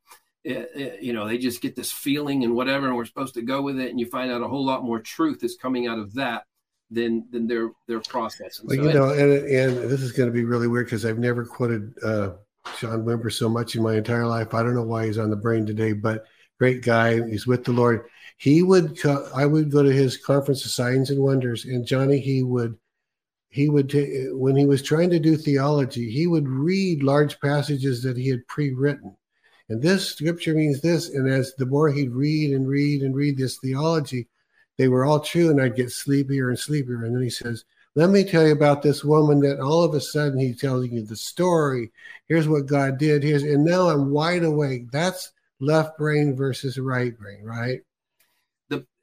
uh, 0.49 0.65
you 1.01 1.13
know, 1.13 1.27
they 1.27 1.39
just 1.39 1.63
get 1.63 1.77
this 1.77 1.93
feeling 1.93 2.45
and 2.45 2.55
whatever, 2.55 2.87
and 2.87 2.97
we're 2.97 3.05
supposed 3.05 3.35
to 3.35 3.43
go 3.43 3.63
with 3.63 3.79
it. 3.79 3.91
And 3.91 4.01
you 4.01 4.07
find 4.07 4.31
out 4.31 4.43
a 4.43 4.49
whole 4.49 4.65
lot 4.65 4.85
more 4.85 5.01
truth 5.01 5.43
is 5.43 5.57
coming 5.57 5.87
out 5.87 5.99
of 5.99 6.15
that 6.15 6.45
than 6.91 7.27
than 7.31 7.47
their 7.47 7.71
their 7.89 8.01
processing. 8.01 8.67
Well, 8.67 8.77
so 8.77 8.83
you 8.83 8.93
know, 8.93 9.11
and 9.11 9.33
and 9.33 9.91
this 9.91 10.03
is 10.03 10.13
going 10.13 10.29
to 10.29 10.33
be 10.33 10.45
really 10.45 10.69
weird 10.69 10.87
because 10.87 11.05
I've 11.05 11.19
never 11.19 11.45
quoted 11.45 11.95
uh, 12.05 12.33
John 12.79 13.05
Wimber 13.05 13.33
so 13.33 13.49
much 13.49 13.75
in 13.75 13.83
my 13.83 13.95
entire 13.95 14.27
life. 14.27 14.55
I 14.55 14.63
don't 14.63 14.75
know 14.75 14.83
why 14.83 15.07
he's 15.07 15.19
on 15.19 15.31
the 15.31 15.37
brain 15.37 15.65
today, 15.65 15.93
but 15.93 16.27
great 16.59 16.83
guy. 16.83 17.27
He's 17.29 17.47
with 17.47 17.65
the 17.65 17.73
Lord 17.73 18.05
he 18.37 18.63
would 18.63 19.01
co- 19.01 19.29
i 19.35 19.47
would 19.47 19.71
go 19.71 19.83
to 19.83 19.93
his 19.93 20.17
conference 20.17 20.65
of 20.65 20.71
signs 20.71 21.11
and 21.11 21.21
wonders 21.21 21.65
and 21.65 21.87
johnny 21.87 22.19
he 22.19 22.43
would 22.43 22.77
he 23.53 23.69
would 23.69 23.91
t- 23.91 24.29
when 24.33 24.57
he 24.57 24.65
was 24.65 24.83
trying 24.83 25.11
to 25.11 25.19
do 25.19 25.37
theology 25.37 26.11
he 26.11 26.27
would 26.27 26.49
read 26.49 27.03
large 27.03 27.39
passages 27.41 28.03
that 28.03 28.17
he 28.17 28.29
had 28.29 28.47
pre-written. 28.49 29.15
And 29.69 29.83
this 29.83 30.09
scripture 30.09 30.55
means 30.55 30.81
this 30.81 31.11
and 31.11 31.29
as 31.29 31.55
the 31.57 31.67
more 31.67 31.91
he'd 31.91 32.13
read 32.13 32.55
and 32.55 32.67
read 32.67 33.03
and 33.03 33.15
read 33.15 33.37
this 33.37 33.59
theology 33.59 34.27
they 34.79 34.89
were 34.89 35.05
all 35.05 35.21
true 35.21 35.51
and 35.51 35.61
i'd 35.61 35.77
get 35.77 35.93
sleepier 35.93 36.49
and 36.49 36.59
sleepier. 36.59 37.05
And 37.05 37.15
then 37.15 37.23
he 37.23 37.31
says 37.31 37.65
let 37.95 38.09
me 38.09 38.25
tell 38.25 38.47
you 38.47 38.53
about 38.53 38.81
this 38.81 39.05
woman 39.05 39.41
that 39.41 39.61
all 39.61 39.85
of 39.85 39.93
a 39.93 40.01
sudden 40.01 40.39
he 40.39 40.55
tells 40.55 40.89
you 40.89 41.03
the 41.03 41.15
story. 41.15 41.93
Here's 42.29 42.49
what 42.49 42.65
god 42.65 42.97
did. 42.97 43.23
Here's 43.23 43.43
and 43.43 43.67
now 43.67 43.91
i'm 43.91 44.11
wide 44.11 44.45
awake. 44.45 44.91
That's 44.91 45.31
left 45.61 45.99
brain 45.99 46.35
versus 46.35 46.79
right 46.79 47.17
brain 47.19 47.45
right 47.45 47.83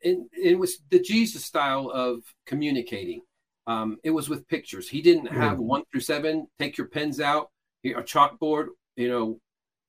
it, 0.02 0.20
it 0.32 0.58
was 0.58 0.80
the 0.90 1.00
Jesus 1.00 1.46
style 1.46 1.90
of 1.94 2.22
communicating. 2.46 3.22
Um, 3.68 3.98
it 4.04 4.10
was 4.10 4.30
with 4.30 4.48
pictures. 4.48 4.90
He 4.90 5.02
didn't 5.02 5.28
have 5.28 5.54
mm-hmm. 5.54 5.68
one 5.68 5.84
through 5.92 6.02
seven. 6.02 6.48
Take 6.58 6.78
your 6.78 6.88
pens 6.88 7.20
out, 7.20 7.52
a 7.86 8.02
chalkboard. 8.02 8.68
You 8.96 9.10
know, 9.10 9.40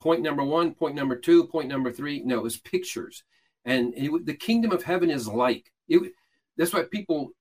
point 0.00 0.22
number 0.22 0.44
one, 0.44 0.74
point 0.74 0.94
number 0.94 1.16
two, 1.16 1.46
point 1.46 1.68
number 1.68 1.90
three. 1.90 2.22
No, 2.22 2.38
it 2.38 2.42
was 2.42 2.58
pictures, 2.58 3.24
and 3.64 3.94
it, 3.96 4.26
the 4.26 4.34
kingdom 4.34 4.72
of 4.72 4.82
heaven 4.82 5.10
is 5.10 5.26
like 5.26 5.72
it. 5.88 6.12
That's 6.56 6.74
why 6.74 6.82
people 6.82 7.32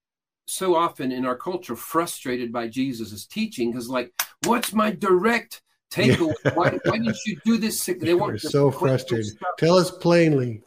so 0.45 0.75
often 0.75 1.11
in 1.11 1.25
our 1.25 1.35
culture 1.35 1.75
frustrated 1.75 2.51
by 2.51 2.67
Jesus' 2.67 3.25
teaching 3.25 3.71
because, 3.71 3.89
like, 3.89 4.13
what's 4.45 4.73
my 4.73 4.91
direct 4.91 5.61
takeaway? 5.91 6.33
Yeah. 6.45 6.51
why, 6.53 6.79
why 6.85 6.97
didn't 6.99 7.17
you 7.25 7.37
do 7.43 7.57
this? 7.57 7.83
They 7.83 8.13
were 8.13 8.37
so 8.37 8.71
frustrated. 8.71 9.33
Tell 9.57 9.75
us 9.75 9.91
plainly. 9.91 10.61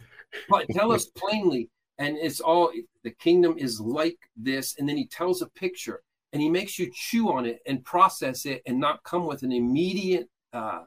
But 0.49 0.67
tell 0.71 0.93
us 0.93 1.07
plainly 1.07 1.71
and 2.03 2.19
it's 2.19 2.41
all 2.41 2.73
the 3.05 3.11
kingdom 3.13 3.55
is 3.59 3.81
like 3.81 4.19
this. 4.37 4.75
And 4.77 4.89
then 4.89 4.97
he 4.97 5.07
tells 5.07 5.41
a 5.41 5.47
picture 5.47 6.03
and 6.33 6.43
he 6.43 6.49
makes 6.49 6.77
you 6.77 6.91
chew 6.93 7.31
on 7.31 7.47
it 7.47 7.61
and 7.65 7.85
process 7.85 8.45
it 8.45 8.61
and 8.67 8.81
not 8.81 9.05
come 9.05 9.25
with 9.25 9.45
an 9.45 9.53
immediate 9.53 10.29
uh, 10.53 10.83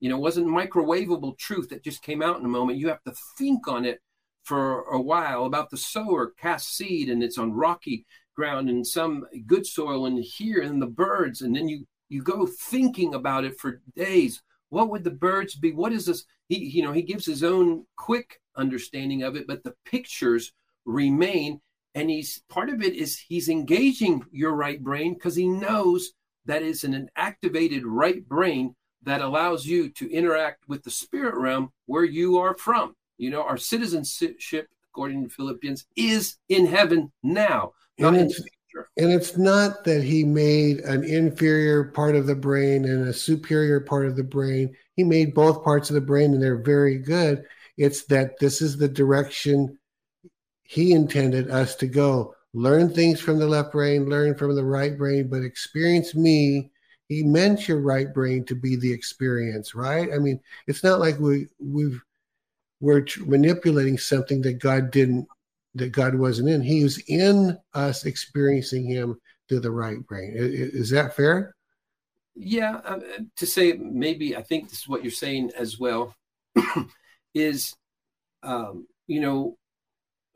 you 0.00 0.10
know 0.10 0.18
wasn't 0.18 0.46
microwavable 0.46 1.38
truth 1.38 1.70
that 1.70 1.82
just 1.82 2.02
came 2.02 2.20
out 2.20 2.38
in 2.38 2.44
a 2.44 2.48
moment. 2.48 2.78
You 2.78 2.88
have 2.88 3.02
to 3.04 3.14
think 3.38 3.66
on 3.66 3.86
it 3.86 4.00
for 4.44 4.82
a 4.90 5.00
while 5.00 5.46
about 5.46 5.70
the 5.70 5.78
sower 5.78 6.34
cast 6.38 6.76
seed 6.76 7.08
and 7.08 7.22
it's 7.22 7.38
on 7.38 7.52
rocky 7.52 8.04
ground 8.36 8.68
and 8.68 8.86
some 8.86 9.24
good 9.46 9.66
soil 9.66 10.04
and 10.04 10.22
here 10.22 10.60
and 10.60 10.82
the 10.82 10.86
birds. 10.86 11.40
And 11.40 11.56
then 11.56 11.68
you 11.68 11.86
you 12.10 12.22
go 12.22 12.46
thinking 12.46 13.14
about 13.14 13.44
it 13.44 13.58
for 13.58 13.80
days. 13.96 14.42
What 14.68 14.90
would 14.90 15.04
the 15.04 15.10
birds 15.28 15.54
be? 15.54 15.72
What 15.72 15.94
is 15.94 16.04
this 16.04 16.26
he 16.48 16.58
you 16.58 16.82
know 16.82 16.92
he 16.92 17.02
gives 17.02 17.24
his 17.24 17.44
own 17.44 17.84
quick 17.96 18.40
understanding 18.56 19.22
of 19.22 19.36
it 19.36 19.46
but 19.46 19.62
the 19.62 19.74
pictures 19.84 20.52
remain 20.84 21.60
and 21.94 22.10
he's 22.10 22.42
part 22.48 22.70
of 22.70 22.82
it 22.82 22.94
is 22.94 23.18
he's 23.18 23.48
engaging 23.48 24.24
your 24.30 24.52
right 24.52 24.82
brain 24.82 25.14
because 25.14 25.34
he 25.34 25.48
knows 25.48 26.12
that 26.46 26.62
is 26.62 26.82
an 26.82 27.08
activated 27.16 27.84
right 27.84 28.26
brain 28.28 28.74
that 29.02 29.20
allows 29.20 29.66
you 29.66 29.90
to 29.90 30.10
interact 30.10 30.68
with 30.68 30.82
the 30.82 30.90
spirit 30.90 31.34
realm 31.34 31.70
where 31.86 32.04
you 32.04 32.38
are 32.38 32.56
from. 32.56 32.94
You 33.16 33.30
know, 33.30 33.42
our 33.42 33.56
citizenship, 33.56 34.68
according 34.90 35.24
to 35.24 35.30
Philippians, 35.30 35.86
is 35.96 36.36
in 36.48 36.66
heaven 36.66 37.12
now. 37.22 37.72
And 37.98 38.32
and 38.96 39.12
it's 39.12 39.36
not 39.36 39.84
that 39.84 40.02
he 40.02 40.24
made 40.24 40.80
an 40.80 41.04
inferior 41.04 41.84
part 41.84 42.16
of 42.16 42.26
the 42.26 42.34
brain 42.34 42.84
and 42.84 43.08
a 43.08 43.12
superior 43.12 43.80
part 43.80 44.06
of 44.06 44.16
the 44.16 44.24
brain. 44.24 44.74
He 44.94 45.04
made 45.04 45.34
both 45.34 45.64
parts 45.64 45.90
of 45.90 45.94
the 45.94 46.00
brain 46.00 46.34
and 46.34 46.42
they're 46.42 46.62
very 46.62 46.98
good. 46.98 47.44
It's 47.76 48.04
that 48.06 48.38
this 48.38 48.60
is 48.60 48.76
the 48.76 48.88
direction 48.88 49.78
he 50.62 50.92
intended 50.92 51.50
us 51.50 51.74
to 51.76 51.86
go. 51.86 52.34
Learn 52.54 52.92
things 52.92 53.20
from 53.20 53.38
the 53.38 53.46
left 53.46 53.72
brain, 53.72 54.08
learn 54.08 54.34
from 54.34 54.54
the 54.54 54.64
right 54.64 54.96
brain, 54.96 55.28
but 55.28 55.42
experience 55.42 56.14
me 56.14 56.70
he 57.08 57.22
meant 57.22 57.66
your 57.66 57.80
right 57.80 58.12
brain 58.12 58.44
to 58.44 58.54
be 58.54 58.76
the 58.76 58.92
experience, 58.92 59.74
right? 59.74 60.10
I 60.12 60.18
mean, 60.18 60.40
it's 60.66 60.84
not 60.84 61.00
like 61.00 61.18
we 61.18 61.48
we've 61.58 62.02
we're 62.80 63.06
manipulating 63.26 63.98
something 63.98 64.42
that 64.42 64.60
God 64.60 64.90
didn't 64.90 65.26
that 65.78 65.92
God 65.92 66.14
wasn't 66.14 66.48
in. 66.48 66.62
He 66.62 66.82
was 66.82 66.98
in 67.08 67.56
us 67.74 68.04
experiencing 68.04 68.86
him 68.86 69.18
through 69.48 69.60
the 69.60 69.70
right 69.70 70.04
brain. 70.06 70.32
Is, 70.36 70.90
that 70.90 71.16
fair? 71.16 71.54
Yeah, 72.34 72.80
uh, 72.84 73.00
to 73.36 73.46
say 73.46 73.72
maybe 73.72 74.36
I 74.36 74.42
think 74.42 74.68
this 74.68 74.80
is 74.80 74.88
what 74.88 75.02
you're 75.02 75.10
saying 75.10 75.52
as 75.56 75.78
well 75.78 76.14
is 77.34 77.74
um, 78.42 78.86
you 79.06 79.20
know 79.20 79.56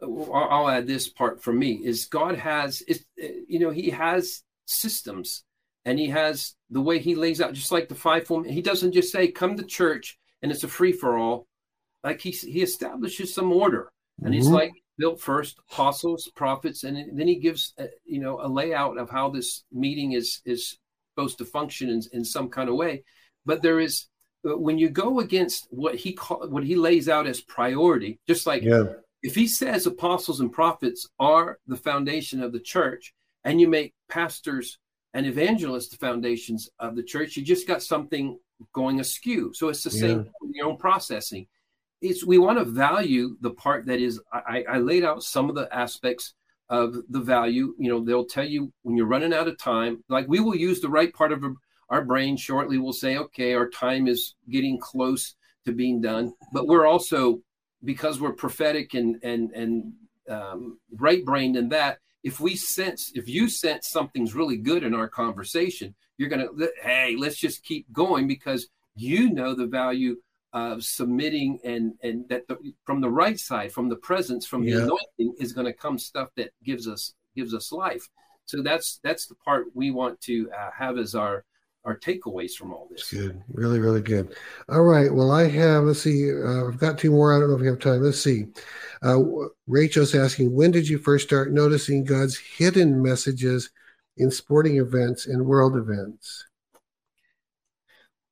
I'll, 0.03 0.49
I'll 0.51 0.69
add 0.69 0.87
this 0.87 1.09
part 1.09 1.43
for 1.43 1.53
me 1.53 1.75
is 1.75 2.07
God 2.07 2.37
has 2.37 2.83
is 2.83 3.05
you 3.17 3.61
know 3.61 3.71
he 3.71 3.91
has 3.91 4.43
systems 4.67 5.45
and 5.85 5.99
he 5.99 6.09
has 6.09 6.55
the 6.71 6.81
way 6.81 6.99
he 6.99 7.15
lays 7.15 7.41
out, 7.41 7.53
just 7.53 7.73
like 7.73 7.89
the 7.89 7.95
fivefold. 7.95 8.47
He 8.47 8.63
doesn't 8.63 8.93
just 8.93 9.13
say, 9.13 9.29
"Come 9.29 9.57
to 9.57 9.65
church," 9.65 10.19
and 10.41 10.51
it's 10.53 10.65
a 10.65 10.69
free 10.69 10.93
for 10.93 11.19
all. 11.19 11.47
Like 12.05 12.21
he 12.21 12.31
he 12.31 12.63
establishes 12.63 13.35
some 13.35 13.53
order, 13.53 13.91
and 14.19 14.27
mm-hmm. 14.27 14.35
he's 14.35 14.49
like 14.49 14.73
built 15.03 15.21
first 15.21 15.59
apostles, 15.69 16.31
prophets, 16.37 16.85
and 16.85 17.19
then 17.19 17.27
he 17.27 17.41
gives 17.41 17.75
a, 17.77 17.83
uh, 17.83 17.87
you 18.05 18.21
know 18.21 18.41
a 18.41 18.47
layout 18.47 18.97
of 18.99 19.11
how 19.11 19.29
this 19.29 19.65
meeting 19.73 20.13
is 20.13 20.41
is 20.45 20.79
supposed 21.11 21.39
to 21.39 21.45
function 21.45 21.89
in, 21.91 22.01
in 22.13 22.25
some 22.25 22.49
kind 22.49 22.69
of 22.69 22.77
way. 22.77 23.03
But 23.45 23.63
there 23.63 23.81
is 23.81 24.07
uh, 24.49 24.57
when 24.57 24.79
you 24.79 24.89
go 24.89 25.19
against 25.19 25.67
what 25.71 25.97
he 25.97 26.13
call, 26.13 26.49
what 26.49 26.63
he 26.63 26.77
lays 26.77 27.09
out 27.09 27.27
as 27.27 27.41
priority, 27.41 28.21
just 28.29 28.47
like 28.47 28.63
yeah. 28.63 28.85
if 29.25 29.35
he 29.35 29.49
says 29.49 29.87
apostles 29.87 30.39
and 30.39 30.53
prophets 30.53 31.09
are 31.19 31.59
the 31.67 31.83
foundation 31.89 32.41
of 32.41 32.53
the 32.53 32.65
church, 32.75 33.13
and 33.43 33.61
you 33.61 33.67
make 33.67 33.95
pastors 34.09 34.79
and 35.15 35.27
evangelist 35.27 35.99
foundations 35.99 36.71
of 36.79 36.95
the 36.95 37.03
church, 37.03 37.37
you 37.37 37.43
just 37.43 37.67
got 37.67 37.83
something 37.83 38.39
going 38.73 39.01
askew. 39.01 39.53
So 39.53 39.69
it's 39.69 39.83
the 39.83 39.91
same 39.91 40.19
yeah. 40.21 40.49
your 40.55 40.69
own 40.69 40.77
processing. 40.77 41.49
It's 42.03 42.25
we 42.25 42.39
want 42.39 42.59
to 42.59 42.65
value 42.65 43.37
the 43.41 43.51
part 43.51 43.87
that 43.87 44.01
is. 44.01 44.21
I, 44.33 44.65
I 44.69 44.79
laid 44.79 45.05
out 45.05 45.23
some 45.23 45.49
of 45.49 45.55
the 45.55 45.73
aspects 45.75 46.35
of 46.69 46.97
the 47.09 47.21
value. 47.21 47.75
You 47.79 47.91
know, 47.91 48.05
they'll 48.05 48.27
tell 48.27 48.47
you 48.47 48.73
when 48.83 48.97
you're 48.97 49.07
running 49.07 49.33
out 49.33 49.49
of 49.49 49.59
time. 49.59 50.03
Like 50.09 50.27
we 50.29 50.41
will 50.41 50.57
use 50.57 50.81
the 50.81 50.89
right 50.89 51.13
part 51.13 51.33
of 51.33 51.45
our 51.89 52.05
brain 52.05 52.37
shortly. 52.37 52.79
We'll 52.79 52.93
say, 52.93 53.17
okay, 53.19 53.55
our 53.55 53.69
time 53.69 54.09
is 54.09 54.35
getting 54.51 54.79
close 54.81 55.35
to 55.65 55.73
being 55.73 56.01
done, 56.01 56.33
but 56.53 56.67
we're 56.67 56.87
also 56.87 57.41
because 57.85 58.21
we're 58.21 58.33
prophetic 58.33 58.95
and 58.95 59.17
and 59.23 59.51
and 59.53 59.93
um, 60.29 60.79
right 60.97 61.25
brained 61.25 61.57
in 61.57 61.69
that 61.71 61.99
if 62.23 62.39
we 62.41 62.55
sense 62.55 63.13
if 63.15 63.29
you 63.29 63.49
sense 63.49 63.89
something's 63.89 64.35
really 64.35 64.57
good 64.57 64.85
in 64.85 64.95
our 64.95 65.09
conversation 65.09 65.95
you're 66.19 66.29
to 66.29 66.71
hey 66.83 67.17
let's 67.19 67.39
just 67.39 67.65
keep 67.65 67.91
going 67.93 68.29
because 68.29 68.69
you 68.95 69.31
know 69.31 69.55
the 69.55 69.67
value 69.67 70.17
of 70.53 70.85
submitting 70.85 71.59
and 71.65 71.95
and 72.03 72.29
that 72.29 72.47
the, 72.49 72.57
from 72.85 73.01
the 73.01 73.09
right 73.09 73.41
side 73.41 73.73
from 73.73 73.89
the 73.89 73.97
presence 73.97 74.47
from 74.47 74.65
yeah. 74.65 74.77
the 74.77 74.83
anointing 74.83 75.35
is 75.39 75.53
going 75.53 75.67
to 75.67 75.73
come 75.73 75.99
stuff 75.99 76.29
that 76.37 76.51
gives 76.63 76.87
us 76.87 77.15
gives 77.35 77.55
us 77.55 77.73
life 77.73 78.09
so 78.45 78.63
that's 78.63 79.01
that's 79.03 79.27
the 79.27 79.35
part 79.37 79.67
we 79.75 79.91
want 79.91 80.21
to 80.21 80.51
uh, 80.51 80.71
have 80.77 80.99
as 80.99 81.15
our 81.15 81.45
our 81.85 81.99
takeaways 81.99 82.53
from 82.53 82.73
all 82.73 82.89
this. 82.91 83.11
Good, 83.11 83.43
really, 83.53 83.81
really 83.81 84.03
good. 84.03 84.35
All 84.69 84.83
right. 84.83 85.13
Well, 85.13 85.33
I 85.33 85.49
have. 85.49 85.85
Let's 85.85 86.03
see. 86.03 86.31
Uh, 86.31 86.69
I've 86.69 86.79
got 86.79 86.99
two 86.99 87.11
more. 87.11 87.35
I 87.35 87.41
don't 87.41 87.49
know 87.49 87.57
if 87.57 87.61
we 87.61 87.67
have 87.67 87.81
time. 87.81 88.03
Let's 88.03 88.21
see. 88.21 88.47
Uh, 89.03 89.21
Rachel's 89.67 90.15
asking, 90.15 90.55
when 90.55 90.71
did 90.71 90.89
you 90.89 90.99
first 90.99 91.27
start 91.27 91.53
noticing 91.53 92.05
God's 92.05 92.39
hidden 92.39 93.03
messages 93.03 93.71
in 94.17 94.31
sporting 94.31 94.77
events 94.77 95.27
and 95.27 95.45
world 95.45 95.77
events? 95.77 96.47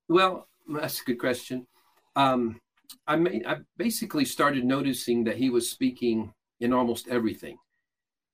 Well, 0.08 0.48
that's 0.68 1.00
a 1.00 1.04
good 1.04 1.18
question. 1.18 1.66
Um, 2.16 2.60
I, 3.06 3.16
may, 3.16 3.42
I 3.46 3.58
basically 3.76 4.24
started 4.24 4.64
noticing 4.64 5.24
that 5.24 5.36
he 5.36 5.50
was 5.50 5.70
speaking 5.70 6.32
in 6.60 6.72
almost 6.72 7.08
everything, 7.08 7.56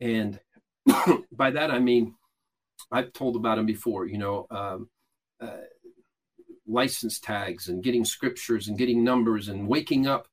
and 0.01 0.41
by 1.33 1.51
that 1.51 1.71
I 1.71 1.79
mean 1.79 2.15
I've 2.91 3.13
told 3.13 3.37
about 3.37 3.59
him 3.59 3.67
before. 3.67 4.07
You 4.07 4.19
know, 4.19 4.47
um, 4.51 4.89
uh, 5.41 5.67
license 6.67 7.21
tags 7.21 7.69
and 7.69 7.83
getting 7.83 8.05
scriptures 8.05 8.69
and 8.69 8.79
getting 8.79 9.05
numbers 9.05 9.49
and 9.49 9.69
waking 9.69 10.07
up 10.07 10.29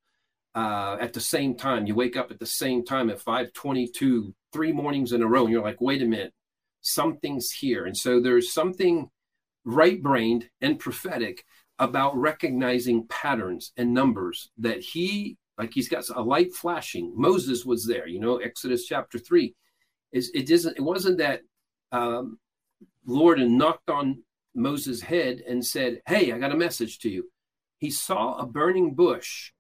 uh, 0.56 0.98
at 1.00 1.14
the 1.14 1.20
same 1.20 1.56
time. 1.56 1.88
You 1.88 1.96
wake 1.96 2.18
up 2.18 2.32
at 2.32 2.40
the 2.40 2.46
same 2.46 2.84
time 2.84 3.10
at 3.10 3.22
522, 3.22 4.34
three 4.52 4.72
mornings 4.72 5.12
in 5.12 5.22
a 5.22 5.28
row, 5.28 5.44
and 5.44 5.52
you're 5.52 5.64
like, 5.64 5.82
wait 5.82 6.02
a 6.02 6.06
minute, 6.06 6.34
something's 6.82 7.52
here. 7.52 7.86
And 7.86 7.98
so 7.98 8.20
there's 8.20 8.54
something 8.54 9.10
right 9.66 10.02
brained 10.02 10.50
and 10.62 10.80
prophetic 10.80 11.46
about 11.80 12.16
recognizing 12.16 13.08
patterns 13.08 13.72
and 13.78 13.94
numbers 13.94 14.52
that 14.58 14.80
he, 14.80 15.38
like 15.58 15.74
he's 15.74 15.90
got 15.90 16.04
a 16.16 16.22
light 16.22 16.54
flashing. 16.54 17.14
Moses 17.16 17.66
was 17.66 17.86
there, 17.86 18.08
you 18.08 18.20
know, 18.20 18.38
Exodus 18.38 18.86
chapter 18.86 19.18
three. 19.18 19.56
Is 20.12 20.32
it 20.34 20.50
isn't 20.50 20.78
it 20.78 20.84
wasn't 20.84 21.18
that 21.18 21.42
um, 21.92 22.40
Lord 23.06 23.40
and 23.40 23.58
knocked 23.58 23.90
on 23.90 24.24
Moses' 24.56 25.02
head 25.02 25.42
and 25.48 25.66
said, 25.66 26.02
Hey, 26.08 26.32
I 26.32 26.38
got 26.38 26.52
a 26.52 26.58
message 26.58 27.00
to 27.00 27.10
you. 27.10 27.30
He 27.78 27.90
saw 27.90 28.38
a 28.38 28.46
burning 28.46 28.94
bush 28.94 29.52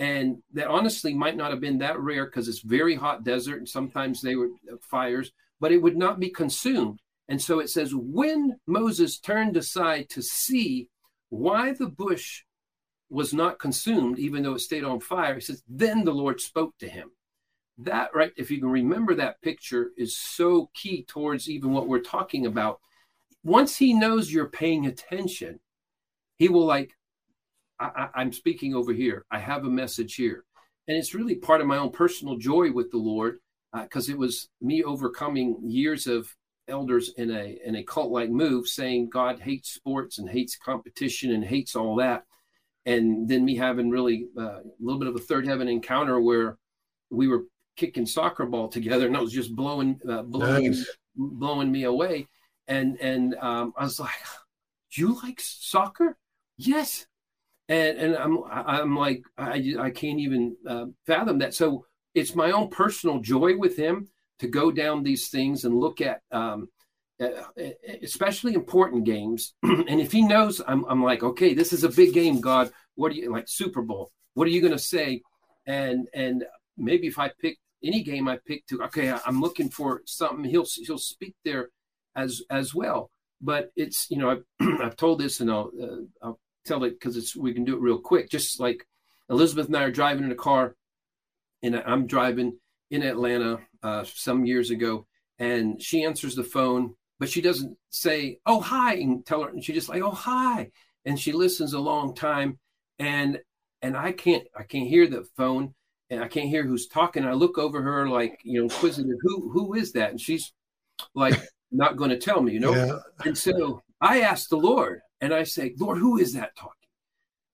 and 0.00 0.38
that 0.54 0.66
honestly 0.66 1.12
might 1.12 1.36
not 1.36 1.50
have 1.50 1.60
been 1.60 1.78
that 1.78 2.00
rare 2.00 2.24
because 2.24 2.48
it's 2.48 2.62
very 2.62 2.96
hot 2.96 3.22
desert 3.22 3.58
and 3.58 3.68
sometimes 3.68 4.20
they 4.20 4.34
were 4.34 4.48
uh, 4.72 4.76
fires 4.80 5.30
but 5.60 5.70
it 5.70 5.82
would 5.82 5.96
not 5.96 6.18
be 6.18 6.30
consumed 6.30 6.98
and 7.28 7.40
so 7.40 7.60
it 7.60 7.68
says 7.68 7.92
when 7.94 8.56
moses 8.66 9.18
turned 9.18 9.56
aside 9.56 10.08
to 10.08 10.22
see 10.22 10.88
why 11.30 11.72
the 11.72 11.88
bush 11.88 12.42
was 13.08 13.34
not 13.34 13.58
consumed 13.58 14.18
even 14.18 14.42
though 14.42 14.54
it 14.54 14.60
stayed 14.60 14.84
on 14.84 15.00
fire 15.00 15.34
he 15.34 15.40
says 15.40 15.62
then 15.68 16.04
the 16.04 16.12
lord 16.12 16.40
spoke 16.40 16.76
to 16.78 16.88
him 16.88 17.10
that 17.78 18.10
right 18.14 18.32
if 18.36 18.50
you 18.50 18.60
can 18.60 18.68
remember 18.68 19.14
that 19.14 19.40
picture 19.42 19.90
is 19.96 20.16
so 20.16 20.70
key 20.74 21.04
towards 21.04 21.48
even 21.48 21.72
what 21.72 21.88
we're 21.88 21.98
talking 21.98 22.46
about 22.46 22.78
once 23.42 23.76
he 23.76 23.94
knows 23.94 24.32
you're 24.32 24.48
paying 24.48 24.86
attention 24.86 25.58
he 26.38 26.48
will 26.48 26.66
like 26.66 26.96
I, 27.80 28.08
am 28.16 28.32
speaking 28.32 28.74
over 28.74 28.92
here. 28.92 29.24
I 29.30 29.38
have 29.38 29.64
a 29.64 29.70
message 29.70 30.14
here. 30.14 30.44
And 30.86 30.96
it's 30.96 31.14
really 31.14 31.36
part 31.36 31.60
of 31.60 31.66
my 31.66 31.78
own 31.78 31.90
personal 31.90 32.36
joy 32.36 32.72
with 32.72 32.90
the 32.90 32.98
Lord 32.98 33.38
because 33.72 34.08
uh, 34.08 34.12
it 34.12 34.18
was 34.18 34.48
me 34.60 34.82
overcoming 34.82 35.58
years 35.64 36.06
of 36.06 36.34
elders 36.70 37.12
in 37.16 37.30
a 37.30 37.58
in 37.64 37.76
a 37.76 37.82
cult 37.82 38.10
like 38.10 38.30
move 38.30 38.66
saying 38.66 39.10
God 39.10 39.40
hates 39.40 39.70
sports 39.70 40.18
and 40.18 40.28
hates 40.28 40.56
competition 40.56 41.32
and 41.32 41.44
hates 41.44 41.76
all 41.76 41.96
that. 41.96 42.24
And 42.86 43.28
then 43.28 43.44
me 43.44 43.56
having 43.56 43.90
really 43.90 44.28
uh, 44.38 44.60
a 44.60 44.62
little 44.80 44.98
bit 44.98 45.08
of 45.08 45.16
a 45.16 45.20
third 45.20 45.46
heaven 45.46 45.68
encounter 45.68 46.20
where 46.20 46.56
we 47.10 47.28
were 47.28 47.44
kicking 47.76 48.06
soccer 48.06 48.46
ball 48.46 48.68
together 48.68 49.06
and 49.06 49.16
it 49.16 49.20
was 49.20 49.32
just 49.32 49.54
blowing 49.54 50.00
uh, 50.08 50.22
blowing 50.22 50.70
nice. 50.70 50.86
blowing 51.16 51.70
me 51.70 51.84
away. 51.84 52.28
And 52.68 52.98
and 53.00 53.34
um, 53.36 53.74
I 53.76 53.84
was 53.84 53.98
like, 53.98 54.10
"You 54.92 55.18
like 55.22 55.40
soccer?" 55.40 56.16
Yes, 56.56 57.06
and 57.68 57.98
and 57.98 58.16
I'm 58.16 58.38
I'm 58.50 58.96
like 58.96 59.22
I 59.36 59.74
I 59.78 59.90
can't 59.90 60.20
even 60.20 60.56
uh, 60.66 60.86
fathom 61.06 61.38
that. 61.38 61.54
So 61.54 61.86
it's 62.14 62.34
my 62.34 62.52
own 62.52 62.68
personal 62.68 63.20
joy 63.20 63.56
with 63.56 63.76
him 63.76 64.08
to 64.40 64.48
go 64.48 64.70
down 64.70 65.02
these 65.02 65.28
things 65.28 65.64
and 65.64 65.74
look 65.74 66.00
at 66.00 66.20
um, 66.32 66.68
especially 68.02 68.54
important 68.54 69.04
games. 69.04 69.54
and 69.62 70.00
if 70.00 70.12
he 70.12 70.22
knows, 70.22 70.60
I'm 70.66 70.84
I'm 70.86 71.02
like, 71.02 71.22
okay, 71.22 71.54
this 71.54 71.72
is 71.72 71.84
a 71.84 71.88
big 71.88 72.12
game, 72.12 72.40
God. 72.40 72.70
What 72.94 73.12
are 73.12 73.14
you 73.14 73.30
like 73.30 73.48
Super 73.48 73.82
Bowl? 73.82 74.10
What 74.34 74.46
are 74.46 74.50
you 74.50 74.60
going 74.60 74.72
to 74.72 74.78
say? 74.78 75.22
And 75.66 76.08
and 76.14 76.44
maybe 76.76 77.06
if 77.06 77.18
I 77.18 77.30
pick 77.40 77.58
any 77.82 78.02
game 78.02 78.28
I 78.28 78.38
pick 78.46 78.66
to, 78.66 78.82
okay, 78.84 79.12
I'm 79.26 79.40
looking 79.40 79.70
for 79.70 80.02
something. 80.06 80.44
He'll 80.44 80.66
he'll 80.86 80.98
speak 80.98 81.34
there 81.44 81.70
as 82.16 82.42
as 82.50 82.74
well. 82.74 83.10
But 83.40 83.70
it's 83.76 84.10
you 84.10 84.18
know 84.18 84.30
I've, 84.30 84.80
I've 84.80 84.96
told 84.96 85.20
this 85.20 85.40
and 85.40 85.50
I'll 85.50 85.70
uh, 85.80 86.26
I'll 86.26 86.40
tell 86.64 86.84
it 86.84 86.98
because 86.98 87.16
it's 87.16 87.36
we 87.36 87.52
can 87.52 87.64
do 87.64 87.74
it 87.74 87.80
real 87.80 87.98
quick. 87.98 88.30
Just 88.30 88.60
like 88.60 88.86
Elizabeth 89.28 89.66
and 89.66 89.76
I 89.76 89.84
are 89.84 89.90
driving 89.90 90.24
in 90.24 90.32
a 90.32 90.36
car, 90.36 90.74
and 91.62 91.76
I'm 91.76 92.06
driving 92.06 92.58
in 92.90 93.02
Atlanta, 93.02 93.60
uh, 93.82 94.04
some 94.04 94.44
years 94.44 94.70
ago, 94.70 95.06
and 95.38 95.80
she 95.82 96.04
answers 96.04 96.34
the 96.34 96.44
phone, 96.44 96.94
but 97.18 97.28
she 97.28 97.40
doesn't 97.40 97.76
say, 97.90 98.38
"Oh 98.46 98.60
hi," 98.60 98.94
and 98.94 99.24
tell 99.24 99.42
her. 99.42 99.48
And 99.48 99.64
she 99.64 99.72
just 99.72 99.88
like, 99.88 100.02
"Oh 100.02 100.10
hi," 100.10 100.70
and 101.04 101.18
she 101.18 101.32
listens 101.32 101.72
a 101.72 101.80
long 101.80 102.14
time, 102.14 102.58
and 102.98 103.40
and 103.82 103.96
I 103.96 104.12
can't 104.12 104.44
I 104.56 104.62
can't 104.62 104.88
hear 104.88 105.06
the 105.06 105.24
phone, 105.36 105.74
and 106.10 106.22
I 106.22 106.28
can't 106.28 106.48
hear 106.48 106.64
who's 106.64 106.88
talking. 106.88 107.24
I 107.24 107.32
look 107.32 107.58
over 107.58 107.82
her 107.82 108.08
like 108.08 108.40
you 108.44 108.58
know, 108.58 108.64
inquisitive. 108.64 109.16
Who 109.22 109.50
who 109.50 109.74
is 109.74 109.92
that? 109.92 110.10
And 110.10 110.20
she's 110.20 110.52
like 111.14 111.40
not 111.70 111.96
going 111.96 112.10
to 112.10 112.18
tell 112.18 112.40
me, 112.40 112.52
you 112.52 112.60
know. 112.60 112.74
Yeah. 112.74 112.98
And 113.24 113.36
so 113.36 113.82
I 114.00 114.20
ask 114.22 114.48
the 114.48 114.56
Lord, 114.56 115.00
and 115.20 115.32
I 115.32 115.44
say, 115.44 115.74
Lord, 115.78 115.98
who 115.98 116.18
is 116.18 116.34
that 116.34 116.56
talking? 116.56 116.74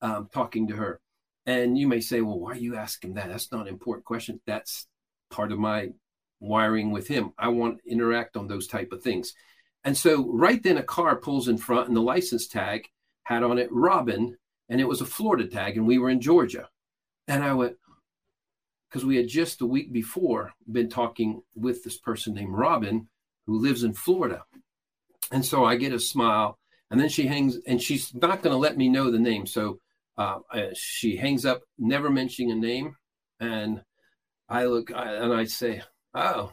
Um, 0.03 0.29
talking 0.33 0.69
to 0.69 0.77
her. 0.77 1.01
And 1.47 1.79
you 1.79 1.87
may 1.87 2.01
say, 2.01 2.21
well, 2.21 2.39
why 2.39 2.53
are 2.53 2.57
you 2.57 2.77
asking 2.77 3.15
that? 3.15 3.29
That's 3.29 3.53
not 3.53 3.63
an 3.63 3.69
important 3.69 4.05
question. 4.05 4.41
That's 4.47 4.87
part 5.31 5.53
of 5.53 5.59
my 5.59 5.91
wiring 6.47 6.91
with 6.91 7.09
him. 7.09 7.33
I 7.39 7.49
want 7.49 7.79
to 7.79 7.91
interact 7.91 8.37
on 8.37 8.49
those 8.49 8.67
type 8.67 8.93
of 8.93 9.03
things. 9.03 9.35
And 9.85 9.97
so 9.97 10.27
right 10.33 10.63
then 10.63 10.79
a 10.79 10.83
car 10.83 11.17
pulls 11.17 11.49
in 11.49 11.59
front 11.59 11.89
and 11.89 11.97
the 11.97 12.01
license 12.01 12.49
tag 12.49 12.89
had 13.25 13.43
on 13.43 13.59
it 13.59 13.69
Robin 13.71 14.37
and 14.69 14.81
it 14.81 14.89
was 14.89 15.01
a 15.01 15.07
Florida 15.07 15.47
tag 15.47 15.77
and 15.77 15.87
we 15.87 15.99
were 15.99 16.11
in 16.11 16.21
Georgia. 16.21 16.69
And 17.29 17.43
I 17.43 17.55
went, 17.55 17.77
because 18.89 19.05
we 19.05 19.17
had 19.17 19.29
just 19.29 19.59
the 19.59 19.67
week 19.67 19.93
before 19.93 20.53
been 20.71 20.89
talking 20.89 21.43
with 21.55 21.85
this 21.85 21.99
person 21.99 22.35
named 22.35 22.55
Robin 22.55 23.09
who 23.47 23.59
lives 23.59 23.85
in 23.85 23.93
Florida. 23.93 24.45
And 25.31 25.45
so 25.45 25.65
I 25.65 25.77
get 25.77 25.93
a 25.93 26.01
smile 26.01 26.59
and 26.91 27.01
then 27.01 27.09
she 27.09 27.27
hangs 27.27 27.59
and 27.67 27.81
she's 27.81 28.15
not 28.15 28.43
going 28.43 28.53
to 28.53 28.59
let 28.59 28.77
me 28.77 28.89
know 28.89 29.11
the 29.11 29.19
name. 29.19 29.47
So 29.47 29.81
uh, 30.19 30.39
she 30.75 31.17
hangs 31.17 31.45
up, 31.45 31.63
never 31.79 32.11
mentioning 32.11 32.53
a 32.53 32.55
name. 32.55 32.97
And 33.39 33.83
I 34.49 34.65
look 34.65 34.91
and 34.91 35.33
I 35.33 35.45
say, 35.45 35.83
Oh, 36.15 36.53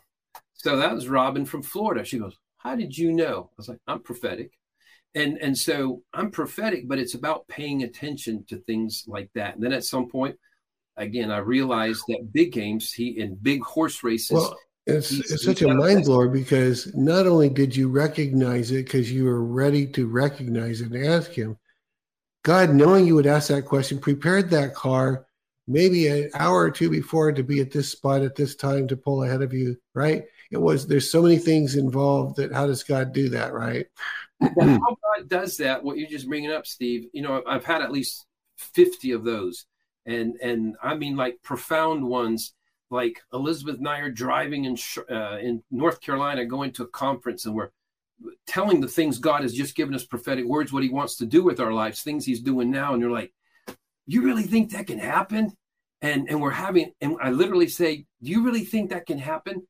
so 0.54 0.78
that 0.78 0.94
was 0.94 1.08
Robin 1.08 1.46
from 1.46 1.62
Florida. 1.62 2.06
She 2.06 2.20
goes, 2.20 2.38
How 2.58 2.76
did 2.76 2.98
you 2.98 3.12
know? 3.12 3.50
I 3.52 3.56
was 3.58 3.70
like, 3.70 3.80
I'm 3.88 4.02
prophetic. 4.02 4.52
And 5.16 5.38
and 5.38 5.58
so 5.58 6.02
I'm 6.14 6.32
prophetic, 6.32 6.88
but 6.88 7.00
it's 7.00 7.14
about 7.14 7.48
paying 7.48 7.84
attention 7.84 8.46
to 8.50 8.58
things 8.60 9.04
like 9.08 9.30
that. 9.36 9.56
And 9.56 9.64
then 9.64 9.74
at 9.74 9.84
some 9.84 10.10
point, 10.10 10.38
again, 10.98 11.32
I 11.32 11.38
realized 11.38 12.04
that 12.08 12.34
big 12.34 12.52
games, 12.52 12.92
he 12.92 13.20
in 13.20 13.36
big 13.36 13.62
horse 13.64 14.04
races. 14.04 14.32
Well, 14.32 14.58
it's 14.86 15.12
it's 15.12 15.46
such 15.46 15.62
a 15.62 15.74
mind 15.74 16.06
blower 16.06 16.28
because 16.28 16.94
not 16.96 17.28
only 17.28 17.50
did 17.50 17.76
you 17.76 17.90
recognize 17.90 18.72
it 18.72 18.86
because 18.86 19.12
you 19.12 19.26
were 19.26 19.44
ready 19.44 19.86
to 19.88 20.08
recognize 20.08 20.82
it 20.82 20.92
and 20.92 21.06
ask 21.06 21.32
him, 21.32 21.58
God, 22.44 22.74
knowing 22.74 23.06
you 23.06 23.16
would 23.16 23.28
ask 23.28 23.50
that 23.50 23.66
question, 23.66 24.00
prepared 24.00 24.50
that 24.50 24.74
car 24.74 25.26
maybe 25.68 26.08
an 26.08 26.30
hour 26.34 26.62
or 26.62 26.72
two 26.72 26.90
before 26.90 27.32
to 27.32 27.44
be 27.44 27.62
at 27.62 27.72
this 27.72 27.90
spot 27.90 28.22
at 28.22 28.36
this 28.36 28.56
time 28.56 28.88
to 28.88 28.98
pull 28.98 29.24
ahead 29.24 29.42
of 29.42 29.54
you, 29.54 29.78
right? 29.94 30.24
It 30.52 30.62
was 30.62 30.88
there's 30.88 31.12
so 31.12 31.22
many 31.22 31.38
things 31.38 31.76
involved 31.76 32.36
that 32.38 32.54
how 32.54 32.68
does 32.68 32.84
God 32.84 33.14
do 33.14 33.30
that, 33.30 33.54
right? 33.54 33.88
how 34.42 34.50
God 34.60 35.28
does 35.28 35.58
that, 35.58 35.84
what 35.84 35.98
you're 35.98 36.10
just 36.10 36.28
bringing 36.28 36.52
up, 36.52 36.68
Steve, 36.68 37.08
you 37.14 37.22
know, 37.22 37.42
I've 37.48 37.66
had 37.66 37.82
at 37.82 37.92
least 37.92 38.26
50 38.58 39.12
of 39.12 39.24
those. 39.24 39.66
And 40.06 40.36
and 40.42 40.76
I 40.84 40.96
mean 40.96 41.16
like 41.16 41.42
profound 41.44 42.06
ones 42.06 42.54
like 42.90 43.22
Elizabeth 43.32 43.80
are 43.86 44.10
driving 44.10 44.66
in 44.66 44.78
uh, 45.10 45.38
in 45.38 45.64
North 45.72 46.02
Carolina 46.02 46.46
going 46.46 46.74
to 46.74 46.84
a 46.84 46.88
conference 46.88 47.46
and 47.46 47.56
we're 47.56 47.70
telling 48.46 48.82
the 48.82 48.88
things 48.88 49.18
God 49.18 49.42
has 49.42 49.54
just 49.54 49.76
given 49.76 49.96
us 49.96 50.06
prophetic 50.06 50.46
words, 50.46 50.72
what 50.72 50.84
he 50.84 50.90
wants 50.90 51.16
to 51.18 51.26
do 51.26 51.44
with 51.44 51.60
our 51.60 51.74
lives, 51.74 52.02
things 52.02 52.26
he's 52.26 52.42
doing 52.42 52.70
now. 52.70 52.94
And 52.94 53.02
you're 53.02 53.12
like, 53.12 53.34
you 54.06 54.22
really 54.24 54.44
think 54.44 54.72
that 54.72 54.88
can 54.88 55.00
happen? 55.00 55.52
And 56.02 56.30
and 56.30 56.42
we're 56.42 56.52
having 56.52 56.92
and 57.02 57.16
I 57.22 57.32
literally 57.32 57.70
say, 57.70 58.06
do 58.22 58.30
you 58.30 58.44
really 58.44 58.66
think 58.66 58.90
that 58.90 59.06
can 59.06 59.18
happen? 59.18 59.66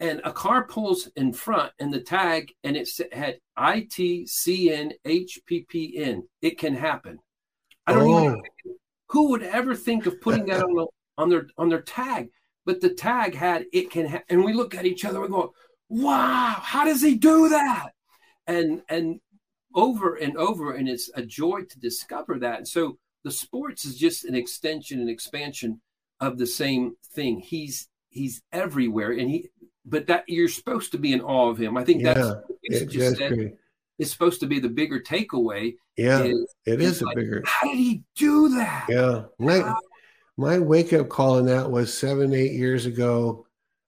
And 0.00 0.20
a 0.24 0.32
car 0.32 0.66
pulls 0.66 1.08
in 1.16 1.32
front 1.32 1.72
and 1.78 1.92
the 1.92 2.00
tag 2.00 2.52
and 2.64 2.76
it 2.76 2.88
had 3.12 3.38
I 3.56 3.86
T 3.90 4.26
C 4.26 4.72
N 4.72 4.92
H 5.04 5.38
P 5.46 5.64
P 5.68 5.96
N. 5.96 6.24
It 6.42 6.58
can 6.58 6.74
happen. 6.74 7.18
I 7.86 7.92
don't 7.92 8.08
oh. 8.08 8.24
even 8.24 8.42
who 9.08 9.30
would 9.30 9.42
ever 9.42 9.74
think 9.74 10.06
of 10.06 10.20
putting 10.20 10.46
that 10.46 10.62
on, 10.62 10.74
the, 10.74 10.86
on 11.16 11.28
their 11.28 11.46
on 11.56 11.68
their 11.68 11.82
tag. 11.82 12.30
But 12.64 12.80
the 12.80 12.92
tag 12.92 13.34
had 13.34 13.66
it 13.72 13.90
can 13.90 14.08
ha-, 14.08 14.22
and 14.28 14.44
we 14.44 14.52
look 14.52 14.74
at 14.74 14.86
each 14.86 15.04
other 15.04 15.22
and 15.22 15.32
go, 15.32 15.54
wow, 15.88 16.56
how 16.60 16.84
does 16.84 17.00
he 17.00 17.14
do 17.14 17.48
that? 17.50 17.90
And 18.46 18.82
and 18.88 19.20
over 19.74 20.16
and 20.16 20.36
over, 20.36 20.72
and 20.72 20.88
it's 20.88 21.10
a 21.14 21.22
joy 21.22 21.62
to 21.62 21.78
discover 21.78 22.38
that. 22.40 22.58
And 22.58 22.68
so 22.68 22.98
the 23.26 23.32
sports 23.32 23.84
is 23.84 23.98
just 23.98 24.24
an 24.24 24.36
extension 24.36 25.00
and 25.00 25.10
expansion 25.10 25.80
of 26.20 26.38
the 26.38 26.46
same 26.46 26.94
thing. 27.12 27.40
He's 27.40 27.88
he's 28.08 28.40
everywhere, 28.52 29.10
and 29.10 29.28
he. 29.28 29.48
But 29.84 30.06
that 30.06 30.24
you're 30.28 30.48
supposed 30.48 30.92
to 30.92 30.98
be 30.98 31.12
in 31.12 31.20
awe 31.20 31.50
of 31.50 31.58
him. 31.58 31.76
I 31.76 31.82
think 31.82 32.02
yeah, 32.02 32.14
that's 32.14 32.36
it, 32.62 32.86
just 32.86 33.16
said. 33.16 33.56
It's 33.98 34.12
supposed 34.12 34.38
to 34.40 34.46
be 34.46 34.60
the 34.60 34.68
bigger 34.68 35.00
takeaway. 35.00 35.74
Yeah, 35.96 36.22
is, 36.22 36.54
it 36.66 36.80
is 36.80 37.02
a 37.02 37.06
bigger. 37.16 37.42
How 37.44 37.66
did 37.66 37.78
he 37.78 38.04
do 38.14 38.48
that? 38.50 38.86
Yeah, 38.88 39.24
my 39.40 39.74
my 40.36 40.60
wake 40.60 40.92
up 40.92 41.08
call 41.08 41.38
in 41.38 41.46
that 41.46 41.68
was 41.68 41.92
seven 41.92 42.32
eight 42.32 42.52
years 42.52 42.86
ago. 42.86 43.44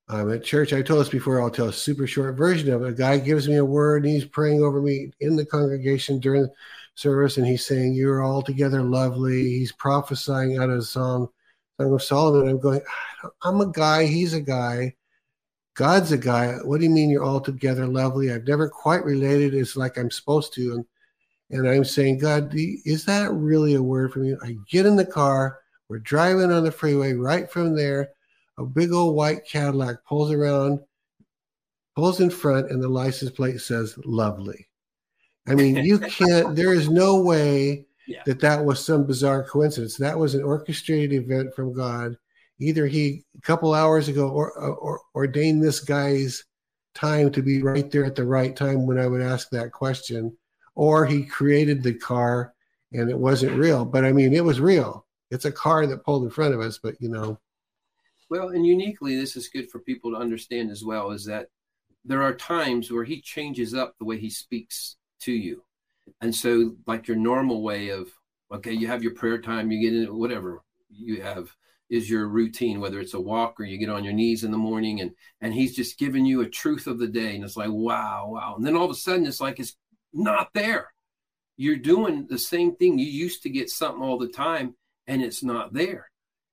Um, 0.09 0.33
at 0.33 0.43
church, 0.43 0.73
I 0.73 0.81
told 0.81 0.99
us 0.99 1.09
before. 1.09 1.41
I'll 1.41 1.49
tell 1.49 1.69
a 1.69 1.73
super 1.73 2.07
short 2.07 2.35
version 2.35 2.73
of 2.73 2.81
it. 2.81 2.89
A 2.89 2.93
guy 2.93 3.19
gives 3.19 3.47
me 3.47 3.55
a 3.55 3.63
word, 3.63 4.03
and 4.03 4.11
he's 4.11 4.25
praying 4.25 4.61
over 4.61 4.81
me 4.81 5.11
in 5.21 5.37
the 5.37 5.45
congregation 5.45 6.19
during 6.19 6.49
service, 6.99 7.37
and 7.37 7.47
he's 7.47 7.65
saying, 7.65 7.93
"You're 7.93 8.23
altogether 8.25 8.81
lovely." 8.83 9.43
He's 9.43 9.71
prophesying 9.71 10.57
out 10.57 10.69
of 10.69 10.77
the 10.77 10.83
song, 10.83 11.29
of 11.79 12.03
Solomon. 12.03 12.49
I'm 12.49 12.59
going, 12.59 12.81
I'm 13.43 13.61
a 13.61 13.71
guy. 13.71 14.05
He's 14.05 14.33
a 14.33 14.41
guy. 14.41 14.95
God's 15.75 16.11
a 16.11 16.17
guy. 16.17 16.55
What 16.63 16.79
do 16.79 16.83
you 16.83 16.89
mean 16.89 17.09
you're 17.09 17.23
altogether 17.25 17.87
lovely? 17.87 18.31
I've 18.31 18.47
never 18.47 18.69
quite 18.69 19.03
related. 19.05 19.53
It's 19.53 19.77
like 19.77 19.97
I'm 19.97 20.11
supposed 20.11 20.53
to, 20.55 20.73
and 20.73 20.85
and 21.51 21.67
I'm 21.67 21.85
saying, 21.85 22.19
God, 22.19 22.51
is 22.53 23.05
that 23.05 23.31
really 23.31 23.75
a 23.75 23.81
word 23.81 24.13
for 24.13 24.19
me? 24.19 24.35
I 24.43 24.57
get 24.69 24.85
in 24.85 24.95
the 24.95 25.05
car. 25.05 25.59
We're 25.87 25.99
driving 25.99 26.51
on 26.51 26.63
the 26.63 26.71
freeway. 26.71 27.13
Right 27.13 27.49
from 27.49 27.75
there, 27.75 28.09
a 28.57 28.65
big 28.65 28.91
old 28.91 29.15
white 29.15 29.45
Cadillac 29.45 30.05
pulls 30.05 30.31
around, 30.31 30.79
pulls 31.95 32.19
in 32.19 32.29
front, 32.29 32.69
and 32.71 32.83
the 32.83 32.89
license 32.89 33.31
plate 33.31 33.61
says 33.61 33.97
"lovely." 34.05 34.68
I 35.49 35.55
mean, 35.55 35.77
you 35.77 35.99
can't, 35.99 36.55
there 36.55 36.73
is 36.73 36.89
no 36.89 37.21
way 37.21 37.85
yeah. 38.07 38.21
that 38.25 38.39
that 38.41 38.63
was 38.63 38.83
some 38.83 39.05
bizarre 39.05 39.43
coincidence. 39.43 39.97
That 39.97 40.17
was 40.17 40.35
an 40.35 40.43
orchestrated 40.43 41.13
event 41.13 41.55
from 41.55 41.73
God. 41.73 42.17
Either 42.59 42.87
he, 42.87 43.23
a 43.37 43.41
couple 43.41 43.73
hours 43.73 44.07
ago, 44.07 44.29
or, 44.29 44.51
or 44.51 45.01
ordained 45.15 45.63
this 45.63 45.79
guy's 45.79 46.43
time 46.93 47.31
to 47.31 47.41
be 47.41 47.61
right 47.61 47.89
there 47.89 48.05
at 48.05 48.15
the 48.15 48.25
right 48.25 48.55
time 48.55 48.85
when 48.85 48.99
I 48.99 49.07
would 49.07 49.21
ask 49.21 49.49
that 49.49 49.71
question, 49.71 50.35
or 50.75 51.05
he 51.05 51.23
created 51.23 51.81
the 51.81 51.93
car 51.93 52.53
and 52.91 53.09
it 53.09 53.17
wasn't 53.17 53.57
real. 53.57 53.85
But 53.85 54.05
I 54.05 54.11
mean, 54.11 54.33
it 54.33 54.43
was 54.43 54.59
real. 54.59 55.05
It's 55.31 55.45
a 55.45 55.51
car 55.51 55.85
that 55.85 56.03
pulled 56.03 56.23
in 56.23 56.29
front 56.29 56.53
of 56.53 56.59
us, 56.59 56.79
but 56.81 56.95
you 56.99 57.09
know. 57.09 57.39
Well, 58.29 58.49
and 58.49 58.65
uniquely, 58.65 59.15
this 59.15 59.35
is 59.35 59.47
good 59.47 59.69
for 59.69 59.79
people 59.79 60.11
to 60.11 60.17
understand 60.17 60.71
as 60.71 60.83
well 60.83 61.11
is 61.11 61.25
that 61.25 61.47
there 62.05 62.21
are 62.21 62.33
times 62.33 62.91
where 62.91 63.03
he 63.03 63.21
changes 63.21 63.73
up 63.73 63.95
the 63.97 64.05
way 64.05 64.17
he 64.17 64.29
speaks 64.29 64.97
to 65.21 65.31
you. 65.31 65.63
And 66.21 66.33
so, 66.33 66.75
like 66.87 67.07
your 67.07 67.17
normal 67.17 67.61
way 67.61 67.89
of, 67.89 68.09
okay, 68.51 68.73
you 68.73 68.87
have 68.87 69.03
your 69.03 69.13
prayer 69.13 69.39
time, 69.39 69.71
you 69.71 69.79
get 69.79 69.97
in 69.97 70.17
whatever 70.17 70.61
you 70.89 71.21
have 71.21 71.49
is 71.89 72.09
your 72.09 72.27
routine, 72.27 72.79
whether 72.79 72.99
it's 72.99 73.15
a 73.15 73.19
walk 73.19 73.59
or 73.59 73.63
you 73.63 73.77
get 73.77 73.89
on 73.89 74.03
your 74.03 74.13
knees 74.13 74.43
in 74.43 74.51
the 74.51 74.57
morning 74.57 75.01
and 75.01 75.11
and 75.41 75.53
he's 75.53 75.75
just 75.75 75.97
giving 75.97 76.25
you 76.25 76.41
a 76.41 76.49
truth 76.49 76.87
of 76.87 76.99
the 76.99 77.07
day. 77.07 77.35
And 77.35 77.43
it's 77.43 77.57
like, 77.57 77.69
wow, 77.71 78.29
wow. 78.31 78.55
And 78.55 78.65
then 78.65 78.75
all 78.75 78.85
of 78.85 78.91
a 78.91 78.95
sudden 78.95 79.25
it's 79.25 79.41
like 79.41 79.59
it's 79.59 79.75
not 80.13 80.49
there. 80.53 80.91
You're 81.57 81.77
doing 81.77 82.27
the 82.29 82.37
same 82.37 82.75
thing. 82.75 82.99
You 82.99 83.05
used 83.05 83.43
to 83.43 83.49
get 83.49 83.69
something 83.69 84.01
all 84.01 84.17
the 84.17 84.29
time 84.29 84.75
and 85.07 85.21
it's 85.21 85.43
not 85.43 85.73
there. 85.73 86.09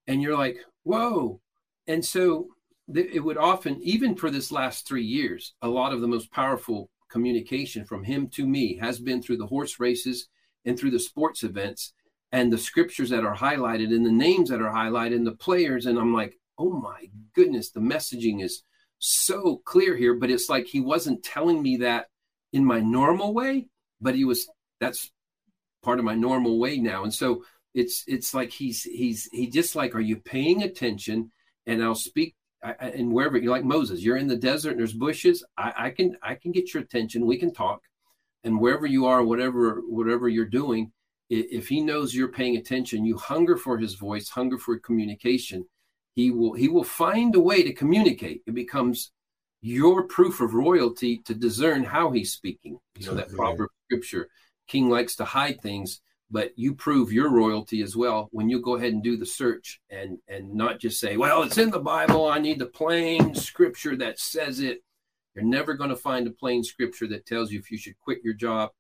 And 0.07 0.23
you're 0.23 0.37
like, 0.37 0.57
whoa. 0.85 1.41
And 1.87 2.05
so 2.05 2.49
it 2.95 3.23
would 3.23 3.37
often, 3.37 3.81
even 3.83 4.15
for 4.15 4.31
this 4.31 4.51
last 4.51 4.87
three 4.87 5.05
years, 5.05 5.55
a 5.63 5.69
lot 5.69 5.93
of 5.93 6.01
the 6.01 6.09
most 6.09 6.33
powerful 6.33 6.89
communication 7.09 7.85
from 7.85 8.05
him 8.05 8.29
to 8.29 8.47
me 8.47 8.77
has 8.79 8.99
been 8.99 9.23
through 9.23 9.39
the 9.39 9.47
horse 9.47 9.79
races 9.81 10.29
and 10.65 10.79
through 10.79 10.91
the 10.91 10.99
sports 10.99 11.43
events 11.43 11.93
and 12.33 12.53
the 12.53 12.59
scriptures 12.59 13.11
that 13.11 13.25
are 13.25 13.37
highlighted 13.37 13.95
and 13.95 14.05
the 14.05 14.13
names 14.13 14.51
that 14.51 14.61
are 14.61 14.73
highlighted 14.73 15.17
and 15.17 15.27
the 15.27 15.33
players. 15.33 15.87
And 15.87 15.99
I'm 15.99 16.13
like, 16.13 16.37
oh 16.59 16.71
my 16.71 17.09
goodness, 17.35 17.71
the 17.71 17.81
messaging 17.81 18.43
is 18.43 18.63
so 18.99 19.63
clear 19.65 19.97
here. 19.97 20.15
But 20.15 20.31
it's 20.31 20.49
like 20.49 20.67
he 20.67 20.81
wasn't 20.81 21.23
telling 21.23 21.63
me 21.63 21.79
that 21.79 22.07
in 22.53 22.65
my 22.65 22.81
normal 22.81 23.33
way, 23.33 23.69
but 24.01 24.15
he 24.15 24.25
was 24.25 24.49
that's 24.81 25.11
part 25.83 25.99
of 25.99 26.05
my 26.05 26.15
normal 26.15 26.59
way 26.59 26.79
now. 26.79 27.05
And 27.05 27.15
so 27.15 27.45
it's 27.75 28.05
it's 28.07 28.35
like 28.35 28.51
he's 28.51 28.83
he's 28.83 29.29
he 29.33 29.49
just 29.49 29.77
like, 29.77 29.95
are 29.95 30.01
you 30.01 30.17
paying 30.17 30.63
attention? 30.63 31.31
And 31.67 31.83
I'll 31.83 31.95
speak 31.95 32.35
I, 32.81 32.87
and 32.99 33.13
wherever 33.13 33.37
you're 33.39 33.57
like 33.57 33.65
Moses, 33.65 34.01
you're 34.03 34.17
in 34.17 34.27
the 34.29 34.37
desert 34.37 34.71
and 34.71 34.81
there's 34.81 34.93
bushes. 34.93 35.45
I, 35.57 35.73
I 35.87 35.91
can 35.91 36.17
I 36.23 36.35
can 36.35 36.53
get 36.53 36.73
your 36.73 36.83
attention. 36.83 37.27
We 37.27 37.39
can 37.39 37.53
talk, 37.53 37.81
and 38.45 38.61
wherever 38.61 38.87
you 38.87 39.07
are, 39.07 39.23
whatever 39.23 39.83
whatever 39.89 40.29
you're 40.29 40.45
doing, 40.63 40.93
if 41.29 41.69
he 41.69 41.81
knows 41.81 42.15
you're 42.15 42.29
paying 42.41 42.57
attention, 42.57 43.05
you 43.05 43.17
hunger 43.19 43.57
for 43.57 43.79
his 43.79 43.95
voice, 43.95 44.29
hunger 44.29 44.59
for 44.59 44.79
communication. 44.79 45.67
he 46.17 46.31
will 46.31 46.55
he 46.55 46.69
will 46.69 46.85
find 46.85 47.35
a 47.35 47.41
way 47.41 47.63
to 47.63 47.73
communicate. 47.73 48.43
It 48.47 48.55
becomes 48.55 49.13
your 49.61 50.05
proof 50.05 50.41
of 50.41 50.55
royalty 50.55 51.19
to 51.27 51.35
discern 51.35 51.85
how 51.85 52.11
he's 52.11 52.33
speaking. 52.33 52.79
You 52.99 53.07
know 53.07 53.15
that 53.15 53.31
proverb 53.31 53.71
scripture, 53.85 54.29
king 54.67 54.89
likes 54.91 55.15
to 55.17 55.25
hide 55.25 55.61
things, 55.61 56.01
but 56.31 56.53
you 56.57 56.75
prove 56.75 57.13
your 57.13 57.31
royalty 57.31 57.83
as 57.83 57.97
well 57.97 58.29
when 58.33 58.49
you 58.49 58.61
go 58.61 58.77
ahead 58.77 58.93
and 58.93 59.03
do 59.03 59.17
the 59.17 59.27
search 59.27 59.81
and 59.91 60.19
and 60.29 60.53
not 60.53 60.81
just 60.81 60.99
say, 60.99 61.17
well, 61.17 61.43
it's 61.43 61.59
in 61.59 61.71
the 61.71 61.79
Bible. 61.79 62.27
I 62.27 62.39
need 62.39 62.59
the 62.59 62.67
plain 62.67 63.35
scripture 63.35 63.97
that 63.97 64.19
says 64.19 64.61
it. 64.61 64.83
You're 65.35 65.45
never 65.45 65.75
going 65.75 65.91
to 65.91 65.97
find 65.97 66.27
a 66.27 66.31
plain 66.31 66.65
scripture 66.65 67.07
that 67.09 67.27
tells 67.27 67.53
you 67.53 67.59
if 67.59 67.71
you 67.71 67.79
should 67.79 67.99
quit 68.01 68.25
your 68.25 68.35
job, 68.35 68.71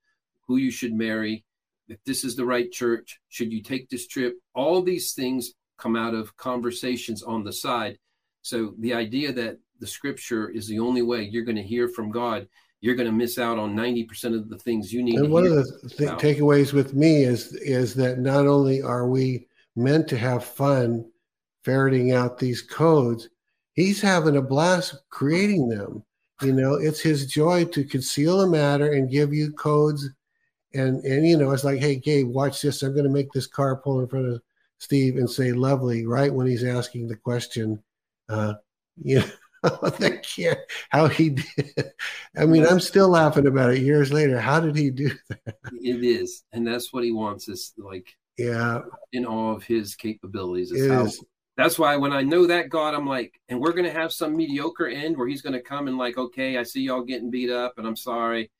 who 0.47 0.56
you 0.56 0.70
should 0.70 0.94
marry, 0.94 1.44
if 1.89 2.02
this 2.05 2.24
is 2.24 2.35
the 2.35 2.44
right 2.44 2.70
church, 2.73 3.20
should 3.28 3.52
you 3.52 3.62
take 3.62 3.89
this 3.89 4.06
trip? 4.06 4.35
All 4.55 4.82
these 4.82 5.12
things 5.12 5.52
come 5.78 5.97
out 5.97 6.14
of 6.14 6.36
conversations 6.36 7.23
on 7.23 7.44
the 7.44 7.52
side. 7.52 7.98
So 8.43 8.74
the 8.78 8.94
idea 8.94 9.32
that 9.32 9.59
the 9.78 9.86
scripture 9.86 10.48
is 10.48 10.66
the 10.66 10.78
only 10.78 11.02
way 11.02 11.23
you're 11.23 11.44
going 11.44 11.56
to 11.56 11.62
hear 11.62 11.89
from 11.89 12.10
God, 12.10 12.48
you're 12.86 12.94
going 12.94 13.08
to 13.08 13.12
miss 13.12 13.36
out 13.36 13.58
on 13.58 13.74
90% 13.74 14.36
of 14.36 14.48
the 14.48 14.58
things 14.58 14.92
you 14.92 15.02
need. 15.02 15.16
And 15.16 15.32
one 15.32 15.44
of 15.44 15.52
the 15.52 15.90
th- 15.98 16.10
takeaways 16.10 16.72
with 16.72 16.94
me 16.94 17.24
is 17.24 17.52
is 17.54 17.94
that 17.96 18.20
not 18.20 18.46
only 18.46 18.80
are 18.80 19.08
we 19.08 19.48
meant 19.74 20.06
to 20.08 20.16
have 20.16 20.44
fun 20.44 21.04
ferreting 21.64 22.12
out 22.12 22.38
these 22.38 22.62
codes, 22.62 23.28
he's 23.72 24.00
having 24.00 24.36
a 24.36 24.42
blast 24.42 24.94
creating 25.10 25.68
them. 25.68 26.04
You 26.42 26.52
know, 26.52 26.74
it's 26.74 27.00
his 27.00 27.26
joy 27.26 27.64
to 27.64 27.82
conceal 27.82 28.42
a 28.42 28.46
matter 28.46 28.92
and 28.92 29.10
give 29.10 29.34
you 29.34 29.52
codes. 29.52 30.08
And 30.72 31.04
and 31.04 31.26
you 31.26 31.36
know, 31.36 31.50
it's 31.50 31.64
like, 31.64 31.80
hey, 31.80 31.96
Gabe, 31.96 32.28
watch 32.28 32.62
this. 32.62 32.82
I'm 32.84 32.92
going 32.92 33.04
to 33.04 33.10
make 33.10 33.32
this 33.32 33.48
car 33.48 33.76
pull 33.76 33.98
in 33.98 34.06
front 34.06 34.28
of 34.28 34.40
Steve 34.78 35.16
and 35.16 35.28
say 35.28 35.50
"lovely" 35.50 36.06
right 36.06 36.32
when 36.32 36.46
he's 36.46 36.62
asking 36.62 37.08
the 37.08 37.16
question. 37.16 37.82
Uh, 38.28 38.54
you 39.02 39.18
know, 39.18 39.26
that 39.62 40.23
can't, 40.23 40.59
how 40.91 41.09
he 41.09 41.31
did. 41.31 41.93
I 42.37 42.47
mean, 42.47 42.66
I'm 42.66 42.81
still 42.81 43.09
laughing 43.09 43.47
about 43.47 43.74
it 43.74 43.83
years 43.83 44.12
later. 44.12 44.39
How 44.39 44.61
did 44.61 44.77
he 44.77 44.91
do 44.91 45.11
that? 45.28 45.57
It 45.83 46.05
is, 46.05 46.45
and 46.53 46.66
that's 46.66 46.93
what 46.93 47.05
he 47.05 47.12
wants. 47.12 47.49
Is 47.49 47.73
like, 47.77 48.15
yeah, 48.39 48.83
in 49.12 49.24
all 49.24 49.55
of 49.55 49.65
his 49.65 49.95
capabilities. 49.95 50.73
It 50.73 50.91
how, 50.91 51.07
is. 51.07 51.24
That's 51.57 51.78
why 51.78 51.97
when 51.97 52.12
I 52.12 52.23
know 52.23 52.47
that 52.47 52.69
God, 52.69 52.95
I'm 52.95 53.07
like, 53.07 53.41
and 53.49 53.59
we're 53.59 53.73
going 53.73 53.87
to 53.87 53.93
have 53.93 54.12
some 54.12 54.37
mediocre 54.37 54.89
end 54.89 55.16
where 55.16 55.27
he's 55.27 55.41
going 55.41 55.55
to 55.55 55.62
come 55.62 55.89
and 55.89 55.97
like, 55.97 56.19
okay, 56.19 56.59
I 56.59 56.62
see 56.62 56.83
y'all 56.83 57.03
getting 57.03 57.31
beat 57.31 57.51
up, 57.51 57.74
and 57.78 57.87
I'm 57.87 57.97
sorry. 57.97 58.51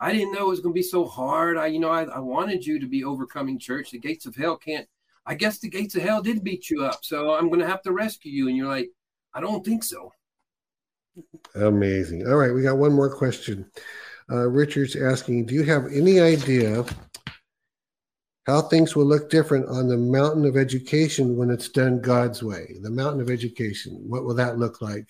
I 0.00 0.12
didn't 0.12 0.32
know 0.32 0.46
it 0.46 0.50
was 0.50 0.60
going 0.60 0.74
to 0.74 0.78
be 0.78 0.82
so 0.82 1.04
hard. 1.06 1.56
I, 1.56 1.66
you 1.66 1.78
know, 1.78 1.90
I, 1.90 2.04
I 2.04 2.18
wanted 2.18 2.66
you 2.66 2.78
to 2.80 2.86
be 2.86 3.04
overcoming 3.04 3.58
church. 3.58 3.90
The 3.90 3.98
gates 3.98 4.26
of 4.26 4.36
hell 4.36 4.56
can't. 4.56 4.86
I 5.26 5.34
guess 5.34 5.58
the 5.58 5.68
gates 5.68 5.96
of 5.96 6.02
hell 6.02 6.22
did 6.22 6.44
beat 6.44 6.70
you 6.70 6.84
up, 6.84 7.04
so 7.04 7.34
I'm 7.34 7.48
going 7.48 7.60
to 7.60 7.66
have 7.66 7.82
to 7.82 7.92
rescue 7.92 8.30
you. 8.30 8.48
And 8.48 8.56
you're 8.56 8.68
like, 8.68 8.90
I 9.34 9.40
don't 9.40 9.64
think 9.64 9.84
so. 9.84 10.12
Amazing. 11.54 12.26
All 12.26 12.36
right, 12.36 12.52
we 12.52 12.62
got 12.62 12.78
one 12.78 12.92
more 12.92 13.14
question. 13.14 13.70
Uh, 14.30 14.48
Richard's 14.48 14.96
asking, 14.96 15.46
do 15.46 15.54
you 15.54 15.64
have 15.64 15.86
any 15.86 16.20
idea 16.20 16.84
how 18.46 18.62
things 18.62 18.94
will 18.94 19.06
look 19.06 19.30
different 19.30 19.68
on 19.68 19.88
the 19.88 19.96
mountain 19.96 20.44
of 20.44 20.56
education 20.56 21.36
when 21.36 21.50
it's 21.50 21.68
done 21.68 22.00
God's 22.00 22.42
way? 22.42 22.76
The 22.82 22.90
mountain 22.90 23.20
of 23.20 23.30
education, 23.30 24.02
what 24.06 24.24
will 24.24 24.34
that 24.34 24.58
look 24.58 24.80
like? 24.82 25.08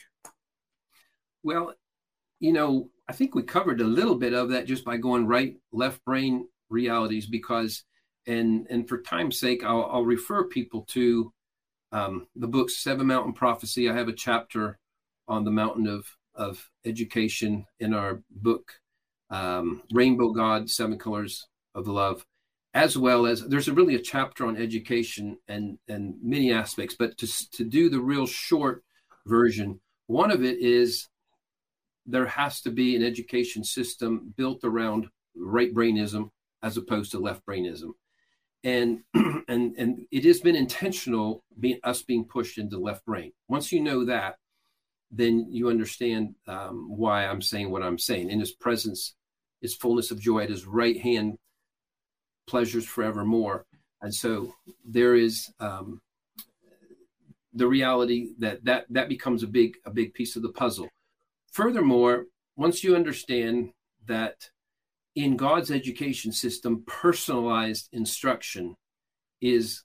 Well, 1.42 1.74
you 2.40 2.52
know, 2.52 2.90
I 3.08 3.12
think 3.12 3.34
we 3.34 3.42
covered 3.42 3.80
a 3.80 3.84
little 3.84 4.16
bit 4.16 4.34
of 4.34 4.50
that 4.50 4.66
just 4.66 4.84
by 4.84 4.96
going 4.96 5.26
right, 5.26 5.56
left 5.72 6.04
brain 6.04 6.48
realities 6.68 7.26
because, 7.26 7.84
and 8.26 8.66
and 8.68 8.88
for 8.88 9.00
time's 9.02 9.38
sake, 9.38 9.64
I'll, 9.64 9.88
I'll 9.90 10.04
refer 10.04 10.44
people 10.44 10.82
to 10.90 11.32
um, 11.92 12.26
the 12.34 12.48
book 12.48 12.68
Seven 12.68 13.06
Mountain 13.06 13.34
Prophecy. 13.34 13.88
I 13.88 13.94
have 13.94 14.08
a 14.08 14.12
chapter 14.12 14.78
on 15.28 15.44
the 15.44 15.50
mountain 15.50 15.86
of 15.86 16.06
of 16.34 16.68
education 16.84 17.64
in 17.80 17.94
our 17.94 18.22
book 18.30 18.72
um, 19.30 19.82
rainbow 19.92 20.30
god 20.30 20.68
seven 20.70 20.98
colors 20.98 21.46
of 21.74 21.88
love 21.88 22.24
as 22.74 22.96
well 22.96 23.26
as 23.26 23.42
there's 23.48 23.68
a 23.68 23.72
really 23.72 23.94
a 23.94 24.00
chapter 24.00 24.46
on 24.46 24.56
education 24.56 25.36
and 25.48 25.78
and 25.88 26.14
many 26.22 26.52
aspects 26.52 26.94
but 26.98 27.16
to, 27.16 27.50
to 27.50 27.64
do 27.64 27.88
the 27.88 28.00
real 28.00 28.26
short 28.26 28.82
version 29.26 29.80
one 30.06 30.30
of 30.30 30.44
it 30.44 30.58
is 30.60 31.08
there 32.06 32.26
has 32.26 32.60
to 32.60 32.70
be 32.70 32.94
an 32.94 33.02
education 33.02 33.64
system 33.64 34.32
built 34.36 34.60
around 34.62 35.08
right 35.34 35.74
brainism 35.74 36.30
as 36.62 36.76
opposed 36.76 37.10
to 37.12 37.18
left 37.18 37.44
brainism. 37.44 37.94
And 38.64 39.02
and 39.14 39.74
and 39.76 40.06
it 40.10 40.24
has 40.24 40.40
been 40.40 40.56
intentional 40.56 41.44
being 41.58 41.78
us 41.84 42.02
being 42.02 42.24
pushed 42.24 42.58
into 42.58 42.78
left 42.78 43.04
brain. 43.04 43.32
Once 43.48 43.72
you 43.72 43.80
know 43.80 44.04
that 44.06 44.36
then 45.10 45.46
you 45.50 45.68
understand 45.68 46.34
um, 46.46 46.88
why 46.88 47.26
I'm 47.26 47.42
saying 47.42 47.70
what 47.70 47.82
I'm 47.82 47.98
saying. 47.98 48.30
In 48.30 48.40
his 48.40 48.52
presence 48.52 49.14
is 49.62 49.74
fullness 49.74 50.10
of 50.10 50.20
joy. 50.20 50.40
At 50.40 50.50
his 50.50 50.66
right 50.66 51.00
hand, 51.00 51.38
pleasures 52.46 52.84
forevermore. 52.84 53.64
And 54.02 54.14
so 54.14 54.54
there 54.84 55.14
is 55.14 55.50
um, 55.60 56.00
the 57.52 57.66
reality 57.66 58.34
that, 58.38 58.64
that 58.64 58.86
that 58.90 59.08
becomes 59.08 59.42
a 59.42 59.46
big 59.46 59.76
a 59.84 59.90
big 59.90 60.14
piece 60.14 60.36
of 60.36 60.42
the 60.42 60.50
puzzle. 60.50 60.88
Furthermore, 61.52 62.26
once 62.56 62.84
you 62.84 62.94
understand 62.94 63.70
that 64.06 64.50
in 65.14 65.36
God's 65.36 65.70
education 65.70 66.30
system, 66.32 66.84
personalized 66.86 67.88
instruction 67.92 68.76
is 69.40 69.82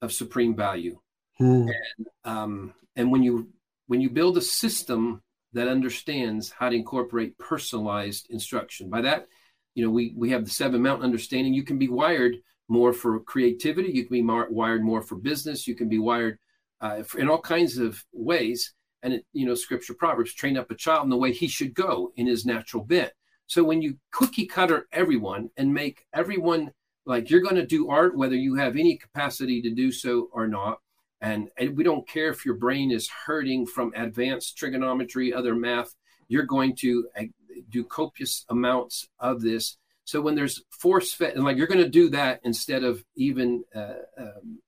of 0.00 0.12
supreme 0.12 0.54
value. 0.54 0.98
Hmm. 1.38 1.66
And, 1.66 2.06
um, 2.24 2.74
and 2.94 3.10
when 3.10 3.22
you 3.22 3.48
when 3.90 4.00
you 4.00 4.08
build 4.08 4.38
a 4.38 4.40
system 4.40 5.20
that 5.52 5.66
understands 5.66 6.48
how 6.56 6.68
to 6.68 6.76
incorporate 6.76 7.36
personalized 7.38 8.30
instruction. 8.30 8.88
By 8.88 9.00
that 9.00 9.26
you 9.74 9.84
know 9.84 9.90
we 9.90 10.14
we 10.16 10.30
have 10.30 10.44
the 10.44 10.50
seven 10.50 10.80
mountain 10.80 11.04
understanding. 11.04 11.52
You 11.52 11.64
can 11.64 11.76
be 11.76 11.88
wired 11.88 12.36
more 12.68 12.92
for 12.92 13.18
creativity. 13.18 13.90
You 13.90 14.04
can 14.04 14.12
be 14.12 14.22
mar- 14.22 14.46
wired 14.48 14.84
more 14.84 15.02
for 15.02 15.16
business. 15.16 15.66
You 15.66 15.74
can 15.74 15.88
be 15.88 15.98
wired 15.98 16.38
uh, 16.80 17.02
in 17.18 17.28
all 17.28 17.40
kinds 17.40 17.78
of 17.78 18.04
ways. 18.12 18.72
And 19.02 19.12
it, 19.14 19.24
you 19.32 19.44
know 19.44 19.56
scripture 19.56 19.94
proverbs 19.94 20.34
train 20.34 20.56
up 20.56 20.70
a 20.70 20.76
child 20.76 21.02
in 21.02 21.10
the 21.10 21.16
way 21.16 21.32
he 21.32 21.48
should 21.48 21.74
go 21.74 22.12
in 22.14 22.28
his 22.28 22.46
natural 22.46 22.84
bent. 22.84 23.10
So 23.48 23.64
when 23.64 23.82
you 23.82 23.98
cookie 24.12 24.46
cutter 24.46 24.86
everyone 24.92 25.50
and 25.56 25.74
make 25.74 26.06
everyone 26.14 26.70
like 27.06 27.28
you're 27.28 27.40
going 27.40 27.56
to 27.56 27.66
do 27.66 27.90
art 27.90 28.16
whether 28.16 28.36
you 28.36 28.54
have 28.54 28.76
any 28.76 28.96
capacity 28.96 29.60
to 29.62 29.74
do 29.74 29.90
so 29.90 30.28
or 30.32 30.46
not 30.46 30.78
and, 31.20 31.50
and 31.58 31.76
we 31.76 31.84
don't 31.84 32.08
care 32.08 32.30
if 32.30 32.44
your 32.44 32.54
brain 32.54 32.90
is 32.90 33.08
hurting 33.08 33.66
from 33.66 33.92
advanced 33.94 34.56
trigonometry, 34.56 35.32
other 35.32 35.54
math, 35.54 35.94
you're 36.28 36.44
going 36.44 36.74
to 36.76 37.08
uh, 37.18 37.24
do 37.68 37.84
copious 37.84 38.44
amounts 38.48 39.08
of 39.18 39.42
this. 39.42 39.76
So 40.04 40.20
when 40.20 40.34
there's 40.34 40.62
force 40.70 41.12
fed, 41.12 41.34
and 41.34 41.44
like 41.44 41.56
you're 41.56 41.66
going 41.66 41.84
to 41.84 41.88
do 41.88 42.08
that 42.10 42.40
instead 42.44 42.84
of 42.84 43.04
even 43.16 43.64
uh, 43.74 43.94
um, 44.18 44.60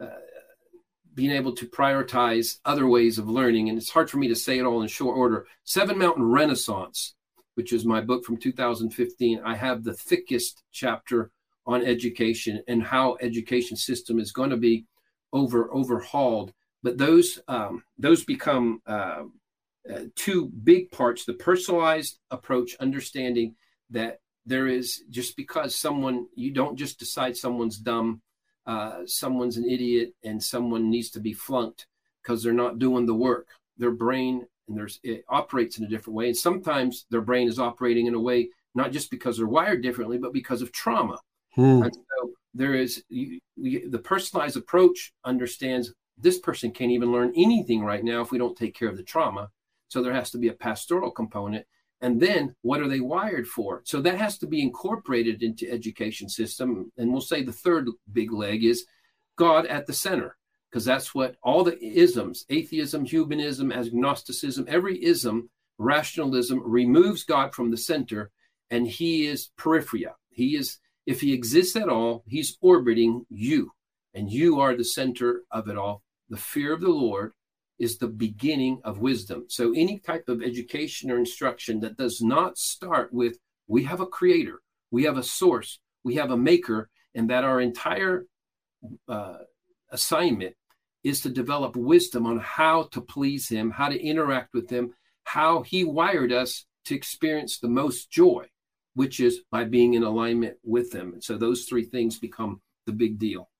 uh, 0.00 0.06
being 1.14 1.30
able 1.30 1.52
to 1.54 1.66
prioritize 1.66 2.58
other 2.64 2.86
ways 2.86 3.18
of 3.18 3.28
learning. 3.28 3.68
And 3.68 3.78
it's 3.78 3.90
hard 3.90 4.10
for 4.10 4.18
me 4.18 4.28
to 4.28 4.36
say 4.36 4.58
it 4.58 4.64
all 4.64 4.82
in 4.82 4.88
short 4.88 5.16
order. 5.16 5.46
Seven 5.64 5.98
Mountain 5.98 6.24
Renaissance, 6.24 7.14
which 7.54 7.72
is 7.72 7.86
my 7.86 8.02
book 8.02 8.24
from 8.24 8.36
2015, 8.36 9.40
I 9.44 9.56
have 9.56 9.82
the 9.82 9.94
thickest 9.94 10.62
chapter 10.72 11.30
on 11.66 11.82
education 11.82 12.62
and 12.68 12.82
how 12.82 13.16
education 13.22 13.76
system 13.76 14.20
is 14.20 14.30
going 14.30 14.50
to 14.50 14.56
be 14.56 14.84
over 15.36 15.72
overhauled. 15.72 16.52
But 16.82 16.98
those 16.98 17.38
um, 17.48 17.82
those 17.98 18.24
become 18.24 18.80
uh, 18.86 19.24
uh, 19.92 20.00
two 20.14 20.46
big 20.46 20.90
parts: 20.90 21.24
the 21.24 21.34
personalized 21.34 22.18
approach, 22.30 22.76
understanding 22.80 23.54
that 23.90 24.20
there 24.44 24.66
is 24.66 25.02
just 25.10 25.36
because 25.36 25.74
someone 25.74 26.26
you 26.34 26.52
don't 26.52 26.76
just 26.76 26.98
decide 26.98 27.36
someone's 27.36 27.78
dumb, 27.78 28.22
uh, 28.66 29.00
someone's 29.04 29.56
an 29.56 29.68
idiot, 29.68 30.14
and 30.24 30.42
someone 30.42 30.90
needs 30.90 31.10
to 31.10 31.20
be 31.20 31.32
flunked 31.32 31.86
because 32.22 32.42
they're 32.42 32.52
not 32.52 32.78
doing 32.78 33.06
the 33.06 33.14
work. 33.14 33.48
Their 33.76 33.92
brain 33.92 34.46
and 34.68 34.76
there's 34.76 34.98
it 35.02 35.24
operates 35.28 35.78
in 35.78 35.84
a 35.84 35.88
different 35.88 36.16
way, 36.16 36.26
and 36.26 36.36
sometimes 36.36 37.06
their 37.10 37.20
brain 37.20 37.48
is 37.48 37.58
operating 37.58 38.06
in 38.06 38.14
a 38.14 38.20
way 38.20 38.50
not 38.74 38.92
just 38.92 39.10
because 39.10 39.38
they're 39.38 39.46
wired 39.46 39.82
differently, 39.82 40.18
but 40.18 40.34
because 40.34 40.60
of 40.60 40.70
trauma. 40.70 41.18
Hmm. 41.54 41.82
And 41.82 41.94
so 41.94 42.32
there 42.56 42.74
is 42.74 43.02
you, 43.08 43.38
we, 43.56 43.86
the 43.86 43.98
personalized 43.98 44.56
approach 44.56 45.12
understands 45.24 45.92
this 46.18 46.38
person 46.38 46.70
can't 46.70 46.90
even 46.90 47.12
learn 47.12 47.32
anything 47.36 47.82
right 47.84 48.02
now 48.02 48.22
if 48.22 48.30
we 48.30 48.38
don't 48.38 48.56
take 48.56 48.74
care 48.74 48.88
of 48.88 48.96
the 48.96 49.02
trauma. 49.02 49.50
So 49.88 50.02
there 50.02 50.14
has 50.14 50.30
to 50.30 50.38
be 50.38 50.48
a 50.48 50.54
pastoral 50.54 51.10
component. 51.10 51.66
And 52.00 52.20
then 52.20 52.54
what 52.62 52.80
are 52.80 52.88
they 52.88 53.00
wired 53.00 53.46
for? 53.46 53.82
So 53.84 54.00
that 54.02 54.18
has 54.18 54.38
to 54.38 54.46
be 54.46 54.62
incorporated 54.62 55.42
into 55.42 55.70
education 55.70 56.28
system. 56.28 56.90
And 56.96 57.12
we'll 57.12 57.20
say 57.20 57.42
the 57.42 57.52
third 57.52 57.88
big 58.12 58.32
leg 58.32 58.64
is 58.64 58.86
God 59.36 59.66
at 59.66 59.86
the 59.86 59.92
center, 59.92 60.36
because 60.70 60.84
that's 60.84 61.14
what 61.14 61.36
all 61.42 61.64
the 61.64 61.78
isms, 61.82 62.44
atheism, 62.48 63.04
humanism, 63.04 63.70
agnosticism, 63.70 64.66
every 64.68 65.02
ism, 65.04 65.50
rationalism 65.78 66.62
removes 66.64 67.24
God 67.24 67.54
from 67.54 67.70
the 67.70 67.76
center 67.76 68.30
and 68.70 68.86
he 68.86 69.26
is 69.26 69.50
periphery. 69.56 70.06
He 70.30 70.56
is 70.56 70.78
if 71.06 71.20
he 71.20 71.32
exists 71.32 71.76
at 71.76 71.88
all, 71.88 72.24
he's 72.26 72.58
orbiting 72.60 73.24
you, 73.30 73.70
and 74.12 74.30
you 74.30 74.60
are 74.60 74.76
the 74.76 74.84
center 74.84 75.42
of 75.50 75.68
it 75.68 75.76
all. 75.78 76.02
the 76.28 76.36
fear 76.36 76.72
of 76.72 76.80
the 76.80 76.88
Lord 76.90 77.32
is 77.78 77.98
the 77.98 78.08
beginning 78.08 78.80
of 78.82 78.98
wisdom. 78.98 79.44
So 79.48 79.72
any 79.72 79.98
type 80.00 80.28
of 80.28 80.42
education 80.42 81.10
or 81.10 81.18
instruction 81.18 81.80
that 81.80 81.96
does 81.96 82.20
not 82.20 82.58
start 82.58 83.12
with 83.12 83.38
we 83.68 83.84
have 83.84 84.00
a 84.00 84.06
creator, 84.06 84.60
we 84.90 85.04
have 85.04 85.18
a 85.18 85.22
source, 85.22 85.78
we 86.04 86.14
have 86.16 86.30
a 86.30 86.36
maker, 86.36 86.88
and 87.14 87.30
that 87.30 87.44
our 87.44 87.60
entire 87.60 88.26
uh, 89.08 89.38
assignment 89.90 90.54
is 91.02 91.20
to 91.20 91.28
develop 91.28 91.76
wisdom 91.76 92.26
on 92.26 92.38
how 92.38 92.84
to 92.92 93.00
please 93.00 93.48
him, 93.48 93.70
how 93.70 93.88
to 93.88 94.00
interact 94.00 94.54
with 94.54 94.70
him, 94.70 94.92
how 95.24 95.62
he 95.62 95.84
wired 95.84 96.32
us 96.32 96.64
to 96.84 96.94
experience 96.94 97.58
the 97.58 97.68
most 97.68 98.10
joy, 98.10 98.46
which 98.96 99.20
is 99.20 99.40
by 99.52 99.62
being 99.62 99.94
in 99.94 100.02
alignment 100.02 100.56
with 100.64 100.90
them. 100.90 101.12
And 101.12 101.22
so 101.22 101.36
those 101.36 101.66
three 101.66 101.84
things 101.84 102.18
become 102.18 102.62
the 102.86 102.92
big 102.92 103.18
deal. 103.18 103.50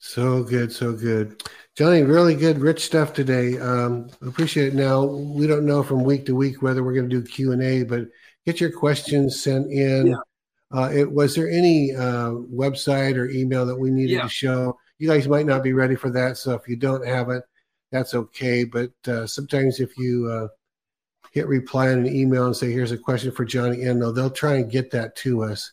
So 0.00 0.42
good, 0.42 0.72
so 0.72 0.92
good. 0.92 1.44
Johnny, 1.76 2.02
really 2.02 2.34
good, 2.34 2.58
rich 2.58 2.84
stuff 2.84 3.12
today. 3.12 3.56
Um, 3.58 4.10
appreciate 4.20 4.68
it. 4.68 4.74
Now, 4.74 5.04
we 5.04 5.46
don't 5.46 5.64
know 5.64 5.84
from 5.84 6.02
week 6.02 6.26
to 6.26 6.34
week 6.34 6.60
whether 6.60 6.82
we're 6.82 6.92
going 6.92 7.08
to 7.08 7.20
do 7.20 7.24
Q&A, 7.24 7.84
but 7.84 8.08
get 8.44 8.60
your 8.60 8.72
questions 8.72 9.40
sent 9.40 9.70
in. 9.70 10.08
Yeah. 10.08 10.16
Uh, 10.76 10.90
it, 10.92 11.10
was 11.10 11.36
there 11.36 11.48
any 11.48 11.94
uh, 11.94 12.32
website 12.32 13.16
or 13.16 13.30
email 13.30 13.64
that 13.64 13.76
we 13.76 13.90
needed 13.90 14.14
yeah. 14.14 14.22
to 14.22 14.28
show? 14.28 14.76
You 14.98 15.08
guys 15.08 15.28
might 15.28 15.46
not 15.46 15.62
be 15.62 15.72
ready 15.72 15.94
for 15.94 16.10
that, 16.10 16.36
so 16.36 16.54
if 16.54 16.66
you 16.66 16.74
don't 16.74 17.06
have 17.06 17.30
it, 17.30 17.44
that's 17.92 18.14
okay. 18.14 18.64
But 18.64 18.90
uh, 19.06 19.28
sometimes 19.28 19.78
if 19.78 19.96
you 19.96 20.28
uh, 20.28 20.48
hit 21.32 21.48
reply 21.48 21.90
on 21.90 21.98
an 21.98 22.14
email 22.14 22.46
and 22.46 22.56
say, 22.56 22.70
"Here's 22.70 22.92
a 22.92 22.98
question 22.98 23.32
for 23.32 23.44
Johnny 23.44 23.78
Enlow," 23.78 24.14
they'll 24.14 24.30
try 24.30 24.56
and 24.56 24.70
get 24.70 24.90
that 24.92 25.16
to 25.16 25.42
us. 25.42 25.72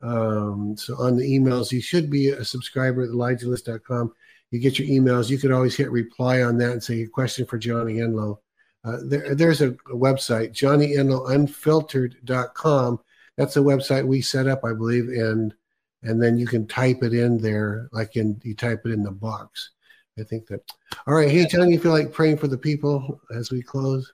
Um, 0.00 0.76
so 0.76 0.96
on 0.96 1.16
the 1.16 1.38
emails, 1.38 1.70
you 1.70 1.80
should 1.80 2.10
be 2.10 2.28
a 2.28 2.44
subscriber 2.44 3.02
at 3.02 3.10
ElijahList.com. 3.10 4.12
You 4.50 4.58
get 4.58 4.78
your 4.78 4.88
emails. 4.88 5.30
You 5.30 5.38
could 5.38 5.52
always 5.52 5.76
hit 5.76 5.90
reply 5.90 6.42
on 6.42 6.58
that 6.58 6.72
and 6.72 6.82
say, 6.82 7.02
"A 7.02 7.08
question 7.08 7.46
for 7.46 7.58
Johnny 7.58 7.98
Enlow." 7.98 8.38
Uh, 8.84 8.98
there, 9.04 9.34
there's 9.34 9.60
a, 9.60 9.70
a 9.70 9.94
website, 9.94 10.52
JohnnyEnlowUnfiltered.com. 10.52 13.00
That's 13.36 13.56
a 13.56 13.60
website 13.60 14.06
we 14.06 14.20
set 14.20 14.48
up, 14.48 14.64
I 14.64 14.72
believe, 14.72 15.08
and 15.08 15.54
and 16.02 16.20
then 16.20 16.36
you 16.36 16.46
can 16.46 16.66
type 16.66 17.02
it 17.02 17.14
in 17.14 17.38
there, 17.38 17.88
like 17.92 18.16
in 18.16 18.40
you 18.42 18.56
type 18.56 18.82
it 18.84 18.90
in 18.90 19.02
the 19.02 19.12
box. 19.12 19.70
I 20.18 20.24
think 20.24 20.46
that. 20.48 20.60
All 21.06 21.14
right, 21.14 21.30
hey 21.30 21.46
Johnny, 21.46 21.72
you 21.72 21.78
feel 21.78 21.92
like 21.92 22.12
praying 22.12 22.38
for 22.38 22.48
the 22.48 22.58
people 22.58 23.20
as 23.34 23.50
we 23.50 23.62
close? 23.62 24.12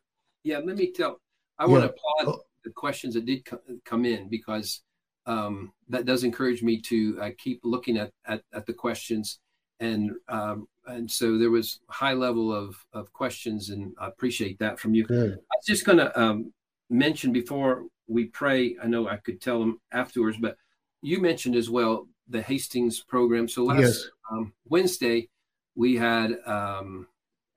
Yeah, 0.49 0.59
let 0.65 0.77
me 0.77 0.91
tell. 0.91 1.21
I 1.59 1.65
yeah. 1.65 1.71
want 1.71 1.85
to 1.85 1.91
applaud 1.91 2.35
oh. 2.35 2.43
the 2.65 2.71
questions 2.71 3.15
that 3.15 3.27
did 3.27 3.47
come 3.85 4.05
in 4.05 4.29
because 4.29 4.81
um, 5.27 5.73
that 5.91 6.07
does 6.07 6.25
encourage 6.25 6.63
me 6.63 6.81
to 6.83 7.19
uh, 7.21 7.31
keep 7.37 7.61
looking 7.65 7.99
at, 7.99 8.13
at, 8.27 8.43
at 8.55 8.65
the 8.67 8.73
questions 8.73 9.41
and 9.81 10.13
um, 10.29 10.67
and 10.87 11.11
so 11.11 11.39
there 11.39 11.51
was 11.51 11.81
high 11.89 12.15
level 12.15 12.53
of 12.53 12.77
of 12.93 13.13
questions 13.13 13.71
and 13.71 13.95
I 14.01 14.09
appreciate 14.09 14.59
that 14.59 14.81
from 14.81 14.95
you. 14.95 15.05
Good. 15.05 15.33
I 15.33 15.57
was 15.57 15.67
just 15.67 15.85
going 15.85 15.99
to 15.99 16.21
um, 16.21 16.53
mention 16.91 17.33
before 17.33 17.85
we 18.07 18.25
pray. 18.25 18.77
I 18.83 18.87
know 18.87 19.09
I 19.09 19.17
could 19.17 19.41
tell 19.41 19.61
them 19.61 19.81
afterwards, 19.93 20.39
but 20.41 20.57
you 21.03 21.21
mentioned 21.21 21.57
as 21.57 21.71
well 21.71 22.09
the 22.29 22.43
Hastings 22.43 23.01
program. 23.01 23.49
So 23.49 23.65
last 23.65 23.81
yes. 23.81 24.09
um, 24.33 24.53
Wednesday 24.67 25.29
we 25.77 25.95
had 25.97 26.39
um, 26.47 27.07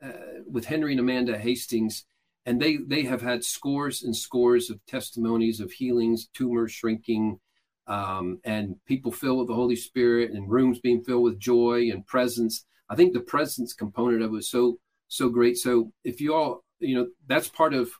uh, 0.04 0.44
with 0.50 0.66
Henry 0.66 0.92
and 0.92 1.00
Amanda 1.00 1.38
Hastings, 1.38 2.06
and 2.46 2.62
they 2.62 2.78
they 2.78 3.04
have 3.04 3.22
had 3.22 3.44
scores 3.44 4.04
and 4.04 4.16
scores 4.16 4.70
of 4.70 4.84
testimonies 4.86 5.60
of 5.60 5.72
healings, 5.72 6.28
tumors 6.34 6.72
shrinking, 6.72 7.40
um, 7.88 8.40
and 8.44 8.76
people 8.86 9.12
filled 9.12 9.40
with 9.40 9.48
the 9.48 9.56
Holy 9.56 9.76
Spirit, 9.76 10.32
and 10.32 10.50
rooms 10.50 10.80
being 10.80 11.04
filled 11.04 11.24
with 11.24 11.40
joy 11.40 11.90
and 11.92 12.06
presence. 12.08 12.66
I 12.90 12.96
think 12.96 13.14
the 13.14 13.22
presence 13.22 13.74
component 13.74 14.22
of 14.22 14.30
it 14.30 14.32
was 14.32 14.50
so 14.50 14.80
so 15.08 15.30
great. 15.30 15.58
So 15.58 15.92
if 16.04 16.22
you 16.22 16.34
all, 16.34 16.64
you 16.80 16.96
know, 16.96 17.08
that's 17.28 17.48
part 17.48 17.74
of. 17.74 17.92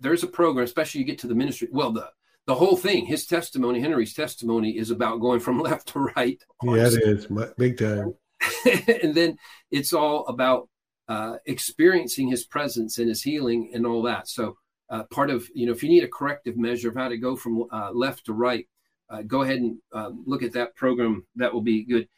There's 0.00 0.22
a 0.22 0.26
program, 0.26 0.66
especially 0.66 1.00
you 1.00 1.06
get 1.06 1.20
to 1.20 1.26
the 1.26 1.34
ministry. 1.34 1.68
Well, 1.72 1.90
the 1.90 2.10
the 2.46 2.54
whole 2.54 2.76
thing, 2.76 3.06
his 3.06 3.26
testimony, 3.26 3.80
Henry's 3.80 4.12
testimony, 4.12 4.76
is 4.76 4.90
about 4.90 5.20
going 5.20 5.40
from 5.40 5.58
left 5.62 5.88
to 5.88 6.00
right. 6.00 6.42
Yeah, 6.62 6.86
it 6.86 7.02
is 7.02 7.28
big 7.56 7.78
time. 7.78 8.14
and 9.02 9.14
then 9.14 9.38
it's 9.70 9.92
all 9.92 10.26
about 10.26 10.68
uh, 11.10 11.38
experiencing 11.46 12.28
his 12.28 12.44
presence 12.44 12.98
and 12.98 13.08
his 13.08 13.20
healing 13.20 13.72
and 13.74 13.84
all 13.84 14.00
that. 14.00 14.28
So 14.28 14.56
uh, 14.90 15.02
part 15.10 15.28
of 15.28 15.48
you 15.54 15.66
know, 15.66 15.72
if 15.72 15.82
you 15.82 15.88
need 15.88 16.04
a 16.04 16.08
corrective 16.08 16.56
measure 16.56 16.88
of 16.88 16.94
how 16.94 17.08
to 17.08 17.18
go 17.18 17.34
from 17.34 17.64
uh, 17.72 17.90
left 17.92 18.26
to 18.26 18.32
right, 18.32 18.68
uh, 19.10 19.22
go 19.22 19.42
ahead 19.42 19.58
and 19.58 19.78
um, 19.92 20.22
look 20.24 20.44
at 20.44 20.52
that 20.52 20.76
program. 20.76 21.26
That 21.34 21.52
will 21.52 21.62
be 21.62 21.84
good. 21.84 22.08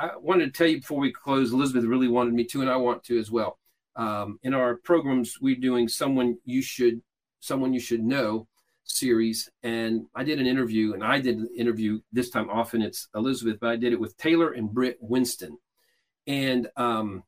I 0.00 0.10
wanted 0.18 0.46
to 0.46 0.50
tell 0.52 0.68
you 0.68 0.78
before 0.78 1.00
we 1.00 1.12
close. 1.12 1.52
Elizabeth 1.52 1.84
really 1.84 2.06
wanted 2.06 2.32
me 2.32 2.44
to, 2.44 2.60
and 2.60 2.70
I 2.70 2.76
want 2.76 3.02
to 3.04 3.18
as 3.18 3.30
well. 3.30 3.58
Um, 3.96 4.38
in 4.44 4.54
our 4.54 4.76
programs, 4.76 5.38
we're 5.40 5.56
doing 5.56 5.88
someone 5.88 6.38
you 6.44 6.62
should 6.62 7.02
someone 7.40 7.74
you 7.74 7.80
should 7.80 8.04
know 8.04 8.46
series 8.84 9.50
and 9.64 10.06
I 10.14 10.22
did 10.22 10.40
an 10.40 10.46
interview 10.46 10.92
and 10.92 11.02
I 11.02 11.18
did 11.20 11.38
an 11.38 11.48
interview 11.56 12.00
this 12.12 12.30
time 12.30 12.50
often 12.50 12.82
it's 12.82 13.08
Elizabeth 13.14 13.58
but 13.60 13.70
I 13.70 13.76
did 13.76 13.92
it 13.92 14.00
with 14.00 14.16
Taylor 14.16 14.52
and 14.52 14.72
Britt 14.72 14.98
Winston 15.00 15.56
and 16.26 16.68
um, 16.76 17.22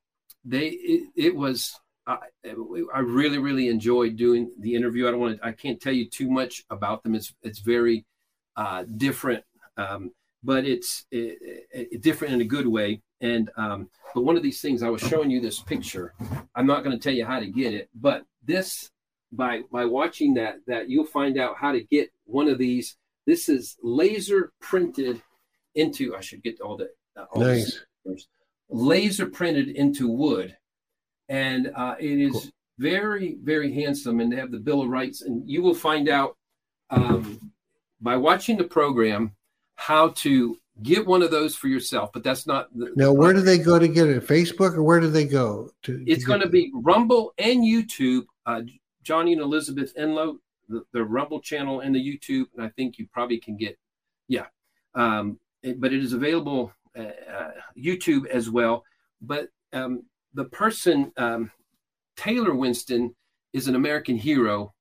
they 0.44 0.68
it, 0.68 1.08
it 1.16 1.36
was 1.36 1.78
I, 2.06 2.18
I, 2.94 2.98
really 2.98 3.38
really 3.38 3.68
enjoyed 3.68 4.16
doing 4.16 4.52
the 4.60 4.74
interview 4.74 5.08
I 5.08 5.10
don't 5.10 5.20
want 5.20 5.38
to 5.38 5.46
I 5.46 5.52
can't 5.52 5.80
tell 5.80 5.92
you 5.92 6.08
too 6.08 6.30
much 6.30 6.64
about 6.70 7.02
them 7.02 7.14
it's 7.14 7.32
it's 7.42 7.60
very 7.60 8.04
uh, 8.56 8.84
different 8.96 9.44
um, 9.76 10.10
but 10.42 10.64
it's 10.66 11.06
it, 11.10 11.66
it, 11.72 12.02
different 12.02 12.34
in 12.34 12.40
a 12.40 12.44
good 12.44 12.66
way 12.66 13.00
and 13.20 13.50
um, 13.56 13.88
but 14.14 14.22
one 14.22 14.36
of 14.36 14.42
these 14.42 14.60
things 14.60 14.82
I 14.82 14.90
was 14.90 15.00
showing 15.00 15.30
you 15.30 15.40
this 15.40 15.60
picture 15.60 16.12
I'm 16.54 16.66
not 16.66 16.84
going 16.84 16.96
to 16.96 17.02
tell 17.02 17.14
you 17.14 17.24
how 17.24 17.40
to 17.40 17.46
get 17.46 17.72
it 17.72 17.88
but 17.94 18.24
this 18.44 18.90
by 19.36 19.62
by 19.72 19.84
watching 19.84 20.34
that 20.34 20.56
that 20.66 20.88
you'll 20.88 21.06
find 21.06 21.38
out 21.38 21.56
how 21.58 21.72
to 21.72 21.82
get 21.82 22.10
one 22.24 22.48
of 22.48 22.58
these. 22.58 22.96
This 23.26 23.48
is 23.48 23.76
laser 23.82 24.52
printed 24.60 25.22
into. 25.74 26.14
I 26.16 26.20
should 26.20 26.42
get 26.42 26.60
all 26.60 26.76
the 26.76 26.90
all 27.32 27.42
nice. 27.42 27.80
Laser 28.68 29.26
printed 29.26 29.68
into 29.68 30.08
wood, 30.08 30.56
and 31.28 31.72
uh, 31.74 31.94
it 31.98 32.18
is 32.18 32.32
cool. 32.32 32.42
very 32.78 33.36
very 33.42 33.72
handsome. 33.72 34.20
And 34.20 34.32
they 34.32 34.36
have 34.36 34.50
the 34.50 34.58
Bill 34.58 34.82
of 34.82 34.88
Rights, 34.88 35.22
and 35.22 35.48
you 35.48 35.62
will 35.62 35.74
find 35.74 36.08
out 36.08 36.36
um, 36.90 37.52
by 38.00 38.16
watching 38.16 38.56
the 38.56 38.64
program 38.64 39.32
how 39.76 40.10
to 40.10 40.56
get 40.82 41.06
one 41.06 41.22
of 41.22 41.30
those 41.30 41.54
for 41.54 41.68
yourself. 41.68 42.10
But 42.12 42.24
that's 42.24 42.46
not 42.46 42.68
the, 42.76 42.92
now. 42.96 43.12
Where 43.12 43.32
do 43.32 43.40
they 43.40 43.58
go 43.58 43.78
to 43.78 43.88
get 43.88 44.08
it? 44.08 44.26
Facebook 44.26 44.74
or 44.74 44.82
where 44.82 45.00
do 45.00 45.08
they 45.08 45.24
go? 45.26 45.70
To, 45.84 46.04
it's 46.06 46.24
going 46.24 46.40
to 46.40 46.48
be 46.48 46.70
Rumble 46.74 47.32
and 47.38 47.62
YouTube. 47.62 48.24
Uh, 48.46 48.62
Johnny 49.04 49.34
and 49.34 49.42
Elizabeth 49.42 49.94
Enlow, 49.96 50.38
the, 50.68 50.82
the 50.92 51.04
Rumble 51.04 51.40
channel 51.40 51.80
and 51.80 51.94
the 51.94 52.00
YouTube, 52.00 52.46
and 52.56 52.64
I 52.64 52.70
think 52.70 52.98
you 52.98 53.06
probably 53.12 53.38
can 53.38 53.56
get, 53.56 53.78
yeah, 54.28 54.46
um, 54.94 55.38
it, 55.62 55.80
but 55.80 55.92
it 55.92 56.02
is 56.02 56.14
available 56.14 56.72
uh, 56.98 57.50
YouTube 57.76 58.26
as 58.26 58.50
well. 58.50 58.84
But 59.20 59.48
um, 59.72 60.04
the 60.34 60.44
person 60.44 61.12
um, 61.16 61.50
Taylor 62.16 62.54
Winston 62.54 63.14
is 63.52 63.68
an 63.68 63.74
American 63.74 64.16
hero, 64.16 64.74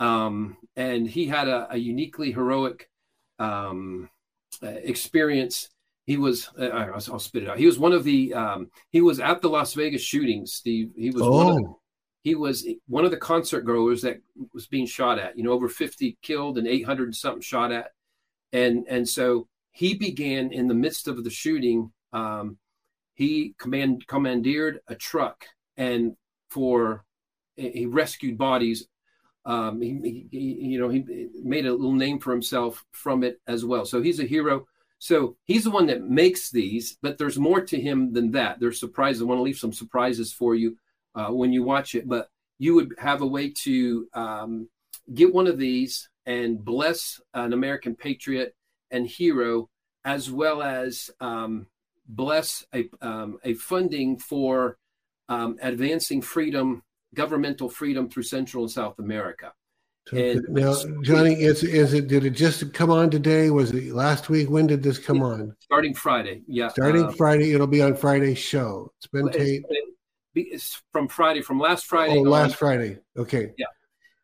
um, 0.00 0.56
and 0.76 1.08
he 1.08 1.26
had 1.26 1.48
a, 1.48 1.68
a 1.70 1.76
uniquely 1.76 2.32
heroic 2.32 2.88
um, 3.38 4.08
uh, 4.62 4.68
experience. 4.68 5.68
He 6.06 6.16
was, 6.16 6.50
uh, 6.58 6.66
I'll, 6.66 6.94
I'll, 6.94 7.18
spit 7.18 7.42
it 7.42 7.48
out. 7.48 7.58
He 7.58 7.66
was 7.66 7.80
one 7.80 7.92
of 7.92 8.04
the, 8.04 8.32
um, 8.32 8.70
he 8.90 9.00
was 9.00 9.18
at 9.18 9.42
the 9.42 9.48
Las 9.48 9.74
Vegas 9.74 10.02
shootings, 10.02 10.52
Steve. 10.52 10.92
He 10.96 11.10
was 11.10 11.22
oh. 11.22 11.30
one 11.30 11.48
of 11.48 11.56
the, 11.56 11.64
oh 11.68 11.80
he 12.26 12.34
was 12.34 12.66
one 12.88 13.04
of 13.04 13.12
the 13.12 13.16
concert 13.16 13.60
goers 13.60 14.02
that 14.02 14.20
was 14.52 14.66
being 14.66 14.84
shot 14.84 15.20
at. 15.20 15.38
You 15.38 15.44
know, 15.44 15.52
over 15.52 15.68
50 15.68 16.18
killed 16.22 16.58
and 16.58 16.66
800 16.66 17.14
something 17.14 17.40
shot 17.40 17.70
at, 17.70 17.92
and 18.52 18.84
and 18.88 19.08
so 19.08 19.46
he 19.76 19.92
began 19.92 20.52
in 20.52 20.68
the 20.68 20.74
midst 20.74 21.06
of 21.06 21.22
the 21.22 21.28
shooting. 21.28 21.92
Um, 22.14 22.56
he 23.12 23.54
command 23.58 24.06
commandeered 24.06 24.80
a 24.88 24.94
truck 24.94 25.44
and 25.76 26.16
for 26.48 27.04
he 27.56 27.84
rescued 27.84 28.38
bodies. 28.38 28.88
Um, 29.44 29.82
he, 29.82 30.28
he, 30.30 30.38
you 30.38 30.80
know, 30.80 30.88
he 30.88 31.28
made 31.42 31.66
a 31.66 31.72
little 31.72 31.92
name 31.92 32.20
for 32.20 32.32
himself 32.32 32.86
from 32.92 33.22
it 33.22 33.38
as 33.46 33.66
well. 33.66 33.84
So 33.84 34.00
he's 34.00 34.18
a 34.18 34.24
hero. 34.24 34.66
So 34.98 35.36
he's 35.44 35.64
the 35.64 35.70
one 35.70 35.86
that 35.88 36.02
makes 36.02 36.50
these, 36.50 36.96
but 37.02 37.18
there's 37.18 37.38
more 37.38 37.60
to 37.60 37.78
him 37.78 38.14
than 38.14 38.30
that. 38.30 38.58
There's 38.58 38.80
surprises. 38.80 39.20
I 39.20 39.26
want 39.26 39.40
to 39.40 39.42
leave 39.42 39.58
some 39.58 39.74
surprises 39.74 40.32
for 40.32 40.54
you 40.54 40.78
uh, 41.14 41.28
when 41.28 41.52
you 41.52 41.62
watch 41.62 41.94
it, 41.94 42.08
but 42.08 42.30
you 42.58 42.74
would 42.76 42.94
have 42.98 43.20
a 43.20 43.26
way 43.26 43.50
to 43.50 44.08
um, 44.14 44.70
get 45.12 45.34
one 45.34 45.46
of 45.46 45.58
these 45.58 46.08
and 46.24 46.64
bless 46.64 47.20
an 47.34 47.52
American 47.52 47.94
patriot 47.94 48.56
and 48.90 49.06
hero, 49.06 49.68
as 50.04 50.30
well 50.30 50.62
as 50.62 51.10
um, 51.20 51.66
bless 52.08 52.64
a, 52.74 52.88
um, 53.00 53.38
a 53.44 53.54
funding 53.54 54.18
for 54.18 54.78
um, 55.28 55.56
advancing 55.60 56.22
freedom, 56.22 56.82
governmental 57.14 57.68
freedom 57.68 58.08
through 58.08 58.22
Central 58.22 58.64
and 58.64 58.70
South 58.70 58.98
America. 58.98 59.52
And 60.12 60.46
now, 60.50 60.76
Johnny, 61.02 61.34
is 61.34 61.64
is 61.64 61.92
it? 61.92 62.06
Did 62.06 62.24
it 62.24 62.30
just 62.30 62.72
come 62.72 62.90
on 62.90 63.10
today? 63.10 63.50
Was 63.50 63.72
it 63.72 63.92
last 63.92 64.28
week? 64.28 64.48
When 64.48 64.68
did 64.68 64.80
this 64.80 64.98
come 65.00 65.20
on? 65.20 65.56
Starting 65.58 65.94
Friday, 65.94 66.42
yeah. 66.46 66.68
Starting 66.68 67.06
uh, 67.06 67.12
Friday, 67.12 67.52
it'll 67.52 67.66
be 67.66 67.82
on 67.82 67.96
Friday's 67.96 68.38
show. 68.38 68.92
It's 68.98 69.08
been 69.08 69.28
taped. 69.30 69.66
It's 70.36 70.80
from 70.92 71.08
Friday, 71.08 71.42
from 71.42 71.58
last 71.58 71.86
Friday. 71.86 72.18
Oh, 72.18 72.22
last 72.22 72.52
on. 72.52 72.56
Friday. 72.56 72.98
Okay. 73.16 73.50
Yeah, 73.58 73.66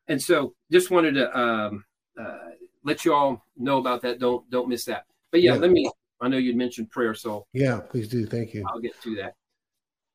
and 0.07 0.23
so 0.23 0.55
just 0.71 0.89
wanted 0.93 1.15
to 1.15 1.37
um, 1.37 1.85
uh, 2.17 2.39
let 2.85 3.05
you 3.05 3.15
all 3.15 3.45
know 3.57 3.79
about 3.79 4.03
that. 4.03 4.19
Don't 4.19 4.49
don't 4.51 4.69
miss 4.69 4.85
that. 4.87 5.05
But 5.31 5.43
yeah, 5.43 5.55
yeah, 5.55 5.61
let 5.61 5.71
me. 5.71 5.91
I 6.21 6.29
know 6.29 6.37
you'd 6.37 6.57
mentioned 6.57 6.91
prayer, 6.91 7.15
so 7.15 7.47
yeah, 7.53 7.81
please 7.81 8.09
do. 8.09 8.27
Thank 8.27 8.55
you. 8.55 8.65
I'll 8.69 8.81
get 8.81 9.01
to 9.03 9.17
that. 9.17 9.35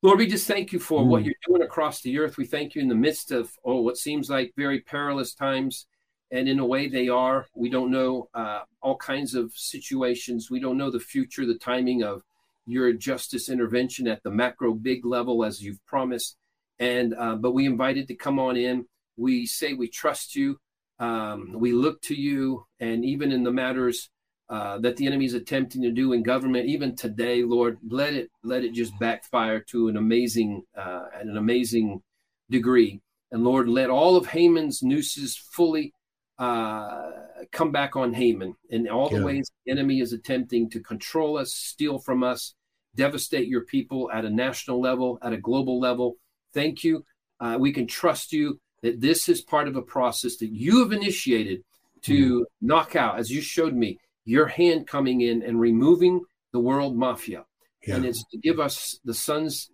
Lord, 0.03 0.19
we 0.19 0.27
just 0.27 0.47
thank 0.47 0.71
you 0.71 0.79
for 0.79 1.01
mm. 1.01 1.07
what 1.07 1.25
you're 1.25 1.33
doing 1.47 1.63
across 1.63 2.01
the 2.01 2.19
earth. 2.19 2.37
We 2.37 2.45
thank 2.45 2.75
you 2.75 2.81
in 2.81 2.87
the 2.87 2.95
midst 2.95 3.31
of 3.31 3.51
oh, 3.65 3.81
what 3.81 3.97
seems 3.97 4.29
like 4.29 4.53
very 4.55 4.81
perilous 4.81 5.33
times, 5.33 5.87
and 6.31 6.47
in 6.47 6.59
a 6.59 6.65
way 6.65 6.87
they 6.87 7.09
are. 7.09 7.47
We 7.55 7.69
don't 7.69 7.91
know 7.91 8.29
uh, 8.33 8.61
all 8.81 8.97
kinds 8.97 9.33
of 9.33 9.51
situations. 9.53 10.51
We 10.51 10.59
don't 10.59 10.77
know 10.77 10.91
the 10.91 10.99
future, 10.99 11.45
the 11.45 11.57
timing 11.57 12.03
of 12.03 12.23
your 12.67 12.91
justice 12.93 13.49
intervention 13.49 14.07
at 14.07 14.21
the 14.23 14.29
macro 14.29 14.73
big 14.73 15.05
level 15.05 15.43
as 15.43 15.63
you've 15.63 15.83
promised. 15.85 16.35
And 16.79 17.15
uh, 17.15 17.35
but 17.35 17.53
we 17.53 17.65
invited 17.65 18.07
to 18.09 18.15
come 18.15 18.37
on 18.39 18.55
in. 18.55 18.85
We 19.15 19.45
say 19.47 19.73
we 19.73 19.87
trust 19.87 20.35
you. 20.35 20.59
Um, 20.99 21.53
we 21.53 21.73
look 21.73 22.01
to 22.03 22.15
you, 22.15 22.65
and 22.79 23.05
even 23.05 23.31
in 23.31 23.43
the 23.43 23.51
matters 23.51 24.09
uh, 24.49 24.79
that 24.79 24.95
the 24.97 25.05
enemy 25.05 25.25
is 25.25 25.33
attempting 25.33 25.81
to 25.81 25.91
do 25.91 26.13
in 26.13 26.23
government, 26.23 26.67
even 26.67 26.95
today, 26.95 27.43
Lord, 27.43 27.77
let 27.87 28.13
it 28.13 28.31
let 28.43 28.63
it 28.63 28.73
just 28.73 28.97
backfire 28.99 29.59
to 29.71 29.89
an 29.89 29.97
amazing 29.97 30.63
uh, 30.77 31.05
an 31.13 31.37
amazing 31.37 32.01
degree. 32.49 33.01
And 33.31 33.43
Lord, 33.43 33.67
let 33.67 33.89
all 33.89 34.15
of 34.15 34.27
Haman's 34.27 34.81
nooses 34.81 35.35
fully 35.35 35.93
uh, 36.39 37.11
come 37.51 37.71
back 37.71 37.95
on 37.95 38.13
Haman 38.13 38.55
in 38.69 38.87
all 38.87 39.09
the 39.09 39.23
ways 39.23 39.51
the 39.65 39.71
enemy 39.71 39.99
is 39.99 40.13
attempting 40.13 40.69
to 40.69 40.79
control 40.79 41.37
us, 41.37 41.53
steal 41.53 41.99
from 41.99 42.23
us, 42.23 42.53
devastate 42.95 43.47
your 43.47 43.65
people 43.65 44.09
at 44.11 44.23
a 44.23 44.29
national 44.29 44.79
level, 44.79 45.19
at 45.21 45.33
a 45.33 45.37
global 45.37 45.79
level. 45.79 46.15
Thank 46.53 46.83
you. 46.83 47.03
Uh, 47.39 47.57
we 47.59 47.73
can 47.73 47.85
trust 47.85 48.31
you 48.31 48.59
that 48.81 49.01
this 49.01 49.27
is 49.29 49.41
part 49.41 49.67
of 49.67 49.75
a 49.75 49.81
process 49.81 50.37
that 50.37 50.51
you 50.51 50.79
have 50.79 50.91
initiated 50.91 51.63
to 52.03 52.41
mm. 52.41 52.45
knock 52.61 52.95
out, 52.95 53.19
as 53.19 53.31
you 53.31 53.41
showed 53.41 53.73
me, 53.73 53.99
your 54.25 54.47
hand 54.47 54.87
coming 54.87 55.21
in 55.21 55.41
and 55.41 55.59
removing 55.59 56.21
the 56.51 56.59
world 56.59 56.95
mafia. 56.95 57.45
Yeah. 57.85 57.95
And 57.95 58.05
it's 58.05 58.23
to 58.31 58.37
give 58.37 58.59
us 58.59 58.99
the 59.05 59.13
sons 59.13 59.69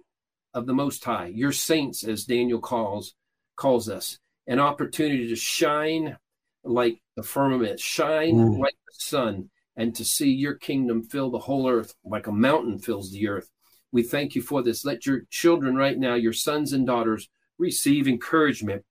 of 0.54 0.68
the 0.68 0.74
Most 0.74 1.04
High, 1.04 1.28
your 1.28 1.52
saints, 1.52 2.04
as 2.04 2.26
Daniel 2.26 2.60
calls 2.60 3.16
calls 3.56 3.90
us, 3.90 4.18
an 4.48 4.60
opportunity 4.60 5.28
to 5.28 5.36
shine 5.36 6.18
like 6.64 7.00
the 7.16 7.24
firmament, 7.24 7.80
shine 7.80 8.36
mm. 8.36 8.60
like 8.60 8.76
the 8.88 8.94
sun, 8.98 9.50
and 9.76 9.96
to 9.96 10.06
see 10.06 10.32
your 10.32 10.56
kingdom 10.56 11.04
fill 11.04 11.30
the 11.30 11.40
whole 11.40 11.70
earth 11.70 11.96
like 12.04 12.28
a 12.28 12.32
mountain 12.32 12.80
fills 12.80 13.12
the 13.12 13.28
earth. 13.28 13.50
We 13.92 14.04
thank 14.04 14.36
you 14.36 14.42
for 14.42 14.64
this. 14.64 14.86
Let 14.86 15.06
your 15.06 15.22
children 15.30 15.76
right 15.76 15.98
now, 15.98 16.16
your 16.16 16.34
sons 16.34 16.74
and 16.74 16.86
daughters, 16.86 17.30
receive 17.58 18.08
encouragement. 18.08 18.84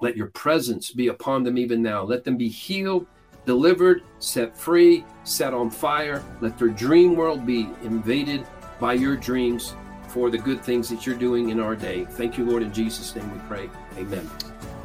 Let 0.00 0.16
your 0.16 0.28
presence 0.28 0.90
be 0.90 1.08
upon 1.08 1.44
them 1.44 1.56
even 1.56 1.82
now. 1.82 2.02
Let 2.02 2.24
them 2.24 2.36
be 2.36 2.48
healed 2.48 3.06
delivered, 3.46 4.02
set 4.18 4.56
free, 4.56 5.04
set 5.24 5.54
on 5.54 5.70
fire. 5.70 6.22
Let 6.40 6.58
their 6.58 6.68
dream 6.68 7.16
world 7.16 7.46
be 7.46 7.68
invaded 7.82 8.46
by 8.80 8.94
your 8.94 9.16
dreams 9.16 9.74
for 10.08 10.30
the 10.30 10.38
good 10.38 10.62
things 10.62 10.88
that 10.88 11.06
you're 11.06 11.16
doing 11.16 11.50
in 11.50 11.60
our 11.60 11.74
day. 11.74 12.04
Thank 12.10 12.38
you, 12.38 12.44
Lord. 12.44 12.62
In 12.62 12.72
Jesus' 12.72 13.14
name 13.14 13.30
we 13.32 13.38
pray. 13.48 13.70
Amen. 13.96 14.28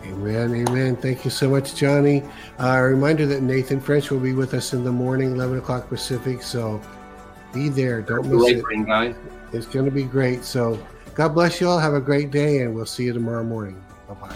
Amen. 0.05 0.67
Amen. 0.67 0.95
Thank 0.95 1.23
you 1.23 1.31
so 1.31 1.49
much, 1.49 1.75
Johnny. 1.75 2.23
Uh, 2.57 2.77
a 2.77 2.81
reminder 2.81 3.25
that 3.27 3.41
Nathan 3.41 3.79
French 3.79 4.09
will 4.09 4.19
be 4.19 4.33
with 4.33 4.53
us 4.53 4.73
in 4.73 4.83
the 4.83 4.91
morning, 4.91 5.33
11 5.33 5.59
o'clock 5.59 5.87
Pacific. 5.87 6.41
So 6.41 6.81
be 7.53 7.69
there. 7.69 8.01
Don't 8.01 8.27
miss 8.27 8.49
it. 8.49 8.65
Guy. 8.85 9.13
It's 9.53 9.67
going 9.67 9.85
to 9.85 9.91
be 9.91 10.03
great. 10.03 10.43
So 10.43 10.83
God 11.13 11.29
bless 11.29 11.61
you 11.61 11.67
all. 11.67 11.79
Have 11.79 11.93
a 11.93 12.01
great 12.01 12.31
day, 12.31 12.61
and 12.61 12.73
we'll 12.73 12.85
see 12.85 13.03
you 13.03 13.13
tomorrow 13.13 13.43
morning. 13.43 13.83
Bye 14.07 14.13
bye. 14.15 14.35